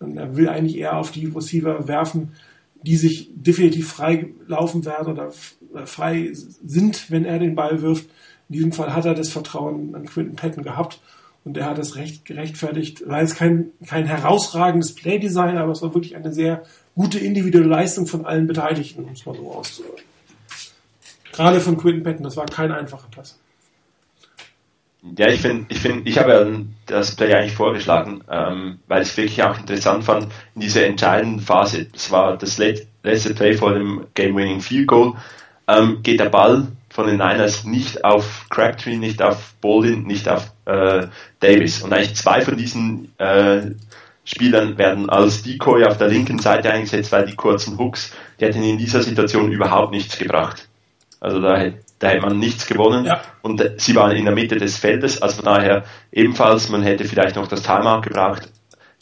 Er 0.00 0.36
will 0.36 0.48
eigentlich 0.48 0.78
eher 0.78 0.96
auf 0.96 1.10
die 1.10 1.26
Receiver 1.26 1.86
werfen, 1.86 2.32
die 2.82 2.96
sich 2.96 3.30
definitiv 3.34 3.88
frei 3.88 4.28
laufen 4.46 4.84
werden 4.84 5.12
oder 5.12 5.32
frei 5.86 6.30
sind, 6.32 7.10
wenn 7.10 7.24
er 7.24 7.38
den 7.38 7.54
Ball 7.54 7.82
wirft. 7.82 8.06
In 8.48 8.54
diesem 8.54 8.72
Fall 8.72 8.94
hat 8.94 9.04
er 9.04 9.14
das 9.14 9.30
Vertrauen 9.30 9.94
an 9.94 10.06
Quinton 10.06 10.36
Patton 10.36 10.64
gehabt 10.64 11.00
und 11.44 11.56
er 11.56 11.66
hat 11.66 11.78
es 11.78 11.96
recht 11.96 12.24
gerechtfertigt. 12.24 13.08
War 13.08 13.20
jetzt 13.20 13.36
kein, 13.36 13.70
kein 13.86 14.06
herausragendes 14.06 14.94
Playdesign, 14.94 15.56
aber 15.56 15.72
es 15.72 15.82
war 15.82 15.94
wirklich 15.94 16.16
eine 16.16 16.32
sehr 16.32 16.62
gute 16.94 17.18
individuelle 17.18 17.68
Leistung 17.68 18.06
von 18.06 18.26
allen 18.26 18.46
Beteiligten, 18.46 19.04
um 19.04 19.12
es 19.12 19.24
mal 19.24 19.34
so 19.34 19.50
auszudrücken. 19.50 20.04
Gerade 21.32 21.60
von 21.60 21.78
Quinton 21.78 22.02
Patton, 22.02 22.24
das 22.24 22.36
war 22.36 22.46
kein 22.46 22.70
einfacher 22.70 23.08
Pass. 23.10 23.38
Ja, 25.02 25.28
ich 25.28 25.40
finde, 25.40 25.66
ich 25.68 25.80
finde, 25.80 26.08
ich 26.08 26.16
habe 26.16 26.30
ja 26.32 26.46
das 26.86 27.16
Play 27.16 27.34
eigentlich 27.34 27.54
vorgeschlagen, 27.54 28.22
ähm, 28.30 28.78
weil 28.86 29.02
ich 29.02 29.08
es 29.08 29.16
wirklich 29.16 29.42
auch 29.42 29.58
interessant 29.58 30.04
fand 30.04 30.28
in 30.54 30.60
dieser 30.60 30.86
entscheidenden 30.86 31.40
Phase. 31.40 31.88
Es 31.92 32.12
war 32.12 32.36
das 32.36 32.58
letzte 32.58 33.34
Play 33.34 33.54
vor 33.54 33.74
dem 33.74 34.06
Game-Winning 34.14 34.60
Field 34.60 34.86
Goal. 34.86 35.14
Ähm, 35.66 36.02
geht 36.02 36.20
der 36.20 36.28
Ball 36.28 36.68
von 36.88 37.06
den 37.06 37.16
Niners 37.16 37.64
nicht 37.64 38.04
auf 38.04 38.46
Crabtree, 38.48 38.96
nicht 38.96 39.22
auf 39.22 39.54
Bolin, 39.60 40.04
nicht 40.04 40.28
auf 40.28 40.52
äh, 40.66 41.06
Davis. 41.40 41.82
Und 41.82 41.92
eigentlich 41.92 42.14
zwei 42.14 42.42
von 42.42 42.56
diesen 42.56 43.12
äh, 43.18 43.72
Spielern 44.24 44.78
werden 44.78 45.10
als 45.10 45.42
Decoy 45.42 45.84
auf 45.84 45.98
der 45.98 46.08
linken 46.08 46.38
Seite 46.38 46.70
eingesetzt, 46.70 47.10
weil 47.10 47.26
die 47.26 47.34
kurzen 47.34 47.76
Hooks, 47.76 48.12
die 48.38 48.44
hätten 48.44 48.62
in 48.62 48.78
dieser 48.78 49.02
Situation 49.02 49.50
überhaupt 49.50 49.92
nichts 49.92 50.16
gebracht. 50.16 50.68
Also 51.18 51.40
da, 51.40 51.72
da 52.02 52.08
hätte 52.08 52.26
man 52.26 52.38
nichts 52.38 52.66
gewonnen. 52.66 53.06
Ja. 53.06 53.22
Und 53.42 53.62
sie 53.76 53.94
waren 53.94 54.16
in 54.16 54.24
der 54.24 54.34
Mitte 54.34 54.56
des 54.56 54.76
Feldes, 54.76 55.20
also 55.22 55.36
von 55.36 55.44
daher 55.46 55.84
ebenfalls, 56.10 56.68
man 56.68 56.82
hätte 56.82 57.04
vielleicht 57.04 57.36
noch 57.36 57.46
das 57.46 57.62
Timeout 57.62 58.02
gebraucht. 58.02 58.48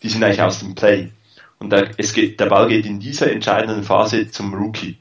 Die 0.03 0.09
sind 0.09 0.23
eigentlich 0.23 0.43
aus 0.43 0.61
dem 0.61 0.75
Play. 0.75 1.11
Und 1.59 1.71
der, 1.71 1.91
es 1.97 2.13
geht, 2.13 2.41
der 2.41 2.47
Ball 2.47 2.69
geht 2.69 2.87
in 2.87 3.01
dieser 3.01 3.31
entscheidenden 3.31 3.83
Phase 3.83 4.31
zum 4.31 4.55
Rookie 4.55 4.99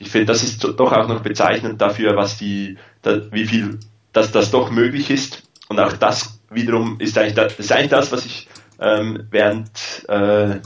ich 0.00 0.10
finde, 0.10 0.26
das 0.26 0.42
ist 0.42 0.64
doch 0.64 0.92
auch 0.92 1.08
noch 1.08 1.20
bezeichnend 1.20 1.80
dafür, 1.80 2.16
was 2.16 2.38
die, 2.38 2.78
da, 3.02 3.20
wie 3.32 3.44
viel, 3.44 3.78
dass 4.12 4.32
das 4.32 4.50
doch 4.50 4.70
möglich 4.70 5.10
ist. 5.10 5.42
Und 5.68 5.78
auch 5.78 5.92
das 5.92 6.40
wiederum 6.50 6.98
ist 6.98 7.16
eigentlich 7.16 7.34
das, 7.34 7.54
ist 7.58 7.70
eigentlich 7.70 7.90
das, 7.90 8.10
was 8.10 8.24
ich 8.24 8.48
ähm, 8.80 9.26
während 9.30 9.70
äh, 10.08 10.56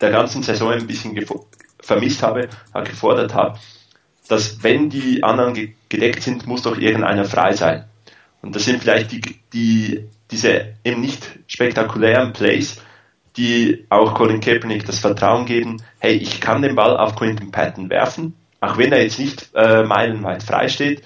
der 0.00 0.10
ganzen 0.10 0.42
Saison 0.42 0.72
ein 0.72 0.88
bisschen 0.88 1.16
vermisst 1.80 2.24
habe, 2.24 2.48
gefordert 2.84 3.32
habe. 3.34 3.58
Dass 4.28 4.62
wenn 4.62 4.90
die 4.90 5.22
anderen 5.22 5.74
gedeckt 5.88 6.22
sind, 6.22 6.46
muss 6.46 6.62
doch 6.62 6.78
irgendeiner 6.78 7.24
frei 7.24 7.54
sein. 7.54 7.84
Und 8.40 8.56
das 8.56 8.64
sind 8.64 8.80
vielleicht 8.80 9.12
die, 9.12 9.20
die, 9.52 10.08
diese 10.30 10.74
eben 10.84 11.00
nicht 11.00 11.38
spektakulären 11.46 12.32
Plays, 12.32 12.80
die 13.36 13.86
auch 13.88 14.14
Colin 14.14 14.40
Kaepernick 14.40 14.84
das 14.84 14.98
Vertrauen 14.98 15.46
geben, 15.46 15.82
hey, 15.98 16.14
ich 16.14 16.40
kann 16.40 16.62
den 16.62 16.74
Ball 16.74 16.96
auf 16.96 17.16
Quinton 17.16 17.50
Patton 17.50 17.88
werfen, 17.88 18.34
auch 18.60 18.76
wenn 18.78 18.92
er 18.92 19.02
jetzt 19.02 19.18
nicht 19.18 19.50
äh, 19.54 19.84
meilenweit 19.84 20.42
frei 20.42 20.68
steht, 20.68 21.02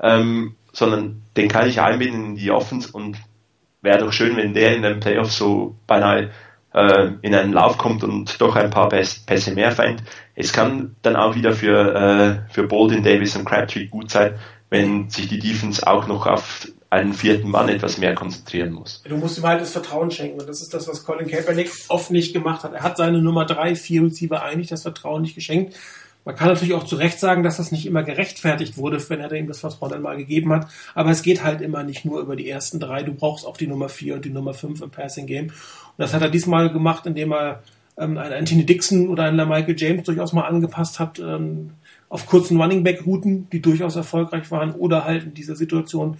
ähm, 0.00 0.56
sondern 0.72 1.22
den 1.36 1.48
kann 1.48 1.68
ich 1.68 1.80
einbinden 1.80 2.24
in 2.26 2.36
die 2.36 2.50
Offense 2.50 2.90
und 2.92 3.16
wäre 3.82 3.98
doch 3.98 4.12
schön, 4.12 4.36
wenn 4.36 4.54
der 4.54 4.76
in 4.76 4.82
den 4.82 5.00
Playoffs 5.00 5.36
so 5.36 5.76
beinahe 5.86 6.30
äh, 6.74 7.10
in 7.22 7.34
einen 7.34 7.52
Lauf 7.52 7.78
kommt 7.78 8.04
und 8.04 8.40
doch 8.40 8.56
ein 8.56 8.70
paar 8.70 8.88
Pässe 8.88 9.54
mehr 9.54 9.72
fängt. 9.72 10.02
Es 10.34 10.52
kann 10.52 10.96
dann 11.02 11.16
auch 11.16 11.34
wieder 11.34 11.52
für, 11.52 11.94
äh, 12.48 12.52
für 12.52 12.64
Bolden, 12.64 13.02
Davis 13.02 13.36
und 13.36 13.44
Crabtree 13.44 13.86
gut 13.86 14.10
sein, 14.10 14.34
wenn 14.68 15.10
sich 15.10 15.28
die 15.28 15.38
Defense 15.38 15.86
auch 15.86 16.06
noch 16.06 16.26
auf 16.26 16.68
einen 16.90 17.14
vierten 17.14 17.48
Mann 17.50 17.68
etwas 17.68 17.98
mehr 17.98 18.14
konzentrieren 18.14 18.72
muss. 18.72 19.02
Du 19.08 19.16
musst 19.16 19.38
ihm 19.38 19.46
halt 19.46 19.60
das 19.60 19.70
Vertrauen 19.70 20.10
schenken 20.10 20.40
und 20.40 20.48
das 20.48 20.60
ist 20.60 20.74
das, 20.74 20.88
was 20.88 21.04
Colin 21.04 21.28
Kaepernick 21.28 21.70
oft 21.88 22.10
nicht 22.10 22.32
gemacht 22.32 22.64
hat. 22.64 22.72
Er 22.72 22.82
hat 22.82 22.96
seine 22.96 23.22
Nummer 23.22 23.46
drei, 23.46 23.76
vier 23.76 24.02
Receiver 24.02 24.42
eigentlich 24.42 24.68
das 24.68 24.82
Vertrauen 24.82 25.22
nicht 25.22 25.36
geschenkt. 25.36 25.76
Man 26.24 26.36
kann 26.36 26.48
natürlich 26.48 26.74
auch 26.74 26.84
zu 26.84 26.96
Recht 26.96 27.18
sagen, 27.18 27.42
dass 27.42 27.56
das 27.56 27.72
nicht 27.72 27.86
immer 27.86 28.02
gerechtfertigt 28.02 28.76
wurde, 28.76 29.02
wenn 29.08 29.20
er 29.20 29.32
ihm 29.32 29.48
das 29.48 29.60
Vertrauen 29.60 29.90
dann 29.90 30.02
mal 30.02 30.16
gegeben 30.16 30.52
hat. 30.52 30.68
Aber 30.94 31.10
es 31.10 31.22
geht 31.22 31.42
halt 31.42 31.60
immer 31.60 31.82
nicht 31.82 32.04
nur 32.04 32.20
über 32.20 32.36
die 32.36 32.48
ersten 32.48 32.78
drei. 32.78 33.02
Du 33.02 33.14
brauchst 33.14 33.46
auch 33.46 33.56
die 33.56 33.66
Nummer 33.66 33.88
vier 33.88 34.16
und 34.16 34.24
die 34.24 34.30
Nummer 34.30 34.52
fünf 34.52 34.82
im 34.82 34.90
Passing 34.90 35.26
Game. 35.26 35.46
Und 35.46 35.54
das 35.96 36.12
hat 36.12 36.22
er 36.22 36.28
diesmal 36.28 36.70
gemacht, 36.70 37.06
indem 37.06 37.32
er 37.32 37.62
ähm, 37.96 38.18
einen 38.18 38.34
Anthony 38.34 38.66
Dixon 38.66 39.08
oder 39.08 39.24
einen 39.24 39.48
Michael 39.48 39.76
James 39.78 40.04
durchaus 40.04 40.32
mal 40.32 40.46
angepasst 40.46 40.98
hat 40.98 41.18
ähm, 41.18 41.70
auf 42.08 42.26
kurzen 42.26 42.60
Running 42.60 42.82
Back 42.82 43.06
Routen, 43.06 43.48
die 43.50 43.62
durchaus 43.62 43.96
erfolgreich 43.96 44.50
waren, 44.50 44.72
oder 44.72 45.04
halt 45.04 45.24
in 45.24 45.34
dieser 45.34 45.54
Situation 45.54 46.18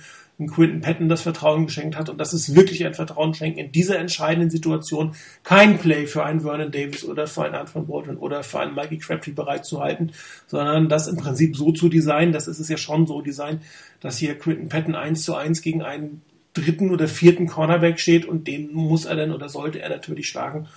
Quinton 0.49 0.81
Patton 0.81 1.09
das 1.09 1.23
Vertrauen 1.23 1.67
geschenkt 1.67 1.97
hat. 1.97 2.09
Und 2.09 2.19
das 2.19 2.33
ist 2.33 2.55
wirklich 2.55 2.85
ein 2.85 2.95
Vertrauen 2.95 3.35
schenken 3.35 3.59
in 3.59 3.73
dieser 3.73 3.99
entscheidenden 3.99 4.51
Situation, 4.51 5.15
kein 5.43 5.79
Play 5.79 6.07
für 6.07 6.25
einen 6.25 6.41
Vernon 6.41 6.71
Davis 6.71 7.05
oder 7.05 7.27
für 7.27 7.45
einen 7.45 7.55
Antoine 7.55 7.87
Baldwin 7.87 8.17
oder 8.17 8.43
für 8.43 8.61
einen 8.61 8.75
Mikey 8.75 8.99
Crabtree 8.99 9.33
bereitzuhalten, 9.33 10.13
sondern 10.47 10.89
das 10.89 11.09
im 11.09 11.17
Prinzip 11.17 11.57
so 11.57 11.73
zu 11.73 11.89
designen, 11.89 12.33
das 12.33 12.49
ist 12.49 12.59
es 12.59 12.69
ja 12.69 12.77
schon 12.77 13.07
so 13.07 13.21
design, 13.21 13.61
dass 14.01 14.19
hier 14.19 14.39
Quinton 14.39 14.69
Patton 14.69 14.95
eins 14.95 15.25
zu 15.25 15.35
eins 15.35 15.63
gegen 15.63 15.83
einen 15.83 16.23
dritten 16.55 16.91
oder 16.91 17.09
vierten 17.09 17.47
Cornerback 17.47 18.01
steht 18.01 18.25
und 18.25 18.47
den 18.47 18.73
muss 18.73 19.05
er 19.05 19.17
dann 19.17 19.33
oder 19.33 19.49
sollte 19.49 19.81
er 19.81 19.89
natürlich 19.89 20.29
schlagen. 20.29 20.69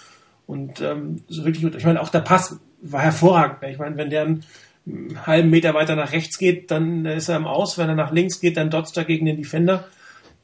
Und 0.46 0.82
ähm, 0.82 1.22
so 1.28 1.46
wirklich, 1.46 1.64
ich 1.64 1.86
meine, 1.86 2.02
auch 2.02 2.10
der 2.10 2.20
Pass 2.20 2.60
war 2.82 3.02
hervorragend. 3.02 3.58
Ich 3.72 3.78
meine, 3.78 3.98
wenn 3.98 4.10
der 4.10 4.24
einen 4.24 4.46
halben 4.86 5.50
Meter 5.50 5.74
weiter 5.74 5.96
nach 5.96 6.12
rechts 6.12 6.38
geht, 6.38 6.72
dann 6.72 7.06
ist 7.06 7.30
er 7.30 7.38
im 7.38 7.46
Aus. 7.46 7.78
Wenn 7.78 7.90
er 7.90 7.96
nach 7.96 8.12
links 8.12 8.40
geht, 8.40 8.58
dann 8.58 8.70
dotzt 8.70 8.98
er 8.98 9.06
gegen 9.06 9.26
den 9.26 9.38
Defender. 9.38 9.88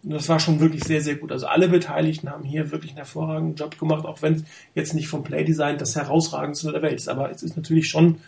Das 0.02 0.30
war 0.30 0.40
schon 0.40 0.62
wirklich 0.62 0.86
sehr, 0.86 1.02
sehr 1.02 1.16
gut. 1.16 1.32
Also 1.32 1.48
alle 1.48 1.68
Beteiligten 1.68 2.30
haben 2.30 2.46
hier 2.46 2.72
wirklich 2.72 2.92
einen 2.92 3.00
hervorragenden 3.00 3.56
Job 3.56 3.78
gemacht, 3.78 4.06
auch 4.06 4.22
wenn 4.22 4.46
jetzt 4.74 4.94
nicht 4.94 5.10
vom 5.10 5.24
Playdesign 5.24 5.78
das 5.78 5.96
herausragendste 5.96 6.72
der 6.72 6.82
Welt 6.82 6.96
ist. 6.96 7.10
Aber 7.10 7.30
es 7.32 7.44
ist 7.44 7.58
natürlich 7.58 7.90
schon 7.90 8.20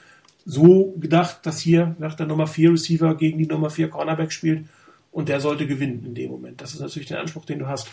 so 0.45 0.93
gedacht, 0.99 1.39
dass 1.43 1.59
hier 1.61 1.95
nach 1.97 2.15
der 2.15 2.25
Nummer 2.25 2.47
4 2.47 2.71
Receiver 2.71 3.15
gegen 3.15 3.37
die 3.37 3.47
Nummer 3.47 3.69
4 3.69 3.89
Cornerback 3.89 4.33
spielt 4.33 4.65
und 5.11 5.29
der 5.29 5.39
sollte 5.39 5.65
gewinnen 5.65 6.03
in 6.05 6.15
dem 6.15 6.31
Moment. 6.31 6.59
Das 6.59 6.73
ist 6.73 6.81
natürlich 6.81 7.07
der 7.07 7.21
Anspruch, 7.21 7.45
den 7.45 7.59
du 7.59 7.67
hast. 7.67 7.89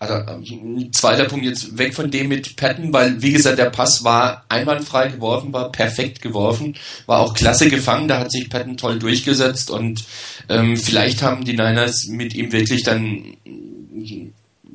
Also 0.00 0.14
ähm, 0.14 0.92
zweiter 0.92 1.24
Punkt 1.24 1.44
jetzt 1.44 1.76
weg 1.76 1.92
von 1.92 2.10
dem 2.10 2.28
mit 2.28 2.54
Patton, 2.54 2.92
weil 2.92 3.20
wie 3.20 3.32
gesagt, 3.32 3.58
der 3.58 3.70
Pass 3.70 4.04
war 4.04 4.44
einwandfrei 4.48 5.08
geworfen, 5.08 5.52
war 5.52 5.72
perfekt 5.72 6.22
geworfen, 6.22 6.76
war 7.06 7.18
auch 7.18 7.34
klasse 7.34 7.68
gefangen, 7.68 8.06
da 8.06 8.20
hat 8.20 8.30
sich 8.30 8.48
Patton 8.48 8.76
toll 8.76 9.00
durchgesetzt 9.00 9.70
und 9.70 10.04
ähm, 10.48 10.76
vielleicht 10.76 11.22
haben 11.22 11.44
die 11.44 11.54
Niners 11.54 12.06
mit 12.06 12.34
ihm 12.34 12.52
wirklich 12.52 12.84
dann 12.84 13.36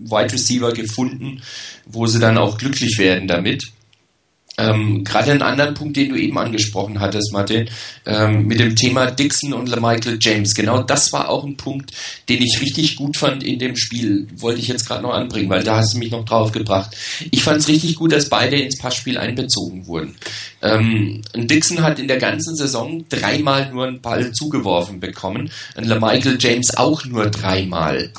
Wide 0.05 0.33
Receiver 0.33 0.73
gefunden, 0.73 1.41
wo 1.85 2.05
sie 2.05 2.19
dann 2.19 2.37
auch 2.37 2.57
glücklich 2.57 2.97
werden 2.97 3.27
damit. 3.27 3.71
Ähm, 4.57 5.03
Gerade 5.03 5.31
einen 5.31 5.41
anderen 5.41 5.73
Punkt, 5.73 5.97
den 5.97 6.09
du 6.09 6.15
eben 6.15 6.37
angesprochen 6.37 6.99
hattest, 6.99 7.33
Martin, 7.33 7.69
ähm, 8.05 8.45
mit 8.45 8.59
dem 8.59 8.75
Thema 8.75 9.09
Dixon 9.09 9.53
und 9.53 9.69
Michael 9.69 10.19
James. 10.21 10.53
Genau 10.53 10.83
das 10.83 11.11
war 11.11 11.29
auch 11.29 11.43
ein 11.43 11.57
Punkt, 11.57 11.91
den 12.29 12.41
ich 12.41 12.61
richtig 12.61 12.95
gut 12.95 13.17
fand 13.17 13.43
in 13.43 13.57
dem 13.57 13.75
Spiel. 13.75 14.27
Wollte 14.35 14.59
ich 14.59 14.67
jetzt 14.67 14.87
gerade 14.87 15.01
noch 15.01 15.13
anbringen, 15.13 15.49
weil 15.49 15.63
da 15.63 15.77
hast 15.77 15.95
du 15.95 15.97
mich 15.97 16.11
noch 16.11 16.25
drauf 16.25 16.51
gebracht. 16.51 16.95
Ich 17.31 17.43
fand 17.43 17.61
es 17.61 17.67
richtig 17.67 17.95
gut, 17.95 18.11
dass 18.11 18.29
beide 18.29 18.57
ins 18.57 18.77
Passspiel 18.77 19.17
einbezogen 19.17 19.87
wurden. 19.87 20.15
Ähm, 20.61 21.21
Dixon 21.35 21.81
hat 21.81 21.99
in 21.99 22.07
der 22.07 22.17
ganzen 22.17 22.55
Saison 22.55 23.05
dreimal 23.09 23.71
nur 23.71 23.87
einen 23.87 24.01
Ball 24.01 24.31
zugeworfen 24.33 24.99
bekommen, 24.99 25.49
und 25.75 25.87
Michael 25.87 26.37
James 26.39 26.77
auch 26.77 27.05
nur 27.05 27.29
dreimal. 27.29 28.11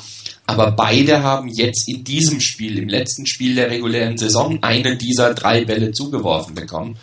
Aber 0.47 0.71
beide 0.71 1.23
haben 1.23 1.49
jetzt 1.49 1.87
in 1.89 2.03
diesem 2.03 2.39
Spiel, 2.39 2.77
im 2.77 2.87
letzten 2.87 3.25
Spiel 3.25 3.55
der 3.55 3.71
regulären 3.71 4.17
Saison, 4.17 4.61
einen 4.61 4.97
dieser 4.97 5.33
drei 5.33 5.65
Bälle 5.65 5.91
zugeworfen 5.91 6.53
bekommen. 6.53 6.97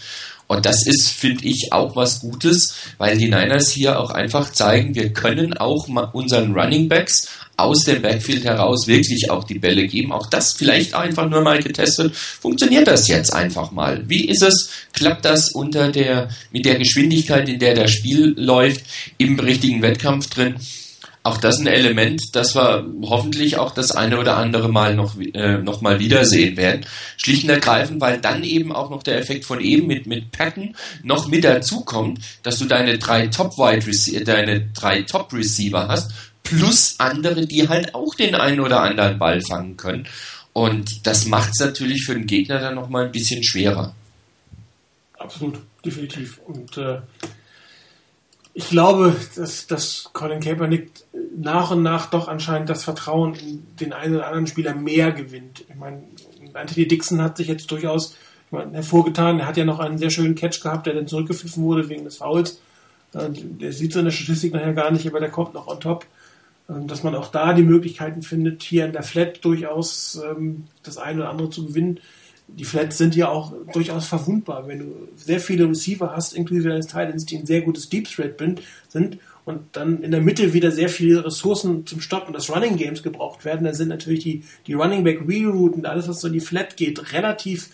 Und 0.47 0.66
das 0.66 0.86
ist, 0.86 1.09
finde 1.09 1.47
ich, 1.47 1.72
auch 1.72 1.97
was 1.97 2.20
Gutes, 2.20 2.74
weil 2.99 3.16
die 3.16 3.30
Niners 3.30 3.70
hier 3.70 3.99
auch 3.99 4.11
einfach 4.11 4.53
zeigen, 4.53 4.95
wir 4.95 5.12
können 5.12 5.55
auch 5.57 5.88
unseren 6.12 6.53
Running 6.53 6.88
Backs 6.88 7.28
aus 7.57 7.84
dem 7.84 8.03
Backfield 8.03 8.45
heraus 8.45 8.86
wirklich 8.86 9.30
auch 9.30 9.45
die 9.45 9.59
Bälle 9.59 9.86
geben. 9.86 10.12
Auch 10.12 10.26
das 10.26 10.53
vielleicht 10.53 10.95
einfach 10.95 11.28
nur 11.28 11.43
mal 11.43 11.62
getestet. 11.62 12.14
Funktioniert 12.14 12.86
das 12.86 13.09
jetzt 13.09 13.32
einfach 13.32 13.70
mal? 13.70 14.03
Wie 14.09 14.26
ist 14.26 14.43
es? 14.43 14.70
Klappt 14.93 15.24
das 15.24 15.53
unter 15.53 15.90
der, 15.90 16.28
mit 16.51 16.64
der 16.64 16.76
Geschwindigkeit, 16.76 17.49
in 17.49 17.59
der 17.59 17.74
das 17.74 17.90
Spiel 17.90 18.34
läuft, 18.36 18.84
im 19.18 19.38
richtigen 19.38 19.80
Wettkampf 19.80 20.28
drin? 20.28 20.57
Auch 21.24 21.36
das 21.36 21.58
ein 21.58 21.68
Element, 21.68 22.20
das 22.32 22.56
wir 22.56 22.84
hoffentlich 23.02 23.56
auch 23.56 23.72
das 23.72 23.92
eine 23.92 24.18
oder 24.18 24.36
andere 24.36 24.68
Mal 24.68 24.94
noch, 24.94 25.16
äh, 25.20 25.58
noch 25.58 25.80
mal 25.80 26.00
wiedersehen 26.00 26.56
werden. 26.56 26.84
Schlicht 27.16 27.44
und 27.44 27.50
ergreifend, 27.50 28.00
weil 28.00 28.20
dann 28.20 28.42
eben 28.42 28.72
auch 28.72 28.90
noch 28.90 29.02
der 29.02 29.18
Effekt 29.18 29.44
von 29.44 29.60
eben 29.60 29.86
mit, 29.86 30.06
mit 30.06 30.32
Patten 30.32 30.74
noch 31.02 31.28
mit 31.28 31.44
dazukommt, 31.44 32.20
dass 32.42 32.58
du 32.58 32.64
deine 32.64 32.98
drei 32.98 33.28
Top 33.28 33.56
Wide 33.56 33.86
Receiver, 33.86 34.24
deine 34.24 34.68
drei 34.74 35.02
Top 35.02 35.32
Receiver 35.32 35.86
hast, 35.86 36.12
plus 36.42 36.96
andere, 36.98 37.46
die 37.46 37.68
halt 37.68 37.94
auch 37.94 38.14
den 38.16 38.34
einen 38.34 38.60
oder 38.60 38.80
anderen 38.80 39.18
Ball 39.18 39.40
fangen 39.40 39.76
können. 39.76 40.08
Und 40.52 41.06
das 41.06 41.26
macht 41.26 41.50
es 41.54 41.60
natürlich 41.60 42.04
für 42.04 42.14
den 42.14 42.26
Gegner 42.26 42.58
dann 42.58 42.74
noch 42.74 42.88
mal 42.88 43.06
ein 43.06 43.12
bisschen 43.12 43.44
schwerer. 43.44 43.94
Absolut, 45.18 45.60
definitiv. 45.84 46.40
Und 46.46 46.76
äh, 46.76 46.98
ich 48.55 48.68
glaube, 48.68 49.16
dass, 49.36 49.66
dass 49.66 50.11
Colin 50.12 50.40
Kaepernick 50.40 50.90
nach 51.36 51.70
und 51.70 51.82
nach 51.82 52.11
doch 52.11 52.28
anscheinend 52.28 52.68
das 52.68 52.84
Vertrauen 52.84 53.34
in 53.34 53.66
den 53.80 53.92
einen 53.92 54.16
oder 54.16 54.26
anderen 54.26 54.46
Spieler 54.46 54.74
mehr 54.74 55.12
gewinnt. 55.12 55.64
Ich 55.68 55.74
meine, 55.74 56.03
Anthony 56.53 56.86
Dixon 56.86 57.22
hat 57.22 57.38
sich 57.38 57.48
jetzt 57.48 57.70
durchaus 57.70 58.14
ich 58.46 58.53
meine, 58.53 58.72
hervorgetan. 58.72 59.40
Er 59.40 59.46
hat 59.46 59.57
ja 59.57 59.64
noch 59.64 59.78
einen 59.78 59.96
sehr 59.96 60.11
schönen 60.11 60.34
Catch 60.34 60.61
gehabt, 60.61 60.86
der 60.86 60.94
dann 60.94 61.07
zurückgepfiffen 61.07 61.62
wurde 61.62 61.88
wegen 61.88 62.05
des 62.05 62.18
Fouls. 62.18 62.61
Der 63.14 63.72
sieht 63.72 63.92
so 63.92 63.98
in 63.98 64.07
der 64.07 64.12
Statistik 64.12 64.53
nachher 64.55 64.72
gar 64.72 64.90
nicht, 64.90 65.07
aber 65.07 65.20
der 65.20 65.30
kommt 65.30 65.55
noch 65.55 65.66
on 65.66 65.80
top. 65.80 66.07
Dass 66.68 67.03
man 67.03 67.14
auch 67.14 67.28
da 67.28 67.53
die 67.53 67.62
Möglichkeiten 67.62 68.22
findet, 68.22 68.62
hier 68.62 68.86
in 68.86 68.92
der 68.92 69.03
Flat 69.03 69.44
durchaus 69.44 70.22
ähm, 70.24 70.64
das 70.82 70.96
eine 70.96 71.20
oder 71.20 71.30
andere 71.30 71.50
zu 71.50 71.66
gewinnen 71.66 72.00
die 72.49 72.64
Flats 72.64 72.99
sind 72.99 73.16
ja 73.16 73.28
auch 73.28 73.53
durchaus 73.72 74.07
verwundbar. 74.07 74.68
Wenn 74.68 74.80
du 74.80 75.09
sehr 75.16 75.40
viele 75.40 75.68
Receiver 75.68 76.12
hast, 76.14 76.34
inklusive 76.34 76.68
deines 76.68 76.86
Titans, 76.86 77.24
die 77.24 77.38
ein 77.38 77.47
sehr 77.47 77.62
gutes 77.62 77.88
Deep 77.88 78.09
Threat 78.09 78.40
sind 78.88 79.18
und 79.45 79.61
dann 79.72 80.03
in 80.03 80.11
der 80.11 80.20
Mitte 80.20 80.53
wieder 80.53 80.70
sehr 80.70 80.88
viele 80.88 81.24
Ressourcen 81.24 81.86
zum 81.86 82.01
Stoppen 82.01 82.32
des 82.32 82.51
Running 82.55 82.76
Games 82.76 83.03
gebraucht 83.03 83.45
werden, 83.45 83.64
dann 83.64 83.74
sind 83.74 83.88
natürlich 83.88 84.22
die, 84.22 84.45
die 84.66 84.74
Running 84.74 85.05
Back 85.05 85.22
Rerouten, 85.26 85.86
alles 85.86 86.09
was 86.09 86.20
so 86.20 86.28
in 86.28 86.34
die 86.34 86.40
Flat 86.40 86.76
geht, 86.76 87.12
relativ, 87.12 87.70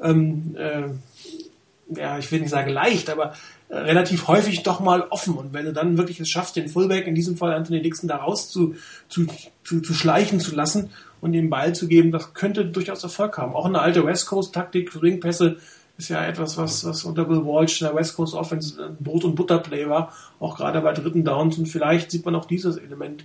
ähm, 0.00 0.56
äh, 0.56 1.98
ja, 1.98 2.18
ich 2.18 2.30
will 2.32 2.40
nicht 2.40 2.50
sagen 2.50 2.70
leicht, 2.70 3.10
aber 3.10 3.34
äh, 3.68 3.76
relativ 3.76 4.26
häufig 4.26 4.62
doch 4.62 4.80
mal 4.80 5.02
offen. 5.10 5.34
Und 5.34 5.52
wenn 5.52 5.66
du 5.66 5.72
dann 5.72 5.98
wirklich 5.98 6.18
es 6.18 6.30
schaffst, 6.30 6.56
den 6.56 6.68
Fullback, 6.68 7.06
in 7.06 7.14
diesem 7.14 7.36
Fall 7.36 7.52
Anthony 7.52 7.82
Dixon, 7.82 8.08
da 8.08 8.16
raus 8.16 8.50
zu, 8.50 8.74
zu, 9.08 9.26
zu, 9.62 9.80
zu 9.80 9.94
schleichen 9.94 10.40
zu 10.40 10.54
lassen 10.54 10.90
und 11.24 11.32
ihm 11.32 11.48
Ball 11.48 11.74
zu 11.74 11.88
geben, 11.88 12.12
das 12.12 12.34
könnte 12.34 12.66
durchaus 12.66 13.02
Erfolg 13.02 13.38
haben. 13.38 13.54
Auch 13.54 13.64
eine 13.64 13.80
alte 13.80 14.04
West 14.04 14.26
Coast 14.26 14.54
Taktik, 14.54 14.94
Ringpässe 15.02 15.56
ist 15.96 16.10
ja 16.10 16.22
etwas, 16.22 16.58
was, 16.58 16.84
was 16.84 17.04
unter 17.04 17.24
Bill 17.24 17.46
Walsh 17.46 17.80
in 17.80 17.86
der 17.86 17.96
West 17.96 18.14
Coast 18.14 18.34
Offense 18.34 18.84
ein 18.84 18.96
Brot- 19.02 19.24
und 19.24 19.34
Butterplay 19.34 19.88
war, 19.88 20.12
auch 20.38 20.58
gerade 20.58 20.82
bei 20.82 20.92
dritten 20.92 21.24
Downs 21.24 21.56
und 21.56 21.66
vielleicht 21.66 22.10
sieht 22.10 22.26
man 22.26 22.34
auch 22.34 22.44
dieses 22.44 22.76
Element 22.76 23.24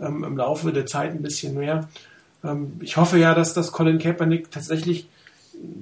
ähm, 0.00 0.24
im 0.24 0.36
Laufe 0.36 0.72
der 0.72 0.86
Zeit 0.86 1.12
ein 1.12 1.22
bisschen 1.22 1.56
mehr. 1.56 1.88
Ähm, 2.42 2.72
ich 2.80 2.96
hoffe 2.96 3.16
ja, 3.16 3.32
dass 3.32 3.54
das 3.54 3.70
Colin 3.70 4.00
Kaepernick 4.00 4.50
tatsächlich, 4.50 5.06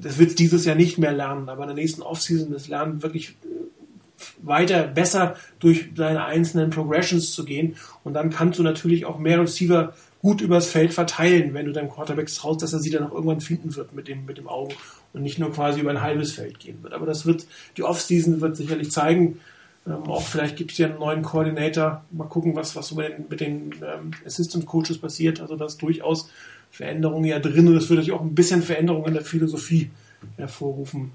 das 0.03 0.19
wird 0.19 0.39
dieses 0.39 0.67
Jahr 0.67 0.77
nicht 0.77 0.99
mehr 0.99 1.12
lernen, 1.12 1.49
aber 1.49 1.62
in 1.62 1.69
der 1.69 1.77
nächsten 1.77 2.03
Offseason 2.03 2.53
das 2.53 2.69
Lernen 2.69 3.03
wirklich 3.03 3.31
äh, 3.31 4.27
weiter 4.43 4.83
besser 4.83 5.37
durch 5.61 5.93
seine 5.97 6.27
einzelnen 6.27 6.69
Progressions 6.69 7.33
zu 7.33 7.47
gehen 7.47 7.77
und 8.03 8.12
dann 8.12 8.29
kannst 8.29 8.59
du 8.59 8.62
natürlich 8.62 9.07
auch 9.07 9.19
mehr 9.19 9.41
Receiver 9.41 9.95
gut 10.25 10.41
übers 10.41 10.68
Feld 10.68 10.95
verteilen, 10.95 11.53
wenn 11.53 11.66
du 11.66 11.72
deinem 11.72 11.91
Quarterback 11.91 12.29
traust, 12.29 12.62
dass 12.62 12.72
er 12.72 12.79
sie 12.79 12.89
dann 12.89 13.05
auch 13.05 13.12
irgendwann 13.12 13.43
finden 13.43 13.77
wird 13.77 13.93
mit 13.93 14.09
dem, 14.09 14.25
mit 14.25 14.39
dem 14.39 14.49
Auge 14.49 14.75
und 15.12 15.22
nicht 15.22 15.39
nur 15.39 15.53
quasi 15.53 15.81
über 15.81 15.91
ein 15.91 16.01
halbes 16.01 16.33
Feld 16.33 16.59
gehen 16.59 16.83
wird. 16.83 16.95
Aber 16.95 17.05
das 17.05 17.27
wird, 17.27 17.47
die 17.77 17.83
Offseason 17.83 18.41
wird 18.41 18.57
sicherlich 18.57 18.91
zeigen, 18.91 19.39
ähm, 19.87 20.05
auch 20.05 20.22
vielleicht 20.22 20.57
gibt 20.57 20.72
es 20.72 20.79
ja 20.79 20.87
einen 20.87 20.99
neuen 20.99 21.20
Koordinator. 21.20 22.07
Mal 22.11 22.25
gucken, 22.25 22.57
was, 22.57 22.75
was 22.75 22.95
mit 22.95 23.07
den, 23.07 23.25
mit 23.29 23.41
den 23.41 23.75
ähm, 23.83 24.12
Assistant 24.25 24.64
Coaches 24.64 24.97
passiert. 24.97 25.43
Also 25.43 25.57
da 25.57 25.66
ist 25.66 25.83
durchaus 25.83 26.31
Veränderungen 26.70 27.27
ja 27.27 27.39
drin 27.39 27.68
und 27.68 27.77
es 27.77 27.91
würde 27.91 28.14
auch 28.14 28.22
ein 28.22 28.35
bisschen 28.35 28.62
Veränderungen 28.62 29.09
in 29.09 29.14
der 29.14 29.25
Philosophie 29.25 29.91
hervorrufen. 30.39 31.12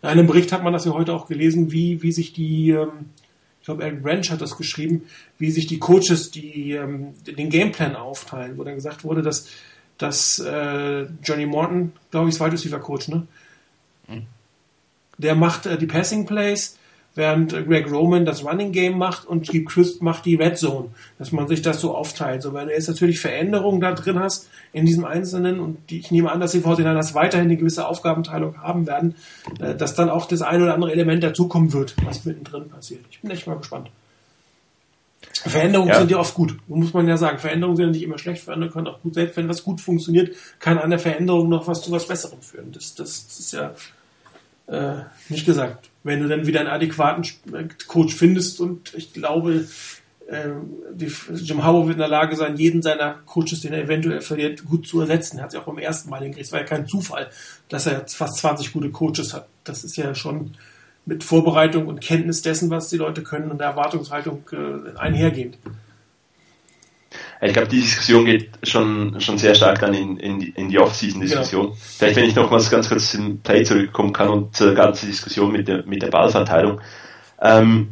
In 0.00 0.08
einem 0.08 0.28
Bericht 0.28 0.52
hat 0.52 0.62
man 0.62 0.72
das 0.72 0.84
ja 0.84 0.92
heute 0.92 1.12
auch 1.12 1.26
gelesen, 1.26 1.72
wie, 1.72 2.04
wie 2.04 2.12
sich 2.12 2.32
die, 2.32 2.70
ähm, 2.70 3.10
glaube, 3.66 3.82
Eric 3.82 4.02
Branch 4.02 4.30
hat 4.30 4.40
das 4.40 4.56
geschrieben, 4.56 5.02
wie 5.38 5.50
sich 5.50 5.66
die 5.66 5.78
Coaches 5.78 6.30
die, 6.30 6.72
ähm, 6.72 7.14
den 7.26 7.50
Gameplan 7.50 7.96
aufteilen, 7.96 8.56
wo 8.56 8.64
dann 8.64 8.76
gesagt 8.76 9.04
wurde, 9.04 9.22
dass, 9.22 9.48
dass 9.98 10.38
äh, 10.38 11.06
Johnny 11.22 11.46
Morton, 11.46 11.92
glaube 12.10 12.28
ich, 12.28 12.36
ist 12.36 12.40
Wide 12.40 12.52
Receiver 12.52 12.78
Coach, 12.78 13.08
ne? 13.08 13.26
Hm. 14.06 14.22
Der 15.18 15.34
macht 15.34 15.66
äh, 15.66 15.76
die 15.76 15.86
Passing 15.86 16.26
Plays, 16.26 16.78
während 17.16 17.52
Greg 17.66 17.90
Roman 17.90 18.24
das 18.24 18.44
Running 18.44 18.72
Game 18.72 18.96
macht 18.96 19.26
und 19.26 19.46
Steve 19.46 19.64
Crisp 19.64 20.02
macht 20.02 20.24
die 20.26 20.36
Red 20.36 20.58
Zone, 20.58 20.90
dass 21.18 21.32
man 21.32 21.48
sich 21.48 21.62
das 21.62 21.80
so 21.80 21.94
aufteilt. 21.94 22.42
So, 22.42 22.54
wenn 22.54 22.68
du 22.68 22.74
jetzt 22.74 22.88
natürlich 22.88 23.18
Veränderungen 23.18 23.80
da 23.80 23.92
drin 23.92 24.18
hast 24.18 24.48
in 24.72 24.86
diesem 24.86 25.04
Einzelnen 25.04 25.58
und 25.58 25.78
die, 25.90 25.98
ich 25.98 26.10
nehme 26.10 26.30
an, 26.30 26.40
dass 26.40 26.52
die 26.52 26.60
49ers 26.60 27.14
weiterhin 27.14 27.46
eine 27.46 27.56
gewisse 27.56 27.88
Aufgabenteilung 27.88 28.58
haben 28.62 28.86
werden, 28.86 29.14
äh, 29.58 29.74
dass 29.74 29.94
dann 29.94 30.10
auch 30.10 30.26
das 30.26 30.42
ein 30.42 30.62
oder 30.62 30.74
andere 30.74 30.92
Element 30.92 31.24
dazukommen 31.24 31.72
wird, 31.72 31.96
was 32.04 32.24
mittendrin 32.24 32.68
passiert. 32.68 33.00
Ich 33.10 33.20
bin 33.20 33.30
echt 33.30 33.46
mal 33.46 33.56
gespannt. 33.56 33.90
Veränderungen 35.32 35.88
ja. 35.88 35.98
sind 35.98 36.10
ja 36.10 36.18
oft 36.18 36.34
gut, 36.34 36.56
muss 36.68 36.92
man 36.92 37.08
ja 37.08 37.16
sagen. 37.16 37.38
Veränderungen 37.38 37.76
sind 37.76 37.86
ja 37.86 37.92
nicht 37.92 38.02
immer 38.02 38.18
schlecht, 38.18 38.42
Veränderungen 38.42 38.72
können 38.72 38.86
auch 38.88 39.00
gut, 39.00 39.14
selbst 39.14 39.36
wenn 39.36 39.48
was 39.48 39.64
gut 39.64 39.80
funktioniert, 39.80 40.34
kann 40.60 40.78
an 40.78 40.90
der 40.90 40.98
Veränderung 40.98 41.48
noch 41.48 41.66
was 41.66 41.82
zu 41.82 41.90
was 41.90 42.06
Besserem 42.06 42.40
führen. 42.42 42.72
Das, 42.72 42.94
das, 42.94 43.26
das 43.26 43.38
ist 43.38 43.52
ja 43.52 43.74
äh, 44.66 44.96
nicht 45.28 45.46
gesagt 45.46 45.90
wenn 46.06 46.22
du 46.22 46.28
dann 46.28 46.46
wieder 46.46 46.60
einen 46.60 46.68
adäquaten 46.68 47.24
äh, 47.52 47.64
Coach 47.88 48.14
findest. 48.14 48.60
Und 48.60 48.94
ich 48.94 49.12
glaube, 49.12 49.66
äh, 50.28 50.48
die, 50.92 51.12
Jim 51.34 51.64
Harbaugh 51.64 51.88
wird 51.88 51.96
in 51.96 52.00
der 52.00 52.08
Lage 52.08 52.36
sein, 52.36 52.56
jeden 52.56 52.80
seiner 52.80 53.14
Coaches, 53.26 53.62
den 53.62 53.72
er 53.72 53.82
eventuell 53.82 54.20
verliert, 54.20 54.64
gut 54.64 54.86
zu 54.86 55.00
ersetzen. 55.00 55.38
Er 55.38 55.44
hat 55.44 55.50
sich 55.50 55.60
auch 55.60 55.64
beim 55.64 55.78
ersten 55.78 56.08
Mal 56.08 56.20
hingekriegt. 56.20 56.46
Es 56.46 56.52
war 56.52 56.60
ja 56.60 56.66
kein 56.66 56.86
Zufall, 56.86 57.28
dass 57.68 57.86
er 57.86 58.06
fast 58.06 58.36
20 58.36 58.72
gute 58.72 58.90
Coaches 58.90 59.34
hat. 59.34 59.48
Das 59.64 59.82
ist 59.82 59.96
ja 59.96 60.14
schon 60.14 60.52
mit 61.06 61.24
Vorbereitung 61.24 61.88
und 61.88 62.00
Kenntnis 62.00 62.42
dessen, 62.42 62.70
was 62.70 62.88
die 62.88 62.98
Leute 62.98 63.24
können 63.24 63.50
und 63.50 63.58
der 63.58 63.68
Erwartungshaltung 63.68 64.44
äh, 64.52 64.96
einhergehend. 64.96 65.58
Ich 67.40 67.52
glaube, 67.52 67.68
die 67.68 67.80
Diskussion 67.80 68.24
geht 68.24 68.50
schon, 68.62 69.20
schon 69.20 69.38
sehr 69.38 69.54
stark 69.54 69.78
dann 69.80 69.94
in, 69.94 70.16
in 70.16 70.40
die, 70.40 70.50
in 70.50 70.68
die 70.68 70.78
Off-Season-Diskussion. 70.78 71.66
Genau. 71.66 71.76
Vielleicht, 71.78 72.16
wenn 72.16 72.24
ich 72.24 72.34
nochmals 72.34 72.70
ganz 72.70 72.88
kurz 72.88 73.12
zum 73.12 73.40
Play 73.40 73.62
zurückkommen 73.62 74.12
kann 74.12 74.28
und 74.28 74.56
zur 74.56 74.74
ganzen 74.74 75.06
Diskussion 75.06 75.52
mit 75.52 75.68
der, 75.68 75.84
mit 75.84 76.02
der 76.02 76.08
Ballverteilung. 76.08 76.80
Ähm, 77.40 77.88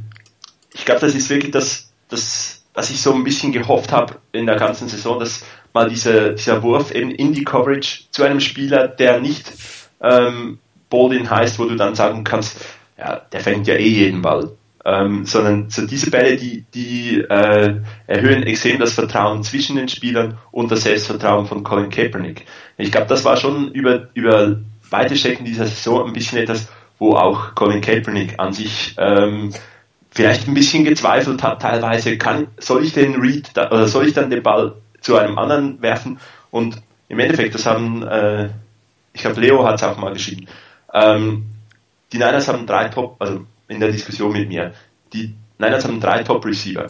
ich 0.72 0.84
glaube, 0.84 1.00
das 1.00 1.14
ist 1.14 1.28
wirklich 1.30 1.52
das, 1.52 1.90
das, 2.08 2.62
was 2.72 2.90
ich 2.90 3.00
so 3.00 3.14
ein 3.14 3.24
bisschen 3.24 3.52
gehofft 3.52 3.92
habe 3.92 4.16
in 4.32 4.46
der 4.46 4.56
ganzen 4.56 4.88
Saison, 4.88 5.18
dass 5.20 5.44
mal 5.72 5.88
diese, 5.88 6.34
dieser 6.34 6.62
Wurf 6.62 6.90
eben 6.92 7.10
in 7.10 7.32
die 7.32 7.44
Coverage 7.44 8.04
zu 8.10 8.22
einem 8.22 8.40
Spieler, 8.40 8.88
der 8.88 9.20
nicht 9.20 9.52
ähm, 10.00 10.58
Ball-in 10.88 11.28
heißt, 11.28 11.58
wo 11.58 11.64
du 11.64 11.76
dann 11.76 11.94
sagen 11.94 12.24
kannst, 12.24 12.56
ja, 12.96 13.16
der 13.32 13.40
fängt 13.40 13.66
ja 13.66 13.74
eh 13.74 13.88
jeden 13.88 14.22
Ball 14.22 14.52
ähm, 14.84 15.24
sondern 15.24 15.70
so 15.70 15.86
diese 15.86 16.10
Bälle, 16.10 16.36
die, 16.36 16.64
die 16.74 17.20
äh, 17.20 17.76
erhöhen 18.06 18.42
extrem 18.42 18.78
das 18.78 18.92
Vertrauen 18.92 19.42
zwischen 19.42 19.76
den 19.76 19.88
Spielern 19.88 20.38
und 20.50 20.70
das 20.70 20.82
Selbstvertrauen 20.82 21.46
von 21.46 21.64
Colin 21.64 21.90
Kaepernick. 21.90 22.44
Ich 22.76 22.92
glaube, 22.92 23.06
das 23.06 23.24
war 23.24 23.36
schon 23.36 23.70
über, 23.72 24.08
über 24.14 24.60
weite 24.90 25.16
Strecken 25.16 25.44
dieser 25.44 25.66
Saison 25.66 26.06
ein 26.06 26.12
bisschen 26.12 26.38
etwas, 26.38 26.68
wo 26.98 27.14
auch 27.14 27.54
Colin 27.54 27.80
Kaepernick 27.80 28.38
an 28.38 28.52
sich 28.52 28.94
ähm, 28.98 29.52
vielleicht 30.10 30.46
ein 30.46 30.54
bisschen 30.54 30.84
gezweifelt 30.84 31.42
hat, 31.42 31.62
teilweise, 31.62 32.18
kann, 32.18 32.48
soll 32.58 32.84
ich 32.84 32.92
den 32.92 33.20
Read 33.20 33.50
da, 33.54 33.70
oder 33.70 33.88
soll 33.88 34.06
ich 34.06 34.14
dann 34.14 34.30
den 34.30 34.42
Ball 34.42 34.74
zu 35.00 35.16
einem 35.16 35.38
anderen 35.38 35.80
werfen? 35.82 36.18
Und 36.50 36.80
im 37.08 37.18
Endeffekt, 37.18 37.54
das 37.54 37.66
haben, 37.66 38.02
äh, 38.02 38.50
ich 39.12 39.22
glaube, 39.22 39.40
Leo 39.40 39.64
hat 39.66 39.76
es 39.76 39.82
auch 39.82 39.96
mal 39.96 40.12
geschrieben, 40.12 40.46
ähm, 40.92 41.46
die 42.12 42.18
Niners 42.18 42.46
haben 42.46 42.66
drei 42.66 42.88
Top, 42.88 43.16
also 43.18 43.44
in 43.68 43.80
der 43.80 43.92
Diskussion 43.92 44.32
mit 44.32 44.48
mir. 44.48 44.72
Die 45.12 45.34
Niners 45.58 45.84
haben 45.84 46.00
drei 46.00 46.22
Top-Receiver. 46.22 46.88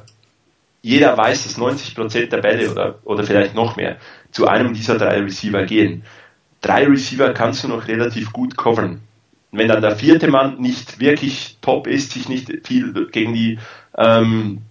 Jeder 0.83 1.17
weiß, 1.17 1.45
dass 1.45 1.59
90% 1.59 2.27
der 2.27 2.39
Bälle 2.39 2.71
oder, 2.71 2.99
oder 3.05 3.25
vielleicht 3.25 3.55
noch 3.55 3.77
mehr 3.77 3.97
zu 4.31 4.47
einem 4.49 4.75
dieser 4.75 4.99
drei 4.99 5.21
Receiver 5.21 5.65
gehen. 5.65 6.03
Drei 6.61 6.87
Receiver 6.87 7.33
kannst 7.33 7.65
du 7.65 7.69
noch 7.69 7.89
relativ 7.89 8.33
gut 8.33 8.57
covern. 8.57 9.01
Wenn 9.53 9.69
dann 9.69 9.81
der 9.81 9.97
vierte 9.97 10.29
Mann 10.29 10.61
nicht 10.61 10.99
wirklich 10.99 11.59
top 11.61 11.87
ist, 11.87 12.13
sich 12.13 12.29
nicht 12.29 12.51
viel 12.67 13.07
gegen 13.13 13.33
die, 13.33 13.59
ähm, 13.97 14.63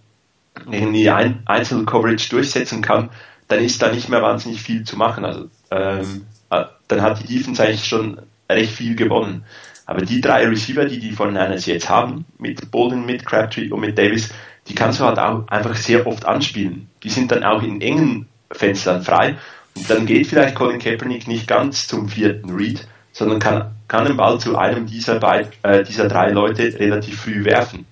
gegen 0.69 0.93
die 0.93 1.09
Ein 1.09 1.41
Einzel-Coverage 1.45 2.29
durchsetzen 2.29 2.81
kann, 2.81 3.09
dann 3.47 3.63
ist 3.63 3.81
da 3.81 3.91
nicht 3.91 4.09
mehr 4.09 4.21
wahnsinnig 4.21 4.61
viel 4.61 4.83
zu 4.83 4.97
machen. 4.97 5.23
Also 5.23 5.49
ähm, 5.71 6.25
äh, 6.49 6.65
dann 6.89 7.01
hat 7.01 7.21
die 7.21 7.37
Defense 7.37 7.63
eigentlich 7.63 7.85
schon 7.85 8.21
recht 8.49 8.73
viel 8.73 8.95
gewonnen. 8.95 9.45
Aber 9.85 10.01
die 10.01 10.21
drei 10.21 10.47
Receiver, 10.47 10.85
die 10.85 10.99
die 10.99 11.11
von 11.11 11.33
Niners 11.33 11.65
jetzt 11.65 11.89
haben, 11.89 12.25
mit 12.37 12.71
Bolden, 12.71 13.05
mit 13.05 13.25
Crabtree 13.25 13.69
und 13.69 13.81
mit 13.81 13.97
Davis, 13.97 14.29
die 14.67 14.75
kannst 14.75 14.99
du 14.99 15.05
halt 15.05 15.19
auch 15.19 15.47
einfach 15.47 15.75
sehr 15.75 16.07
oft 16.07 16.25
anspielen. 16.25 16.87
Die 17.03 17.09
sind 17.09 17.31
dann 17.31 17.43
auch 17.43 17.61
in 17.61 17.81
engen 17.81 18.27
Fenstern 18.51 19.01
frei. 19.01 19.35
Und 19.75 19.89
dann 19.89 20.05
geht 20.05 20.27
vielleicht 20.27 20.55
Colin 20.55 20.79
Kaepernick 20.79 21.27
nicht 21.27 21.47
ganz 21.47 21.87
zum 21.87 22.07
vierten 22.07 22.51
Read, 22.51 22.87
sondern 23.11 23.39
kann, 23.39 23.75
kann 23.87 24.05
den 24.05 24.17
Ball 24.17 24.39
zu 24.39 24.57
einem 24.57 24.85
dieser, 24.85 25.19
beid, 25.19 25.49
äh, 25.63 25.83
dieser 25.83 26.07
drei 26.07 26.29
Leute 26.29 26.79
relativ 26.79 27.21
früh 27.21 27.43
werfen. 27.43 27.85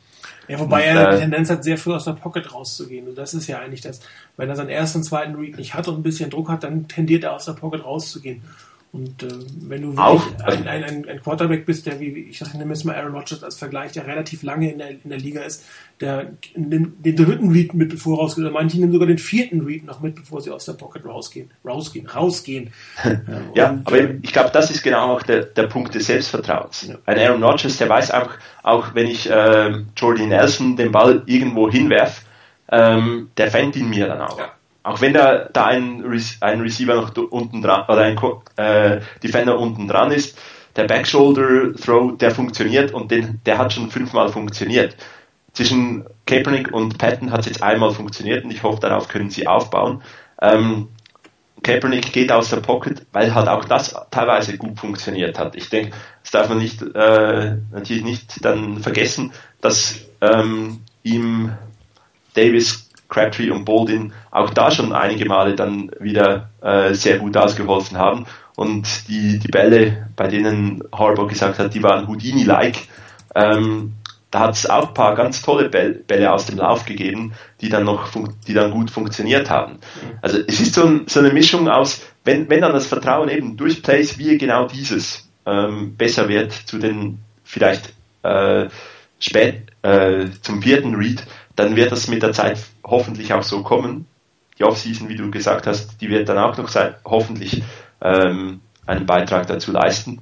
Ja, 0.48 0.60
wobei 0.60 0.92
und, 0.92 0.98
er 0.98 1.08
eine 1.08 1.18
äh, 1.18 1.20
Tendenz 1.22 1.50
hat, 1.50 1.64
sehr 1.64 1.78
früh 1.78 1.94
aus 1.94 2.06
der 2.06 2.14
Pocket 2.14 2.54
rauszugehen. 2.54 3.08
Und 3.08 3.18
das 3.18 3.34
ist 3.34 3.48
ja 3.48 3.60
eigentlich 3.60 3.82
das, 3.82 4.02
wenn 4.38 4.50
er 4.50 4.56
seinen 4.56 4.70
ersten 4.70 5.00
und 5.00 5.04
zweiten 5.04 5.36
Read 5.36 5.58
nicht 5.58 5.74
hat 5.74 5.88
und 5.88 6.00
ein 6.00 6.04
bisschen 6.04 6.30
Druck 6.30 6.50
hat, 6.50 6.64
dann 6.64 6.88
tendiert 6.88 7.24
er 7.24 7.34
aus 7.34 7.46
der 7.46 7.54
Pocket 7.54 7.84
rauszugehen. 7.84 8.42
Und 8.94 9.24
äh, 9.24 9.30
wenn 9.62 9.84
du 9.84 9.98
auch 9.98 10.22
ein, 10.44 10.68
ein, 10.68 10.84
ein, 10.84 11.08
ein, 11.08 11.22
Quarterback 11.22 11.66
bist, 11.66 11.86
der, 11.86 12.02
wie 12.02 12.10
ich 12.30 12.40
sage, 12.40 12.58
nehme 12.58 12.74
jetzt 12.74 12.84
mal 12.84 12.96
Aaron 12.96 13.16
Rodgers 13.16 13.42
als 13.42 13.58
Vergleich, 13.58 13.94
der 13.94 14.06
relativ 14.06 14.44
lange 14.44 14.70
in 14.70 14.80
der, 14.80 14.90
in 14.90 15.10
der 15.10 15.18
Liga 15.18 15.44
ist, 15.44 15.66
der 16.02 16.34
den, 16.56 17.02
den 17.02 17.16
dritten 17.16 17.52
Read 17.52 17.74
mit 17.74 17.90
bevor 17.90 18.18
rausgeht, 18.18 18.44
oder 18.44 18.54
manche 18.54 18.78
nehmen 18.78 18.92
sogar 18.92 19.08
den 19.08 19.18
vierten 19.18 19.62
Read 19.62 19.86
noch 19.86 20.02
mit, 20.02 20.16
bevor 20.16 20.42
sie 20.42 20.52
aus 20.52 20.66
der 20.66 20.74
Pocket 20.74 21.06
rausgehen, 21.06 21.52
rausgehen, 21.66 22.06
rausgehen. 22.06 22.74
ja, 23.56 23.70
und, 23.70 23.88
aber 23.88 23.98
äh, 23.98 24.20
ich 24.24 24.34
glaube, 24.34 24.50
das 24.52 24.70
ist 24.70 24.84
genau 24.84 25.16
auch 25.16 25.24
der, 25.24 25.46
der 25.46 25.68
Punkt 25.68 25.96
des 25.96 26.08
Selbstvertrauens. 26.08 26.88
Ja. 26.90 26.96
Ein 27.06 27.18
Aaron 27.18 27.44
Rodgers, 27.44 27.78
der 27.78 27.88
weiß 27.88 28.12
einfach, 28.12 28.40
auch 28.62 28.94
wenn 28.94 29.08
ich 29.08 29.30
äh, 29.30 29.74
Jordan 29.96 30.28
Nelson 30.28 30.76
den 30.76 30.92
Ball 30.92 31.24
irgendwo 31.28 31.72
hinwerf, 31.72 32.26
ähm, 32.70 33.30
der 33.38 33.52
fängt 33.52 33.78
ihn 33.78 33.90
mir 33.90 34.08
dann 34.08 34.20
auch. 34.20 34.38
Ja 34.38 34.52
auch 34.84 35.02
wenn 35.02 35.14
da, 35.14 35.50
da 35.52 35.66
ein, 35.66 36.04
ein 36.40 36.62
Receiver 36.62 36.96
noch 36.96 37.16
unten 37.16 37.62
dran 37.62 37.86
oder 37.88 38.02
ein 38.02 38.18
äh, 38.58 39.02
Defender 39.24 39.60
unten 39.60 39.88
dran 39.88 40.12
ist, 40.12 40.38
der 40.76 40.86
Backshoulder 40.86 41.74
Throw, 41.76 42.18
der 42.18 42.32
funktioniert 42.32 42.94
und 42.94 43.12
den, 43.12 43.42
der 43.46 43.58
hat 43.58 43.74
schon 43.74 43.92
fünfmal 43.92 44.30
funktioniert. 44.30 44.96
Zwischen 45.54 46.06
Kaepernick 46.26 46.72
und 46.72 46.98
Patton 46.98 47.32
hat 47.32 47.42
es 47.42 47.48
jetzt 47.48 47.64
einmal 47.64 47.92
funktioniert 47.92 48.46
und 48.46 48.52
ich 48.52 48.64
hoffe, 48.64 48.80
darauf 48.80 49.10
können 49.10 49.30
sie 49.30 49.48
aufbauen. 49.48 50.02
Ähm, 50.42 50.88
Kaepernick 51.62 52.12
geht 52.14 52.32
aus 52.32 52.50
der 52.50 52.58
Pocket, 52.58 53.06
weil 53.12 53.36
halt 53.36 53.48
auch 53.48 53.66
das 53.66 53.94
teilweise 54.10 54.58
gut 54.58 54.80
funktioniert 54.80 55.38
hat. 55.38 55.56
Ich 55.56 55.70
denke, 55.70 55.96
das 56.24 56.32
darf 56.32 56.50
man 56.50 56.58
nicht, 56.58 56.82
äh, 56.82 57.58
natürlich 57.72 58.04
nicht 58.04 58.44
dann 58.44 58.80
vergessen, 58.80 59.34
dass 59.60 60.00
ähm, 60.22 60.80
ihm 61.04 61.52
Davis 62.34 62.90
Crabtree 63.12 63.52
und 63.52 63.66
Baldwin 63.66 64.14
auch 64.32 64.50
da 64.50 64.72
schon 64.72 64.94
einige 64.94 65.26
Male 65.26 65.56
dann 65.56 65.92
wieder 66.00 66.50
äh, 66.62 66.96
sehr 66.96 67.20
gut 67.20 67.38
ausgeholfen 67.38 67.98
haben. 67.98 68.26
Und 68.56 69.08
die, 69.08 69.38
die 69.38 69.48
Bälle, 69.50 70.08
bei 70.16 70.28
denen 70.28 70.82
Harbour 70.92 71.28
gesagt 71.28 71.60
hat, 71.60 71.74
die 71.74 71.84
waren 71.84 72.08
Houdini-like, 72.08 72.88
ähm, 73.36 73.94
da 74.32 74.40
hat 74.40 74.56
es 74.56 74.70
auch 74.70 74.90
ein 74.90 74.94
paar 74.94 75.16
ganz 75.16 75.42
tolle 75.42 75.70
Bälle 75.70 76.32
aus 76.32 76.46
dem 76.46 76.58
Lauf 76.58 76.86
gegeben, 76.86 77.34
die 77.60 77.68
dann 77.68 77.84
noch, 77.84 78.10
die 78.48 78.54
dann 78.54 78.72
gut 78.72 78.90
funktioniert 78.90 79.50
haben. 79.50 79.80
Also 80.22 80.40
es 80.48 80.62
ist 80.62 80.74
so, 80.74 80.86
ein, 80.86 81.04
so 81.08 81.20
eine 81.20 81.34
Mischung 81.34 81.68
aus, 81.68 82.02
wenn, 82.24 82.50
wenn 82.50 82.62
dann 82.62 82.72
das 82.72 82.88
Vertrauen 82.88 83.28
eben 83.28 83.58
durch 83.58 83.84
Plays 83.84 84.18
wie 84.18 84.38
genau 84.38 84.68
dieses 84.68 85.30
ähm, 85.46 85.98
besser 85.98 86.30
wird 86.30 86.54
zu 86.54 86.78
den 86.78 87.20
vielleicht 87.44 87.94
äh, 88.24 88.70
spät 89.20 89.64
äh, 89.82 90.28
zum 90.42 90.62
vierten 90.62 90.96
Read, 90.96 91.24
dann 91.56 91.76
wird 91.76 91.92
das 91.92 92.08
mit 92.08 92.24
der 92.24 92.34
Zeit 92.34 92.60
hoffentlich 92.84 93.34
auch 93.34 93.44
so 93.44 93.64
kommen. 93.64 94.08
Die 94.58 94.64
Offseason, 94.64 95.10
wie 95.10 95.16
du 95.16 95.32
gesagt 95.32 95.68
hast, 95.68 96.02
die 96.02 96.10
wird 96.10 96.30
dann 96.30 96.38
auch 96.38 96.58
noch 96.58 96.68
sein, 96.68 96.96
hoffentlich 97.06 97.64
ähm, 98.02 98.62
einen 98.86 99.06
Beitrag 99.06 99.48
dazu 99.48 99.72
leisten. 99.72 100.20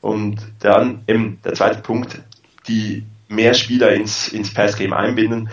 Und 0.00 0.36
dann 0.60 1.02
eben 1.06 1.40
der 1.44 1.54
zweite 1.54 1.80
Punkt, 1.80 2.20
die 2.68 3.04
mehr 3.28 3.54
Spieler 3.54 3.92
ins, 3.92 4.28
ins 4.28 4.52
Passgame 4.52 4.96
einbinden. 4.96 5.48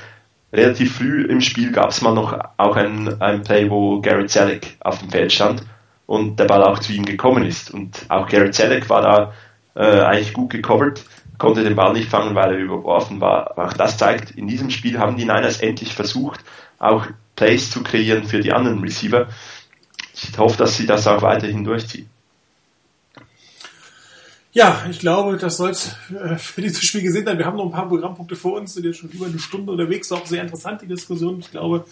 relativ 0.52 0.98
früh 0.98 1.26
im 1.26 1.42
Spiel 1.42 1.72
gab 1.72 1.90
es 1.90 2.02
mal 2.02 2.14
noch 2.14 2.38
auch 2.58 2.76
ein, 2.76 3.22
ein 3.22 3.44
Play, 3.44 3.70
wo 3.70 4.00
Garrett 4.02 4.30
Selleck 4.30 4.78
auf 4.80 5.00
dem 5.00 5.10
Feld 5.10 5.32
stand 5.32 5.64
und 6.06 6.40
der 6.40 6.46
Ball 6.46 6.64
auch 6.64 6.80
zu 6.80 6.94
ihm 6.94 7.06
gekommen 7.06 7.46
ist. 7.46 7.72
Und 7.72 8.06
auch 8.10 8.28
Garrett 8.28 8.54
Selleck 8.54 8.90
war 8.90 9.02
da 9.02 9.34
äh, 9.76 10.02
eigentlich 10.02 10.34
gut 10.34 10.52
gecovert, 10.52 11.04
konnte 11.44 11.66
den 11.66 11.76
Ball 11.76 11.92
nicht 11.92 12.08
fangen, 12.08 12.36
weil 12.36 12.54
er 12.54 12.58
überworfen 12.58 13.20
war. 13.20 13.58
Auch 13.58 13.74
das 13.74 13.98
zeigt, 13.98 14.32
in 14.32 14.48
diesem 14.48 14.70
Spiel 14.70 14.98
haben 14.98 15.18
die 15.18 15.26
Niners 15.26 15.60
endlich 15.60 15.94
versucht, 15.94 16.40
auch 16.80 17.06
Plays 17.36 17.70
zu 17.70 17.84
kreieren 17.84 18.24
für 18.24 18.40
die 18.40 18.54
anderen 18.54 18.80
Receiver. 18.80 19.28
Ich 20.14 20.38
hoffe, 20.38 20.58
dass 20.58 20.78
sie 20.78 20.86
das 20.86 21.06
auch 21.06 21.22
weiterhin 21.22 21.66
durchziehen. 21.66 22.10
Ja, 24.54 24.86
ich 24.90 25.00
glaube, 25.00 25.36
das 25.36 25.58
soll 25.58 25.72
es 25.72 25.98
äh, 26.18 26.38
für 26.38 26.62
dieses 26.62 26.82
Spiel 26.82 27.02
gesehen 27.02 27.26
sein. 27.26 27.38
Wir 27.38 27.46
haben 27.46 27.58
noch 27.58 27.66
ein 27.66 27.72
paar 27.72 27.90
Programmpunkte 27.90 28.38
vor 28.38 28.54
uns, 28.54 28.76
sind 28.76 28.86
jetzt 28.86 29.00
schon 29.00 29.10
über 29.10 29.26
eine 29.26 29.40
Stunde 29.40 29.70
unterwegs, 29.74 30.14
auch 30.14 30.26
sehr 30.26 30.44
interessant 30.44 30.82
die 30.82 30.88
Diskussion. 30.88 31.40
Ich 31.40 31.52
glaube, 31.52 31.84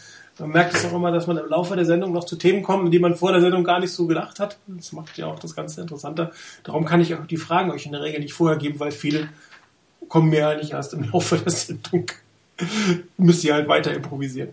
man 0.41 0.51
merkt 0.51 0.75
es 0.75 0.85
auch 0.85 0.93
immer, 0.93 1.11
dass 1.11 1.27
man 1.27 1.37
im 1.37 1.47
Laufe 1.47 1.75
der 1.75 1.85
Sendung 1.85 2.11
noch 2.11 2.25
zu 2.25 2.35
Themen 2.35 2.63
kommt, 2.63 2.93
die 2.93 2.99
man 2.99 3.15
vor 3.15 3.31
der 3.31 3.41
Sendung 3.41 3.63
gar 3.63 3.79
nicht 3.79 3.91
so 3.91 4.07
gedacht 4.07 4.39
hat. 4.39 4.57
Das 4.67 4.91
macht 4.91 5.17
ja 5.17 5.27
auch 5.27 5.39
das 5.39 5.55
Ganze 5.55 5.81
interessanter. 5.81 6.31
Darum 6.63 6.85
kann 6.85 7.01
ich 7.01 7.15
auch 7.15 7.25
die 7.25 7.37
Fragen 7.37 7.71
euch 7.71 7.85
in 7.85 7.91
der 7.91 8.01
Regel 8.01 8.19
nicht 8.19 8.33
vorher 8.33 8.57
geben, 8.57 8.79
weil 8.79 8.91
viele 8.91 9.29
kommen 10.07 10.29
mir 10.29 10.47
eigentlich 10.47 10.71
erst 10.71 10.93
im 10.93 11.03
Laufe 11.11 11.37
der 11.37 11.51
Sendung. 11.51 12.07
Müsst 13.17 13.43
ihr 13.43 13.53
halt 13.53 13.67
weiter 13.67 13.93
improvisieren. 13.93 14.49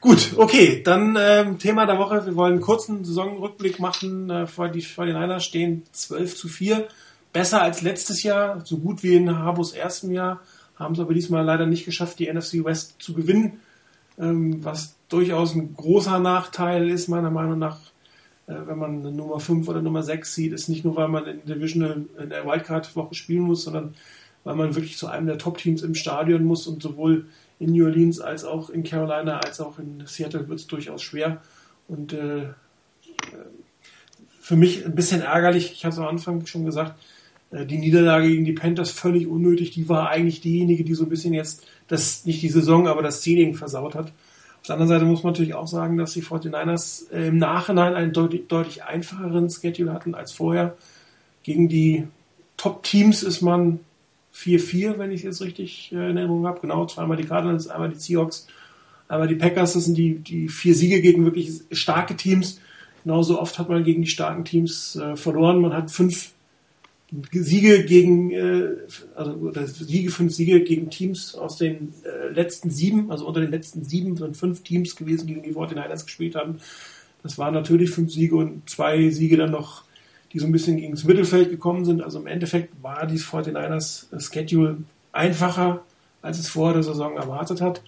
Gut, 0.00 0.34
okay, 0.36 0.82
dann 0.84 1.16
ähm, 1.18 1.58
Thema 1.58 1.86
der 1.86 1.98
Woche. 1.98 2.26
Wir 2.26 2.36
wollen 2.36 2.54
einen 2.54 2.62
kurzen 2.62 3.04
Saisonrückblick 3.04 3.80
machen. 3.80 4.28
Äh, 4.28 4.46
vor 4.46 4.68
die 4.68 4.82
49ers 4.82 5.40
stehen 5.40 5.82
12 5.92 6.36
zu 6.36 6.48
4. 6.48 6.86
Besser 7.32 7.62
als 7.62 7.82
letztes 7.82 8.22
Jahr, 8.22 8.60
so 8.64 8.78
gut 8.78 9.02
wie 9.02 9.14
in 9.14 9.38
Habos 9.38 9.72
ersten 9.72 10.12
Jahr. 10.12 10.40
Haben 10.76 10.94
es 10.94 11.00
aber 11.00 11.14
diesmal 11.14 11.44
leider 11.44 11.66
nicht 11.66 11.86
geschafft, 11.86 12.18
die 12.18 12.30
NFC 12.30 12.64
West 12.64 12.96
zu 12.98 13.14
gewinnen. 13.14 13.60
Ähm, 14.18 14.64
was 14.64 14.96
durchaus 15.08 15.54
ein 15.54 15.74
großer 15.74 16.18
Nachteil 16.18 16.88
ist, 16.90 17.08
meiner 17.08 17.30
Meinung 17.30 17.58
nach, 17.58 17.78
äh, 18.46 18.54
wenn 18.66 18.78
man 18.78 19.00
eine 19.00 19.12
Nummer 19.12 19.40
5 19.40 19.68
oder 19.68 19.82
Nummer 19.82 20.02
6 20.02 20.34
sieht, 20.34 20.52
ist 20.52 20.68
nicht 20.68 20.84
nur, 20.84 20.96
weil 20.96 21.08
man 21.08 21.26
in 21.26 21.40
der 21.46 21.56
Divisional, 21.56 22.04
in 22.18 22.30
der 22.30 22.46
Wildcard-Woche 22.46 23.14
spielen 23.14 23.42
muss, 23.42 23.64
sondern 23.64 23.94
weil 24.44 24.56
man 24.56 24.74
wirklich 24.74 24.96
zu 24.96 25.08
einem 25.08 25.26
der 25.26 25.38
Top-Teams 25.38 25.82
im 25.82 25.94
Stadion 25.94 26.44
muss 26.44 26.66
und 26.66 26.82
sowohl 26.82 27.26
in 27.58 27.72
New 27.72 27.84
Orleans 27.84 28.20
als 28.20 28.44
auch 28.44 28.70
in 28.70 28.84
Carolina 28.84 29.40
als 29.40 29.60
auch 29.60 29.78
in 29.78 30.04
Seattle 30.06 30.48
wird 30.48 30.60
es 30.60 30.66
durchaus 30.66 31.02
schwer. 31.02 31.42
Und 31.88 32.12
äh, 32.12 32.48
für 34.40 34.56
mich 34.56 34.84
ein 34.84 34.94
bisschen 34.94 35.22
ärgerlich, 35.22 35.72
ich 35.72 35.84
habe 35.84 35.92
es 35.92 35.98
am 35.98 36.06
Anfang 36.06 36.46
schon 36.46 36.64
gesagt, 36.64 36.94
äh, 37.50 37.66
die 37.66 37.78
Niederlage 37.78 38.28
gegen 38.28 38.44
die 38.44 38.52
Panthers 38.52 38.90
völlig 38.90 39.26
unnötig. 39.26 39.72
Die 39.72 39.88
war 39.88 40.10
eigentlich 40.10 40.40
diejenige, 40.40 40.84
die 40.84 40.94
so 40.94 41.04
ein 41.04 41.08
bisschen 41.08 41.34
jetzt 41.34 41.66
das, 41.88 42.24
nicht 42.24 42.42
die 42.42 42.48
Saison, 42.48 42.88
aber 42.88 43.02
das 43.02 43.22
Seeding 43.22 43.54
versaut 43.54 43.94
hat. 43.94 44.12
Auf 44.60 44.66
der 44.68 44.74
anderen 44.74 44.88
Seite 44.88 45.04
muss 45.04 45.22
man 45.22 45.32
natürlich 45.32 45.54
auch 45.54 45.68
sagen, 45.68 45.96
dass 45.96 46.12
die 46.12 46.22
49ers 46.22 47.12
äh, 47.12 47.28
im 47.28 47.38
Nachhinein 47.38 47.94
einen 47.94 48.12
deutlich, 48.12 48.48
deutlich 48.48 48.82
einfacheren 48.82 49.48
Schedule 49.48 49.92
hatten 49.92 50.14
als 50.14 50.32
vorher. 50.32 50.76
Gegen 51.44 51.68
die 51.68 52.08
Top-Teams 52.56 53.22
ist 53.22 53.42
man 53.42 53.80
4-4, 54.34 54.98
wenn 54.98 55.12
ich 55.12 55.20
es 55.20 55.24
jetzt 55.24 55.42
richtig 55.42 55.92
äh, 55.92 56.10
in 56.10 56.16
Erinnerung 56.16 56.46
habe. 56.46 56.60
Genau, 56.60 56.84
zweimal 56.86 57.16
die 57.16 57.24
Cardinals, 57.24 57.68
einmal 57.68 57.90
die 57.90 57.98
Seahawks, 57.98 58.48
einmal 59.08 59.28
die 59.28 59.36
Packers. 59.36 59.74
Das 59.74 59.84
sind 59.84 59.96
die, 59.96 60.16
die 60.16 60.48
vier 60.48 60.74
Siege 60.74 61.00
gegen 61.00 61.24
wirklich 61.24 61.60
starke 61.70 62.16
Teams. 62.16 62.60
Genauso 63.04 63.40
oft 63.40 63.58
hat 63.58 63.68
man 63.68 63.84
gegen 63.84 64.02
die 64.02 64.08
starken 64.08 64.44
Teams 64.44 64.96
äh, 64.96 65.16
verloren. 65.16 65.60
Man 65.60 65.74
hat 65.74 65.92
fünf 65.92 66.32
Siege 67.32 67.84
gegen, 67.84 68.30
äh, 68.30 68.68
also 69.14 69.52
Siege, 69.66 70.10
fünf 70.10 70.34
Siege 70.34 70.62
gegen 70.62 70.90
Teams 70.90 71.34
aus 71.34 71.56
den 71.56 71.94
äh, 72.04 72.32
letzten 72.32 72.70
sieben, 72.70 73.10
also 73.10 73.26
unter 73.26 73.40
den 73.40 73.50
letzten 73.50 73.84
sieben 73.84 74.16
sind 74.16 74.36
fünf 74.36 74.62
Teams 74.62 74.96
gewesen, 74.96 75.26
gegen 75.26 75.42
die 75.42 75.54
49ers 75.54 76.04
gespielt 76.04 76.34
haben. 76.34 76.58
Das 77.22 77.38
waren 77.38 77.54
natürlich 77.54 77.90
fünf 77.90 78.12
Siege 78.12 78.36
und 78.36 78.68
zwei 78.68 79.10
Siege 79.10 79.36
dann 79.36 79.50
noch 79.50 79.86
die 80.32 80.40
so 80.40 80.46
ein 80.46 80.52
bisschen 80.52 80.78
ins 80.78 81.04
Mittelfeld 81.04 81.50
gekommen 81.50 81.86
sind. 81.86 82.02
Also 82.02 82.18
im 82.18 82.26
Endeffekt 82.26 82.82
war 82.82 83.06
die 83.06 83.18
49ers 83.18 84.20
Schedule 84.20 84.78
einfacher, 85.12 85.82
als 86.20 86.38
es 86.38 86.48
vor 86.48 86.72
der 86.72 86.82
Saison 86.82 87.16
erwartet 87.16 87.60
hat. 87.60 87.80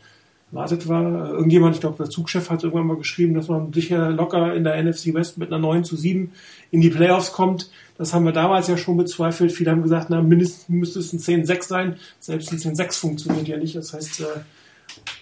Erwartet 0.50 0.88
war, 0.88 1.30
irgendjemand, 1.30 1.74
ich 1.74 1.82
glaube, 1.82 1.98
der 1.98 2.08
Zugchef 2.08 2.48
hat 2.48 2.64
irgendwann 2.64 2.86
mal 2.86 2.96
geschrieben, 2.96 3.34
dass 3.34 3.48
man 3.48 3.70
sicher 3.72 4.10
locker 4.10 4.54
in 4.54 4.64
der 4.64 4.82
NFC 4.82 5.12
West 5.12 5.36
mit 5.36 5.52
einer 5.52 5.58
9 5.58 5.84
zu 5.84 5.94
7 5.94 6.32
in 6.70 6.80
die 6.80 6.88
Playoffs 6.88 7.32
kommt. 7.32 7.70
Das 7.98 8.14
haben 8.14 8.24
wir 8.24 8.32
damals 8.32 8.68
ja 8.68 8.76
schon 8.76 8.96
bezweifelt. 8.96 9.50
Viele 9.50 9.72
haben 9.72 9.82
gesagt, 9.82 10.08
na, 10.08 10.22
mindestens 10.22 10.68
müsste 10.68 11.00
es 11.00 11.12
ein 11.12 11.18
10-6 11.18 11.62
sein. 11.64 11.96
Selbst 12.20 12.52
ein 12.52 12.58
10-6 12.58 12.98
funktioniert 12.98 13.48
ja 13.48 13.56
nicht. 13.56 13.74
Das 13.74 13.92
heißt, 13.92 14.20
äh, 14.20 14.24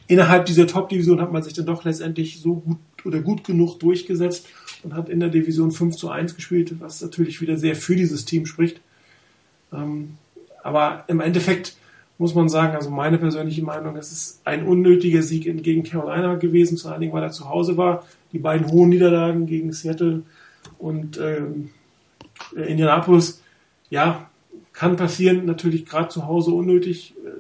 innerhalb 0.07 0.45
dieser 0.45 0.67
Top-Division 0.67 1.21
hat 1.21 1.33
man 1.33 1.43
sich 1.43 1.55
dann 1.55 1.67
doch 1.67 1.85
letztendlich 1.85 2.41
so 2.41 2.57
gut 2.57 2.79
oder 3.05 3.21
gut 3.21 3.45
genug 3.45 3.79
durchgesetzt 3.81 4.47
und 4.83 4.95
hat 4.95 5.09
in 5.09 5.21
der 5.21 5.31
Division 5.31 5.73
5 5.73 5.97
zu 5.97 6.11
1 6.11 6.35
gespielt, 6.35 6.75
was 6.81 7.01
natürlich 7.01 7.41
wieder 7.41 7.57
sehr 7.57 7.77
für 7.77 7.97
dieses 7.97 8.27
Team 8.27 8.45
spricht. 8.45 8.81
Ähm, 9.73 10.19
aber 10.63 11.05
im 11.09 11.21
Endeffekt 11.21 11.77
muss 12.19 12.35
man 12.35 12.49
sagen, 12.49 12.75
also 12.75 12.91
meine 12.91 13.19
persönliche 13.19 13.63
Meinung, 13.63 13.97
es 13.97 14.13
ist 14.13 14.41
ein 14.45 14.67
unnötiger 14.67 15.23
Sieg 15.23 15.45
gegen 15.63 15.83
Carolina 15.83 16.35
gewesen, 16.35 16.79
vor 16.79 16.93
allen 16.93 17.01
Dingen, 17.01 17.13
weil 17.13 17.23
er 17.23 17.31
zu 17.31 17.49
Hause 17.49 17.77
war. 17.77 18.05
Die 18.33 18.39
beiden 18.39 18.71
hohen 18.71 18.89
Niederlagen 18.89 19.47
gegen 19.47 19.73
Seattle 19.73 20.23
und 20.79 21.19
ähm, 21.19 21.71
Indianapolis, 22.55 23.43
ja, 23.91 24.31
kann 24.73 24.97
passieren, 24.97 25.47
natürlich 25.47 25.87
gerade 25.87 26.09
zu 26.09 26.27
Hause 26.27 26.53
unnötig, 26.53 27.15
äh, 27.25 27.31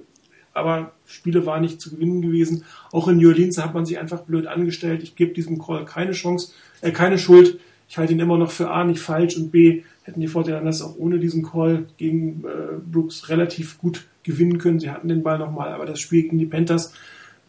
aber 0.52 0.92
Spiele 1.04 1.44
waren 1.44 1.62
nicht 1.62 1.80
zu 1.80 1.90
gewinnen 1.90 2.22
gewesen. 2.22 2.64
Auch 2.90 3.08
in 3.08 3.18
New 3.18 3.28
Orleans 3.28 3.58
hat 3.58 3.74
man 3.74 3.84
sich 3.84 3.98
einfach 3.98 4.22
blöd 4.22 4.46
angestellt. 4.46 5.02
Ich 5.02 5.14
gebe 5.14 5.34
diesem 5.34 5.58
Call 5.58 5.84
keine 5.84 6.12
Chance, 6.12 6.52
äh, 6.80 6.92
keine 6.92 7.18
Schuld. 7.18 7.60
Ich 7.88 7.98
halte 7.98 8.14
ihn 8.14 8.20
immer 8.20 8.38
noch 8.38 8.50
für 8.50 8.70
A 8.70 8.84
nicht 8.84 9.00
falsch 9.00 9.36
und 9.36 9.50
B 9.50 9.82
hätten 10.02 10.20
die 10.20 10.28
Fortinanders 10.28 10.82
auch 10.82 10.96
ohne 10.96 11.18
diesen 11.18 11.42
Call 11.42 11.86
gegen 11.98 12.44
äh, 12.44 12.78
Brooks 12.90 13.28
relativ 13.28 13.78
gut 13.78 14.06
gewinnen 14.22 14.58
können. 14.58 14.80
Sie 14.80 14.90
hatten 14.90 15.08
den 15.08 15.22
Ball 15.22 15.38
nochmal, 15.38 15.72
aber 15.72 15.84
das 15.84 16.00
Spiel 16.00 16.22
gegen 16.22 16.38
die 16.38 16.46
Panthers, 16.46 16.92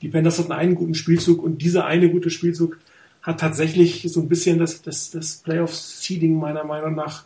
die 0.02 0.10
Panthers 0.10 0.40
hatten 0.40 0.52
einen 0.52 0.76
guten 0.76 0.94
Spielzug 0.94 1.42
und 1.42 1.62
dieser 1.62 1.86
eine 1.86 2.10
gute 2.10 2.30
Spielzug 2.30 2.78
hat 3.22 3.40
tatsächlich 3.40 4.04
so 4.08 4.22
ein 4.22 4.30
bisschen 4.30 4.60
das, 4.60 4.82
das, 4.82 5.12
das 5.12 5.38
Playoff-Seeding 5.38 6.38
meiner 6.38 6.64
Meinung 6.64 6.96
nach 6.96 7.24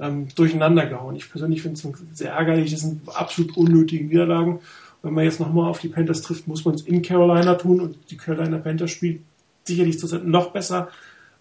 ähm, 0.00 0.28
durcheinander 0.34 0.86
gehauen. 0.86 1.16
Ich 1.16 1.30
persönlich 1.30 1.62
finde 1.62 1.78
es 1.78 2.18
sehr 2.18 2.32
ärgerlich, 2.32 2.70
das 2.70 2.80
sind 2.80 3.02
absolut 3.14 3.56
unnötige 3.56 4.04
Niederlagen. 4.04 4.60
Wenn 5.02 5.14
man 5.14 5.24
jetzt 5.24 5.40
nochmal 5.40 5.68
auf 5.68 5.78
die 5.78 5.88
Panthers 5.88 6.22
trifft, 6.22 6.48
muss 6.48 6.64
man 6.64 6.74
es 6.74 6.82
in 6.82 7.02
Carolina 7.02 7.54
tun 7.54 7.80
und 7.80 7.96
die 8.10 8.16
Carolina 8.16 8.58
Panthers 8.58 8.90
spielt 8.90 9.20
sicherlich 9.64 9.98
zurzeit 9.98 10.26
noch 10.26 10.50
besser 10.50 10.88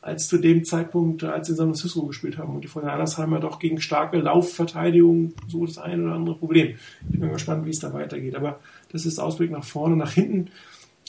als 0.01 0.29
zu 0.29 0.37
dem 0.37 0.63
Zeitpunkt, 0.63 1.23
als 1.23 1.47
sie 1.47 1.53
in 1.53 1.57
San 1.57 1.67
Francisco 1.67 2.03
gespielt 2.03 2.37
haben. 2.37 2.55
Und 2.55 2.63
die 2.63 2.69
Fortinanders 2.69 3.17
haben 3.17 3.33
ja 3.33 3.39
doch 3.39 3.59
gegen 3.59 3.81
starke 3.81 4.17
Laufverteidigung 4.17 5.33
so 5.47 5.65
das 5.65 5.77
eine 5.77 6.03
oder 6.03 6.13
andere 6.13 6.35
Problem. 6.35 6.75
Ich 7.11 7.19
bin 7.19 7.31
gespannt, 7.31 7.65
wie 7.65 7.71
es 7.71 7.79
da 7.79 7.93
weitergeht. 7.93 8.35
Aber 8.35 8.59
das 8.91 9.05
ist 9.05 9.19
Ausblick 9.19 9.51
nach 9.51 9.65
vorne, 9.65 9.97
nach 9.97 10.11
hinten. 10.11 10.51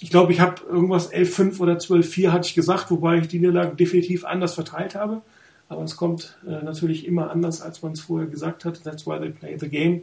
Ich 0.00 0.10
glaube, 0.10 0.32
ich 0.32 0.40
habe 0.40 0.62
irgendwas 0.68 1.12
11-5 1.12 1.60
oder 1.60 1.74
12-4 1.74 2.30
hatte 2.32 2.48
ich 2.48 2.54
gesagt, 2.54 2.90
wobei 2.90 3.18
ich 3.18 3.28
die 3.28 3.38
Niederlagen 3.38 3.76
definitiv 3.76 4.24
anders 4.24 4.54
verteilt 4.54 4.96
habe. 4.96 5.22
Aber 5.70 5.84
es 5.84 5.96
kommt 5.96 6.36
äh, 6.46 6.64
natürlich 6.64 7.06
immer 7.06 7.30
anders, 7.30 7.62
als 7.62 7.80
man 7.80 7.92
es 7.92 8.00
vorher 8.00 8.28
gesagt 8.28 8.64
hat. 8.64 8.82
That's 8.82 9.06
why 9.06 9.18
they 9.20 9.30
play 9.30 9.56
the 9.56 9.68
game. 9.68 10.02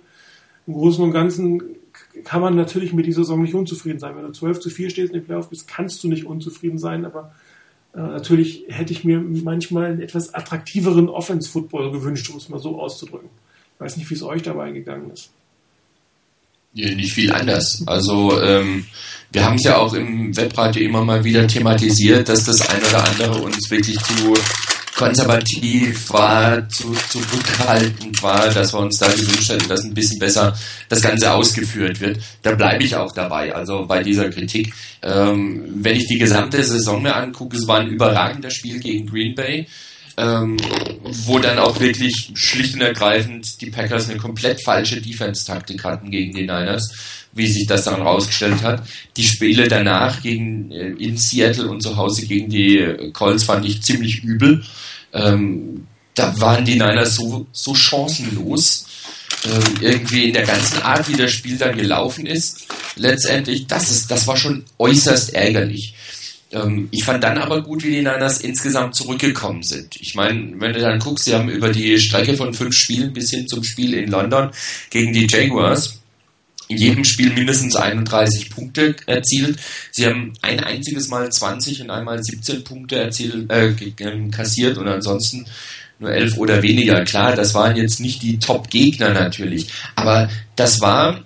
Im 0.65 0.73
Großen 0.73 1.03
und 1.03 1.11
Ganzen 1.11 1.61
kann 2.23 2.41
man 2.41 2.55
natürlich 2.55 2.93
mit 2.93 3.05
dieser 3.05 3.23
Saison 3.23 3.41
nicht 3.41 3.53
unzufrieden 3.53 3.99
sein. 3.99 4.15
Wenn 4.15 4.23
du 4.23 4.31
12 4.31 4.61
zu 4.61 4.69
4 4.69 4.89
stehst 4.89 5.13
in 5.13 5.19
den 5.19 5.25
Playoffs 5.25 5.49
bist, 5.49 5.67
kannst 5.67 6.01
du 6.03 6.07
nicht 6.07 6.25
unzufrieden 6.25 6.77
sein, 6.77 7.05
aber 7.05 7.33
äh, 7.93 7.99
natürlich 7.99 8.63
hätte 8.69 8.93
ich 8.93 9.03
mir 9.03 9.19
manchmal 9.19 9.91
einen 9.91 10.01
etwas 10.01 10.33
attraktiveren 10.33 11.09
Offense-Football 11.09 11.91
gewünscht, 11.91 12.29
um 12.29 12.37
es 12.37 12.47
mal 12.47 12.59
so 12.59 12.79
auszudrücken. 12.79 13.29
Ich 13.75 13.81
weiß 13.81 13.97
nicht, 13.97 14.09
wie 14.09 14.15
es 14.15 14.23
euch 14.23 14.43
dabei 14.43 14.71
gegangen 14.71 15.11
ist. 15.11 15.31
Ja, 16.73 16.93
nicht 16.95 17.11
viel 17.11 17.31
anders. 17.31 17.83
Also 17.87 18.41
ähm, 18.41 18.85
wir 19.33 19.43
haben 19.43 19.55
es 19.55 19.63
ja 19.63 19.77
auch 19.77 19.93
im 19.93 20.35
Webradio 20.37 20.83
immer 20.83 21.03
mal 21.03 21.23
wieder 21.25 21.45
thematisiert, 21.45 22.29
dass 22.29 22.45
das 22.45 22.69
ein 22.69 22.81
oder 22.83 23.03
andere 23.03 23.41
uns 23.41 23.69
wirklich 23.69 23.97
zu 23.99 24.33
konservativ 24.97 26.09
war, 26.11 26.67
zu 26.69 26.91
zurückhaltend 27.09 28.21
war, 28.23 28.49
dass 28.49 28.73
wir 28.73 28.79
uns 28.79 28.97
da 28.97 29.07
gewünscht 29.07 29.49
hätten, 29.49 29.69
dass 29.69 29.83
ein 29.83 29.93
bisschen 29.93 30.19
besser 30.19 30.57
das 30.89 31.01
Ganze 31.01 31.31
ausgeführt 31.31 32.01
wird. 32.01 32.19
Da 32.41 32.55
bleibe 32.55 32.83
ich 32.83 32.95
auch 32.95 33.11
dabei, 33.11 33.53
also 33.53 33.85
bei 33.85 34.01
dieser 34.01 34.29
Kritik. 34.29 34.73
Ähm, 35.03 35.63
wenn 35.75 35.95
ich 35.95 36.07
die 36.07 36.17
gesamte 36.17 36.63
Saison 36.63 37.01
mir 37.01 37.15
angucke, 37.15 37.55
es 37.55 37.67
war 37.67 37.79
ein 37.79 37.89
überragender 37.89 38.49
Spiel 38.49 38.79
gegen 38.79 39.07
Green 39.07 39.35
Bay. 39.35 39.67
Ähm, 40.19 40.57
wo 41.03 41.37
dann 41.37 41.59
auch 41.59 41.79
wirklich 41.79 42.31
schlicht 42.33 42.73
und 42.73 42.81
ergreifend 42.81 43.61
die 43.61 43.69
Packers 43.69 44.09
eine 44.09 44.17
komplett 44.17 44.63
falsche 44.63 44.99
Defense-Taktik 44.99 45.83
hatten 45.83 46.09
gegen 46.09 46.33
die 46.33 46.41
Niners, 46.41 46.91
wie 47.33 47.47
sich 47.47 47.67
das 47.67 47.83
dann 47.83 48.01
rausgestellt 48.01 48.63
hat. 48.63 48.81
Die 49.15 49.23
Spiele 49.23 49.67
danach 49.67 50.23
gegen 50.23 50.71
äh, 50.71 50.87
in 50.93 51.17
Seattle 51.17 51.67
und 51.67 51.81
zu 51.81 51.97
Hause 51.97 52.25
gegen 52.25 52.49
die 52.49 53.11
Colts 53.13 53.43
fand 53.43 53.65
ich 53.65 53.83
ziemlich 53.83 54.23
übel. 54.23 54.63
Ähm, 55.13 55.85
da 56.15 56.39
waren 56.39 56.65
die 56.65 56.73
Niners 56.73 57.15
so, 57.15 57.45
so 57.51 57.75
chancenlos, 57.75 58.87
ähm, 59.45 59.75
irgendwie 59.81 60.25
in 60.25 60.33
der 60.33 60.45
ganzen 60.45 60.81
Art, 60.81 61.07
wie 61.09 61.15
das 61.15 61.31
Spiel 61.31 61.57
dann 61.57 61.77
gelaufen 61.77 62.25
ist. 62.25 62.65
letztendlich, 62.95 63.67
das 63.67 63.91
ist, 63.91 64.09
das 64.09 64.25
war 64.25 64.35
schon 64.35 64.65
äußerst 64.79 65.33
ärgerlich. 65.33 65.93
Ähm, 66.51 66.87
ich 66.91 67.03
fand 67.03 67.23
dann 67.23 67.37
aber 67.37 67.61
gut, 67.61 67.83
wie 67.83 67.91
die 67.91 67.97
Niners 67.97 68.41
insgesamt 68.41 68.95
zurückgekommen 68.95 69.63
sind. 69.63 69.95
Ich 69.99 70.15
meine, 70.15 70.53
wenn 70.59 70.73
du 70.73 70.79
dann 70.79 70.99
guckst, 70.99 71.25
sie 71.25 71.33
haben 71.33 71.49
über 71.49 71.69
die 71.69 71.99
Strecke 71.99 72.35
von 72.35 72.53
fünf 72.53 72.75
Spielen 72.75 73.13
bis 73.13 73.31
hin 73.31 73.47
zum 73.47 73.63
Spiel 73.63 73.93
in 73.93 74.09
London 74.09 74.51
gegen 74.89 75.13
die 75.13 75.27
Jaguars 75.29 75.99
in 76.69 76.77
jedem 76.77 77.03
Spiel 77.05 77.31
mindestens 77.33 77.75
31 77.75 78.49
Punkte 78.49 78.95
erzielt. 79.05 79.59
Sie 79.91 80.05
haben 80.05 80.33
ein 80.41 80.59
einziges 80.59 81.07
Mal 81.07 81.31
20 81.31 81.81
und 81.81 81.89
einmal 81.89 82.21
17 82.21 82.63
Punkte 82.63 82.97
erzielt, 82.97 83.49
äh, 83.49 83.73
kassiert 84.31 84.77
und 84.77 84.87
ansonsten 84.87 85.45
nur 85.99 86.11
11 86.11 86.37
oder 86.37 86.61
weniger. 86.61 87.03
Klar, 87.05 87.35
das 87.35 87.53
waren 87.53 87.75
jetzt 87.75 87.99
nicht 87.99 88.21
die 88.21 88.39
Top-Gegner 88.39 89.13
natürlich, 89.13 89.67
aber 89.95 90.29
das 90.55 90.81
war 90.81 91.23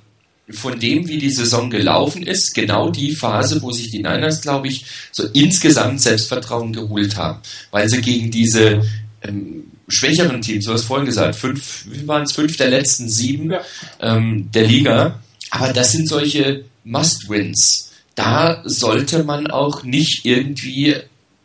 von 0.50 0.80
dem, 0.80 1.08
wie 1.08 1.18
die 1.18 1.32
Saison 1.32 1.70
gelaufen 1.70 2.24
ist, 2.24 2.54
genau 2.54 2.90
die 2.90 3.16
Phase, 3.16 3.62
wo 3.62 3.72
sich 3.72 3.90
die 3.90 4.00
Niners, 4.00 4.42
glaube 4.42 4.68
ich, 4.68 4.86
so 5.12 5.24
insgesamt 5.34 6.02
Selbstvertrauen 6.02 6.74
geholt 6.74 7.16
haben, 7.16 7.40
weil 7.72 7.88
sie 7.88 8.02
gegen 8.02 8.32
diese 8.32 8.82
ähm, 9.22 9.64
schwächeren 9.88 10.42
Teams, 10.42 10.66
du 10.66 10.74
hast 10.74 10.86
vorhin 10.86 11.06
gesagt, 11.06 11.36
fünf, 11.36 11.86
wie 11.90 12.08
waren 12.08 12.24
es, 12.24 12.32
fünf 12.32 12.58
der 12.58 12.70
letzten 12.70 13.10
sieben 13.10 13.54
ähm, 14.00 14.50
der 14.54 14.68
Liga, 14.68 15.20
aber 15.52 15.74
das 15.74 15.92
sind 15.92 16.08
solche 16.08 16.66
Must-Wins. 16.84 17.92
Da 18.16 18.62
sollte 18.66 19.24
man 19.24 19.48
auch 19.48 19.84
nicht 19.84 20.26
irgendwie 20.26 20.96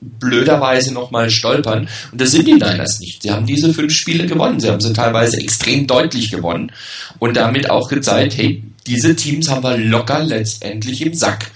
blöderweise 0.01 0.93
nochmal 0.93 1.31
stolpern. 1.31 1.89
Und 2.13 2.21
das 2.21 2.33
sind 2.33 2.47
die 2.47 2.55
Niners 2.55 3.01
nicht. 3.01 3.23
Sie 3.23 3.31
haben 3.31 3.47
diese 3.47 3.73
fünf 3.73 3.95
Spiele 3.95 4.27
gewonnen. 4.27 4.61
Sie 4.61 4.71
haben 4.71 4.81
sie 4.81 4.93
teilweise 4.93 5.39
extrem 5.39 5.87
deutlich 5.87 6.31
gewonnen 6.31 6.73
und 7.19 7.37
damit 7.37 7.71
auch 7.71 7.89
gezeigt, 7.89 8.37
hey, 8.37 8.63
diese 8.87 9.17
Teams 9.17 9.49
haben 9.51 9.65
wir 9.65 9.77
locker 9.77 10.25
letztendlich 10.25 11.03
im 11.03 11.15
Sack. 11.15 11.51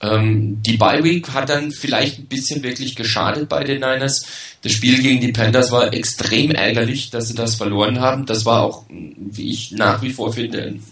Ähm, 0.00 0.62
die 0.62 0.76
Bye 0.76 1.02
Week 1.02 1.28
hat 1.30 1.48
dann 1.48 1.72
vielleicht 1.72 2.18
ein 2.18 2.26
bisschen 2.26 2.62
wirklich 2.62 2.94
geschadet 2.94 3.48
bei 3.48 3.64
den 3.64 3.80
Niners. 3.80 4.26
Das 4.62 4.72
Spiel 4.72 5.02
gegen 5.02 5.20
die 5.20 5.32
Panthers 5.32 5.72
war 5.72 5.92
extrem 5.92 6.52
ärgerlich, 6.52 7.10
dass 7.10 7.28
sie 7.28 7.34
das 7.34 7.56
verloren 7.56 8.00
haben. 8.00 8.26
Das 8.26 8.44
war 8.44 8.62
auch, 8.62 8.84
wie 8.88 9.50
ich 9.50 9.72
nach 9.72 10.02
wie 10.02 10.12
vor 10.12 10.32
finde, 10.32 10.62
ein 10.62 10.82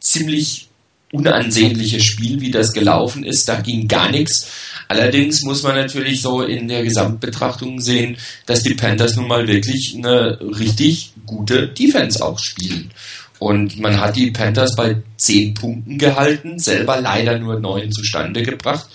ziemlich 0.00 0.68
unansehnliches 1.12 2.04
Spiel, 2.04 2.40
wie 2.40 2.50
das 2.50 2.72
gelaufen 2.72 3.24
ist. 3.24 3.48
Da 3.48 3.60
ging 3.60 3.88
gar 3.88 4.10
nichts. 4.10 4.48
Allerdings 4.88 5.42
muss 5.42 5.62
man 5.62 5.74
natürlich 5.74 6.20
so 6.20 6.42
in 6.42 6.68
der 6.68 6.82
Gesamtbetrachtung 6.82 7.80
sehen, 7.80 8.16
dass 8.46 8.62
die 8.62 8.74
Panthers 8.74 9.16
nun 9.16 9.28
mal 9.28 9.46
wirklich 9.46 9.94
eine 9.96 10.38
richtig 10.40 11.12
gute 11.26 11.68
Defense 11.68 12.24
auch 12.24 12.38
spielen. 12.38 12.90
Und 13.38 13.78
man 13.78 14.00
hat 14.00 14.16
die 14.16 14.30
Panthers 14.30 14.74
bei 14.76 15.02
10 15.18 15.54
Punkten 15.54 15.98
gehalten, 15.98 16.58
selber 16.58 17.00
leider 17.00 17.38
nur 17.38 17.60
9 17.60 17.92
zustande 17.92 18.42
gebracht. 18.42 18.88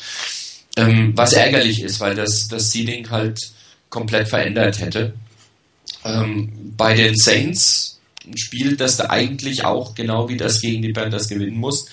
Ähm, 0.78 1.12
was 1.16 1.34
ärgerlich 1.34 1.82
ist, 1.82 2.00
weil 2.00 2.16
das, 2.16 2.48
das 2.50 2.72
Seeding 2.72 3.10
halt 3.10 3.40
komplett 3.90 4.30
verändert 4.30 4.80
hätte. 4.80 5.14
Ähm, 6.04 6.74
bei 6.78 6.96
den 6.96 7.16
Saints 7.16 8.00
ein 8.26 8.38
Spiel, 8.38 8.76
das 8.76 8.98
da 8.98 9.10
eigentlich 9.10 9.66
auch 9.66 9.96
genau 9.96 10.30
wie 10.30 10.38
das 10.38 10.62
gegen 10.62 10.82
die 10.82 10.94
Panthers 10.94 11.28
gewinnen 11.28 11.58
muss. 11.58 11.86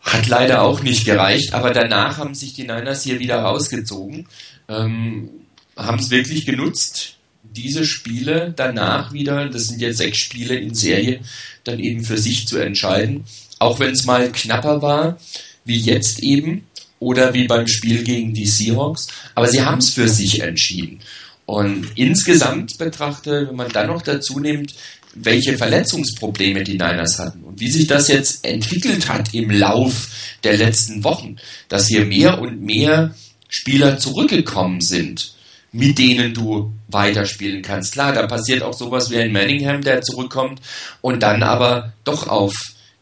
Hat 0.00 0.26
leider 0.26 0.62
auch 0.62 0.82
nicht 0.82 1.04
gereicht, 1.04 1.54
aber 1.54 1.70
danach 1.70 2.18
haben 2.18 2.34
sich 2.34 2.54
die 2.54 2.62
Niners 2.62 3.04
hier 3.04 3.20
wieder 3.20 3.40
rausgezogen, 3.40 4.26
ähm, 4.68 5.30
haben 5.76 5.98
es 5.98 6.10
wirklich 6.10 6.44
genutzt, 6.44 7.16
diese 7.52 7.84
Spiele 7.84 8.52
danach 8.56 9.12
wieder, 9.12 9.48
das 9.48 9.68
sind 9.68 9.80
jetzt 9.80 9.98
sechs 9.98 10.18
Spiele 10.18 10.56
in 10.56 10.74
Serie, 10.74 11.20
dann 11.64 11.78
eben 11.78 12.04
für 12.04 12.18
sich 12.18 12.46
zu 12.46 12.58
entscheiden. 12.58 13.24
Auch 13.58 13.78
wenn 13.78 13.92
es 13.92 14.04
mal 14.04 14.30
knapper 14.32 14.82
war, 14.82 15.18
wie 15.64 15.78
jetzt 15.78 16.20
eben, 16.20 16.66
oder 17.02 17.34
wie 17.34 17.48
beim 17.48 17.66
Spiel 17.66 18.04
gegen 18.04 18.32
die 18.32 18.46
Seahawks, 18.46 19.08
aber 19.34 19.48
sie 19.48 19.62
haben 19.62 19.78
es 19.78 19.90
für 19.90 20.08
sich 20.08 20.40
entschieden. 20.40 21.00
Und 21.46 21.88
insgesamt 21.96 22.78
betrachtet, 22.78 23.48
wenn 23.48 23.56
man 23.56 23.70
dann 23.70 23.88
noch 23.88 24.02
dazu 24.02 24.38
nimmt, 24.38 24.74
welche 25.14 25.58
Verletzungsprobleme 25.58 26.62
die 26.62 26.78
Niners 26.78 27.18
hatten 27.18 27.42
und 27.42 27.60
wie 27.60 27.70
sich 27.70 27.86
das 27.86 28.08
jetzt 28.08 28.46
entwickelt 28.46 29.08
hat 29.08 29.34
im 29.34 29.50
Lauf 29.50 30.08
der 30.44 30.56
letzten 30.56 31.04
Wochen, 31.04 31.36
dass 31.68 31.88
hier 31.88 32.04
mehr 32.06 32.40
und 32.40 32.62
mehr 32.62 33.14
Spieler 33.48 33.98
zurückgekommen 33.98 34.80
sind, 34.80 35.34
mit 35.72 35.98
denen 35.98 36.34
du 36.34 36.72
weiterspielen 36.88 37.62
kannst. 37.62 37.92
Klar, 37.92 38.12
da 38.12 38.26
passiert 38.26 38.62
auch 38.62 38.74
sowas 38.74 39.10
wie 39.10 39.18
ein 39.18 39.32
Manningham, 39.32 39.82
der 39.82 40.02
zurückkommt 40.02 40.60
und 41.00 41.22
dann 41.22 41.42
aber 41.42 41.92
doch 42.04 42.28
auf 42.28 42.54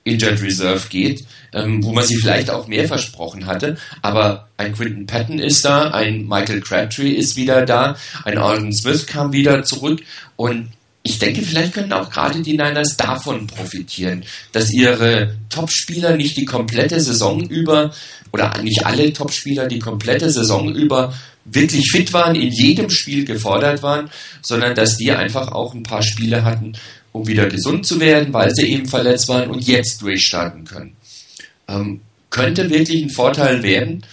Injured 0.04 0.40
Reserve 0.40 0.88
geht, 0.88 1.24
ähm, 1.52 1.84
wo 1.84 1.92
man 1.92 2.04
sich 2.04 2.18
vielleicht 2.20 2.48
auch 2.50 2.66
mehr 2.68 2.86
versprochen 2.86 3.46
hatte. 3.46 3.76
Aber 4.02 4.48
ein 4.56 4.72
Quinton 4.72 5.06
Patton 5.06 5.38
ist 5.38 5.64
da, 5.64 5.90
ein 5.90 6.26
Michael 6.26 6.60
Crabtree 6.60 7.10
ist 7.10 7.36
wieder 7.36 7.66
da, 7.66 7.96
ein 8.24 8.38
Alden 8.38 8.72
Smith 8.72 9.06
kam 9.06 9.32
wieder 9.32 9.62
zurück 9.64 10.02
und 10.36 10.70
ich 11.02 11.18
denke, 11.18 11.42
vielleicht 11.42 11.72
können 11.72 11.92
auch 11.92 12.10
gerade 12.10 12.42
die 12.42 12.52
Niners 12.52 12.96
davon 12.96 13.46
profitieren, 13.46 14.24
dass 14.52 14.72
ihre 14.72 15.36
Topspieler 15.48 16.16
nicht 16.16 16.36
die 16.36 16.44
komplette 16.44 17.00
Saison 17.00 17.48
über 17.48 17.92
oder 18.32 18.56
nicht 18.62 18.84
alle 18.84 19.12
Topspieler 19.12 19.66
die 19.66 19.78
komplette 19.78 20.30
Saison 20.30 20.74
über 20.74 21.14
wirklich 21.46 21.90
fit 21.90 22.12
waren, 22.12 22.34
in 22.34 22.52
jedem 22.52 22.90
Spiel 22.90 23.24
gefordert 23.24 23.82
waren, 23.82 24.10
sondern 24.42 24.74
dass 24.74 24.96
die 24.96 25.10
einfach 25.10 25.52
auch 25.52 25.74
ein 25.74 25.82
paar 25.82 26.02
Spiele 26.02 26.44
hatten, 26.44 26.74
um 27.12 27.26
wieder 27.26 27.48
gesund 27.48 27.86
zu 27.86 27.98
werden, 27.98 28.32
weil 28.32 28.54
sie 28.54 28.70
eben 28.70 28.86
verletzt 28.86 29.28
waren 29.28 29.50
und 29.50 29.66
jetzt 29.66 30.02
durchstarten 30.02 30.64
können. 30.64 30.96
Ähm, 31.66 32.02
könnte 32.28 32.70
wirklich 32.70 33.02
ein 33.02 33.10
Vorteil 33.10 33.62
werden 33.62 34.04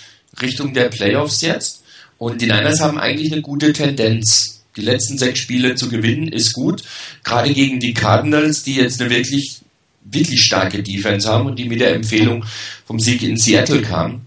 Richtung 0.41 0.73
der 0.73 0.89
Playoffs 0.89 1.41
jetzt. 1.41 1.83
Und 2.17 2.41
die 2.41 2.45
Niners 2.45 2.79
haben 2.79 2.97
eigentlich 2.97 3.31
eine 3.31 3.41
gute 3.41 3.73
Tendenz 3.73 4.56
die 4.77 4.81
letzten 4.81 5.17
sechs 5.17 5.39
Spiele 5.39 5.75
zu 5.75 5.89
gewinnen, 5.89 6.27
ist 6.27 6.53
gut. 6.53 6.83
Gerade 7.23 7.53
gegen 7.53 7.79
die 7.79 7.93
Cardinals, 7.93 8.63
die 8.63 8.75
jetzt 8.75 9.01
eine 9.01 9.09
wirklich, 9.09 9.61
wirklich 10.03 10.41
starke 10.41 10.83
Defense 10.83 11.27
haben 11.27 11.47
und 11.47 11.57
die 11.57 11.67
mit 11.67 11.81
der 11.81 11.95
Empfehlung 11.95 12.45
vom 12.85 12.99
Sieg 12.99 13.23
in 13.23 13.37
Seattle 13.37 13.81
kamen, 13.81 14.25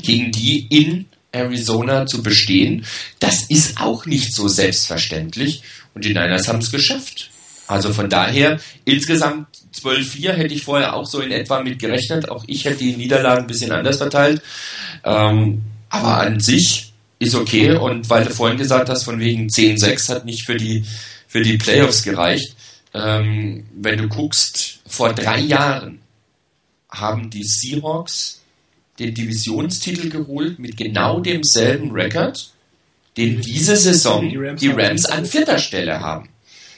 gegen 0.00 0.32
die 0.32 0.66
in 0.70 1.06
Arizona 1.32 2.06
zu 2.06 2.22
bestehen, 2.22 2.86
das 3.18 3.42
ist 3.48 3.80
auch 3.80 4.06
nicht 4.06 4.32
so 4.32 4.48
selbstverständlich. 4.48 5.62
Und 5.94 6.04
die 6.04 6.14
Niners 6.14 6.48
haben 6.48 6.60
es 6.60 6.70
geschafft. 6.70 7.30
Also 7.66 7.92
von 7.92 8.08
daher, 8.08 8.60
insgesamt 8.84 9.46
12-4 9.74 10.32
hätte 10.32 10.54
ich 10.54 10.64
vorher 10.64 10.94
auch 10.94 11.06
so 11.06 11.20
in 11.20 11.32
etwa 11.32 11.62
mit 11.62 11.78
gerechnet. 11.78 12.28
Auch 12.28 12.44
ich 12.46 12.64
hätte 12.64 12.78
die 12.78 12.96
Niederlagen 12.96 13.42
ein 13.42 13.46
bisschen 13.46 13.72
anders 13.72 13.98
verteilt. 13.98 14.42
Ähm, 15.04 15.62
aber 15.88 16.18
an 16.18 16.40
sich 16.40 16.93
ist 17.24 17.34
okay. 17.34 17.72
Und 17.72 18.08
weil 18.10 18.24
du 18.24 18.30
vorhin 18.30 18.58
gesagt 18.58 18.88
hast, 18.88 19.04
von 19.04 19.20
wegen 19.20 19.48
10-6 19.48 20.08
hat 20.08 20.24
nicht 20.24 20.44
für 20.44 20.56
die, 20.56 20.84
für 21.26 21.42
die 21.42 21.58
Playoffs 21.58 22.02
gereicht. 22.02 22.54
Ähm, 22.94 23.66
wenn 23.74 23.98
du 23.98 24.08
guckst, 24.08 24.80
vor 24.86 25.12
drei 25.12 25.40
Jahren 25.40 26.00
haben 26.90 27.30
die 27.30 27.42
Seahawks 27.44 28.42
den 28.98 29.14
Divisionstitel 29.14 30.08
geholt 30.08 30.58
mit 30.58 30.76
genau 30.76 31.20
demselben 31.20 31.90
Rekord, 31.90 32.52
den 33.16 33.40
diese 33.40 33.76
Saison 33.76 34.28
die 34.56 34.68
Rams 34.68 35.06
an 35.06 35.26
vierter 35.26 35.58
Stelle 35.58 36.00
haben. 36.00 36.28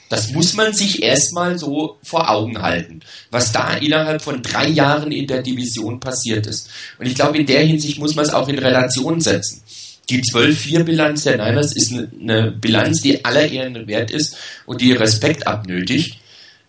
Das 0.08 0.30
muss 0.30 0.54
man 0.54 0.72
sich 0.72 1.02
erstmal 1.02 1.58
so 1.58 1.98
vor 2.02 2.30
Augen 2.30 2.62
halten, 2.62 3.00
was 3.30 3.50
da 3.50 3.74
innerhalb 3.74 4.22
von 4.22 4.40
drei 4.40 4.68
Jahren 4.68 5.10
in 5.10 5.26
der 5.26 5.42
Division 5.42 5.98
passiert 5.98 6.46
ist. 6.46 6.70
Und 6.98 7.06
ich 7.06 7.16
glaube, 7.16 7.38
in 7.38 7.46
der 7.46 7.64
Hinsicht 7.64 7.98
muss 7.98 8.14
man 8.14 8.24
es 8.24 8.32
auch 8.32 8.48
in 8.48 8.58
Relation 8.58 9.20
setzen. 9.20 9.62
Die 10.08 10.22
12-4-Bilanz 10.22 11.24
der 11.24 11.44
Niners 11.44 11.74
ist 11.74 11.92
eine 11.92 12.52
Bilanz, 12.52 13.02
die 13.02 13.24
aller 13.24 13.48
Ehren 13.50 13.86
wert 13.88 14.10
ist 14.10 14.36
und 14.64 14.80
die 14.80 14.92
Respekt 14.92 15.46
abnötigt. 15.46 16.18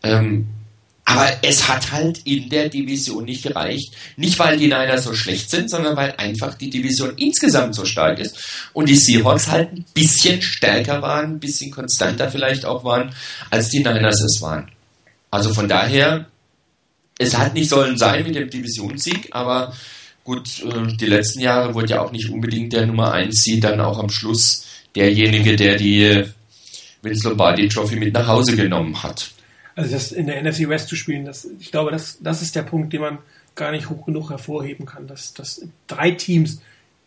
Ähm, 0.03 0.47
aber 1.09 1.37
es 1.41 1.69
hat 1.69 1.93
halt 1.93 2.19
in 2.25 2.49
der 2.49 2.67
Division 2.67 3.23
nicht 3.23 3.43
gereicht. 3.43 3.93
Nicht, 4.17 4.37
weil 4.39 4.57
die 4.57 4.65
Niners 4.65 5.05
so 5.05 5.13
schlecht 5.13 5.49
sind, 5.49 5.69
sondern 5.69 5.95
weil 5.95 6.13
einfach 6.17 6.55
die 6.55 6.69
Division 6.69 7.13
insgesamt 7.15 7.75
so 7.75 7.85
stark 7.85 8.19
ist. 8.19 8.37
Und 8.73 8.89
die 8.89 8.97
Seahawks 8.97 9.47
halt 9.47 9.71
ein 9.71 9.85
bisschen 9.93 10.41
stärker 10.41 11.01
waren, 11.01 11.35
ein 11.35 11.39
bisschen 11.39 11.71
konstanter 11.71 12.29
vielleicht 12.29 12.65
auch 12.65 12.83
waren, 12.83 13.15
als 13.49 13.69
die 13.69 13.79
Niners 13.79 14.21
es 14.21 14.41
waren. 14.41 14.69
Also 15.31 15.53
von 15.53 15.69
daher, 15.69 16.25
es 17.17 17.37
hat 17.37 17.53
nicht 17.53 17.69
sollen 17.69 17.97
sein 17.97 18.25
mit 18.25 18.35
dem 18.35 18.49
Divisionssieg, 18.49 19.29
aber 19.31 19.73
gut, 20.27 20.61
äh, 20.65 20.95
die 20.97 21.05
letzten 21.05 21.39
Jahre 21.39 21.73
wurde 21.73 21.87
ja 21.87 22.01
auch 22.01 22.11
nicht 22.11 22.29
unbedingt 22.29 22.73
der 22.73 22.85
Nummer 22.85 23.13
1 23.13 23.43
Seed 23.43 23.63
dann 23.63 23.79
auch 23.79 23.97
am 23.97 24.09
Schluss 24.09 24.65
derjenige, 24.93 25.55
der 25.55 25.77
die 25.77 26.25
Vince 27.01 27.29
Lombardi 27.29 27.69
Trophy 27.69 27.95
mit 27.95 28.13
nach 28.13 28.27
Hause 28.27 28.55
genommen 28.57 29.01
hat. 29.01 29.31
Also 29.75 29.91
das 29.91 30.11
in 30.11 30.27
der 30.27 30.43
NFC 30.43 30.67
West 30.67 30.89
zu 30.89 30.97
spielen, 30.97 31.23
das, 31.23 31.47
ich 31.59 31.71
glaube, 31.71 31.91
das, 31.91 32.17
das 32.19 32.41
ist 32.41 32.57
der 32.57 32.63
Punkt, 32.63 32.91
den 32.91 33.01
man 33.01 33.19
gar 33.55 33.71
nicht 33.71 33.89
hoch 33.89 34.05
genug 34.05 34.29
hervorheben 34.29 34.85
kann, 34.85 35.07
dass, 35.07 35.33
dass 35.33 35.65
drei 35.87 36.11
Teams 36.11 36.61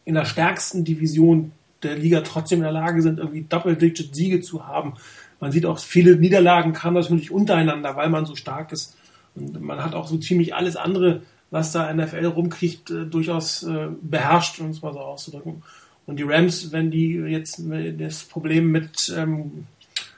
in 0.06 0.14
der 0.14 0.24
stärksten 0.24 0.84
Division 0.84 1.52
der 1.82 1.96
Liga 1.96 2.22
trotzdem 2.22 2.60
in 2.60 2.64
der 2.64 2.72
Lage 2.72 3.02
sind, 3.02 3.18
irgendwie 3.18 3.44
Double-Digit-Siege 3.46 4.40
zu 4.40 4.66
haben. 4.66 4.94
Man 5.40 5.52
sieht 5.52 5.66
auch, 5.66 5.78
viele 5.78 6.16
Niederlagen 6.16 6.72
kamen 6.72 6.96
das 6.96 7.10
natürlich 7.10 7.30
untereinander, 7.30 7.96
weil 7.96 8.08
man 8.08 8.24
so 8.24 8.34
stark 8.34 8.72
ist. 8.72 8.96
Und 9.34 9.60
man 9.60 9.84
hat 9.84 9.94
auch 9.94 10.08
so 10.08 10.16
ziemlich 10.16 10.54
alles 10.54 10.76
andere 10.76 11.20
was 11.50 11.72
da 11.72 11.92
NFL 11.92 12.26
rumkriegt, 12.26 12.90
äh, 12.90 13.06
durchaus 13.06 13.62
äh, 13.62 13.88
beherrscht, 14.00 14.60
um 14.60 14.70
es 14.70 14.82
mal 14.82 14.92
so 14.92 15.00
auszudrücken. 15.00 15.62
Und 16.06 16.16
die 16.16 16.24
Rams, 16.24 16.72
wenn 16.72 16.90
die 16.90 17.14
jetzt 17.14 17.62
das 17.98 18.24
Problem 18.24 18.72
mit 18.72 19.14
ähm, 19.16 19.66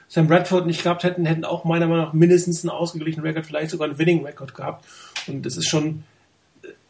Sam 0.08 0.26
Bradford 0.26 0.66
nicht 0.66 0.82
gehabt 0.82 1.04
hätten, 1.04 1.24
hätten 1.24 1.44
auch 1.44 1.64
meiner 1.64 1.86
Meinung 1.86 2.04
nach 2.04 2.12
mindestens 2.12 2.62
einen 2.62 2.70
ausgeglichenen 2.70 3.26
Rekord, 3.26 3.46
vielleicht 3.46 3.70
sogar 3.70 3.88
einen 3.88 3.98
Winning 3.98 4.24
Record 4.24 4.54
gehabt. 4.54 4.84
Und 5.26 5.44
das 5.44 5.56
ist 5.56 5.68
schon, 5.68 6.04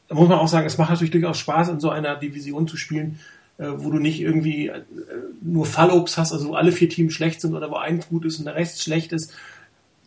da 0.08 0.14
muss 0.14 0.28
man 0.28 0.38
auch 0.38 0.48
sagen, 0.48 0.66
es 0.66 0.78
macht 0.78 0.90
natürlich 0.90 1.12
durchaus 1.12 1.38
Spaß, 1.38 1.68
in 1.68 1.80
so 1.80 1.90
einer 1.90 2.16
Division 2.16 2.68
zu 2.68 2.76
spielen, 2.76 3.20
äh, 3.58 3.66
wo 3.76 3.90
du 3.90 3.98
nicht 3.98 4.20
irgendwie 4.20 4.68
äh, 4.68 4.82
nur 5.40 5.66
Fallobst 5.66 6.18
hast, 6.18 6.32
also 6.32 6.48
wo 6.48 6.54
alle 6.54 6.72
vier 6.72 6.88
Teams 6.88 7.12
schlecht 7.12 7.40
sind 7.40 7.54
oder 7.54 7.70
wo 7.70 7.76
ein 7.76 8.00
gut 8.00 8.24
ist 8.24 8.38
und 8.38 8.44
der 8.44 8.56
Rest 8.56 8.82
schlecht 8.82 9.12
ist, 9.12 9.32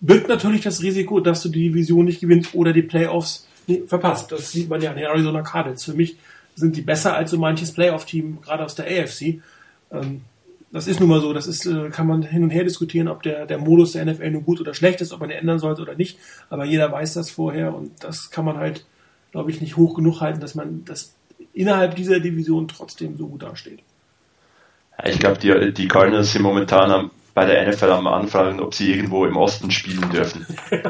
birgt 0.01 0.27
natürlich 0.27 0.61
das 0.61 0.83
Risiko, 0.83 1.19
dass 1.19 1.41
du 1.41 1.49
die 1.49 1.69
Division 1.69 2.05
nicht 2.05 2.21
gewinnst 2.21 2.53
oder 2.53 2.73
die 2.73 2.81
Playoffs 2.81 3.44
verpasst. 3.87 4.31
Das 4.31 4.51
sieht 4.51 4.69
man 4.69 4.81
ja 4.81 4.91
an 4.91 4.97
den 4.97 5.05
Arizona 5.05 5.41
Cardinals. 5.41 5.83
Für 5.83 5.93
mich 5.93 6.17
sind 6.55 6.75
die 6.75 6.81
besser 6.81 7.15
als 7.15 7.31
so 7.31 7.37
manches 7.37 7.73
Playoff-Team, 7.73 8.41
gerade 8.41 8.63
aus 8.63 8.75
der 8.75 8.85
AFC. 8.85 9.41
Ähm, 9.91 10.21
das 10.71 10.87
ist 10.87 10.99
nun 10.99 11.09
mal 11.09 11.21
so, 11.21 11.31
das 11.31 11.47
ist, 11.47 11.65
äh, 11.65 11.89
kann 11.89 12.07
man 12.07 12.23
hin 12.23 12.43
und 12.43 12.49
her 12.49 12.63
diskutieren, 12.63 13.07
ob 13.07 13.23
der, 13.23 13.45
der 13.45 13.57
Modus 13.57 13.93
der 13.93 14.05
NFL 14.05 14.31
nun 14.31 14.43
gut 14.43 14.59
oder 14.59 14.73
schlecht 14.73 15.01
ist, 15.01 15.13
ob 15.13 15.19
man 15.19 15.29
den 15.29 15.39
ändern 15.39 15.59
sollte 15.59 15.81
oder 15.81 15.95
nicht. 15.95 16.17
Aber 16.49 16.65
jeder 16.65 16.91
weiß 16.91 17.13
das 17.13 17.29
vorher 17.29 17.73
und 17.73 17.91
das 18.03 18.29
kann 18.29 18.45
man 18.45 18.57
halt, 18.57 18.85
glaube 19.31 19.51
ich, 19.51 19.61
nicht 19.61 19.77
hoch 19.77 19.95
genug 19.95 20.21
halten, 20.21 20.41
dass 20.41 20.55
man 20.55 20.83
das 20.85 21.13
innerhalb 21.53 21.95
dieser 21.95 22.19
Division 22.19 22.67
trotzdem 22.67 23.17
so 23.17 23.27
gut 23.27 23.43
dasteht. 23.43 23.79
Ich 25.05 25.19
glaube, 25.19 25.37
die, 25.37 25.73
die 25.73 25.87
Cardinals 25.87 26.31
sind 26.31 26.41
momentan 26.41 26.91
am, 26.91 27.11
bei 27.33 27.45
der 27.45 27.67
NFL 27.69 27.91
am 27.91 28.07
Anfragen, 28.07 28.59
ob 28.59 28.73
sie 28.73 28.93
irgendwo 28.93 29.25
im 29.25 29.35
Osten 29.35 29.71
spielen 29.71 30.09
dürfen. 30.09 30.45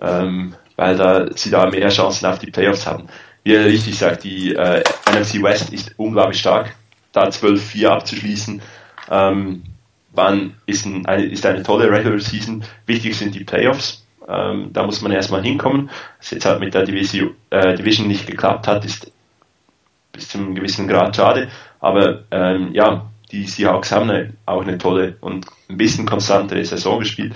Ähm, 0.00 0.56
weil 0.76 0.96
da, 0.96 1.28
sie 1.34 1.50
da 1.50 1.68
mehr 1.70 1.88
Chancen 1.88 2.26
auf 2.26 2.38
die 2.38 2.50
Playoffs 2.50 2.86
haben. 2.86 3.08
Wie 3.42 3.54
er 3.54 3.66
richtig 3.66 3.98
sagt, 3.98 4.24
die 4.24 4.54
äh, 4.54 4.82
NFC 5.10 5.42
West 5.42 5.72
ist 5.72 5.94
unglaublich 5.96 6.40
stark. 6.40 6.74
Da 7.12 7.28
12-4 7.28 7.88
abzuschließen, 7.88 8.62
ähm, 9.10 9.62
wann 10.12 10.54
ist, 10.66 10.86
ein, 10.86 11.06
eine, 11.06 11.24
ist 11.24 11.44
eine 11.46 11.62
tolle 11.62 11.90
Regular 11.90 12.18
Season. 12.18 12.64
Wichtig 12.86 13.16
sind 13.16 13.34
die 13.34 13.44
Playoffs. 13.44 14.04
Ähm, 14.26 14.70
da 14.72 14.84
muss 14.84 15.02
man 15.02 15.12
erstmal 15.12 15.42
hinkommen. 15.42 15.90
Was 16.18 16.30
jetzt 16.30 16.46
halt 16.46 16.60
mit 16.60 16.74
der 16.74 16.84
Division, 16.84 17.34
äh, 17.50 17.74
Division 17.76 18.08
nicht 18.08 18.26
geklappt 18.26 18.66
hat, 18.66 18.84
ist 18.84 19.12
bis 20.12 20.28
zu 20.28 20.38
einem 20.38 20.54
gewissen 20.54 20.88
Grad 20.88 21.14
schade. 21.14 21.48
Aber 21.80 22.24
ähm, 22.30 22.72
ja, 22.72 23.10
die 23.30 23.46
Seahawks 23.46 23.92
haben 23.92 24.08
eine, 24.08 24.32
auch 24.46 24.62
eine 24.62 24.78
tolle 24.78 25.16
und 25.20 25.46
ein 25.68 25.76
bisschen 25.76 26.06
konstantere 26.06 26.64
Saison 26.64 27.00
gespielt. 27.00 27.34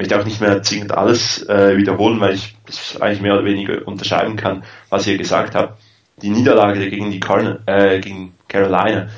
Ich 0.00 0.08
möchte 0.08 0.18
auch 0.18 0.24
nicht 0.24 0.40
mehr 0.40 0.62
zwingend 0.62 0.92
alles 0.92 1.46
äh, 1.46 1.76
wiederholen, 1.76 2.20
weil 2.20 2.32
ich 2.32 2.56
das 2.64 2.98
eigentlich 3.02 3.20
mehr 3.20 3.34
oder 3.34 3.44
weniger 3.44 3.86
unterschreiben 3.86 4.34
kann, 4.34 4.62
was 4.88 5.06
ihr 5.06 5.18
gesagt 5.18 5.54
habt. 5.54 5.78
Die 6.22 6.30
Niederlage 6.30 6.88
gegen 6.88 7.10
die 7.10 7.20
Carn 7.20 7.58
äh, 7.66 8.00
gegen 8.00 8.32
Carolina 8.48 9.08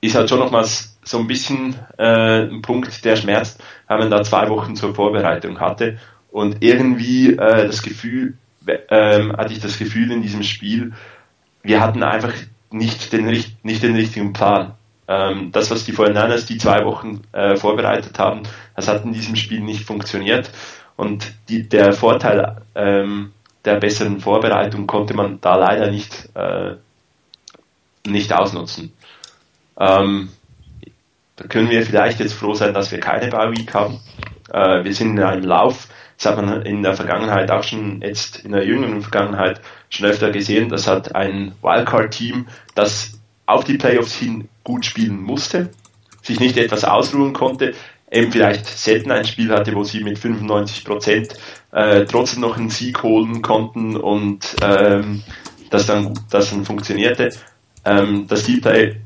ist 0.00 0.16
halt 0.16 0.28
schon 0.28 0.40
nochmals 0.40 0.98
so 1.04 1.18
ein 1.18 1.28
bisschen 1.28 1.76
äh, 1.96 2.42
ein 2.42 2.60
Punkt, 2.60 3.04
der 3.04 3.14
schmerzt, 3.14 3.62
weil 3.86 4.00
man 4.00 4.10
da 4.10 4.24
zwei 4.24 4.48
Wochen 4.48 4.74
zur 4.74 4.96
Vorbereitung 4.96 5.60
hatte 5.60 5.98
und 6.32 6.56
irgendwie 6.58 7.34
äh, 7.34 7.68
das 7.68 7.82
Gefühl, 7.82 8.36
ähm, 8.88 9.30
hatte 9.36 9.52
ich 9.52 9.60
das 9.60 9.78
Gefühl 9.78 10.10
in 10.10 10.22
diesem 10.22 10.42
Spiel, 10.42 10.92
wir 11.62 11.80
hatten 11.80 12.02
einfach 12.02 12.32
nicht 12.72 13.12
den, 13.12 13.26
nicht 13.62 13.82
den 13.84 13.94
richtigen 13.94 14.32
Plan. 14.32 14.74
Ähm, 15.08 15.52
das, 15.52 15.70
was 15.70 15.84
die 15.84 15.92
49ers 15.92 16.46
die 16.46 16.58
zwei 16.58 16.84
Wochen 16.84 17.22
äh, 17.32 17.56
vorbereitet 17.56 18.18
haben, 18.18 18.42
das 18.74 18.88
hat 18.88 19.04
in 19.04 19.12
diesem 19.12 19.36
Spiel 19.36 19.60
nicht 19.60 19.84
funktioniert. 19.84 20.50
Und 20.96 21.32
die, 21.48 21.68
der 21.68 21.92
Vorteil 21.92 22.62
ähm, 22.74 23.32
der 23.64 23.76
besseren 23.76 24.20
Vorbereitung 24.20 24.86
konnte 24.86 25.14
man 25.14 25.40
da 25.40 25.56
leider 25.56 25.90
nicht, 25.90 26.30
äh, 26.34 26.76
nicht 28.06 28.32
ausnutzen. 28.32 28.92
Ähm, 29.78 30.30
da 31.36 31.46
können 31.48 31.68
wir 31.68 31.84
vielleicht 31.84 32.20
jetzt 32.20 32.32
froh 32.34 32.54
sein, 32.54 32.72
dass 32.72 32.90
wir 32.90 33.00
keine 33.00 33.28
Bye 33.28 33.50
Week 33.50 33.74
haben. 33.74 34.00
Äh, 34.50 34.84
wir 34.84 34.94
sind 34.94 35.16
in 35.16 35.22
einem 35.22 35.44
Lauf. 35.44 35.88
Das 36.16 36.32
hat 36.32 36.36
man 36.36 36.62
in 36.62 36.82
der 36.82 36.94
Vergangenheit 36.94 37.50
auch 37.50 37.62
schon 37.62 38.00
jetzt 38.00 38.44
in 38.44 38.52
der 38.52 38.64
jüngeren 38.64 39.02
Vergangenheit 39.02 39.60
schon 39.90 40.06
öfter 40.06 40.30
gesehen. 40.30 40.70
Das 40.70 40.86
hat 40.86 41.14
ein 41.14 41.52
Wildcard-Team, 41.60 42.46
das 42.74 43.20
auf 43.44 43.64
die 43.64 43.76
Playoffs 43.76 44.14
hin 44.14 44.48
gut 44.66 44.84
spielen 44.84 45.22
musste, 45.22 45.70
sich 46.22 46.40
nicht 46.40 46.58
etwas 46.58 46.84
ausruhen 46.84 47.32
konnte, 47.32 47.74
eben 48.10 48.30
vielleicht 48.30 48.66
selten 48.66 49.10
ein 49.10 49.24
Spiel 49.24 49.50
hatte, 49.50 49.74
wo 49.74 49.84
sie 49.84 50.04
mit 50.04 50.18
95 50.18 50.84
Prozent 50.84 51.28
äh, 51.72 52.04
trotzdem 52.04 52.42
noch 52.42 52.58
einen 52.58 52.70
Sieg 52.70 53.02
holen 53.02 53.42
konnten 53.42 53.96
und 53.96 54.56
ähm, 54.62 55.22
das 55.70 55.86
dann, 55.86 56.18
das 56.30 56.50
dann 56.50 56.64
funktionierte 56.64 57.30
ähm, 57.86 58.26
dass 58.26 58.42
die 58.42 58.60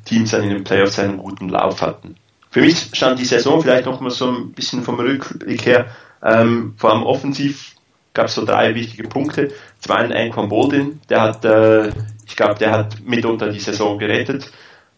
Teams 0.06 0.30
dann 0.30 0.42
in 0.42 0.50
den 0.50 0.64
Playoffs 0.64 0.98
einen 0.98 1.18
guten 1.18 1.50
Lauf 1.50 1.82
hatten. 1.82 2.16
Für 2.50 2.62
mich 2.62 2.88
stand 2.92 3.20
die 3.20 3.26
Saison 3.26 3.60
vielleicht 3.60 3.84
noch 3.84 4.00
mal 4.00 4.10
so 4.10 4.28
ein 4.28 4.52
bisschen 4.52 4.82
vom 4.82 4.98
Rückblick 4.98 5.66
her, 5.66 5.86
ähm, 6.22 6.74
vor 6.76 6.92
allem 6.92 7.04
offensiv 7.04 7.74
gab 8.14 8.26
es 8.26 8.34
so 8.34 8.44
drei 8.44 8.74
wichtige 8.74 9.06
Punkte. 9.06 9.52
Zum 9.78 9.94
einen 9.94 10.12
Anquan 10.12 10.48
Boldin, 10.48 11.00
der 11.08 11.20
hat, 11.20 11.44
äh, 11.44 11.88
ich 12.26 12.34
glaube, 12.36 12.58
der 12.58 12.72
hat 12.72 13.00
mitunter 13.04 13.52
die 13.52 13.60
Saison 13.60 13.98
gerettet, 13.98 14.50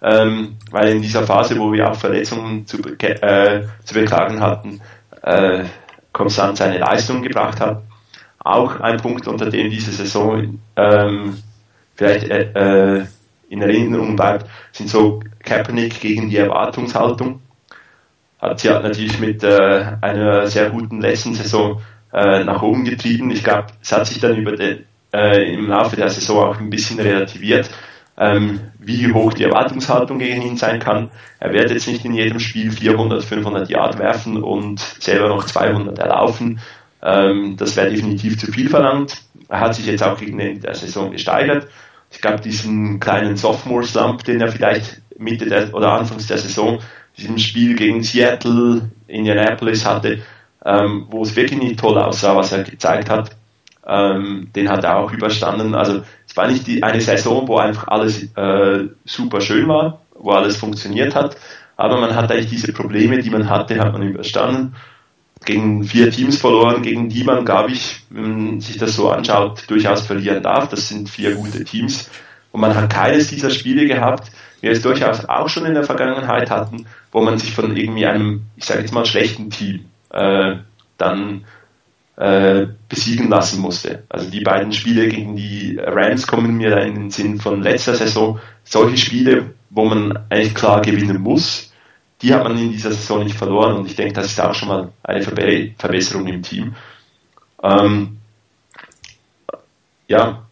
ähm, 0.02 0.56
weil 0.70 0.96
in 0.96 1.02
dieser 1.02 1.22
Phase, 1.22 1.58
wo 1.58 1.72
wir 1.72 1.90
auch 1.90 1.96
Verletzungen 1.96 2.66
zu, 2.66 2.78
äh, 2.78 3.62
zu 3.84 3.94
beklagen 3.94 4.40
hatten, 4.40 4.80
äh, 5.22 5.64
konstant 6.12 6.58
seine 6.58 6.78
Leistung 6.78 7.22
gebracht 7.22 7.60
hat. 7.60 7.82
Auch 8.38 8.80
ein 8.80 8.96
Punkt, 8.98 9.26
unter 9.28 9.48
dem 9.48 9.70
diese 9.70 9.92
Saison 9.92 10.58
ähm, 10.76 11.38
vielleicht 11.94 12.28
äh, 12.28 12.98
äh 12.98 13.06
in 13.48 13.60
Erinnerung 13.60 14.16
bleibt, 14.16 14.46
sind 14.72 14.88
so 14.88 15.20
Kaepernick 15.44 16.00
gegen 16.00 16.30
die 16.30 16.38
Erwartungshaltung. 16.38 17.42
Hat 18.40 18.60
sie 18.60 18.70
halt 18.70 18.82
natürlich 18.82 19.20
mit 19.20 19.44
äh, 19.44 19.84
einer 20.00 20.46
sehr 20.46 20.70
guten 20.70 21.02
letzten 21.02 21.34
Saison 21.34 21.82
äh, 22.14 22.44
nach 22.44 22.62
oben 22.62 22.84
getrieben. 22.84 23.30
Ich 23.30 23.44
glaube, 23.44 23.66
es 23.82 23.92
hat 23.92 24.06
sich 24.06 24.20
dann 24.20 24.36
über 24.36 24.56
den, 24.56 24.86
äh, 25.12 25.52
im 25.52 25.68
Laufe 25.68 25.96
der 25.96 26.08
Saison 26.08 26.48
auch 26.48 26.60
ein 26.60 26.70
bisschen 26.70 26.98
relativiert, 26.98 27.68
ähm, 28.16 28.60
wie 28.78 29.12
hoch 29.12 29.32
die 29.32 29.44
Erwartungshaltung 29.44 30.18
gegen 30.18 30.42
ihn 30.42 30.56
sein 30.56 30.78
kann. 30.78 31.10
Er 31.40 31.52
wird 31.52 31.70
jetzt 31.70 31.88
nicht 31.88 32.04
in 32.04 32.14
jedem 32.14 32.38
Spiel 32.38 32.70
400, 32.70 33.24
500 33.24 33.70
Yard 33.70 33.98
werfen 33.98 34.42
und 34.42 34.80
selber 34.80 35.28
noch 35.28 35.44
200 35.46 35.98
erlaufen. 35.98 36.60
Ähm, 37.02 37.56
das 37.56 37.76
wäre 37.76 37.90
definitiv 37.90 38.38
zu 38.38 38.52
viel 38.52 38.68
verlangt. 38.68 39.22
Er 39.48 39.60
hat 39.60 39.74
sich 39.74 39.86
jetzt 39.86 40.02
auch 40.02 40.18
gegen 40.18 40.38
Ende 40.38 40.60
der 40.60 40.74
Saison 40.74 41.10
gesteigert 41.10 41.66
ich 42.12 42.20
glaube, 42.20 42.40
diesen 42.40 43.00
kleinen 43.00 43.36
Sophomore-Slump, 43.36 44.24
den 44.24 44.40
er 44.40 44.48
vielleicht 44.48 45.00
Mitte 45.18 45.46
der, 45.46 45.74
oder 45.74 45.92
Anfangs 45.92 46.26
der 46.26 46.38
Saison, 46.38 46.78
diesem 47.16 47.38
Spiel 47.38 47.74
gegen 47.74 48.02
Seattle, 48.02 48.90
Indianapolis 49.06 49.84
hatte, 49.84 50.22
ähm, 50.64 51.06
wo 51.10 51.22
es 51.22 51.34
wirklich 51.34 51.60
nicht 51.60 51.80
toll 51.80 51.98
aussah, 51.98 52.36
was 52.36 52.52
er 52.52 52.62
gezeigt 52.62 53.10
hat, 53.10 53.34
ähm, 53.86 54.48
den 54.54 54.68
hat 54.68 54.84
er 54.84 54.98
auch 54.98 55.12
überstanden. 55.12 55.74
Also 55.74 56.02
es 56.32 56.36
war 56.38 56.48
nicht 56.50 56.66
die, 56.66 56.82
eine 56.82 57.02
Saison, 57.02 57.46
wo 57.46 57.58
einfach 57.58 57.88
alles 57.88 58.22
äh, 58.36 58.88
super 59.04 59.42
schön 59.42 59.68
war, 59.68 60.00
wo 60.14 60.30
alles 60.30 60.56
funktioniert 60.56 61.14
hat, 61.14 61.36
aber 61.76 62.00
man 62.00 62.16
hat 62.16 62.32
eigentlich 62.32 62.48
diese 62.48 62.72
Probleme, 62.72 63.18
die 63.18 63.28
man 63.28 63.50
hatte, 63.50 63.78
hat 63.78 63.92
man 63.92 64.00
überstanden 64.00 64.74
gegen 65.44 65.84
vier 65.84 66.10
Teams 66.10 66.38
verloren, 66.38 66.80
gegen 66.80 67.10
die 67.10 67.22
man, 67.22 67.44
glaube 67.44 67.72
ich, 67.72 68.00
wenn 68.08 68.46
man 68.46 68.60
sich 68.62 68.78
das 68.78 68.96
so 68.96 69.10
anschaut, 69.10 69.64
durchaus 69.68 70.06
verlieren 70.06 70.42
darf. 70.42 70.68
Das 70.70 70.88
sind 70.88 71.10
vier 71.10 71.34
gute 71.34 71.64
Teams. 71.64 72.08
Und 72.50 72.62
man 72.62 72.74
hat 72.74 72.88
keines 72.88 73.28
dieser 73.28 73.50
Spiele 73.50 73.86
gehabt, 73.86 74.32
wie 74.60 74.68
wir 74.68 74.72
es 74.72 74.80
durchaus 74.80 75.26
auch 75.26 75.50
schon 75.50 75.66
in 75.66 75.74
der 75.74 75.84
Vergangenheit 75.84 76.50
hatten, 76.50 76.86
wo 77.10 77.20
man 77.20 77.36
sich 77.36 77.52
von 77.52 77.76
irgendwie 77.76 78.06
einem, 78.06 78.44
ich 78.56 78.64
sage 78.64 78.80
jetzt 78.80 78.94
mal, 78.94 79.04
schlechten 79.04 79.50
Team 79.50 79.84
äh, 80.10 80.56
dann 80.96 81.44
äh, 82.16 82.66
besiegen 82.88 83.28
lassen 83.28 83.60
musste. 83.60 84.04
Also 84.08 84.30
die 84.30 84.40
beiden 84.40 84.72
Spiele 84.72 85.08
gegen 85.08 85.36
die 85.36 85.78
Rams 85.78 86.26
kommen 86.26 86.56
mir 86.56 86.76
in 86.78 86.94
den 86.94 87.10
Sinn 87.10 87.40
von 87.40 87.62
letzter 87.62 87.94
Saison. 87.94 88.38
Solche 88.64 88.98
Spiele, 88.98 89.54
wo 89.70 89.84
man 89.84 90.18
eigentlich 90.28 90.54
klar 90.54 90.82
gewinnen 90.82 91.20
muss, 91.20 91.72
die 92.20 92.32
hat 92.32 92.44
man 92.44 92.56
in 92.56 92.70
dieser 92.70 92.92
Saison 92.92 93.24
nicht 93.24 93.36
verloren 93.36 93.76
und 93.76 93.86
ich 93.86 93.96
denke, 93.96 94.14
das 94.14 94.26
ist 94.26 94.40
auch 94.40 94.54
schon 94.54 94.68
mal 94.68 94.92
eine 95.02 95.22
Verbesserung 95.22 96.26
im 96.28 96.42
Team. 96.42 96.74
Ähm, 97.62 98.18
ja, 100.06 100.46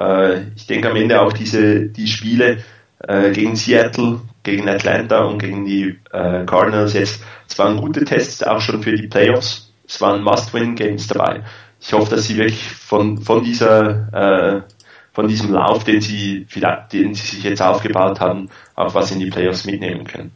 äh, 0.00 0.48
ich 0.54 0.66
denke 0.66 0.90
am 0.90 0.96
Ende 0.96 1.20
auch 1.20 1.32
diese 1.32 1.86
die 1.86 2.08
Spiele 2.08 2.64
äh, 2.98 3.30
gegen 3.30 3.56
Seattle, 3.56 4.20
gegen 4.42 4.68
Atlanta 4.68 5.24
und 5.24 5.38
gegen 5.38 5.64
die 5.64 5.98
äh, 6.12 6.44
Cardinals 6.44 6.94
jetzt, 6.94 7.22
es 7.48 7.58
waren 7.58 7.76
gute 7.76 8.04
Tests 8.04 8.42
auch 8.42 8.60
schon 8.60 8.82
für 8.82 8.94
die 8.94 9.08
Playoffs. 9.08 9.72
Es 9.86 10.00
waren 10.00 10.22
Must-Win-Games 10.22 11.06
dabei. 11.08 11.44
Ich 11.80 11.92
hoffe, 11.92 12.14
dass 12.14 12.24
sie 12.24 12.36
wirklich 12.36 12.70
von, 12.70 13.18
von 13.18 13.44
dieser 13.44 14.62
äh, 14.64 14.74
von 15.14 15.28
diesem 15.28 15.52
Lauf, 15.52 15.84
den 15.84 16.00
sie, 16.00 16.44
den 16.92 17.14
sie 17.14 17.36
sich 17.36 17.44
jetzt 17.44 17.62
aufgebaut 17.62 18.18
haben, 18.18 18.50
auch 18.74 18.94
was 18.94 19.12
in 19.12 19.20
die 19.20 19.30
Playoffs 19.30 19.64
mitnehmen 19.64 20.04
können. 20.04 20.32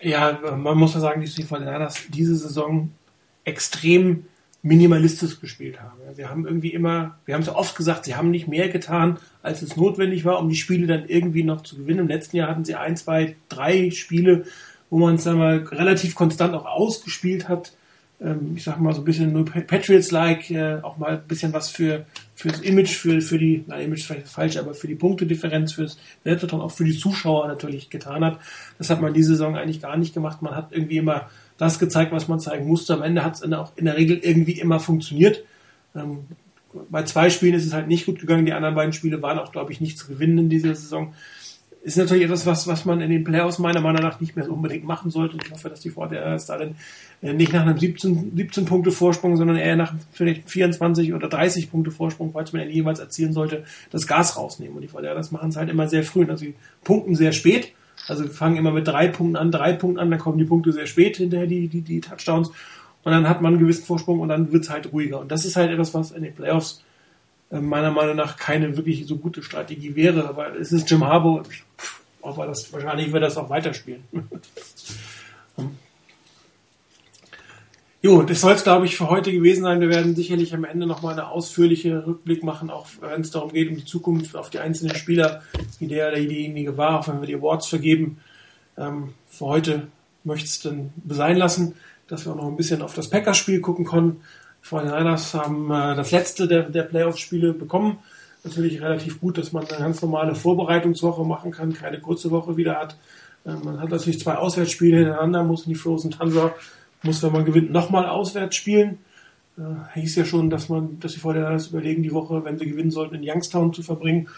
Ja, 0.00 0.38
man 0.56 0.78
muss 0.78 0.94
ja 0.94 1.00
sagen, 1.00 1.20
die 1.20 1.28
49ers 1.28 2.04
diese 2.08 2.36
Saison 2.36 2.92
extrem 3.44 4.26
minimalistisch 4.62 5.40
gespielt 5.40 5.80
haben. 5.80 5.98
Sie 6.14 6.26
haben 6.26 6.46
irgendwie 6.46 6.72
immer, 6.72 7.18
wir 7.24 7.34
haben 7.34 7.42
es 7.42 7.48
oft 7.48 7.76
gesagt, 7.76 8.04
sie 8.04 8.14
haben 8.14 8.30
nicht 8.30 8.46
mehr 8.46 8.68
getan, 8.68 9.18
als 9.42 9.62
es 9.62 9.76
notwendig 9.76 10.24
war, 10.24 10.38
um 10.38 10.48
die 10.48 10.56
Spiele 10.56 10.86
dann 10.86 11.08
irgendwie 11.08 11.42
noch 11.42 11.62
zu 11.62 11.76
gewinnen. 11.76 12.00
Im 12.00 12.08
letzten 12.08 12.36
Jahr 12.36 12.48
hatten 12.48 12.64
sie 12.64 12.76
ein, 12.76 12.96
zwei, 12.96 13.36
drei 13.48 13.90
Spiele, 13.90 14.44
wo 14.90 14.98
man 14.98 15.16
es 15.16 15.24
dann 15.24 15.38
mal 15.38 15.58
relativ 15.64 16.14
konstant 16.14 16.54
auch 16.54 16.66
ausgespielt 16.66 17.48
hat. 17.48 17.72
Ähm, 18.20 18.54
ich 18.56 18.64
sag 18.64 18.80
mal 18.80 18.92
so 18.92 19.02
ein 19.02 19.04
bisschen 19.04 19.32
nur 19.32 19.44
Patriots-like, 19.44 20.50
äh, 20.50 20.78
auch 20.82 20.96
mal 20.96 21.18
ein 21.18 21.28
bisschen 21.28 21.52
was 21.52 21.70
für 21.70 22.04
fürs 22.34 22.60
Image, 22.60 22.94
für, 22.94 23.20
für 23.20 23.36
die, 23.36 23.64
nein, 23.66 23.86
Image 23.86 23.98
ist 23.98 24.06
vielleicht 24.06 24.28
falsch, 24.28 24.56
aber 24.58 24.72
für 24.72 24.86
die 24.86 24.94
Punktedifferenz, 24.94 25.72
fürs 25.72 25.98
Selbstvertrauen, 26.22 26.62
auch 26.62 26.70
für 26.70 26.84
die 26.84 26.96
Zuschauer 26.96 27.48
natürlich 27.48 27.90
getan 27.90 28.24
hat. 28.24 28.38
Das 28.78 28.90
hat 28.90 29.00
man 29.00 29.12
diese 29.12 29.30
Saison 29.30 29.56
eigentlich 29.56 29.80
gar 29.80 29.96
nicht 29.96 30.14
gemacht. 30.14 30.40
Man 30.40 30.54
hat 30.54 30.68
irgendwie 30.70 30.98
immer 30.98 31.28
das 31.56 31.80
gezeigt, 31.80 32.12
was 32.12 32.28
man 32.28 32.38
zeigen 32.38 32.68
musste. 32.68 32.94
Am 32.94 33.02
Ende 33.02 33.24
hat 33.24 33.34
es 33.34 33.52
auch 33.52 33.72
in 33.74 33.86
der 33.86 33.96
Regel 33.96 34.18
irgendwie 34.18 34.52
immer 34.52 34.78
funktioniert. 34.78 35.42
Ähm, 35.96 36.26
bei 36.90 37.02
zwei 37.02 37.28
Spielen 37.28 37.54
ist 37.54 37.66
es 37.66 37.72
halt 37.72 37.88
nicht 37.88 38.06
gut 38.06 38.20
gegangen. 38.20 38.46
Die 38.46 38.52
anderen 38.52 38.76
beiden 38.76 38.92
Spiele 38.92 39.20
waren 39.20 39.40
auch, 39.40 39.50
glaube 39.50 39.72
ich, 39.72 39.80
nicht 39.80 39.98
zu 39.98 40.06
gewinnen 40.06 40.38
in 40.38 40.48
dieser 40.48 40.76
Saison. 40.76 41.14
Ist 41.88 41.96
natürlich 41.96 42.24
etwas, 42.24 42.44
was, 42.46 42.66
was 42.66 42.84
man 42.84 43.00
in 43.00 43.10
den 43.10 43.24
Playoffs 43.24 43.58
meiner 43.58 43.80
Meinung 43.80 44.02
nach 44.02 44.20
nicht 44.20 44.36
mehr 44.36 44.44
so 44.44 44.52
unbedingt 44.52 44.84
machen 44.84 45.10
sollte. 45.10 45.38
Ich 45.42 45.50
hoffe, 45.50 45.70
dass 45.70 45.80
die 45.80 45.90
Vorteile 45.90 46.38
da 46.46 46.58
dann 46.58 46.74
äh, 47.22 47.32
nicht 47.32 47.52
nach 47.52 47.62
einem 47.62 47.78
17, 47.78 48.32
17 48.36 48.64
Punkte 48.64 48.90
Vorsprung, 48.90 49.36
sondern 49.36 49.56
eher 49.56 49.76
nach 49.76 49.94
vielleicht 50.12 50.50
24 50.50 51.14
oder 51.14 51.28
30 51.28 51.70
Punkte 51.70 51.90
Vorsprung, 51.90 52.32
falls 52.32 52.52
man 52.52 52.62
ihn 52.62 52.70
jemals 52.70 52.98
erzielen 52.98 53.32
sollte, 53.32 53.64
das 53.90 54.06
Gas 54.06 54.36
rausnehmen. 54.36 54.76
Und 54.76 54.82
die 54.82 54.88
Vorteile, 54.88 55.20
machen 55.30 55.50
sie 55.50 55.58
halt 55.58 55.70
immer 55.70 55.88
sehr 55.88 56.02
früh. 56.02 56.26
Also 56.28 56.44
sie 56.44 56.54
punkten 56.84 57.14
sehr 57.14 57.32
spät 57.32 57.72
also 58.06 58.24
wir 58.24 58.30
fangen 58.30 58.56
immer 58.56 58.70
mit 58.70 58.86
drei 58.86 59.08
Punkten 59.08 59.36
an, 59.36 59.50
drei 59.50 59.72
Punkten 59.72 59.98
an, 59.98 60.10
dann 60.10 60.20
kommen 60.20 60.38
die 60.38 60.44
Punkte 60.44 60.72
sehr 60.72 60.86
spät 60.86 61.16
hinterher, 61.16 61.46
die, 61.46 61.68
die, 61.68 61.80
die 61.80 62.00
Touchdowns. 62.00 62.48
Und 63.02 63.12
dann 63.12 63.28
hat 63.28 63.42
man 63.42 63.54
einen 63.54 63.60
gewissen 63.60 63.84
Vorsprung 63.84 64.20
und 64.20 64.28
dann 64.28 64.52
wird 64.52 64.64
es 64.64 64.70
halt 64.70 64.92
ruhiger. 64.92 65.20
Und 65.20 65.30
das 65.32 65.44
ist 65.44 65.56
halt 65.56 65.70
etwas, 65.70 65.94
was 65.94 66.10
in 66.10 66.22
den 66.22 66.34
Playoffs 66.34 66.82
meiner 67.50 67.90
Meinung 67.90 68.16
nach 68.16 68.36
keine 68.36 68.76
wirklich 68.76 69.06
so 69.06 69.16
gute 69.16 69.42
Strategie 69.42 69.94
wäre. 69.94 70.28
Aber 70.28 70.54
es 70.56 70.72
ist 70.72 70.90
Jim 70.90 71.04
Harbour, 71.04 71.44
aber 72.22 72.46
das, 72.46 72.72
wahrscheinlich 72.72 73.12
wird 73.12 73.22
das 73.22 73.36
auch 73.36 73.50
weiterspielen. 73.50 74.04
Jo, 78.00 78.22
das 78.22 78.42
soll 78.42 78.52
es, 78.52 78.62
glaube 78.62 78.86
ich, 78.86 78.96
für 78.96 79.10
heute 79.10 79.32
gewesen 79.32 79.64
sein. 79.64 79.80
Wir 79.80 79.88
werden 79.88 80.14
sicherlich 80.14 80.54
am 80.54 80.62
Ende 80.62 80.86
nochmal 80.86 81.14
eine 81.14 81.30
ausführliche 81.30 82.06
Rückblick 82.06 82.44
machen, 82.44 82.70
auch 82.70 82.86
wenn 83.00 83.22
es 83.22 83.32
darum 83.32 83.52
geht, 83.52 83.68
um 83.68 83.74
die 83.74 83.84
Zukunft, 83.84 84.36
auf 84.36 84.50
die 84.50 84.60
einzelnen 84.60 84.94
Spieler, 84.94 85.42
wie 85.80 85.88
der 85.88 86.08
oder 86.08 86.20
diejenige 86.20 86.76
war, 86.76 87.00
auch 87.00 87.08
wenn 87.08 87.20
wir 87.20 87.26
die 87.26 87.34
Awards 87.34 87.66
vergeben. 87.66 88.18
Ähm, 88.76 89.14
für 89.26 89.46
heute 89.46 89.88
möchte 90.22 90.44
ich 90.44 90.52
es 90.52 90.60
dann 90.60 90.92
sein 91.08 91.36
lassen, 91.36 91.74
dass 92.06 92.24
wir 92.24 92.32
auch 92.32 92.36
noch 92.36 92.46
ein 92.46 92.56
bisschen 92.56 92.82
auf 92.82 92.94
das 92.94 93.10
Packers-Spiel 93.10 93.60
gucken 93.60 93.84
konnten. 93.84 94.22
Die 94.68 94.74
49ers 94.74 95.34
haben 95.34 95.70
äh, 95.70 95.96
das 95.96 96.10
letzte 96.10 96.46
der, 96.46 96.64
der 96.64 96.82
Playoff-Spiele 96.82 97.52
bekommen. 97.52 97.98
Natürlich 98.44 98.80
relativ 98.80 99.20
gut, 99.20 99.38
dass 99.38 99.52
man 99.52 99.66
eine 99.66 99.78
ganz 99.78 100.02
normale 100.02 100.34
Vorbereitungswoche 100.34 101.24
machen 101.24 101.50
kann, 101.50 101.72
keine 101.72 102.00
kurze 102.00 102.30
Woche 102.30 102.56
wieder 102.56 102.76
hat. 102.76 102.96
Äh, 103.44 103.52
man 103.52 103.80
hat 103.80 103.90
natürlich 103.90 104.20
zwei 104.20 104.36
Auswärtsspiele 104.36 104.98
hintereinander, 104.98 105.42
muss 105.44 105.66
in 105.66 105.72
die 105.72 105.78
Frozen 105.78 106.10
Tundra 106.10 106.54
muss, 107.02 107.22
wenn 107.22 107.32
man 107.32 107.44
gewinnt, 107.44 107.70
nochmal 107.70 108.06
auswärts 108.06 108.56
spielen. 108.56 108.98
Äh, 109.56 110.00
hieß 110.00 110.16
ja 110.16 110.24
schon, 110.24 110.50
dass 110.50 110.68
man, 110.68 110.98
dass 111.00 111.14
vorher 111.14 111.50
das 111.52 111.68
überlegen, 111.68 112.02
die 112.02 112.12
Woche, 112.12 112.44
wenn 112.44 112.58
sie 112.58 112.66
gewinnen 112.66 112.90
sollten, 112.90 113.16
in 113.16 113.22
Youngstown 113.24 113.72
zu 113.72 113.82
verbringen, 113.82 114.28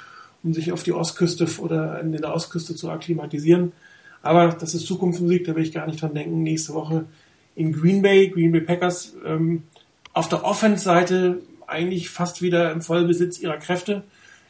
um 0.43 0.52
sich 0.55 0.73
auf 0.73 0.82
die 0.82 0.93
Ostküste 0.93 1.47
oder 1.59 2.01
in 2.01 2.12
der 2.12 2.35
Ostküste 2.35 2.74
zu 2.74 2.90
akklimatisieren. 2.90 3.73
Aber 4.23 4.48
das 4.48 4.74
ist 4.74 4.86
Zukunftsmusik, 4.86 5.44
da 5.44 5.57
will 5.57 5.62
ich 5.62 5.73
gar 5.73 5.86
nicht 5.86 6.01
dran 6.01 6.15
denken. 6.15 6.43
Nächste 6.43 6.74
Woche 6.74 7.07
in 7.55 7.73
Green 7.73 8.02
Bay, 8.02 8.28
Green 8.28 8.52
Bay 8.52 8.61
Packers, 8.61 9.15
ähm, 9.24 9.65
auf 10.12 10.28
der 10.28 10.45
Offense-Seite 10.45 11.39
eigentlich 11.66 12.11
fast 12.11 12.43
wieder 12.43 12.73
im 12.73 12.82
Vollbesitz 12.82 13.39
ihrer 13.39 13.57
Kräfte. 13.57 14.03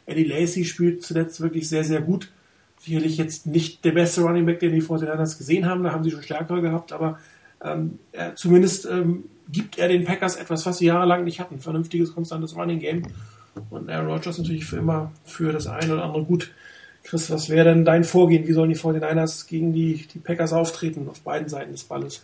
Eddie 0.05 0.23
Lacey 0.23 0.65
spielt 0.65 1.03
zuletzt 1.03 1.41
wirklich 1.41 1.69
sehr, 1.69 1.83
sehr 1.83 2.01
gut. 2.01 2.31
Sicherlich 2.79 3.17
jetzt 3.17 3.45
nicht 3.45 3.85
der 3.85 3.91
beste 3.91 4.21
Running 4.21 4.45
Back, 4.45 4.59
den 4.59 4.73
die 4.73 4.81
49 4.81 5.37
gesehen 5.37 5.67
haben, 5.67 5.83
da 5.83 5.91
haben 5.91 6.03
sie 6.03 6.11
schon 6.11 6.23
stärkere 6.23 6.61
gehabt, 6.61 6.91
aber 6.91 7.19
ähm, 7.63 7.99
er, 8.11 8.35
zumindest 8.35 8.87
ähm, 8.87 9.25
gibt 9.51 9.77
er 9.77 9.87
den 9.87 10.03
Packers 10.03 10.35
etwas, 10.35 10.65
was 10.65 10.79
sie 10.79 10.87
jahrelang 10.87 11.23
nicht 11.23 11.39
hatten. 11.39 11.59
Vernünftiges, 11.59 12.13
konstantes 12.13 12.55
Running 12.55 12.79
Game. 12.79 13.03
Und 13.69 13.89
Aaron 13.89 14.07
Rodgers 14.07 14.37
natürlich 14.37 14.65
für 14.65 14.77
immer 14.77 15.11
für 15.25 15.51
das 15.51 15.67
eine 15.67 15.93
oder 15.93 16.05
andere 16.05 16.23
gut. 16.23 16.51
Chris, 17.03 17.29
was 17.29 17.49
wäre 17.49 17.65
denn 17.65 17.85
dein 17.85 18.03
Vorgehen? 18.03 18.47
Wie 18.47 18.53
sollen 18.53 18.69
die 18.69 18.77
49ers 18.77 19.47
gegen 19.47 19.73
die, 19.73 20.07
die 20.07 20.19
Packers 20.19 20.53
auftreten 20.53 21.07
auf 21.09 21.21
beiden 21.21 21.49
Seiten 21.49 21.71
des 21.71 21.83
Balles? 21.83 22.23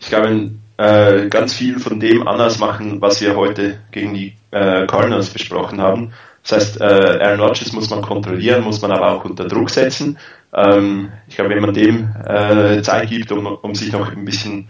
Ich 0.00 0.08
glaube, 0.08 0.50
äh, 0.76 1.28
ganz 1.28 1.54
viel 1.54 1.78
von 1.80 2.00
dem 2.00 2.26
anders 2.26 2.58
machen, 2.58 3.00
was 3.00 3.20
wir 3.20 3.36
heute 3.36 3.80
gegen 3.90 4.14
die 4.14 4.34
äh, 4.52 4.86
Cardinals 4.86 5.30
besprochen 5.30 5.80
haben. 5.80 6.12
Das 6.42 6.52
heißt, 6.52 6.80
äh, 6.80 6.84
Aaron 6.84 7.40
Rodgers 7.40 7.72
muss 7.72 7.90
man 7.90 8.00
kontrollieren, 8.00 8.62
muss 8.62 8.80
man 8.80 8.92
aber 8.92 9.12
auch 9.12 9.24
unter 9.24 9.46
Druck 9.46 9.70
setzen. 9.70 10.18
Ähm, 10.54 11.10
ich 11.28 11.36
glaube, 11.36 11.50
wenn 11.50 11.60
man 11.60 11.74
dem 11.74 12.14
äh, 12.24 12.80
Zeit 12.82 13.10
gibt, 13.10 13.32
um, 13.32 13.46
um 13.46 13.74
sich 13.74 13.92
noch 13.92 14.10
ein 14.10 14.24
bisschen 14.24 14.68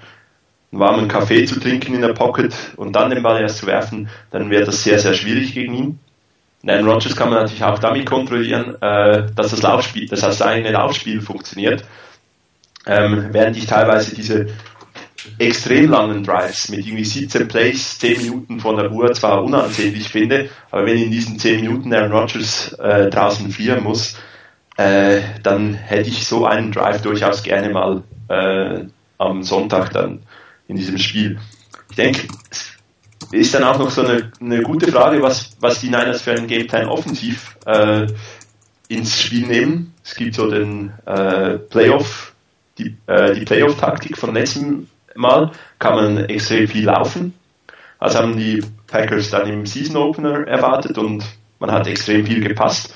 einen 0.73 0.81
warmen 0.81 1.09
Kaffee 1.09 1.45
zu 1.45 1.61
trinken 1.61 1.95
in 1.95 2.03
der 2.03 2.15
Pocket 2.15 2.55
und 2.77 2.97
dann 2.97 3.11
den 3.11 3.23
Ball 3.23 3.41
erst 3.41 3.59
zu 3.59 3.67
werfen, 3.67 4.09
dann 4.31 4.51
wäre 4.51 4.65
das 4.65 4.83
sehr, 4.83 4.99
sehr 4.99 5.15
schwierig 5.15 5.55
gegen 5.55 5.75
ihn. 5.75 5.99
Aaron 6.67 6.89
Rodgers 6.89 7.15
kann 7.15 7.31
man 7.31 7.39
natürlich 7.39 7.63
auch 7.63 7.79
damit 7.79 8.07
kontrollieren, 8.07 8.75
äh, 8.81 9.27
dass 9.35 9.51
das 9.51 9.63
Laufspiel, 9.63 10.09
dass 10.09 10.21
das 10.21 10.43
eigene 10.43 10.73
Laufspiel 10.73 11.21
funktioniert. 11.21 11.85
Ähm, 12.87 13.29
während 13.31 13.57
ich 13.57 13.67
teilweise 13.67 14.15
diese 14.15 14.49
extrem 15.39 15.91
langen 15.91 16.23
Drives 16.23 16.69
mit 16.69 16.87
irgendwie 16.87 17.05
17 17.05 17.49
Plays, 17.49 17.99
10 17.99 18.23
Minuten 18.23 18.61
von 18.61 18.77
der 18.77 18.91
Uhr 18.91 19.13
zwar 19.13 19.43
unansehnlich 19.43 20.09
finde, 20.09 20.51
aber 20.71 20.87
wenn 20.87 20.99
in 20.99 21.11
diesen 21.11 21.39
10 21.39 21.61
Minuten 21.61 21.93
Aaron 21.93 22.13
Rodgers 22.13 22.73
äh, 22.75 23.11
draußen 23.11 23.51
fliehen 23.51 23.83
muss, 23.83 24.17
äh, 24.77 25.21
dann 25.43 25.75
hätte 25.75 26.09
ich 26.09 26.27
so 26.27 26.47
einen 26.47 26.73
Drive 26.73 27.03
durchaus 27.03 27.43
gerne 27.43 27.71
mal 27.71 28.03
äh, 28.29 28.85
am 29.19 29.43
Sonntag 29.43 29.93
dann 29.93 30.23
in 30.69 30.77
diesem 30.77 30.99
Spiel. 30.99 31.39
Ich 31.91 31.97
denke, 31.97 32.29
ist 33.33 33.55
dann 33.55 33.65
auch 33.65 33.79
noch 33.79 33.91
so 33.91 34.03
eine, 34.03 34.31
eine 34.41 34.63
gute 34.63 34.91
Frage, 34.91 35.21
was, 35.21 35.51
was 35.61 35.81
die 35.81 35.89
Niners 35.89 36.23
für 36.23 36.33
einen 36.33 36.47
Gameplan 36.47 36.87
offensiv 36.87 37.57
äh, 37.67 38.07
ins 38.89 39.21
Spiel 39.21 39.47
nehmen. 39.47 39.95
Es 40.05 40.15
gibt 40.15 40.35
so 40.35 40.49
den 40.49 40.93
äh, 41.05 41.59
Playoff, 41.59 42.33
die, 42.79 42.97
äh, 43.07 43.35
die 43.35 43.45
Playoff-Taktik 43.45 44.17
von 44.17 44.33
letztem 44.33 44.87
Mal, 45.19 45.51
kann 45.79 45.95
man 45.95 46.25
extrem 46.27 46.69
viel 46.69 46.85
laufen. 46.85 47.35
Also 47.99 48.19
haben 48.19 48.37
die 48.37 48.63
Packers 48.87 49.31
dann 49.31 49.49
im 49.49 49.67
Season 49.67 49.97
Opener 49.97 50.47
erwartet 50.47 50.97
und 50.99 51.25
man 51.59 51.73
hat 51.73 51.87
extrem 51.89 52.25
viel 52.25 52.41
gepasst. 52.41 52.95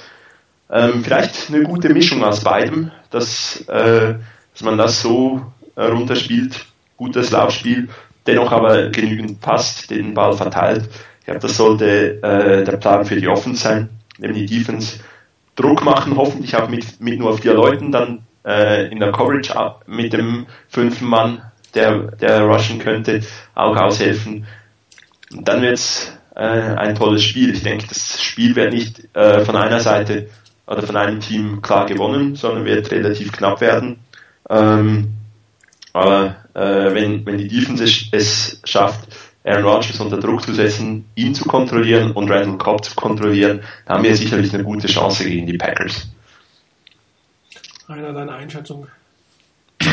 Ähm, 0.70 1.02
vielleicht 1.02 1.48
eine 1.48 1.64
gute 1.64 1.92
Mischung 1.92 2.22
aus 2.24 2.40
beidem, 2.40 2.92
dass, 3.10 3.60
äh, 3.68 4.14
dass 4.52 4.62
man 4.62 4.78
das 4.78 5.02
so 5.02 5.42
äh, 5.74 5.84
runterspielt, 5.84 6.64
gutes 6.96 7.30
Laufspiel, 7.30 7.88
dennoch 8.26 8.52
aber 8.52 8.88
genügend 8.90 9.40
passt, 9.40 9.90
den 9.90 10.14
Ball 10.14 10.32
verteilt. 10.32 10.88
Ich 11.18 11.26
glaube, 11.26 11.40
das 11.40 11.56
sollte 11.56 12.22
äh, 12.22 12.64
der 12.64 12.76
Plan 12.76 13.04
für 13.04 13.16
die 13.16 13.28
Offense 13.28 13.62
sein, 13.62 13.90
nämlich 14.18 14.46
die 14.46 14.58
Defense 14.58 15.00
Druck 15.56 15.84
machen, 15.84 16.16
hoffentlich 16.16 16.56
auch 16.56 16.68
mit, 16.68 17.00
mit 17.00 17.18
nur 17.18 17.36
vier 17.36 17.54
Leuten, 17.54 17.92
dann 17.92 18.24
äh, 18.44 18.90
in 18.90 19.00
der 19.00 19.12
Coverage 19.12 19.52
mit 19.86 20.12
dem 20.12 20.46
fünften 20.68 21.06
Mann, 21.06 21.42
der, 21.74 22.12
der 22.12 22.42
rushen 22.42 22.78
könnte, 22.78 23.20
auch 23.54 23.76
aushelfen. 23.76 24.46
Und 25.32 25.48
dann 25.48 25.62
wird 25.62 25.74
es 25.74 26.12
äh, 26.34 26.40
ein 26.40 26.94
tolles 26.94 27.24
Spiel. 27.24 27.54
Ich 27.54 27.62
denke, 27.62 27.86
das 27.88 28.22
Spiel 28.22 28.56
wird 28.56 28.72
nicht 28.72 29.14
äh, 29.14 29.44
von 29.44 29.56
einer 29.56 29.80
Seite 29.80 30.28
oder 30.66 30.82
von 30.82 30.96
einem 30.96 31.20
Team 31.20 31.60
klar 31.62 31.86
gewonnen, 31.86 32.36
sondern 32.36 32.64
wird 32.64 32.90
relativ 32.90 33.32
knapp 33.32 33.60
werden. 33.60 33.98
Ähm, 34.48 35.14
aber 35.92 36.36
äh, 36.54 36.94
wenn, 36.94 37.26
wenn 37.26 37.38
die 37.38 37.48
Defense 37.48 37.84
es 38.12 38.60
schafft, 38.64 39.08
Aaron 39.44 39.64
Rodgers 39.64 40.00
unter 40.00 40.18
Druck 40.18 40.42
zu 40.42 40.54
setzen, 40.54 41.04
ihn 41.16 41.34
zu 41.34 41.44
kontrollieren 41.44 42.12
und 42.12 42.30
Randall 42.30 42.58
Cobb 42.58 42.84
zu 42.84 42.94
kontrollieren, 42.94 43.60
dann 43.86 43.96
haben 43.96 44.04
wir 44.04 44.16
sicherlich 44.16 44.54
eine 44.54 44.62
gute 44.62 44.86
Chance 44.86 45.24
gegen 45.24 45.46
die 45.46 45.58
Packers. 45.58 46.08
Einer 47.88 48.12
deine 48.12 48.32
Einschätzung? 48.32 48.86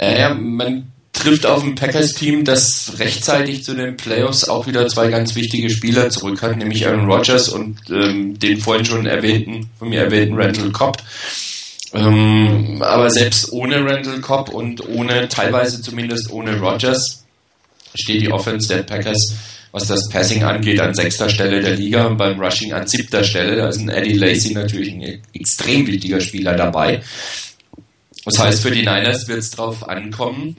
Äh, 0.00 0.18
ja, 0.18 0.34
man 0.34 0.90
trifft 1.12 1.44
auf 1.44 1.62
ein 1.62 1.74
Packers-Team, 1.74 2.44
das 2.44 2.94
rechtzeitig 2.98 3.62
zu 3.64 3.74
den 3.74 3.96
Playoffs 3.98 4.48
auch 4.48 4.66
wieder 4.66 4.88
zwei 4.88 5.08
ganz 5.08 5.34
wichtige 5.34 5.68
Spieler 5.68 6.08
zurück 6.08 6.40
hat, 6.40 6.56
nämlich 6.56 6.86
Aaron 6.86 7.10
Rodgers 7.10 7.50
und 7.50 7.78
ähm, 7.90 8.38
den 8.38 8.58
vorhin 8.58 8.86
schon 8.86 9.04
erwähnten, 9.04 9.68
von 9.78 9.90
mir 9.90 10.00
erwähnten 10.00 10.40
Randall 10.40 10.72
Cobb. 10.72 11.02
Ähm, 11.92 12.80
aber 12.80 13.10
selbst 13.10 13.52
ohne 13.52 13.84
Randall 13.84 14.20
Cobb 14.20 14.48
und 14.48 14.88
ohne, 14.88 15.28
teilweise 15.28 15.82
zumindest 15.82 16.30
ohne 16.30 16.58
Rodgers, 16.58 17.24
steht 17.94 18.22
die 18.22 18.32
Offense 18.32 18.68
der 18.68 18.84
Packers, 18.84 19.34
was 19.72 19.86
das 19.86 20.08
Passing 20.08 20.44
angeht, 20.44 20.80
an 20.80 20.94
sechster 20.94 21.28
Stelle 21.28 21.60
der 21.60 21.76
Liga 21.76 22.06
und 22.06 22.16
beim 22.16 22.40
Rushing 22.40 22.72
an 22.72 22.86
siebter 22.86 23.22
Stelle. 23.22 23.56
Da 23.56 23.68
ist 23.68 23.80
ein 23.80 23.90
Eddie 23.90 24.16
Lacey 24.16 24.54
natürlich 24.54 24.92
ein 24.92 25.20
extrem 25.34 25.86
wichtiger 25.86 26.20
Spieler 26.20 26.54
dabei. 26.54 27.02
Das 28.24 28.38
heißt, 28.38 28.62
für 28.62 28.70
die 28.70 28.80
Niners 28.80 29.28
wird 29.28 29.38
es 29.38 29.50
darauf 29.50 29.88
ankommen, 29.88 30.56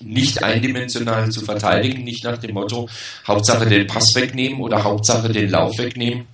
nicht 0.00 0.42
eindimensional 0.42 1.30
zu 1.30 1.40
verteidigen, 1.40 2.04
nicht 2.04 2.24
nach 2.24 2.38
dem 2.38 2.54
Motto 2.54 2.88
Hauptsache 3.26 3.66
den 3.66 3.86
Pass 3.86 4.14
wegnehmen 4.14 4.60
oder 4.60 4.84
Hauptsache 4.84 5.30
den 5.30 5.50
Lauf 5.50 5.78
wegnehmen. 5.78 6.26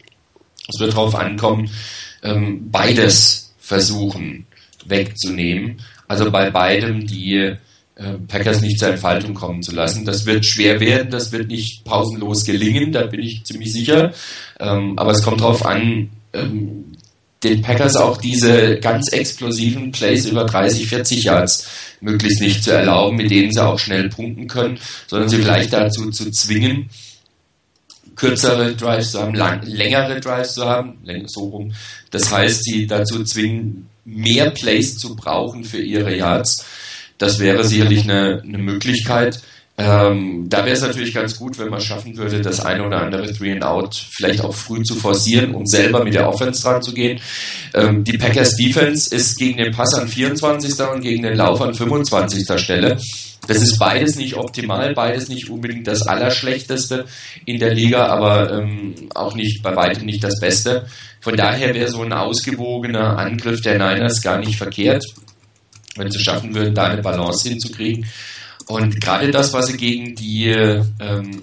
Es 0.69 0.81
wird 0.81 0.93
darauf 0.93 1.15
ankommen, 1.15 1.71
ähm, 2.23 2.71
beides 2.71 3.55
versuchen 3.59 4.47
wegzunehmen. 4.85 5.81
Also 6.09 6.31
bei 6.31 6.51
beidem 6.51 7.07
die 7.07 7.55
äh, 7.95 8.15
Packers 8.27 8.61
nicht 8.61 8.79
zur 8.79 8.89
Entfaltung 8.89 9.35
kommen 9.35 9.63
zu 9.63 9.73
lassen. 9.73 10.05
Das 10.05 10.27
wird 10.27 10.45
schwer 10.45 10.81
werden, 10.81 11.11
das 11.11 11.31
wird 11.33 11.49
nicht 11.49 11.85
pausenlos 11.85 12.45
gelingen, 12.45 12.93
da 12.93 13.07
bin 13.07 13.21
ich 13.21 13.45
ziemlich 13.45 13.73
sicher. 13.73 14.13
Ähm, 14.59 14.99
aber 14.99 15.13
es 15.13 15.23
kommt 15.23 15.41
darauf 15.41 15.65
an, 15.65 16.11
ähm, 16.33 16.92
den 17.43 17.63
Packers 17.63 17.97
auch 17.97 18.19
diese 18.19 18.79
ganz 18.79 19.13
explosiven 19.13 19.91
Plays 19.91 20.27
über 20.27 20.45
30, 20.45 20.87
40 20.87 21.25
Yards 21.25 21.69
möglichst 22.01 22.41
nicht 22.41 22.63
zu 22.63 22.73
erlauben, 22.73 23.17
mit 23.17 23.31
denen 23.31 23.53
sie 23.53 23.65
auch 23.65 23.79
schnell 23.79 24.09
punkten 24.09 24.47
können, 24.47 24.79
sondern 25.07 25.29
sie 25.29 25.39
vielleicht 25.39 25.73
dazu 25.73 26.11
zu 26.11 26.31
zwingen, 26.31 26.91
kürzere 28.15 28.75
Drives 28.75 29.13
zu 29.13 29.21
haben, 29.21 29.35
lang, 29.35 29.63
längere 29.65 30.21
Drives 30.21 30.55
zu 30.55 30.65
haben, 30.65 30.99
so 31.27 31.49
rum. 31.49 31.73
Das 32.11 32.31
heißt, 32.31 32.65
sie 32.65 32.87
dazu 32.87 33.25
zwingen, 33.25 33.89
mehr 34.05 34.51
Plays 34.51 34.99
zu 34.99 35.17
brauchen 35.17 35.65
für 35.65 35.81
ihre 35.81 36.17
Yards. 36.17 36.65
Das 37.19 37.39
wäre 37.39 37.65
sicherlich 37.65 38.03
eine, 38.03 38.43
eine 38.43 38.59
Möglichkeit. 38.59 39.41
Ähm, 39.79 40.49
da 40.49 40.59
wäre 40.59 40.77
es 40.77 40.83
natürlich 40.83 41.15
ganz 41.15 41.39
gut, 41.39 41.59
wenn 41.59 41.71
man 41.71 41.81
schaffen 41.81 42.17
würde, 42.17 42.43
das 42.43 42.61
eine 42.61 42.87
oder 42.87 43.01
andere 43.01 43.33
Three 43.33 43.53
and 43.53 43.65
Out 43.65 43.95
vielleicht 43.95 44.43
auch 44.43 44.55
früh 44.55 44.83
zu 44.83 44.95
forcieren, 44.95 45.55
um 45.55 45.65
selber 45.65 46.05
mit 46.05 46.15
der 46.15 46.29
Offense 46.29 46.63
dran 46.63 46.83
zu 46.83 46.93
gehen. 46.93 47.21
Ähm, 47.73 48.05
die 48.05 48.19
Packers 48.19 48.57
Defense 48.57 49.15
ist 49.15 49.39
gegen 49.39 49.57
den 49.57 49.73
Pass 49.73 49.95
an 49.95 50.09
24. 50.09 50.79
und 50.93 51.01
gegen 51.01 51.23
den 51.23 51.37
Lauf 51.37 51.61
an 51.63 51.75
25. 51.75 52.59
Stelle. 52.61 52.99
Das 53.49 53.57
ist 53.57 53.79
beides 53.79 54.17
nicht 54.17 54.37
optimal, 54.37 54.95
beides 54.95 55.29
nicht 55.29 55.51
unbedingt 55.51 55.87
das 55.89 56.03
Allerschlechteste 56.03 57.07
in 57.45 57.59
der 57.59 57.75
Liga, 57.75 58.07
aber 58.07 58.53
ähm, 58.53 58.95
auch 59.15 59.35
nicht 59.35 59.63
bei 59.63 59.75
weitem 59.75 60.07
nicht 60.07 60.23
das 60.23 60.39
Beste. 60.39 60.87
Von 61.21 61.37
daher 61.37 61.75
wäre 61.75 61.91
so 61.91 62.03
ein 62.03 62.13
ausgewogener 62.13 63.19
Angriff 63.19 63.61
der 63.63 63.79
Niners 63.79 64.23
gar 64.23 64.39
nicht 64.39 64.57
verkehrt, 64.57 65.05
wenn 65.97 66.11
sie 66.11 66.21
schaffen 66.21 66.55
würden, 66.55 66.75
da 66.75 66.85
eine 66.85 67.03
Balance 67.03 67.49
hinzukriegen. 67.49 68.07
Und 68.73 69.03
gerade 69.03 69.31
das, 69.31 69.53
was 69.53 69.67
sie 69.67 69.77
gegen 69.77 70.15
die, 70.15 70.47
ähm, 70.47 71.43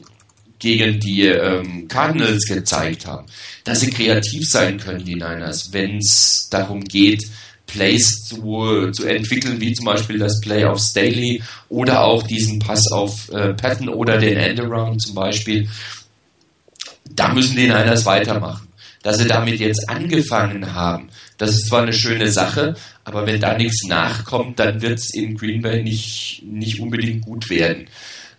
gegen 0.57 0.99
die 0.99 1.27
ähm, 1.27 1.87
Cardinals 1.87 2.47
gezeigt 2.47 3.05
haben, 3.05 3.27
dass 3.63 3.81
sie 3.81 3.91
kreativ 3.91 4.49
sein 4.49 4.79
können, 4.79 5.05
die 5.05 5.13
Niners, 5.13 5.71
wenn 5.71 5.99
es 5.99 6.47
darum 6.49 6.83
geht, 6.83 7.23
Plays 7.67 8.25
zu, 8.25 8.89
zu 8.91 9.05
entwickeln, 9.05 9.61
wie 9.61 9.73
zum 9.73 9.85
Beispiel 9.85 10.17
das 10.17 10.41
Play 10.41 10.65
auf 10.65 10.79
Staley 10.79 11.43
oder 11.69 12.01
auch 12.01 12.23
diesen 12.23 12.57
Pass 12.57 12.91
auf 12.91 13.29
äh, 13.29 13.53
Patton 13.53 13.89
oder 13.89 14.17
den 14.17 14.37
Endaround 14.37 14.99
zum 14.99 15.13
Beispiel. 15.13 15.69
Da 17.11 17.31
müssen 17.31 17.55
die 17.55 17.67
Niners 17.67 18.07
weitermachen. 18.07 18.68
Dass 19.01 19.17
sie 19.17 19.27
damit 19.27 19.59
jetzt 19.59 19.87
angefangen 19.89 20.73
haben, 20.73 21.09
das 21.37 21.51
ist 21.51 21.67
zwar 21.67 21.83
eine 21.83 21.93
schöne 21.93 22.29
Sache, 22.29 22.75
aber 23.05 23.25
wenn 23.25 23.39
da 23.39 23.57
nichts 23.57 23.87
nachkommt, 23.87 24.59
dann 24.59 24.81
wird 24.81 24.99
es 24.99 25.13
in 25.13 25.35
Green 25.37 25.61
Bay 25.61 25.81
nicht, 25.81 26.43
nicht 26.43 26.81
unbedingt 26.81 27.23
gut 27.23 27.49
werden. 27.49 27.87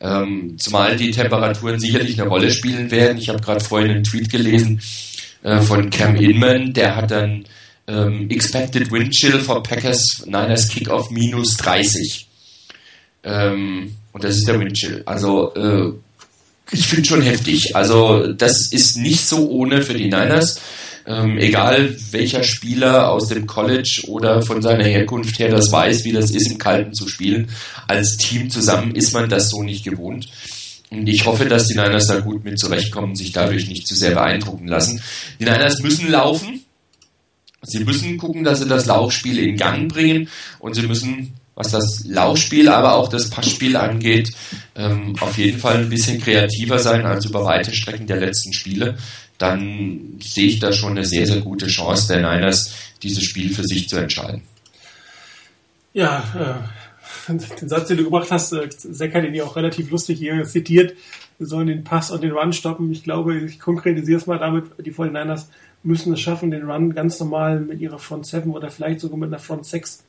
Ähm, 0.01 0.57
zumal 0.59 0.97
die 0.97 1.11
Temperaturen 1.11 1.81
sicherlich 1.81 2.21
eine 2.21 2.29
Rolle 2.29 2.51
spielen 2.51 2.91
werden. 2.91 3.19
Ich 3.19 3.29
habe 3.29 3.41
gerade 3.41 3.61
vorhin 3.61 3.91
einen 3.91 4.05
Tweet 4.05 4.31
gelesen 4.31 4.81
äh, 5.43 5.61
von 5.61 5.89
Cam 5.91 6.17
Inman, 6.17 6.73
der 6.73 6.97
hat 6.97 7.11
dann 7.11 7.45
ähm, 7.87 8.29
Expected 8.31 8.91
Wind 8.91 9.13
Chill 9.13 9.41
for 9.41 9.63
Packers 9.63 10.25
Niners 10.27 10.69
Kickoff 10.69 11.11
minus 11.11 11.57
30. 11.57 12.29
Ähm, 13.25 13.95
und 14.13 14.25
das 14.25 14.37
ist 14.37 14.49
der 14.49 14.59
Wind 14.61 14.75
Chill. 14.75 15.03
Also 15.07 15.55
äh, 15.55 15.93
ich 16.73 16.87
finde 16.87 17.09
schon 17.09 17.23
heftig. 17.23 17.77
Also 17.77 18.33
das 18.33 18.73
ist 18.73 18.97
nicht 18.97 19.27
so 19.27 19.49
ohne 19.49 19.83
für 19.83 19.95
die 19.95 20.05
Niners. 20.05 20.61
Ähm, 21.07 21.39
egal 21.39 21.97
welcher 22.11 22.43
Spieler 22.43 23.11
aus 23.11 23.29
dem 23.29 23.47
College 23.47 24.03
oder 24.07 24.43
von 24.43 24.61
seiner 24.61 24.85
Herkunft 24.85 25.39
her 25.39 25.49
das 25.49 25.73
weiß, 25.73 26.05
wie 26.05 26.13
das 26.13 26.31
ist, 26.31 26.51
im 26.51 26.59
Kalten 26.59 26.93
zu 26.93 27.09
spielen. 27.09 27.51
Als 27.89 28.17
Team 28.17 28.51
zusammen 28.51 28.95
ist 28.95 29.13
man 29.13 29.29
das 29.29 29.51
so 29.51 29.63
nicht 29.63 29.85
gewohnt. 29.85 30.29
Und 30.91 31.09
ich 31.09 31.25
hoffe, 31.25 31.45
dass 31.47 31.69
die 31.69 31.75
Niners 31.75 32.09
da 32.09 32.21
gut 32.21 32.45
mit 32.45 32.59
zurechtkommen, 32.59 33.15
sich 33.15 33.33
dadurch 33.33 33.69
nicht 33.69 33.87
zu 33.87 33.95
sehr 33.95 34.13
beeindrucken 34.13 34.67
lassen. 34.67 35.01
Die 35.39 35.45
Niners 35.45 35.81
müssen 35.81 36.11
laufen. 36.11 36.65
Sie 37.63 37.85
müssen 37.85 38.17
gucken, 38.17 38.43
dass 38.43 38.61
sie 38.61 38.69
das 38.69 38.87
Laufspiel 38.87 39.39
in 39.39 39.57
Gang 39.57 39.93
bringen 39.93 40.29
und 40.59 40.75
sie 40.75 40.87
müssen, 40.87 41.35
was 41.61 41.71
das 41.71 42.05
Laufspiel, 42.07 42.69
aber 42.69 42.95
auch 42.95 43.09
das 43.09 43.31
Passspiel 43.31 43.77
angeht, 43.77 44.33
ähm, 44.75 45.15
auf 45.21 45.39
jeden 45.39 45.59
Fall 45.59 45.77
ein 45.77 45.91
bisschen 45.91 46.21
kreativer 46.21 46.79
sein 46.79 47.07
als 47.07 47.27
über 47.27 47.45
weite 47.45 47.73
Strecken 47.73 48.07
der 48.07 48.17
letzten 48.17 48.53
Spiele 48.53 48.97
dann 49.41 50.19
sehe 50.21 50.47
ich 50.47 50.59
da 50.59 50.73
schon 50.73 50.93
eine 50.93 51.05
sehr, 51.05 51.27
sehr 51.27 51.41
gute 51.41 51.67
Chance 51.67 52.13
der 52.13 52.19
Niners, 52.19 52.75
dieses 53.03 53.25
Spiel 53.25 53.53
für 53.53 53.65
sich 53.65 53.89
zu 53.89 53.97
entscheiden. 53.97 54.43
Ja, 55.95 56.69
äh, 57.29 57.33
den 57.61 57.69
Satz, 57.69 57.89
den 57.89 57.97
du 57.97 58.05
gebracht 58.05 58.31
hast, 58.31 58.53
äh, 58.53 58.69
Seck 58.71 59.15
hat 59.15 59.25
ihn 59.25 59.41
auch 59.41 59.57
relativ 59.57 59.91
lustig 59.91 60.19
hier 60.19 60.45
zitiert. 60.45 60.95
Wir 61.39 61.47
sollen 61.47 61.69
den 61.69 61.85
Pass 61.85 62.11
und 62.11 62.23
den 62.23 62.33
Run 62.33 62.53
stoppen. 62.53 62.93
Ich 62.93 63.03
glaube, 63.03 63.39
ich 63.39 63.59
konkretisiere 63.59 64.21
es 64.21 64.27
mal 64.27 64.39
damit, 64.39 64.67
die 64.85 64.93
49ers 64.93 65.47
müssen 65.83 66.13
es 66.13 66.21
schaffen, 66.21 66.51
den 66.51 66.71
Run 66.71 66.95
ganz 66.95 67.19
normal 67.19 67.61
mit 67.61 67.81
ihrer 67.81 67.99
Front 67.99 68.27
7 68.27 68.51
oder 68.51 68.71
vielleicht 68.71 69.01
sogar 69.01 69.17
mit 69.17 69.29
einer 69.29 69.39
Front 69.39 69.65
6 69.65 70.05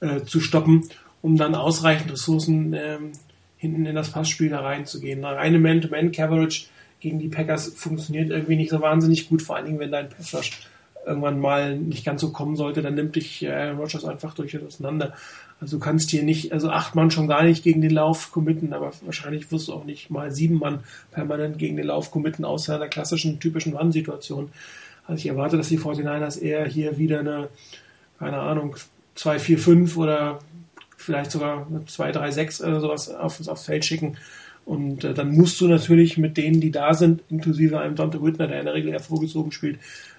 äh, 0.00 0.22
zu 0.22 0.40
stoppen, 0.40 0.88
um 1.22 1.36
dann 1.36 1.54
ausreichend 1.54 2.12
Ressourcen 2.12 2.74
ähm, 2.74 3.12
hinten 3.56 3.86
in 3.86 3.94
das 3.94 4.10
Passspiel 4.10 4.50
da 4.50 4.60
reinzugehen. 4.60 5.24
Eine 5.24 5.36
reine 5.36 5.58
Man-to-Man-Coverage 5.58 6.66
gegen 7.00 7.18
die 7.18 7.28
Packers 7.28 7.68
funktioniert 7.74 8.30
irgendwie 8.30 8.56
nicht 8.56 8.70
so 8.70 8.80
wahnsinnig 8.80 9.28
gut, 9.28 9.42
vor 9.42 9.56
allen 9.56 9.66
Dingen, 9.66 9.78
wenn 9.78 9.92
dein 9.92 10.08
Passrush 10.08 10.68
irgendwann 11.06 11.38
mal 11.38 11.78
nicht 11.78 12.04
ganz 12.04 12.20
so 12.20 12.30
kommen 12.30 12.56
sollte, 12.56 12.82
dann 12.82 12.94
nimmt 12.94 13.16
dich 13.16 13.42
äh, 13.42 13.70
Rogers 13.70 14.04
einfach 14.04 14.34
durch 14.34 14.58
auseinander. 14.62 15.14
Also 15.60 15.76
du 15.78 15.84
kannst 15.84 16.10
hier 16.10 16.22
nicht, 16.22 16.52
also 16.52 16.70
acht 16.70 16.94
Mann 16.94 17.10
schon 17.10 17.28
gar 17.28 17.42
nicht 17.42 17.62
gegen 17.62 17.80
den 17.80 17.90
Lauf 17.90 18.32
committen, 18.32 18.72
aber 18.72 18.92
wahrscheinlich 19.04 19.50
wirst 19.52 19.68
du 19.68 19.72
auch 19.72 19.84
nicht 19.84 20.10
mal 20.10 20.30
sieben 20.30 20.58
Mann 20.58 20.80
permanent 21.10 21.58
gegen 21.58 21.76
den 21.76 21.86
Lauf 21.86 22.10
committen, 22.10 22.44
außer 22.44 22.74
einer 22.74 22.88
klassischen, 22.88 23.38
typischen 23.38 23.74
Run-Situation. 23.74 24.50
Also 25.06 25.18
ich 25.18 25.26
erwarte, 25.26 25.56
dass 25.56 25.68
die 25.68 25.78
49ers 25.78 26.40
eher 26.40 26.66
hier 26.66 26.98
wieder 26.98 27.20
eine, 27.20 27.48
keine 28.18 28.38
Ahnung, 28.38 28.76
2-4-5 29.16 29.96
oder 29.96 30.38
vielleicht 30.96 31.30
sogar 31.30 31.66
2-3-6 31.86 32.62
oder 32.66 32.80
sowas 32.80 33.10
auf, 33.10 33.46
aufs 33.46 33.64
Feld 33.64 33.84
schicken 33.84 34.16
und 34.64 35.04
äh, 35.04 35.12
dann 35.12 35.32
musst 35.32 35.60
du 35.60 35.68
natürlich 35.68 36.16
mit 36.16 36.36
denen, 36.36 36.60
die 36.60 36.70
da 36.70 36.94
sind, 36.94 37.22
inklusive 37.28 37.80
einem 37.80 37.96
Dante 37.96 38.22
Whitner, 38.22 38.48
der 38.48 38.60
in 38.60 38.64
der 38.64 38.74
Regel 38.74 38.92
hervorgezogen 38.92 39.52
spielt, 39.52 39.78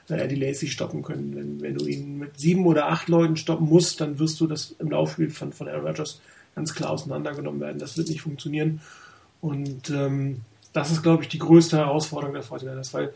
äh, 0.10 0.16
Eddie 0.16 0.36
Lacey 0.36 0.68
stoppen 0.68 1.02
können. 1.02 1.36
Wenn, 1.36 1.62
wenn 1.62 1.76
du 1.76 1.86
ihn 1.86 2.20
mit 2.20 2.40
sieben 2.40 2.66
oder 2.66 2.88
acht 2.88 3.10
Leuten 3.10 3.38
stoppen 3.38 3.68
musst, 3.68 4.02
dann 4.02 4.20
wirst 4.20 4.40
du 4.40 4.48
das 4.48 4.76
im 4.80 4.92
Laufspiel 4.92 5.32
von, 5.32 5.52
von 5.52 5.68
Aaron 5.68 5.88
Rodgers 5.88 6.22
ganz 6.54 6.74
klar 6.76 6.92
auseinandergenommen 6.92 7.60
werden. 7.60 7.80
Das 7.80 7.98
wird 7.98 8.10
nicht 8.10 8.22
funktionieren. 8.22 8.82
Und 9.42 9.90
ähm, 9.90 10.42
das 10.74 10.92
ist, 10.92 11.02
glaube 11.02 11.24
ich, 11.24 11.30
die 11.30 11.40
größte 11.40 11.78
Herausforderung 11.78 12.34
der 12.34 12.44
49 12.44 12.94
weil 12.94 13.14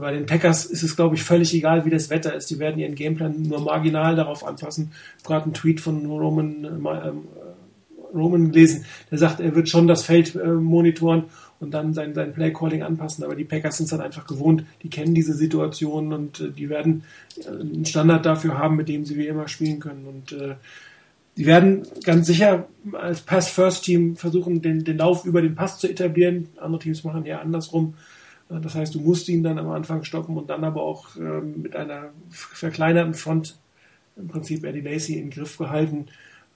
bei 0.00 0.12
den 0.12 0.26
Packers 0.26 0.66
ist 0.66 0.82
es, 0.82 0.96
glaube 0.96 1.14
ich, 1.14 1.22
völlig 1.22 1.54
egal, 1.54 1.84
wie 1.84 1.90
das 1.90 2.10
Wetter 2.10 2.34
ist. 2.34 2.50
Die 2.50 2.58
werden 2.58 2.80
ihren 2.80 2.94
Gameplan 2.94 3.42
nur 3.42 3.60
marginal 3.60 4.16
darauf 4.16 4.44
anpassen. 4.44 4.92
Gerade 5.24 5.48
ein 5.48 5.54
Tweet 5.54 5.80
von 5.80 6.04
Roman 6.06 6.64
äh, 6.64 7.08
ähm, 7.08 7.28
Roman 8.14 8.50
gelesen, 8.50 8.84
der 9.10 9.18
sagt, 9.18 9.40
er 9.40 9.54
wird 9.54 9.68
schon 9.68 9.86
das 9.86 10.04
Feld 10.04 10.34
äh, 10.34 10.46
monitoren 10.46 11.24
und 11.60 11.72
dann 11.72 11.92
sein, 11.92 12.14
sein 12.14 12.32
Play-Calling 12.32 12.82
anpassen. 12.82 13.24
Aber 13.24 13.34
die 13.34 13.44
Packers 13.44 13.76
sind 13.76 13.84
es 13.84 13.90
dann 13.90 14.00
einfach 14.00 14.26
gewohnt, 14.26 14.64
die 14.82 14.88
kennen 14.88 15.14
diese 15.14 15.34
Situation 15.34 16.12
und 16.12 16.40
äh, 16.40 16.50
die 16.50 16.68
werden 16.68 17.04
äh, 17.44 17.48
einen 17.48 17.84
Standard 17.84 18.24
dafür 18.24 18.58
haben, 18.58 18.76
mit 18.76 18.88
dem 18.88 19.04
sie 19.04 19.16
wie 19.16 19.26
immer 19.26 19.48
spielen 19.48 19.80
können. 19.80 20.06
Und 20.06 20.32
äh, 20.32 20.54
die 21.36 21.46
werden 21.46 21.82
ganz 22.04 22.26
sicher 22.26 22.66
als 22.92 23.20
Pass-First-Team 23.20 24.16
versuchen, 24.16 24.60
den, 24.60 24.84
den 24.84 24.98
Lauf 24.98 25.24
über 25.24 25.40
den 25.40 25.54
Pass 25.54 25.78
zu 25.78 25.88
etablieren. 25.88 26.48
Andere 26.56 26.80
Teams 26.80 27.04
machen 27.04 27.26
ja 27.26 27.40
andersrum. 27.40 27.94
Das 28.48 28.74
heißt, 28.74 28.94
du 28.94 29.00
musst 29.00 29.28
ihn 29.28 29.42
dann 29.42 29.58
am 29.58 29.70
Anfang 29.70 30.04
stoppen 30.04 30.36
und 30.36 30.48
dann 30.48 30.64
aber 30.64 30.82
auch 30.82 31.16
äh, 31.16 31.40
mit 31.40 31.76
einer 31.76 32.10
verkleinerten 32.30 33.14
Front 33.14 33.58
im 34.16 34.28
Prinzip 34.28 34.64
Eddie 34.64 34.80
Lacey 34.80 35.14
in 35.14 35.26
den 35.26 35.30
Griff 35.30 35.58
gehalten. 35.58 36.06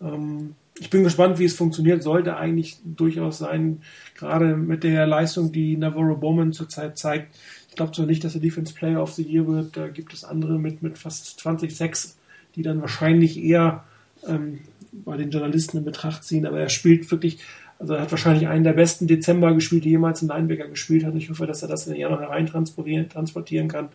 Ähm, 0.01 0.55
ich 0.81 0.91
bin 0.91 1.05
gespannt, 1.05 1.39
wie 1.39 1.45
es 1.45 1.55
funktioniert. 1.55 2.03
Sollte 2.03 2.37
eigentlich 2.37 2.79
durchaus 2.85 3.39
sein, 3.39 3.83
gerade 4.15 4.57
mit 4.57 4.85
der 4.85 5.07
Leistung, 5.07 5.53
die 5.53 5.77
Navarro 5.77 6.17
Bowman 6.17 6.53
zurzeit 6.53 6.99
zeigt. 6.99 7.37
Ich 7.69 7.77
glaube 7.77 7.93
zwar 7.93 8.07
nicht, 8.07 8.25
dass 8.25 8.35
er 8.35 8.41
Defense 8.41 8.75
Player 8.75 9.03
of 9.03 9.13
the 9.13 9.23
Year 9.23 9.47
wird. 9.47 9.77
Da 9.77 9.89
gibt 9.89 10.13
es 10.13 10.25
andere 10.25 10.59
mit, 10.59 10.83
mit 10.83 10.99
fast 10.99 11.41
20 11.41 11.77
Sacks, 11.77 12.17
die 12.57 12.63
dann 12.63 12.81
wahrscheinlich 12.81 13.39
eher 13.39 13.85
ähm, 14.27 14.61
bei 14.93 15.17
den 15.17 15.31
Journalisten 15.31 15.79
in 15.79 15.85
Betracht 15.85 16.25
ziehen. 16.25 16.47
Aber 16.47 16.59
er 16.59 16.69
spielt 16.69 17.11
wirklich, 17.11 17.39
also 17.83 17.95
er 17.95 18.03
hat 18.03 18.13
wahrscheinlich 18.13 18.47
einen 18.47 18.63
der 18.63 18.75
besten 18.75 19.09
Dezember 19.09 19.53
gespielt, 19.55 19.85
die 19.85 19.91
jemals 19.91 20.23
ein 20.23 20.29
Linebacker 20.29 20.69
gespielt 20.69 21.05
hat. 21.05 21.17
Ich 21.17 21.29
hoffe, 21.29 21.49
dass 21.49 21.63
er 21.63 21.69
das 21.69 21.85
in 21.89 21.95
den 21.95 22.01
Januar 22.01 22.21
herein 22.21 22.47
transportieren, 22.47 23.09
transportieren 23.09 23.67
kann. 23.67 23.89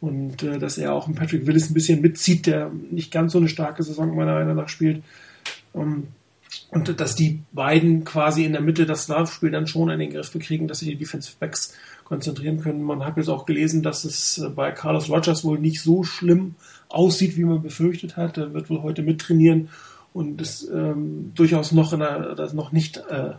Und 0.00 0.42
äh, 0.42 0.58
dass 0.58 0.78
er 0.78 0.92
auch 0.92 1.06
einen 1.06 1.14
Patrick 1.14 1.46
Willis 1.46 1.70
ein 1.70 1.74
bisschen 1.74 2.00
mitzieht, 2.00 2.48
der 2.48 2.72
nicht 2.90 3.12
ganz 3.12 3.30
so 3.30 3.38
eine 3.38 3.48
starke 3.48 3.84
Saison 3.84 4.16
meiner 4.16 4.34
Meinung 4.34 4.56
nach 4.56 4.68
spielt. 4.68 5.04
Um, 5.72 5.82
ähm, 5.82 6.02
und 6.70 7.00
dass 7.00 7.14
die 7.14 7.40
beiden 7.52 8.04
quasi 8.04 8.44
in 8.44 8.52
der 8.52 8.60
Mitte 8.60 8.84
das 8.84 9.06
Laufspiel 9.06 9.52
dann 9.52 9.68
schon 9.68 9.90
in 9.90 10.00
den 10.00 10.10
Griff 10.10 10.32
bekriegen, 10.32 10.66
dass 10.66 10.80
sie 10.80 10.86
die 10.86 10.96
Defensive 10.96 11.36
Backs 11.38 11.72
konzentrieren 12.02 12.60
können. 12.60 12.82
Man 12.82 13.04
hat 13.04 13.16
jetzt 13.16 13.28
auch 13.28 13.46
gelesen, 13.46 13.84
dass 13.84 14.04
es 14.04 14.38
äh, 14.38 14.48
bei 14.48 14.72
Carlos 14.72 15.08
Rogers 15.08 15.44
wohl 15.44 15.60
nicht 15.60 15.80
so 15.80 16.02
schlimm 16.02 16.56
aussieht, 16.88 17.36
wie 17.36 17.44
man 17.44 17.62
befürchtet 17.62 18.16
hat. 18.16 18.38
Er 18.38 18.54
wird 18.54 18.70
wohl 18.70 18.82
heute 18.82 19.02
mittrainieren 19.02 19.68
und 20.14 20.40
ist 20.40 20.70
ähm, 20.72 21.32
durchaus 21.34 21.72
noch 21.72 21.92
in 21.92 21.98
das 22.00 22.54
noch 22.54 22.72
nicht 22.72 23.02
äh, 23.10 23.30
äh, 23.30 23.34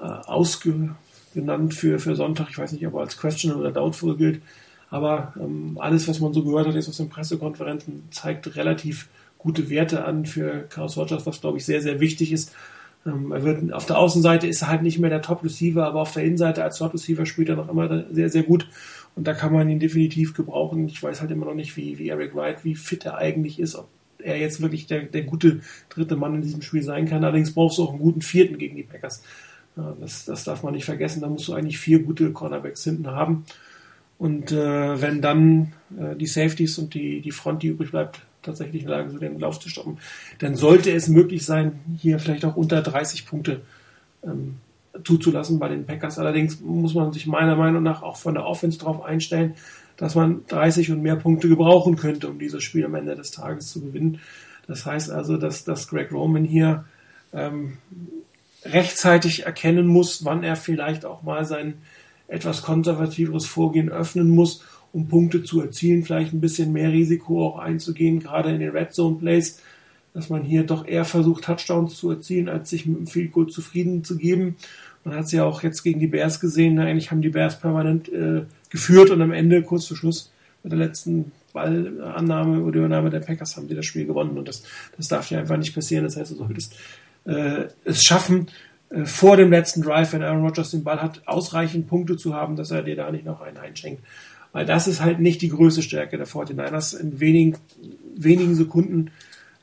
ausgenannt 0.00 1.72
für, 1.72 1.98
für 1.98 2.16
Sonntag. 2.16 2.48
Ich 2.50 2.58
weiß 2.58 2.72
nicht, 2.72 2.86
ob 2.86 2.94
er 2.94 3.00
als 3.00 3.16
Question 3.16 3.54
oder 3.54 3.70
Doubtful 3.70 4.16
gilt. 4.16 4.42
Aber 4.90 5.32
ähm, 5.40 5.78
alles, 5.80 6.06
was 6.08 6.20
man 6.20 6.34
so 6.34 6.44
gehört 6.44 6.66
hat, 6.66 6.74
ist 6.74 6.88
aus 6.88 6.96
den 6.98 7.08
Pressekonferenzen, 7.08 8.08
zeigt 8.10 8.56
relativ 8.56 9.08
gute 9.38 9.70
Werte 9.70 10.04
an 10.04 10.26
für 10.26 10.66
Carlos 10.68 10.96
Rogers, 10.96 11.26
was 11.26 11.40
glaube 11.40 11.58
ich 11.58 11.64
sehr, 11.64 11.80
sehr 11.80 12.00
wichtig 12.00 12.32
ist. 12.32 12.52
Ähm, 13.06 13.30
er 13.30 13.44
wird, 13.44 13.72
auf 13.72 13.86
der 13.86 13.98
Außenseite 13.98 14.48
ist 14.48 14.62
er 14.62 14.68
halt 14.68 14.82
nicht 14.82 14.98
mehr 14.98 15.10
der 15.10 15.22
Top-Receiver, 15.22 15.86
aber 15.86 16.00
auf 16.00 16.12
der 16.12 16.24
Innenseite 16.24 16.64
als 16.64 16.78
Top-Receiver 16.78 17.24
spielt 17.24 17.50
er 17.50 17.56
noch 17.56 17.68
immer 17.68 18.04
sehr, 18.10 18.30
sehr 18.30 18.42
gut. 18.42 18.68
Und 19.14 19.28
da 19.28 19.32
kann 19.34 19.52
man 19.52 19.68
ihn 19.68 19.78
definitiv 19.78 20.34
gebrauchen. 20.34 20.88
Ich 20.88 21.00
weiß 21.00 21.20
halt 21.20 21.30
immer 21.30 21.46
noch 21.46 21.54
nicht, 21.54 21.76
wie, 21.76 21.98
wie 21.98 22.08
Eric 22.08 22.34
Wright, 22.34 22.64
wie 22.64 22.74
fit 22.74 23.04
er 23.04 23.16
eigentlich 23.16 23.60
ist, 23.60 23.76
ob 23.76 23.88
er 24.24 24.38
jetzt 24.38 24.60
wirklich 24.60 24.86
der, 24.86 25.02
der 25.02 25.22
gute 25.22 25.60
dritte 25.88 26.16
Mann 26.16 26.34
in 26.34 26.42
diesem 26.42 26.62
Spiel 26.62 26.82
sein 26.82 27.06
kann. 27.06 27.24
Allerdings 27.24 27.52
brauchst 27.52 27.78
du 27.78 27.84
auch 27.84 27.90
einen 27.90 28.00
guten 28.00 28.22
vierten 28.22 28.58
gegen 28.58 28.76
die 28.76 28.82
Packers. 28.82 29.22
Das, 30.00 30.24
das 30.24 30.44
darf 30.44 30.62
man 30.62 30.74
nicht 30.74 30.84
vergessen. 30.84 31.20
Da 31.20 31.28
musst 31.28 31.48
du 31.48 31.54
eigentlich 31.54 31.78
vier 31.78 32.00
gute 32.00 32.32
Cornerbacks 32.32 32.84
hinten 32.84 33.08
haben. 33.08 33.44
Und 34.18 34.52
äh, 34.52 35.00
wenn 35.00 35.20
dann 35.20 35.72
äh, 35.98 36.14
die 36.16 36.26
Safeties 36.26 36.78
und 36.78 36.94
die, 36.94 37.20
die 37.20 37.32
Front, 37.32 37.62
die 37.62 37.68
übrig 37.68 37.90
bleibt, 37.90 38.20
tatsächlich 38.42 38.82
in 38.82 38.88
der 38.88 38.98
Lage 38.98 39.10
sind, 39.10 39.22
den 39.22 39.40
Lauf 39.40 39.58
zu 39.58 39.68
stoppen, 39.68 39.98
dann 40.38 40.54
sollte 40.54 40.92
es 40.92 41.08
möglich 41.08 41.44
sein, 41.44 41.80
hier 41.98 42.18
vielleicht 42.18 42.44
auch 42.44 42.56
unter 42.56 42.82
30 42.82 43.26
Punkte 43.26 43.62
ähm, 44.22 44.56
zuzulassen 45.02 45.58
bei 45.58 45.68
den 45.68 45.86
Packers. 45.86 46.18
Allerdings 46.18 46.60
muss 46.60 46.94
man 46.94 47.12
sich 47.12 47.26
meiner 47.26 47.56
Meinung 47.56 47.82
nach 47.82 48.02
auch 48.02 48.16
von 48.16 48.34
der 48.34 48.46
Offense 48.46 48.78
darauf 48.78 49.02
einstellen, 49.02 49.54
dass 49.96 50.14
man 50.14 50.44
30 50.48 50.92
und 50.92 51.02
mehr 51.02 51.16
Punkte 51.16 51.48
gebrauchen 51.48 51.96
könnte, 51.96 52.28
um 52.28 52.38
dieses 52.38 52.62
Spiel 52.62 52.84
am 52.84 52.94
Ende 52.94 53.16
des 53.16 53.30
Tages 53.30 53.68
zu 53.68 53.80
gewinnen. 53.80 54.20
Das 54.66 54.86
heißt 54.86 55.10
also, 55.10 55.36
dass, 55.36 55.64
dass 55.64 55.88
Greg 55.88 56.12
Roman 56.12 56.44
hier 56.44 56.84
ähm, 57.32 57.78
rechtzeitig 58.64 59.46
erkennen 59.46 59.86
muss, 59.86 60.24
wann 60.24 60.42
er 60.42 60.56
vielleicht 60.56 61.04
auch 61.04 61.22
mal 61.22 61.44
sein 61.44 61.74
etwas 62.26 62.62
konservativeres 62.62 63.46
Vorgehen 63.46 63.90
öffnen 63.90 64.30
muss 64.30 64.64
um 64.94 65.08
Punkte 65.08 65.42
zu 65.42 65.60
erzielen, 65.60 66.04
vielleicht 66.04 66.32
ein 66.32 66.40
bisschen 66.40 66.72
mehr 66.72 66.92
Risiko 66.92 67.44
auch 67.44 67.58
einzugehen, 67.58 68.20
gerade 68.20 68.50
in 68.50 68.60
den 68.60 68.70
Red 68.70 68.94
Zone 68.94 69.16
Plays, 69.16 69.60
dass 70.14 70.30
man 70.30 70.44
hier 70.44 70.62
doch 70.62 70.86
eher 70.86 71.04
versucht, 71.04 71.44
Touchdowns 71.44 71.96
zu 71.96 72.10
erzielen, 72.10 72.48
als 72.48 72.70
sich 72.70 72.86
mit 72.86 72.98
dem 72.98 73.06
Field 73.08 73.32
Goal 73.32 73.48
zufrieden 73.48 74.04
zu 74.04 74.16
geben. 74.16 74.54
Man 75.02 75.16
hat 75.16 75.24
es 75.24 75.32
ja 75.32 75.44
auch 75.44 75.64
jetzt 75.64 75.82
gegen 75.82 75.98
die 75.98 76.06
Bears 76.06 76.38
gesehen, 76.38 76.78
eigentlich 76.78 77.10
haben 77.10 77.22
die 77.22 77.28
Bears 77.28 77.58
permanent 77.58 78.08
äh, 78.08 78.42
geführt 78.74 79.10
und 79.10 79.22
am 79.22 79.30
Ende, 79.30 79.62
kurz 79.62 79.86
vor 79.86 79.96
Schluss, 79.96 80.32
mit 80.64 80.72
der 80.72 80.80
letzten 80.80 81.30
Ballannahme 81.52 82.64
oder 82.64 82.78
Übernahme 82.80 83.08
der 83.08 83.20
Packers 83.20 83.56
haben 83.56 83.68
sie 83.68 83.76
das 83.76 83.86
Spiel 83.86 84.04
gewonnen 84.04 84.36
und 84.36 84.48
das, 84.48 84.64
das 84.96 85.06
darf 85.06 85.30
ja 85.30 85.38
einfach 85.38 85.56
nicht 85.56 85.72
passieren. 85.72 86.02
Das 86.02 86.16
heißt, 86.16 86.32
du 86.32 86.34
solltest 86.34 86.74
äh, 87.24 87.66
es 87.84 88.02
schaffen, 88.02 88.48
äh, 88.90 89.04
vor 89.04 89.36
dem 89.36 89.50
letzten 89.50 89.80
Drive, 89.80 90.12
wenn 90.12 90.24
Aaron 90.24 90.42
Rodgers 90.42 90.72
den 90.72 90.82
Ball 90.82 91.00
hat, 91.00 91.22
ausreichend 91.26 91.86
Punkte 91.86 92.16
zu 92.16 92.34
haben, 92.34 92.56
dass 92.56 92.72
er 92.72 92.82
dir 92.82 92.96
da 92.96 93.12
nicht 93.12 93.24
noch 93.24 93.42
einen 93.42 93.58
einschenkt. 93.58 94.02
Weil 94.50 94.66
das 94.66 94.88
ist 94.88 95.00
halt 95.00 95.20
nicht 95.20 95.40
die 95.40 95.50
größte 95.50 95.82
Stärke 95.82 96.16
der 96.16 96.26
49ers, 96.26 96.98
in 96.98 97.20
wenigen, 97.20 97.56
wenigen 98.16 98.56
Sekunden 98.56 99.12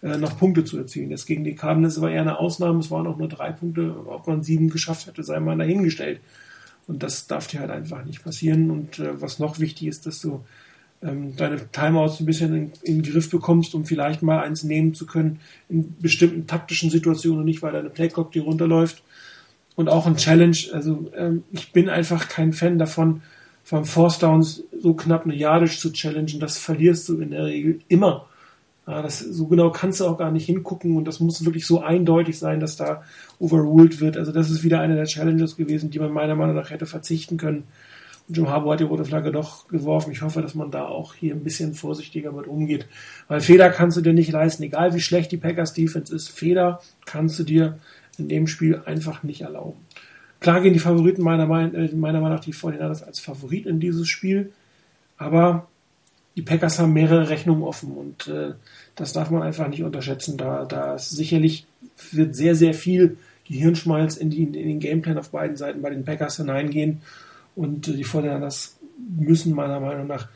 äh, 0.02 0.16
noch 0.16 0.38
Punkte 0.38 0.64
zu 0.64 0.78
erzielen. 0.78 1.10
Das 1.10 1.26
gegen 1.26 1.44
die 1.44 1.56
Cardinals 1.56 2.00
war 2.00 2.10
eher 2.10 2.22
eine 2.22 2.40
Ausnahme. 2.40 2.80
Es 2.80 2.92
waren 2.92 3.08
auch 3.08 3.18
nur 3.18 3.28
drei 3.28 3.52
Punkte. 3.52 3.94
Ob 4.06 4.28
man 4.28 4.42
sieben 4.42 4.70
geschafft 4.70 5.08
hätte, 5.08 5.24
sei 5.24 5.42
mal 5.42 5.58
dahingestellt. 5.58 6.22
Und 6.92 7.04
das 7.04 7.26
darf 7.26 7.48
dir 7.48 7.62
halt 7.62 7.72
einfach 7.72 8.04
nicht 8.04 8.22
passieren. 8.22 8.70
Und 8.70 9.00
äh, 9.00 9.22
was 9.22 9.40
noch 9.40 9.60
wichtig 9.60 9.88
ist, 9.88 10.06
dass 10.06 10.20
du 10.20 10.44
ähm, 11.02 11.38
deine 11.38 11.72
Timeouts 11.72 12.20
ein 12.20 12.26
bisschen 12.26 12.54
in, 12.54 12.72
in, 12.84 13.02
den 13.02 13.14
Griff 13.14 13.30
bekommst, 13.30 13.74
um 13.76 13.86
vielleicht 13.86 14.22
mal 14.22 14.44
eins 14.44 14.64
nehmen 14.64 14.94
zu 14.94 15.06
können 15.06 15.40
in 15.70 15.96
bestimmten 16.02 16.48
taktischen 16.48 16.90
Situationen 16.90 17.40
und 17.40 17.46
nicht, 17.46 17.62
weil 17.62 17.72
deine 17.72 17.90
Playclock 17.90 18.34
dir 18.34 18.44
runterläuft. 18.44 19.04
Und 19.76 19.88
auch 19.88 20.06
ein 20.06 20.18
Challenge. 20.18 20.58
Also 20.74 21.10
ähm, 21.16 21.44
ich 21.54 21.72
bin 21.72 21.88
einfach 21.88 22.28
kein 22.28 22.52
Fan 22.52 22.78
davon, 22.78 23.22
vom 23.64 23.86
Force 23.86 24.20
Downs 24.20 24.66
so 24.78 24.94
knapp 24.94 25.24
eine 25.24 25.36
Yardisch 25.36 25.80
zu 25.80 25.94
challengen, 25.94 26.42
das 26.42 26.58
verlierst 26.58 27.08
du 27.08 27.22
in 27.22 27.32
der 27.32 27.46
Regel 27.46 27.80
immer. 27.88 28.28
Ja, 28.88 29.02
das, 29.02 29.20
so 29.20 29.46
genau 29.46 29.70
kannst 29.70 30.00
du 30.00 30.06
auch 30.06 30.18
gar 30.18 30.32
nicht 30.32 30.46
hingucken 30.46 30.98
und 30.98 31.06
das 31.06 31.20
muss 31.20 31.46
wirklich 31.46 31.68
so 31.68 31.82
eindeutig 31.82 32.40
sein, 32.40 32.60
dass 32.60 32.78
da 32.78 33.04
overruled 33.40 34.02
wird. 34.02 34.18
Also 34.18 34.32
das 34.32 34.50
ist 34.50 34.64
wieder 34.64 34.80
eine 34.80 34.96
der 34.96 35.06
Challenges 35.06 35.56
gewesen, 35.56 35.92
die 35.92 36.00
man 36.00 36.12
meiner 36.12 36.36
Meinung 36.36 36.56
nach 36.56 36.72
hätte 36.72 36.88
verzichten 36.88 37.38
können. 37.38 37.66
Und 38.28 38.38
Jim 38.38 38.50
Harbour 38.50 38.74
hat 38.74 38.80
die 38.80 38.86
rote 38.86 39.06
Flagge 39.06 39.32
doch 39.32 39.68
geworfen. 39.68 40.12
Ich 40.12 40.22
hoffe, 40.22 40.42
dass 40.42 40.56
man 40.56 40.72
da 40.72 40.86
auch 40.86 41.14
hier 41.14 41.36
ein 41.36 41.44
bisschen 41.44 41.74
vorsichtiger 41.76 42.32
mit 42.32 42.48
umgeht. 42.48 42.88
Weil 43.28 43.42
Fehler 43.42 43.70
kannst 43.70 43.98
du 43.98 44.02
dir 44.02 44.14
nicht 44.14 44.32
leisten. 44.32 44.64
Egal 44.64 44.96
wie 44.96 45.02
schlecht 45.02 45.32
die 45.32 45.38
Packers 45.38 45.74
Defense 45.74 46.14
ist, 46.14 46.30
Fehler 46.30 46.82
kannst 47.06 47.38
du 47.38 47.44
dir 47.44 47.78
in 48.18 48.30
dem 48.30 48.48
Spiel 48.48 48.82
einfach 48.86 49.22
nicht 49.24 49.42
erlauben. 49.42 49.80
Klar 50.40 50.62
gehen 50.62 50.74
die 50.74 50.80
Favoriten 50.80 51.22
meiner, 51.22 51.46
Meinung, 51.46 51.76
äh, 51.76 51.94
meiner 51.94 52.20
Meinung 52.20 52.38
nach 52.38 52.44
die 52.44 52.54
49 52.54 53.06
als 53.06 53.20
Favorit 53.20 53.68
in 53.68 53.80
dieses 53.80 54.10
Spiel, 54.10 54.52
aber 55.18 55.68
die 56.36 56.42
Packers 56.42 56.80
haben 56.80 56.94
mehrere 56.94 57.30
Rechnungen 57.30 57.64
offen 57.64 57.92
und 57.92 58.28
äh, 58.28 58.54
das 58.96 59.14
darf 59.14 59.30
man 59.32 59.42
einfach 59.42 59.68
nicht 59.68 59.84
unterschätzen. 59.84 60.38
Da, 60.38 60.66
da 60.66 60.98
sicherlich 60.98 61.66
wird 62.12 62.36
sehr, 62.36 62.56
sehr 62.56 62.74
viel 62.74 63.18
Gehirnschmalz 63.48 64.16
in, 64.18 64.30
die, 64.30 64.44
in 64.44 64.54
den 64.54 64.80
Gameplan 64.80 65.18
auf 65.18 65.30
beiden 65.30 65.58
Seiten 65.58 65.82
bei 65.82 65.90
den 65.90 66.06
Packers 66.06 66.38
hineingehen 66.38 67.02
und 67.56 67.88
äh, 67.88 67.94
die 67.94 68.06
49 68.06 68.72
müssen 69.18 69.54
meiner 69.54 69.80
Meinung 69.80 70.08
nach 70.08 70.28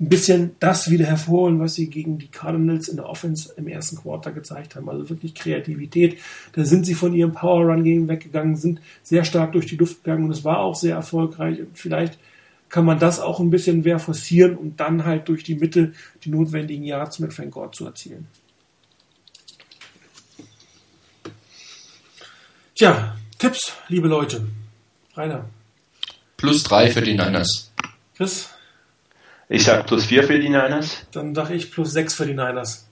ein 0.00 0.08
bisschen 0.08 0.52
das 0.60 0.90
wieder 0.90 1.04
hervorholen, 1.04 1.60
was 1.60 1.74
sie 1.74 1.88
gegen 1.88 2.18
die 2.18 2.28
Cardinals 2.28 2.88
in 2.88 2.96
der 2.96 3.08
Offense 3.08 3.52
im 3.56 3.68
ersten 3.68 3.96
Quarter 3.96 4.32
gezeigt 4.32 4.74
haben. 4.74 4.88
Also 4.88 5.10
wirklich 5.10 5.34
Kreativität. 5.34 6.16
Da 6.52 6.64
sind 6.64 6.86
sie 6.86 6.94
von 6.94 7.12
ihrem 7.12 7.32
Power 7.32 7.66
Run 7.66 7.84
Game 7.84 8.08
weggegangen, 8.08 8.56
sind 8.56 8.80
sehr 9.02 9.24
stark 9.24 9.52
durch 9.52 9.66
die 9.66 9.76
Luft 9.76 10.02
gegangen 10.02 10.24
und 10.24 10.30
es 10.30 10.42
war 10.42 10.60
auch 10.60 10.74
sehr 10.74 10.94
erfolgreich. 10.94 11.60
Und 11.60 11.78
vielleicht 11.78 12.18
kann 12.70 12.84
man 12.84 12.98
das 12.98 13.20
auch 13.20 13.40
ein 13.40 13.50
bisschen 13.50 13.82
mehr 13.82 13.98
forcieren 13.98 14.56
und 14.56 14.80
dann 14.80 15.04
halt 15.04 15.28
durch 15.28 15.44
die 15.44 15.56
Mitte 15.56 15.92
die 16.24 16.30
notwendigen 16.30 16.84
Yards 16.84 17.18
mit 17.18 17.34
Frank 17.34 17.52
Gore 17.52 17.72
zu 17.72 17.84
erzielen. 17.84 18.28
Tja, 22.74 23.16
Tipps, 23.38 23.74
liebe 23.88 24.08
Leute. 24.08 24.46
Rainer. 25.14 25.44
Plus 26.36 26.62
drei 26.62 26.90
für 26.90 27.02
die 27.02 27.12
Niners. 27.12 27.70
Chris? 28.16 28.48
Ich 29.48 29.64
sag 29.64 29.86
plus 29.86 30.06
4 30.06 30.22
für 30.22 30.38
die 30.38 30.48
Niners. 30.48 31.04
Dann 31.10 31.34
sage 31.34 31.54
ich 31.54 31.70
plus 31.72 31.92
6 31.92 32.14
für 32.14 32.24
die 32.24 32.34
Niners. 32.34 32.88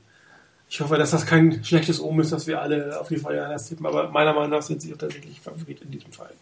Ich 0.69 0.81
hoffe, 0.81 0.99
dass 0.99 1.13
das 1.13 1.25
kein 1.25 1.65
schlechtes 1.65 2.01
Omen 2.01 2.21
ist, 2.21 2.33
dass 2.33 2.47
wir 2.47 2.61
alle 2.61 3.01
auf 3.01 3.09
die 3.09 3.17
Niners 3.17 3.69
tippen, 3.69 3.87
aber 3.87 4.11
meiner 4.11 4.35
Meinung 4.35 4.51
nach 4.51 4.63
sind 4.63 4.83
sie 4.83 4.93
tatsächlich 4.93 5.41
Favorit 5.41 5.81
in 5.81 5.91
diesem 5.91 6.13
Fall. 6.13 6.33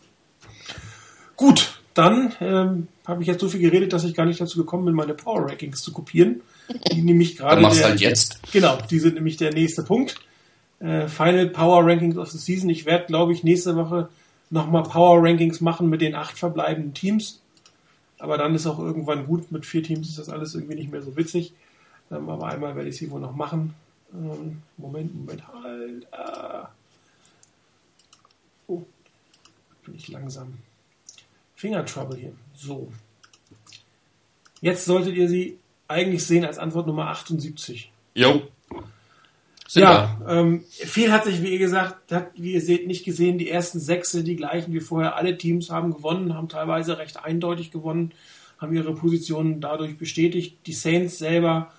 Gut, 1.37 1.81
dann 1.95 2.33
ähm, 2.41 2.89
habe 3.07 3.23
ich 3.23 3.29
jetzt 3.29 3.41
so 3.41 3.49
viel 3.49 3.61
geredet, 3.61 3.93
dass 3.93 4.05
ich 4.05 4.15
gar 4.15 4.27
nicht 4.27 4.41
dazu 4.41 4.59
gekommen 4.59 4.85
bin, 4.85 4.95
meine 4.95 5.15
Power 5.15 5.49
Rankings 5.49 5.83
zu 5.83 5.93
kopieren. 5.93 6.41
Die 6.93 7.03
nämlich 7.03 7.37
gerade. 7.37 7.61
machst 7.61 7.79
der, 7.79 7.91
halt 7.91 8.01
jetzt. 8.01 8.41
Genau, 8.53 8.79
die 8.91 8.99
sind 8.99 9.15
nämlich 9.15 9.37
der 9.37 9.53
nächste 9.53 9.85
Punkt. 9.85 10.17
Äh, 10.81 11.07
Final 11.09 11.49
Power 11.49 11.87
Rankings 11.87 12.19
of 12.19 12.31
the 12.31 12.39
Season. 12.39 12.69
Ich 12.69 12.85
werde, 12.85 13.07
glaube 13.07 13.33
ich, 13.33 13.45
nächste 13.45 13.77
Woche 13.77 14.09
nochmal 14.51 14.83
Power 14.83 15.23
Rankings 15.23 15.61
machen 15.61 15.89
mit 15.89 16.01
den 16.01 16.15
acht 16.15 16.37
verbleibenden 16.37 16.95
Teams. 16.95 17.41
Aber 18.19 18.39
dann 18.39 18.55
ist 18.55 18.67
auch 18.67 18.79
irgendwann 18.79 19.27
gut. 19.27 19.53
Mit 19.53 19.67
vier 19.67 19.83
Teams 19.83 20.09
ist 20.09 20.19
das 20.19 20.29
alles 20.29 20.55
irgendwie 20.55 20.75
nicht 20.75 20.91
mehr 20.91 21.03
so 21.03 21.17
witzig. 21.17 21.53
Ähm, 22.11 22.29
aber 22.29 22.49
einmal 22.49 22.75
werde 22.75 22.89
ich 22.89 22.97
sie 22.97 23.11
wohl 23.11 23.21
noch 23.21 23.37
machen. 23.37 23.75
Ähm, 24.13 24.63
Moment, 24.77 25.15
Moment, 25.15 25.43
halt. 25.49 26.13
Ah. 26.13 26.69
Oh, 28.67 28.83
bin 29.85 29.95
ich 29.95 30.09
langsam. 30.09 30.55
Finger 31.55 31.85
Trouble 31.87 32.19
hier. 32.19 32.33
So. 32.57 32.93
Jetzt 34.61 34.87
solltet 34.87 35.15
ihr 35.15 35.29
sie 35.29 35.59
eigentlich 35.89 36.25
sehen 36.25 36.45
als 36.45 36.59
Antwort 36.59 36.87
Nummer 36.87 37.09
78. 37.09 37.93
Jo. 38.15 38.43
Sind 39.69 39.83
ja, 39.83 40.21
ähm, 40.29 40.65
viel 40.69 41.13
hat 41.13 41.25
sich, 41.25 41.43
wie 41.43 41.53
ihr 41.53 41.59
gesagt 41.59 42.13
habt, 42.13 42.41
wie 42.41 42.53
ihr 42.53 42.61
seht, 42.61 42.87
nicht 42.87 43.05
gesehen. 43.05 43.39
Die 43.39 43.51
ersten 43.51 43.81
sechs 43.81 44.13
sind 44.13 44.27
die 44.27 44.37
gleichen 44.37 44.73
wie 44.73 44.81
vorher. 44.81 45.17
Alle 45.17 45.37
Teams 45.37 45.71
haben 45.71 45.93
gewonnen, 45.93 46.35
haben 46.35 46.49
teilweise 46.49 46.99
recht 46.99 47.25
eindeutig 47.25 47.73
gewonnen, 47.73 48.13
haben 48.59 48.75
ihre 48.75 48.95
Positionen 48.95 49.61
dadurch 49.61 49.99
bestätigt. 49.99 50.59
Die 50.67 50.73
Saints 50.73 51.19
selber 51.19 51.73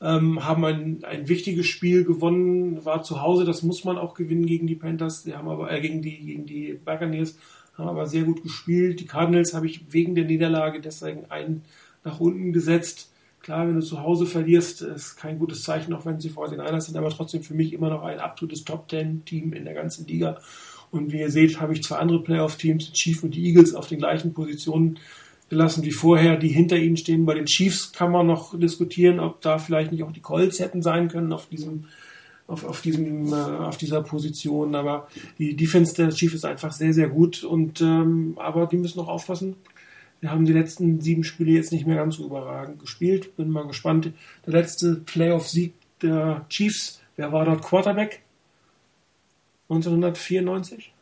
ähm, 0.00 0.44
haben 0.44 0.64
ein, 0.64 1.04
ein 1.04 1.28
wichtiges 1.28 1.66
Spiel 1.66 2.04
gewonnen, 2.04 2.84
war 2.84 3.02
zu 3.02 3.22
Hause, 3.22 3.44
das 3.44 3.62
muss 3.62 3.84
man 3.84 3.98
auch 3.98 4.14
gewinnen 4.14 4.46
gegen 4.46 4.66
die 4.66 4.74
Panthers, 4.74 5.24
die 5.24 5.34
haben 5.34 5.48
aber 5.48 5.70
äh, 5.70 5.80
gegen 5.80 6.02
die 6.02 6.18
gegen 6.18 6.46
die 6.46 6.72
Buccaneers, 6.84 7.36
haben 7.74 7.88
aber 7.88 8.06
sehr 8.06 8.24
gut 8.24 8.42
gespielt. 8.42 9.00
Die 9.00 9.06
Cardinals 9.06 9.54
habe 9.54 9.66
ich 9.66 9.92
wegen 9.92 10.14
der 10.14 10.24
Niederlage 10.24 10.80
deswegen 10.80 11.30
einen 11.30 11.62
nach 12.04 12.20
unten 12.20 12.52
gesetzt. 12.52 13.10
Klar, 13.40 13.66
wenn 13.66 13.74
du 13.74 13.82
zu 13.82 14.00
Hause 14.00 14.26
verlierst, 14.26 14.82
ist 14.82 15.16
kein 15.16 15.38
gutes 15.38 15.64
Zeichen, 15.64 15.92
auch 15.94 16.06
wenn 16.06 16.20
sie 16.20 16.28
vor 16.28 16.48
den 16.48 16.60
Niners 16.60 16.86
sind, 16.86 16.96
aber 16.96 17.10
trotzdem 17.10 17.42
für 17.42 17.54
mich 17.54 17.72
immer 17.72 17.90
noch 17.90 18.04
ein 18.04 18.20
absolutes 18.20 18.64
Top-10-Team 18.64 19.52
in 19.52 19.64
der 19.64 19.74
ganzen 19.74 20.06
Liga. 20.06 20.38
Und 20.92 21.10
wie 21.10 21.20
ihr 21.20 21.30
seht, 21.30 21.60
habe 21.60 21.72
ich 21.72 21.82
zwei 21.82 21.96
andere 21.96 22.22
Playoff-Teams, 22.22 22.86
die 22.86 22.92
Chiefs 22.92 23.24
und 23.24 23.34
die 23.34 23.44
Eagles, 23.46 23.74
auf 23.74 23.88
den 23.88 23.98
gleichen 23.98 24.32
Positionen 24.32 24.98
gelassen 25.48 25.84
wie 25.84 25.90
vorher, 25.90 26.36
die 26.36 26.48
hinter 26.48 26.76
ihnen 26.76 26.96
stehen. 26.96 27.26
Bei 27.26 27.34
den 27.34 27.46
Chiefs 27.46 27.92
kann 27.92 28.12
man 28.12 28.26
noch 28.26 28.58
diskutieren, 28.58 29.18
ob 29.18 29.40
da 29.40 29.58
vielleicht 29.58 29.90
nicht 29.90 30.02
auch 30.02 30.12
die 30.12 30.20
Colts 30.20 30.60
hätten 30.60 30.82
sein 30.82 31.08
können 31.08 31.32
auf 31.32 31.48
diesem 31.48 31.86
auf, 32.52 32.64
auf, 32.64 32.82
diesem, 32.82 33.32
äh, 33.32 33.36
auf 33.36 33.78
dieser 33.78 34.02
Position. 34.02 34.74
Aber 34.74 35.08
die 35.38 35.56
Defense 35.56 35.94
der 35.94 36.10
Chiefs 36.10 36.34
ist 36.34 36.44
einfach 36.44 36.72
sehr, 36.72 36.92
sehr 36.92 37.08
gut. 37.08 37.42
Und 37.44 37.80
ähm, 37.80 38.34
aber 38.36 38.66
die 38.66 38.76
müssen 38.76 38.98
noch 38.98 39.08
aufpassen. 39.08 39.56
Wir 40.20 40.30
haben 40.30 40.44
die 40.44 40.52
letzten 40.52 41.00
sieben 41.00 41.24
Spiele 41.24 41.52
jetzt 41.52 41.72
nicht 41.72 41.86
mehr 41.86 41.96
ganz 41.96 42.16
so 42.16 42.26
überragend 42.26 42.78
gespielt. 42.78 43.34
Bin 43.36 43.50
mal 43.50 43.66
gespannt. 43.66 44.12
Der 44.46 44.52
letzte 44.52 44.96
Playoff-Sieg 44.96 45.72
der 46.02 46.44
Chiefs, 46.48 47.00
wer 47.16 47.32
war 47.32 47.44
dort 47.44 47.62
Quarterback? 47.62 48.22
1994? 49.68 50.92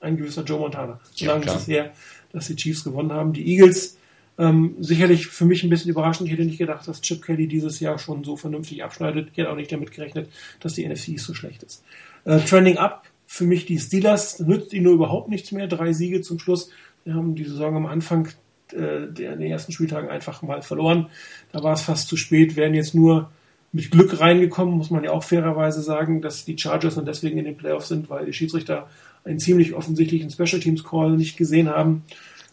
Ein 0.00 0.16
gewisser 0.16 0.42
Joe 0.42 0.58
Montana. 0.58 1.00
So 1.12 1.26
ja, 1.26 1.32
lange 1.32 1.46
ist 1.46 1.54
es 1.54 1.68
her, 1.68 1.92
dass 2.32 2.46
die 2.46 2.56
Chiefs 2.56 2.82
gewonnen 2.82 3.12
haben. 3.12 3.32
Die 3.32 3.46
Eagles 3.46 3.97
ähm, 4.38 4.76
sicherlich 4.78 5.26
für 5.26 5.44
mich 5.44 5.64
ein 5.64 5.70
bisschen 5.70 5.90
überraschend. 5.90 6.28
Ich 6.28 6.32
hätte 6.32 6.44
nicht 6.44 6.58
gedacht, 6.58 6.86
dass 6.86 7.00
Chip 7.00 7.24
Kelly 7.24 7.48
dieses 7.48 7.80
Jahr 7.80 7.98
schon 7.98 8.24
so 8.24 8.36
vernünftig 8.36 8.84
abschneidet. 8.84 9.28
Ich 9.32 9.38
hätte 9.38 9.50
auch 9.50 9.56
nicht 9.56 9.72
damit 9.72 9.90
gerechnet, 9.90 10.30
dass 10.60 10.74
die 10.74 10.86
NFC 10.86 11.18
so 11.18 11.34
schlecht 11.34 11.62
ist. 11.62 11.84
Äh, 12.24 12.38
Trending 12.40 12.78
up 12.78 13.04
für 13.26 13.44
mich 13.44 13.66
die 13.66 13.78
Steelers 13.78 14.38
nützt 14.40 14.72
ihnen 14.72 14.84
nur 14.84 14.94
überhaupt 14.94 15.28
nichts 15.28 15.52
mehr. 15.52 15.66
Drei 15.66 15.92
Siege 15.92 16.22
zum 16.22 16.38
Schluss. 16.38 16.70
Wir 17.04 17.14
haben 17.14 17.34
die 17.34 17.44
Saison 17.44 17.76
am 17.76 17.86
Anfang 17.86 18.28
äh, 18.72 19.06
der, 19.10 19.36
den 19.36 19.50
ersten 19.50 19.72
Spieltagen 19.72 20.08
einfach 20.08 20.40
mal 20.42 20.62
verloren. 20.62 21.10
Da 21.52 21.62
war 21.62 21.74
es 21.74 21.82
fast 21.82 22.08
zu 22.08 22.16
spät, 22.16 22.56
wären 22.56 22.74
jetzt 22.74 22.94
nur 22.94 23.30
mit 23.70 23.90
Glück 23.90 24.18
reingekommen, 24.18 24.74
muss 24.74 24.90
man 24.90 25.04
ja 25.04 25.10
auch 25.10 25.22
fairerweise 25.22 25.82
sagen, 25.82 26.22
dass 26.22 26.46
die 26.46 26.56
Chargers 26.56 26.96
und 26.96 27.06
deswegen 27.06 27.38
in 27.38 27.44
den 27.44 27.56
Playoffs 27.56 27.88
sind, 27.88 28.08
weil 28.08 28.24
die 28.24 28.32
Schiedsrichter 28.32 28.88
einen 29.24 29.38
ziemlich 29.38 29.74
offensichtlichen 29.74 30.30
Special 30.30 30.60
Teams 30.60 30.84
Call 30.84 31.16
nicht 31.16 31.36
gesehen 31.36 31.68
haben. 31.68 32.04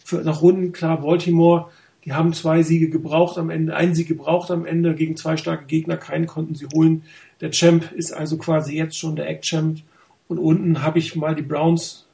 Für, 0.05 0.21
nach 0.21 0.41
Runden, 0.41 0.71
klar, 0.71 1.01
Baltimore, 1.01 1.69
die 2.05 2.13
haben 2.13 2.31
zwei 2.31 2.63
Siege 2.63 2.89
gebraucht 2.89 3.37
am 3.37 3.49
Ende, 3.49 3.75
einen 3.75 3.93
Sieg 3.95 4.07
gebraucht 4.07 4.49
am 4.51 4.65
Ende 4.65 4.95
gegen 4.95 5.17
zwei 5.17 5.35
starke 5.35 5.65
Gegner, 5.65 5.97
keinen 5.97 6.27
konnten 6.27 6.55
sie 6.55 6.67
holen. 6.73 7.03
Der 7.41 7.51
Champ 7.51 7.91
ist 7.91 8.13
also 8.13 8.37
quasi 8.37 8.77
jetzt 8.77 8.97
schon 8.97 9.17
der 9.17 9.27
Eck-Champ. 9.27 9.81
Und 10.27 10.37
unten 10.37 10.81
habe 10.81 10.99
ich 10.99 11.15
mal 11.15 11.35
die 11.35 11.41
Browns 11.41 12.07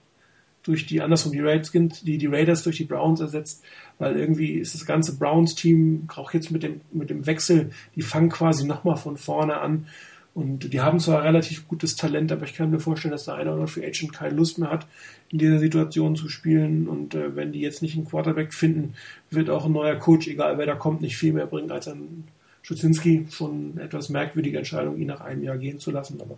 durch 0.64 0.88
die, 0.88 1.02
andersrum 1.02 1.32
die 1.32 1.40
Redskins, 1.40 2.02
die, 2.02 2.18
die 2.18 2.28
Raiders 2.28 2.64
durch 2.64 2.78
die 2.78 2.86
Browns 2.86 3.20
ersetzt 3.20 3.64
weil 4.02 4.18
irgendwie 4.18 4.54
ist 4.54 4.74
das 4.74 4.88
ganze 4.88 5.16
Browns-Team, 5.16 6.08
auch 6.16 6.34
jetzt 6.34 6.50
mit 6.50 6.64
dem, 6.64 6.82
mit 6.92 7.12
dem 7.12 7.28
Wechsel, 7.28 7.70
die 7.96 8.02
fangen 8.02 8.30
quasi 8.30 8.66
nochmal 8.66 8.98
von 8.98 9.16
vorne 9.16 9.60
an. 9.60 9.86
Und 10.34 10.72
die 10.72 10.80
haben 10.80 11.00
zwar 11.00 11.24
relativ 11.24 11.68
gutes 11.68 11.98
Talent, 11.98 12.32
aber 12.32 12.46
ich 12.46 12.54
kann 12.54 12.72
mir 12.72 12.80
vorstellen, 12.80 13.12
dass 13.12 13.26
der 13.26 13.34
eine 13.34 13.52
oder 13.52 13.64
andere 13.64 13.86
Agent 13.86 14.14
keine 14.14 14.34
Lust 14.36 14.60
mehr 14.60 14.70
hat, 14.70 14.88
in 15.30 15.40
dieser 15.40 15.60
Situation 15.60 16.16
zu 16.16 16.30
spielen. 16.30 16.88
Und 16.88 17.16
äh, 17.16 17.36
wenn 17.36 17.52
die 17.52 17.60
jetzt 17.60 17.82
nicht 17.82 17.98
einen 17.98 18.06
Quarterback 18.06 18.54
finden, 18.54 18.94
wird 19.30 19.50
auch 19.50 19.66
ein 19.66 19.74
neuer 19.74 19.96
Coach, 19.96 20.28
egal 20.28 20.58
wer 20.58 20.66
da 20.66 20.76
kommt, 20.76 21.02
nicht 21.02 21.18
viel 21.18 21.34
mehr 21.34 21.48
bringen 21.48 21.72
als 21.72 21.90
ein 21.90 22.26
Schuzinski. 22.62 23.28
Schon 23.30 23.78
etwas 23.78 24.08
merkwürdige 24.08 24.58
Entscheidung, 24.58 24.98
ihn 24.98 25.08
nach 25.08 25.20
einem 25.20 25.44
Jahr 25.44 25.58
gehen 25.58 25.80
zu 25.80 25.92
lassen. 25.92 26.22
Aber 26.22 26.38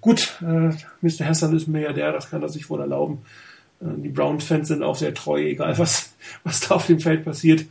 gut, 0.00 0.38
äh, 0.40 0.70
Mr. 1.02 1.26
Hessan 1.26 1.54
ist 1.54 1.68
der, 1.68 2.12
das 2.12 2.30
kann 2.30 2.42
er 2.42 2.48
sich 2.48 2.70
wohl 2.70 2.80
erlauben. 2.80 3.18
Äh, 3.82 3.86
die 3.98 4.08
Brown-Fans 4.08 4.68
sind 4.68 4.82
auch 4.82 4.96
sehr 4.96 5.12
treu, 5.12 5.42
egal 5.42 5.76
was, 5.76 6.14
was 6.44 6.60
da 6.60 6.76
auf 6.76 6.86
dem 6.86 7.00
Feld 7.00 7.26
passiert. 7.26 7.66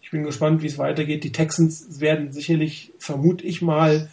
Ich 0.00 0.10
bin 0.10 0.24
gespannt, 0.24 0.62
wie 0.62 0.68
es 0.68 0.78
weitergeht. 0.78 1.22
Die 1.22 1.32
Texans 1.32 2.00
werden 2.00 2.32
sicherlich, 2.32 2.92
vermute 2.98 3.44
ich 3.44 3.60
mal, 3.60 4.08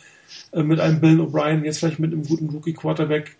äh, 0.51 0.63
mit 0.63 0.79
einem 0.79 0.99
Bill 0.99 1.19
O'Brien, 1.21 1.63
jetzt 1.63 1.79
vielleicht 1.79 1.99
mit 1.99 2.13
einem 2.13 2.25
guten 2.25 2.49
Rookie-Quarterback, 2.49 3.35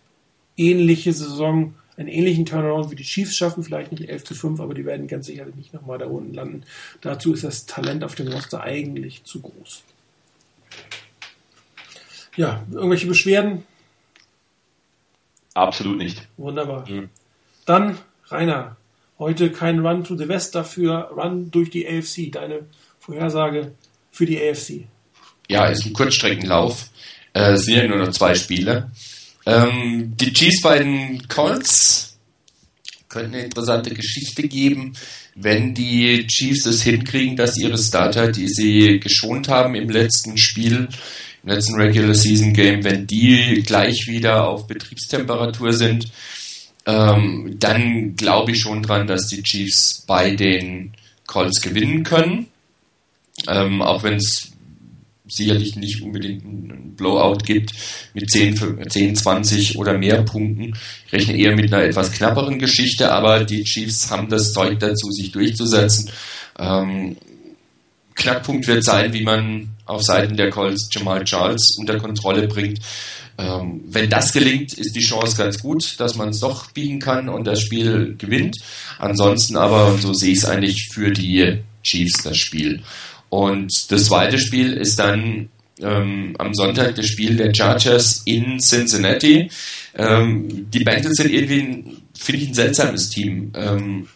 ähnliche 0.58 1.14
Saison, 1.14 1.76
einen 1.98 2.10
ähnlichen 2.10 2.46
Turnaround 2.46 2.92
wie 2.92 2.96
die 2.96 3.04
Chiefs 3.04 3.36
schaffen, 3.36 3.64
vielleicht 3.64 3.92
nicht 3.92 4.10
11 4.10 4.24
zu 4.26 4.36
5, 4.36 4.60
aber 4.60 4.74
die 4.74 4.86
werden 4.86 5.08
ganz 5.08 5.28
sicherlich 5.28 5.56
nicht 5.56 5.74
nochmal 5.74 5.98
da 5.98 6.08
unten 6.08 6.34
landen. 6.34 6.64
Dazu 7.02 7.34
ist 7.34 7.44
das 7.44 7.66
Talent 7.66 8.04
auf 8.04 8.16
dem 8.16 8.28
Roster 8.28 8.62
eigentlich 8.62 9.24
zu 9.24 9.42
groß. 9.42 9.84
Ja, 12.36 12.66
irgendwelche 12.72 13.08
Beschwerden? 13.08 13.64
Absolut 15.54 15.98
nicht. 15.98 16.28
Wunderbar. 16.36 16.90
Mhm. 16.90 17.10
Dann, 17.66 17.98
Rainer, 18.28 18.76
heute 19.18 19.52
kein 19.52 19.80
Run 19.86 20.04
to 20.04 20.18
the 20.18 20.28
West, 20.28 20.54
dafür 20.54 21.12
Run 21.16 21.50
durch 21.50 21.70
die 21.70 21.88
AFC. 21.88 22.32
Deine 22.32 22.66
Vorhersage 23.00 23.74
für 24.12 24.26
die 24.26 24.42
AFC. 24.42 24.88
Ja, 25.50 25.68
ist 25.68 25.86
ein 25.86 25.94
Kurzstreckenlauf. 25.94 26.90
Äh, 27.34 27.58
sind 27.58 27.76
ja 27.76 27.88
nur 27.88 27.98
noch 27.98 28.12
zwei 28.12 28.34
Spiele. 28.36 28.92
Ähm, 29.46 30.14
die 30.16 30.34
Chiefs 30.34 30.62
bei 30.62 30.80
den 30.80 31.28
Colts 31.28 32.18
könnten 33.10 33.36
eine 33.36 33.46
interessante 33.46 33.94
Geschichte 33.94 34.48
geben, 34.48 34.94
wenn 35.36 35.74
die 35.74 36.26
Chiefs 36.28 36.66
es 36.66 36.82
hinkriegen, 36.82 37.36
dass 37.36 37.58
ihre 37.58 37.78
Starter, 37.78 38.32
die 38.32 38.48
sie 38.48 39.00
geschont 39.00 39.50
haben 39.50 39.76
im 39.76 39.90
letzten 39.90 40.38
Spiel, 40.38 40.88
im 41.44 41.50
letzten 41.50 41.76
Regular 41.76 42.16
Season 42.16 42.54
Game, 42.54 42.84
wenn 42.84 43.06
die 43.06 43.62
gleich 43.66 44.08
wieder 44.08 44.48
auf 44.48 44.68
Betriebstemperatur 44.68 45.74
sind, 45.74 46.08
ähm, 46.86 47.56
dann 47.60 48.16
glaube 48.16 48.52
ich 48.52 48.60
schon 48.60 48.82
dran, 48.82 49.08
dass 49.08 49.28
die 49.28 49.44
Chiefs 49.44 50.04
bei 50.08 50.36
den 50.36 50.94
Colts 51.28 51.62
gewinnen 51.62 52.04
können. 52.04 52.48
Ähm, 53.48 53.82
auch 53.82 54.04
wenn 54.04 54.16
es 54.16 54.52
sicherlich 55.28 55.76
nicht 55.76 56.02
unbedingt 56.02 56.46
ein 56.46 56.96
Blowout 56.96 57.40
gibt 57.46 57.72
mit 58.14 58.30
10, 58.30 58.90
10, 58.90 59.16
20 59.16 59.78
oder 59.78 59.98
mehr 59.98 60.22
Punkten. 60.24 60.74
Ich 61.08 61.14
rechne 61.14 61.38
eher 61.38 61.56
mit 61.56 61.74
einer 61.74 61.84
etwas 61.84 62.12
knapperen 62.12 62.60
Geschichte, 62.60 63.12
aber 63.12 63.44
die 63.44 63.64
Chiefs 63.64 64.12
haben 64.12 64.30
das 64.30 64.54
Zeug 64.54 64.80
dazu, 64.80 65.12
sich 65.12 65.32
durchzusetzen. 65.32 66.12
Ähm, 66.60 67.18
Knackpunkt 68.16 68.68
wird 68.68 68.84
sein, 68.84 69.14
wie 69.14 69.24
man 69.24 69.76
auf 69.86 70.02
Seiten 70.02 70.38
der 70.38 70.50
Colts 70.50 70.90
Jamal 70.92 71.24
Charles 71.26 71.76
unter 71.78 71.98
Kontrolle 71.98 72.48
bringt. 72.48 72.80
Ähm, 73.38 73.84
wenn 73.88 74.10
das 74.10 74.32
gelingt, 74.32 74.74
ist 74.74 74.96
die 74.96 75.02
Chance 75.02 75.36
ganz 75.36 75.62
gut, 75.62 76.00
dass 76.00 76.16
man 76.16 76.30
es 76.30 76.40
doch 76.40 76.72
biegen 76.72 77.00
kann 77.00 77.28
und 77.28 77.46
das 77.46 77.62
Spiel 77.62 78.16
gewinnt. 78.18 78.58
Ansonsten 78.98 79.58
aber, 79.58 79.98
so 79.98 80.14
sehe 80.14 80.32
ich 80.32 80.40
es 80.40 80.46
eigentlich 80.46 80.90
für 80.94 81.12
die 81.12 81.60
Chiefs 81.84 82.24
das 82.24 82.38
Spiel. 82.38 82.82
Und 83.36 83.92
das 83.92 84.06
zweite 84.06 84.40
Spiel 84.40 84.74
ist 84.74 84.98
dann 84.98 85.50
ähm, 85.82 86.36
am 86.38 86.54
Sonntag 86.54 86.96
das 86.96 87.08
Spiel 87.08 87.36
der 87.36 87.54
Chargers 87.54 88.22
in 88.24 88.60
Cincinnati. 88.60 89.50
Ähm, 89.98 90.72
die 90.72 90.86
Bengals 90.86 91.18
sind 91.18 91.34
irgendwie, 91.34 91.98
finde 92.18 92.42
ich, 92.42 92.48
ein 92.48 92.54
seltsames 92.54 93.10
Team. 93.10 93.52
Ähm, 93.54 94.08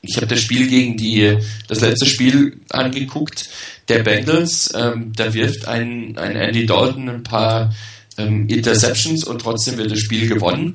ich 0.00 0.16
habe 0.16 0.26
das 0.26 0.40
Spiel 0.40 0.66
gegen 0.66 0.96
die, 0.96 1.38
das 1.68 1.82
letzte 1.82 2.06
Spiel 2.06 2.58
angeguckt, 2.70 3.48
der 3.88 4.02
Bengals. 4.02 4.72
Ähm, 4.74 5.12
da 5.14 5.32
wirft 5.32 5.68
ein, 5.68 6.18
ein 6.18 6.34
Andy 6.34 6.66
Dalton 6.66 7.08
ein 7.08 7.22
paar 7.22 7.72
ähm, 8.18 8.48
Interceptions 8.48 9.22
und 9.22 9.40
trotzdem 9.40 9.76
wird 9.76 9.92
das 9.92 10.00
Spiel 10.00 10.26
gewonnen. 10.26 10.74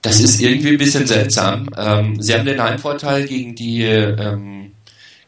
Das 0.00 0.20
ist 0.20 0.40
irgendwie 0.40 0.68
ein 0.68 0.78
bisschen 0.78 1.06
seltsam. 1.06 1.68
Ähm, 1.76 2.22
sie 2.22 2.32
haben 2.32 2.46
den 2.46 2.62
Heimvorteil 2.62 3.26
gegen 3.26 3.54
die 3.54 3.82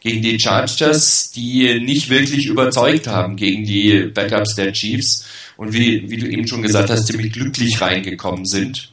gegen 0.01 0.23
die 0.23 0.39
Chargers, 0.41 1.31
die 1.31 1.79
nicht 1.81 2.09
wirklich 2.09 2.47
überzeugt 2.47 3.07
haben 3.07 3.37
gegen 3.37 3.65
die 3.65 4.11
Backups 4.13 4.55
der 4.55 4.73
Chiefs 4.73 5.27
und 5.57 5.73
wie, 5.73 6.11
wie 6.11 6.17
du 6.17 6.27
eben 6.27 6.49
schon 6.49 6.63
gesagt 6.63 6.91
hast, 6.91 7.07
ziemlich 7.07 7.33
glücklich 7.33 7.81
reingekommen 7.81 8.47
sind 8.47 8.91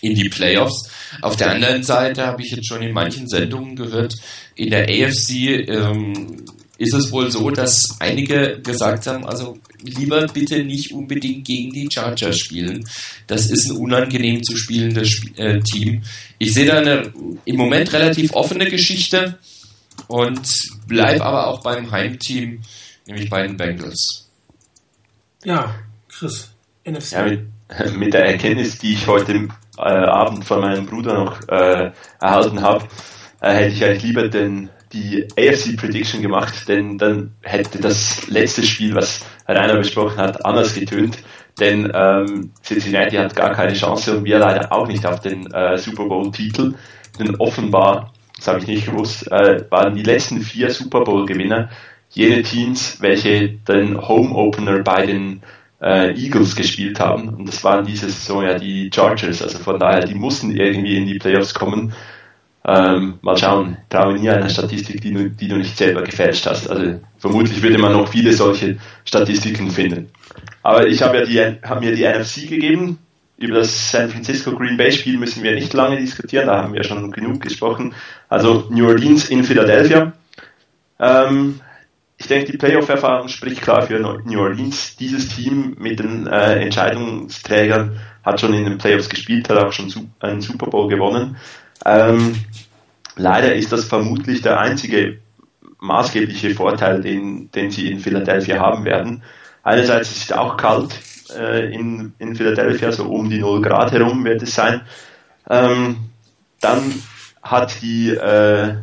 in 0.00 0.14
die 0.14 0.28
Playoffs. 0.28 0.90
Auf 1.20 1.36
der 1.36 1.50
anderen 1.50 1.82
Seite 1.82 2.26
habe 2.26 2.42
ich 2.42 2.50
jetzt 2.50 2.66
schon 2.66 2.82
in 2.82 2.92
manchen 2.92 3.28
Sendungen 3.28 3.76
gehört, 3.76 4.14
in 4.56 4.70
der 4.70 4.88
AFC 4.88 5.68
ähm, 5.68 6.44
ist 6.78 6.94
es 6.94 7.12
wohl 7.12 7.30
so, 7.30 7.50
dass 7.50 7.96
einige 8.00 8.60
gesagt 8.62 9.06
haben, 9.06 9.24
also 9.24 9.58
lieber 9.84 10.26
bitte 10.26 10.64
nicht 10.64 10.92
unbedingt 10.92 11.46
gegen 11.46 11.70
die 11.70 11.88
Chargers 11.90 12.38
spielen. 12.38 12.84
Das 13.26 13.50
ist 13.50 13.70
ein 13.70 13.76
unangenehm 13.76 14.42
zu 14.42 14.56
spielendes 14.56 15.08
Sp 15.14 15.36
äh, 15.36 15.60
Team. 15.60 16.02
Ich 16.38 16.54
sehe 16.54 16.66
da 16.66 16.78
eine 16.78 17.12
im 17.44 17.56
Moment 17.56 17.92
relativ 17.92 18.32
offene 18.32 18.68
Geschichte 18.68 19.38
und 20.12 20.46
bleibe 20.86 21.24
aber 21.24 21.46
auch 21.46 21.62
beim 21.62 21.90
Heimteam, 21.90 22.60
nämlich 23.06 23.30
bei 23.30 23.46
den 23.46 23.56
Bengals. 23.56 24.28
Ja, 25.42 25.74
Chris, 26.08 26.50
NFC. 26.84 27.12
Ja, 27.12 27.24
mit, 27.24 27.46
mit, 27.96 28.12
der 28.12 28.26
Erkenntnis, 28.26 28.78
die 28.78 28.92
ich 28.92 29.06
heute 29.06 29.48
äh, 29.78 29.80
Abend 29.80 30.44
von 30.44 30.60
meinem 30.60 30.84
Bruder 30.84 31.14
noch 31.14 31.48
äh, 31.48 31.92
erhalten 32.20 32.60
habe, 32.60 32.86
äh, 33.40 33.54
hätte 33.54 33.74
ich 33.74 33.84
eigentlich 33.84 34.02
lieber 34.02 34.28
den 34.28 34.68
die 34.92 35.26
AFC 35.38 35.78
Prediction 35.78 36.20
gemacht, 36.20 36.68
denn 36.68 36.98
dann 36.98 37.34
hätte 37.40 37.80
das 37.80 38.28
letzte 38.28 38.62
Spiel, 38.62 38.94
was 38.94 39.24
Rainer 39.48 39.78
besprochen 39.78 40.18
hat, 40.18 40.44
anders 40.44 40.74
getönt. 40.74 41.16
Denn 41.58 41.90
ähm, 41.94 42.52
Cincinnati 42.62 43.16
hat 43.16 43.34
gar 43.34 43.52
keine 43.52 43.72
Chance 43.72 44.18
und 44.18 44.24
wir 44.24 44.38
leider 44.38 44.70
auch 44.70 44.86
nicht 44.86 45.06
auf 45.06 45.20
den 45.20 45.50
äh, 45.50 45.78
Super 45.78 46.04
Bowl-Titel. 46.04 46.74
Denn 47.18 47.36
offenbar, 47.36 48.12
das 48.42 48.48
habe 48.48 48.58
ich 48.58 48.66
nicht 48.66 48.86
gewusst, 48.86 49.30
äh, 49.30 49.64
waren 49.70 49.94
die 49.94 50.02
letzten 50.02 50.40
vier 50.40 50.68
Super 50.70 51.02
Bowl-Gewinner 51.04 51.70
jene 52.10 52.42
Teams, 52.42 53.00
welche 53.00 53.50
den 53.50 53.96
Home 53.96 54.34
Opener 54.34 54.80
bei 54.80 55.06
den 55.06 55.42
äh, 55.80 56.10
Eagles 56.12 56.56
gespielt 56.56 56.98
haben. 56.98 57.28
Und 57.28 57.46
das 57.46 57.62
waren 57.62 57.86
diese 57.86 58.10
Saison 58.10 58.42
ja 58.42 58.58
die 58.58 58.90
Chargers. 58.92 59.42
Also 59.42 59.58
von 59.58 59.78
daher, 59.78 60.04
die 60.04 60.14
mussten 60.14 60.56
irgendwie 60.56 60.96
in 60.96 61.06
die 61.06 61.18
Playoffs 61.18 61.54
kommen. 61.54 61.92
Ähm, 62.64 63.14
mal 63.22 63.36
schauen, 63.36 63.76
traue 63.88 64.14
nie 64.14 64.28
einer 64.28 64.48
Statistik, 64.48 65.00
die 65.00 65.12
du, 65.12 65.30
die 65.30 65.48
du 65.48 65.56
nicht 65.56 65.76
selber 65.76 66.02
gefälscht 66.02 66.46
hast. 66.46 66.68
Also 66.68 67.00
vermutlich 67.18 67.62
würde 67.62 67.78
man 67.78 67.92
noch 67.92 68.08
viele 68.08 68.32
solche 68.32 68.76
Statistiken 69.04 69.70
finden. 69.70 70.10
Aber 70.64 70.86
ich 70.88 71.00
habe 71.00 71.18
ja 71.18 71.24
die, 71.24 71.60
hab 71.62 71.80
mir 71.80 71.94
die 71.94 72.04
NFC 72.04 72.48
gegeben. 72.48 72.98
Über 73.38 73.56
das 73.56 73.90
San 73.90 74.10
Francisco 74.10 74.52
Green 74.52 74.76
Bay 74.76 74.92
Spiel 74.92 75.18
müssen 75.18 75.42
wir 75.42 75.54
nicht 75.54 75.72
lange 75.72 75.98
diskutieren, 75.98 76.46
da 76.46 76.62
haben 76.62 76.74
wir 76.74 76.84
schon 76.84 77.10
genug 77.10 77.40
gesprochen. 77.40 77.94
Also 78.28 78.66
New 78.70 78.86
Orleans 78.86 79.28
in 79.30 79.42
Philadelphia. 79.42 80.12
Ähm, 81.00 81.60
ich 82.16 82.28
denke, 82.28 82.52
die 82.52 82.58
Playoff-Erfahrung 82.58 83.26
spricht 83.26 83.62
klar 83.62 83.82
für 83.82 83.98
New 83.98 84.40
Orleans. 84.40 84.96
Dieses 84.96 85.34
Team 85.34 85.74
mit 85.78 85.98
den 85.98 86.28
äh, 86.28 86.62
Entscheidungsträgern 86.62 87.98
hat 88.22 88.40
schon 88.40 88.54
in 88.54 88.64
den 88.64 88.78
Playoffs 88.78 89.08
gespielt, 89.08 89.48
hat 89.48 89.58
auch 89.58 89.72
schon 89.72 89.92
einen 90.20 90.40
Super 90.40 90.66
Bowl 90.66 90.88
gewonnen. 90.88 91.36
Ähm, 91.84 92.36
leider 93.16 93.56
ist 93.56 93.72
das 93.72 93.86
vermutlich 93.86 94.40
der 94.42 94.60
einzige 94.60 95.18
maßgebliche 95.80 96.54
Vorteil, 96.54 97.00
den, 97.02 97.50
den 97.50 97.72
sie 97.72 97.90
in 97.90 97.98
Philadelphia 97.98 98.60
haben 98.60 98.84
werden. 98.84 99.24
Einerseits 99.64 100.12
ist 100.12 100.30
es 100.30 100.32
auch 100.32 100.56
kalt 100.56 100.92
äh, 101.36 101.72
in, 101.72 102.14
in 102.18 102.34
Philadelphia, 102.34 102.92
so 102.92 103.04
um 103.04 103.28
die 103.28 103.38
0 103.38 103.62
Grad 103.62 103.92
herum 103.92 104.24
wird 104.24 104.42
es 104.42 104.54
sein. 104.54 104.82
Ähm, 105.48 105.96
dann 106.60 106.94
hat 107.42 107.82
die, 107.82 108.10
äh, 108.10 108.74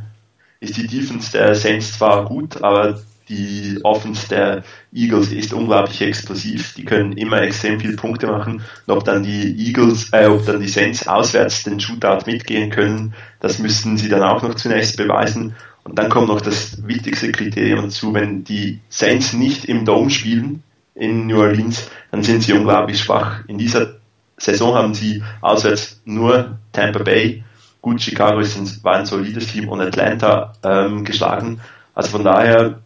ist 0.60 0.78
die 0.78 0.88
Defense 0.88 1.32
der 1.32 1.56
Saints 1.56 1.98
zwar 1.98 2.26
gut, 2.26 2.62
aber 2.62 3.00
die 3.30 3.80
Offense 3.84 4.28
der 4.28 4.64
Eagles 4.92 5.32
ist 5.32 5.54
unglaublich 5.54 6.02
explosiv. 6.02 6.74
Die 6.74 6.84
können 6.84 7.14
immer 7.14 7.42
extrem 7.42 7.80
viele 7.80 7.96
Punkte 7.96 8.28
machen. 8.28 8.64
Und 8.88 8.94
ob 8.94 9.04
dann 9.04 9.24
die 9.24 9.68
Eagles, 9.68 10.12
äh, 10.12 10.26
ob 10.26 10.46
dann 10.46 10.60
die 10.60 10.68
Saints 10.68 11.08
auswärts 11.08 11.64
den 11.64 11.80
Shootout 11.80 12.26
mitgehen 12.26 12.72
können, 12.72 13.14
das 13.40 13.60
müssten 13.60 13.98
sie 13.98 14.10
dann 14.10 14.24
auch 14.24 14.42
noch 14.42 14.56
zunächst 14.56 14.98
beweisen. 14.98 15.56
Und 15.84 15.98
dann 15.98 16.10
kommt 16.10 16.28
noch 16.28 16.42
das 16.42 16.86
wichtigste 16.86 17.32
Kriterium 17.32 17.84
dazu, 17.84 18.14
wenn 18.14 18.44
die 18.44 18.80
Saints 18.90 19.34
nicht 19.34 19.66
im 19.66 19.86
Dome 19.86 20.10
spielen 20.10 20.64
in 21.00 21.28
New 21.28 21.40
Orleans, 21.40 21.90
dann 22.12 22.24
sind 22.24 22.44
sie 22.44 22.54
unglaublich 22.54 23.00
schwach. 23.00 23.44
In 23.48 23.58
dieser 23.58 23.96
Saison 24.38 24.76
haben 24.76 24.94
sie 24.94 25.24
auswärts 25.42 26.02
nur 26.06 26.60
Tampa 26.72 27.00
Bay, 27.04 27.44
gut, 27.82 28.02
Chicago 28.02 28.40
ist 28.40 28.58
ein, 28.58 28.84
war 28.84 28.96
ein 28.96 29.06
solides 29.06 29.48
Team 29.48 29.70
und 29.70 29.82
Atlanta 29.82 30.54
ähm, 30.64 31.04
geschlagen. 31.04 31.62
Also 31.94 32.12
von 32.12 32.24
daher 32.24 32.80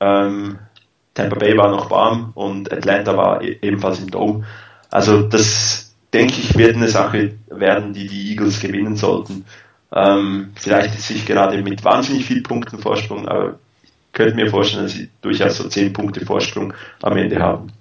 ähm, 0.00 0.58
Tampa 1.14 1.36
Bay 1.36 1.56
war 1.56 1.70
noch 1.70 1.90
warm 1.90 2.32
und 2.34 2.72
Atlanta 2.72 3.16
war 3.16 3.42
e-, 3.42 3.58
ebenfalls 3.62 4.00
im 4.00 4.10
Dome. 4.10 4.44
Also 4.90 5.22
das 5.22 5.94
denke 6.12 6.34
ich 6.34 6.56
wird 6.56 6.76
eine 6.76 6.88
Sache 6.88 7.34
werden, 7.48 7.92
die 7.92 8.06
die 8.06 8.30
Eagles 8.30 8.60
gewinnen 8.60 8.96
sollten. 8.96 9.44
Ähm, 9.94 10.52
vielleicht 10.54 10.98
sich 11.00 11.26
gerade 11.26 11.60
mit 11.62 11.84
wahnsinnig 11.84 12.24
viel 12.24 12.42
Punkten 12.42 12.78
Vorsprung, 12.78 13.28
aber 13.28 13.58
könnte 14.12 14.34
mir 14.34 14.50
vorstellen, 14.50 14.84
dass 14.84 14.92
sie 14.92 15.08
durchaus 15.20 15.56
so 15.56 15.68
10 15.68 15.92
Punkte 15.92 16.24
Vorsprung 16.24 16.74
am 17.00 17.16
Ende 17.16 17.38
haben. 17.38 17.72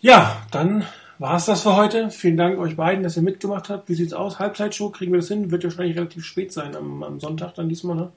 Ja, 0.00 0.42
dann 0.50 0.84
war 1.18 1.36
es 1.36 1.44
das 1.44 1.62
für 1.62 1.76
heute. 1.76 2.10
Vielen 2.10 2.36
Dank 2.36 2.58
euch 2.58 2.76
beiden, 2.76 3.02
dass 3.02 3.16
ihr 3.16 3.22
mitgemacht 3.22 3.68
habt. 3.68 3.88
Wie 3.88 3.94
sieht's 3.94 4.14
aus? 4.14 4.38
Halbzeitshow, 4.38 4.90
kriegen 4.90 5.12
wir 5.12 5.20
das 5.20 5.28
hin? 5.28 5.50
Wird 5.50 5.64
wahrscheinlich 5.64 5.96
relativ 5.96 6.24
spät 6.24 6.52
sein 6.52 6.74
am, 6.74 7.02
am 7.02 7.20
Sonntag 7.20 7.54
dann 7.54 7.68
diesmal, 7.68 7.96
ne? 7.96 8.12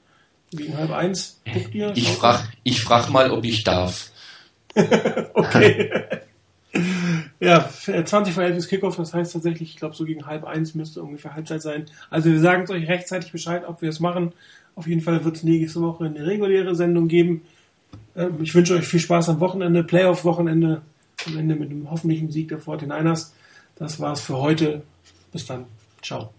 Gegen 0.51 0.77
halb 0.77 0.91
eins. 0.91 1.41
Guckt 1.51 1.75
ihr? 1.75 1.91
Ich 1.95 2.09
frage 2.09 2.43
ich 2.63 2.81
frag 2.81 3.09
mal, 3.09 3.31
ob 3.31 3.43
ich 3.43 3.63
darf. 3.63 4.11
okay. 5.33 5.91
ja, 7.39 7.69
20 7.69 8.33
vor 8.33 8.43
11 8.43 8.57
ist 8.57 8.67
Kickoff, 8.69 8.95
das 8.95 9.13
heißt 9.13 9.33
tatsächlich, 9.33 9.71
ich 9.71 9.75
glaube, 9.77 9.95
so 9.95 10.05
gegen 10.05 10.25
halb 10.25 10.45
eins 10.45 10.73
müsste 10.73 11.03
ungefähr 11.03 11.35
Halbzeit 11.35 11.61
sein. 11.61 11.85
Also 12.09 12.31
wir 12.31 12.39
sagen 12.39 12.63
es 12.63 12.69
euch 12.69 12.87
rechtzeitig 12.87 13.31
Bescheid, 13.31 13.63
ob 13.67 13.81
wir 13.81 13.89
es 13.89 13.99
machen. 13.99 14.33
Auf 14.75 14.87
jeden 14.87 15.01
Fall 15.01 15.23
wird 15.23 15.37
es 15.37 15.43
nächste 15.43 15.81
Woche 15.81 16.05
eine 16.05 16.25
reguläre 16.25 16.75
Sendung 16.75 17.07
geben. 17.07 17.41
Ähm, 18.15 18.37
ich 18.41 18.53
wünsche 18.55 18.75
euch 18.75 18.87
viel 18.87 18.99
Spaß 18.99 19.29
am 19.29 19.39
Wochenende, 19.39 19.83
Playoff-Wochenende, 19.83 20.81
am 21.25 21.37
Ende 21.37 21.55
mit 21.55 21.71
einem 21.71 21.89
hoffentlichen 21.89 22.31
Sieg 22.31 22.49
der 22.49 22.59
49ers. 22.59 23.31
Das 23.75 23.99
war's 23.99 24.21
für 24.21 24.37
heute. 24.37 24.83
Bis 25.31 25.45
dann. 25.45 25.65
Ciao. 26.01 26.31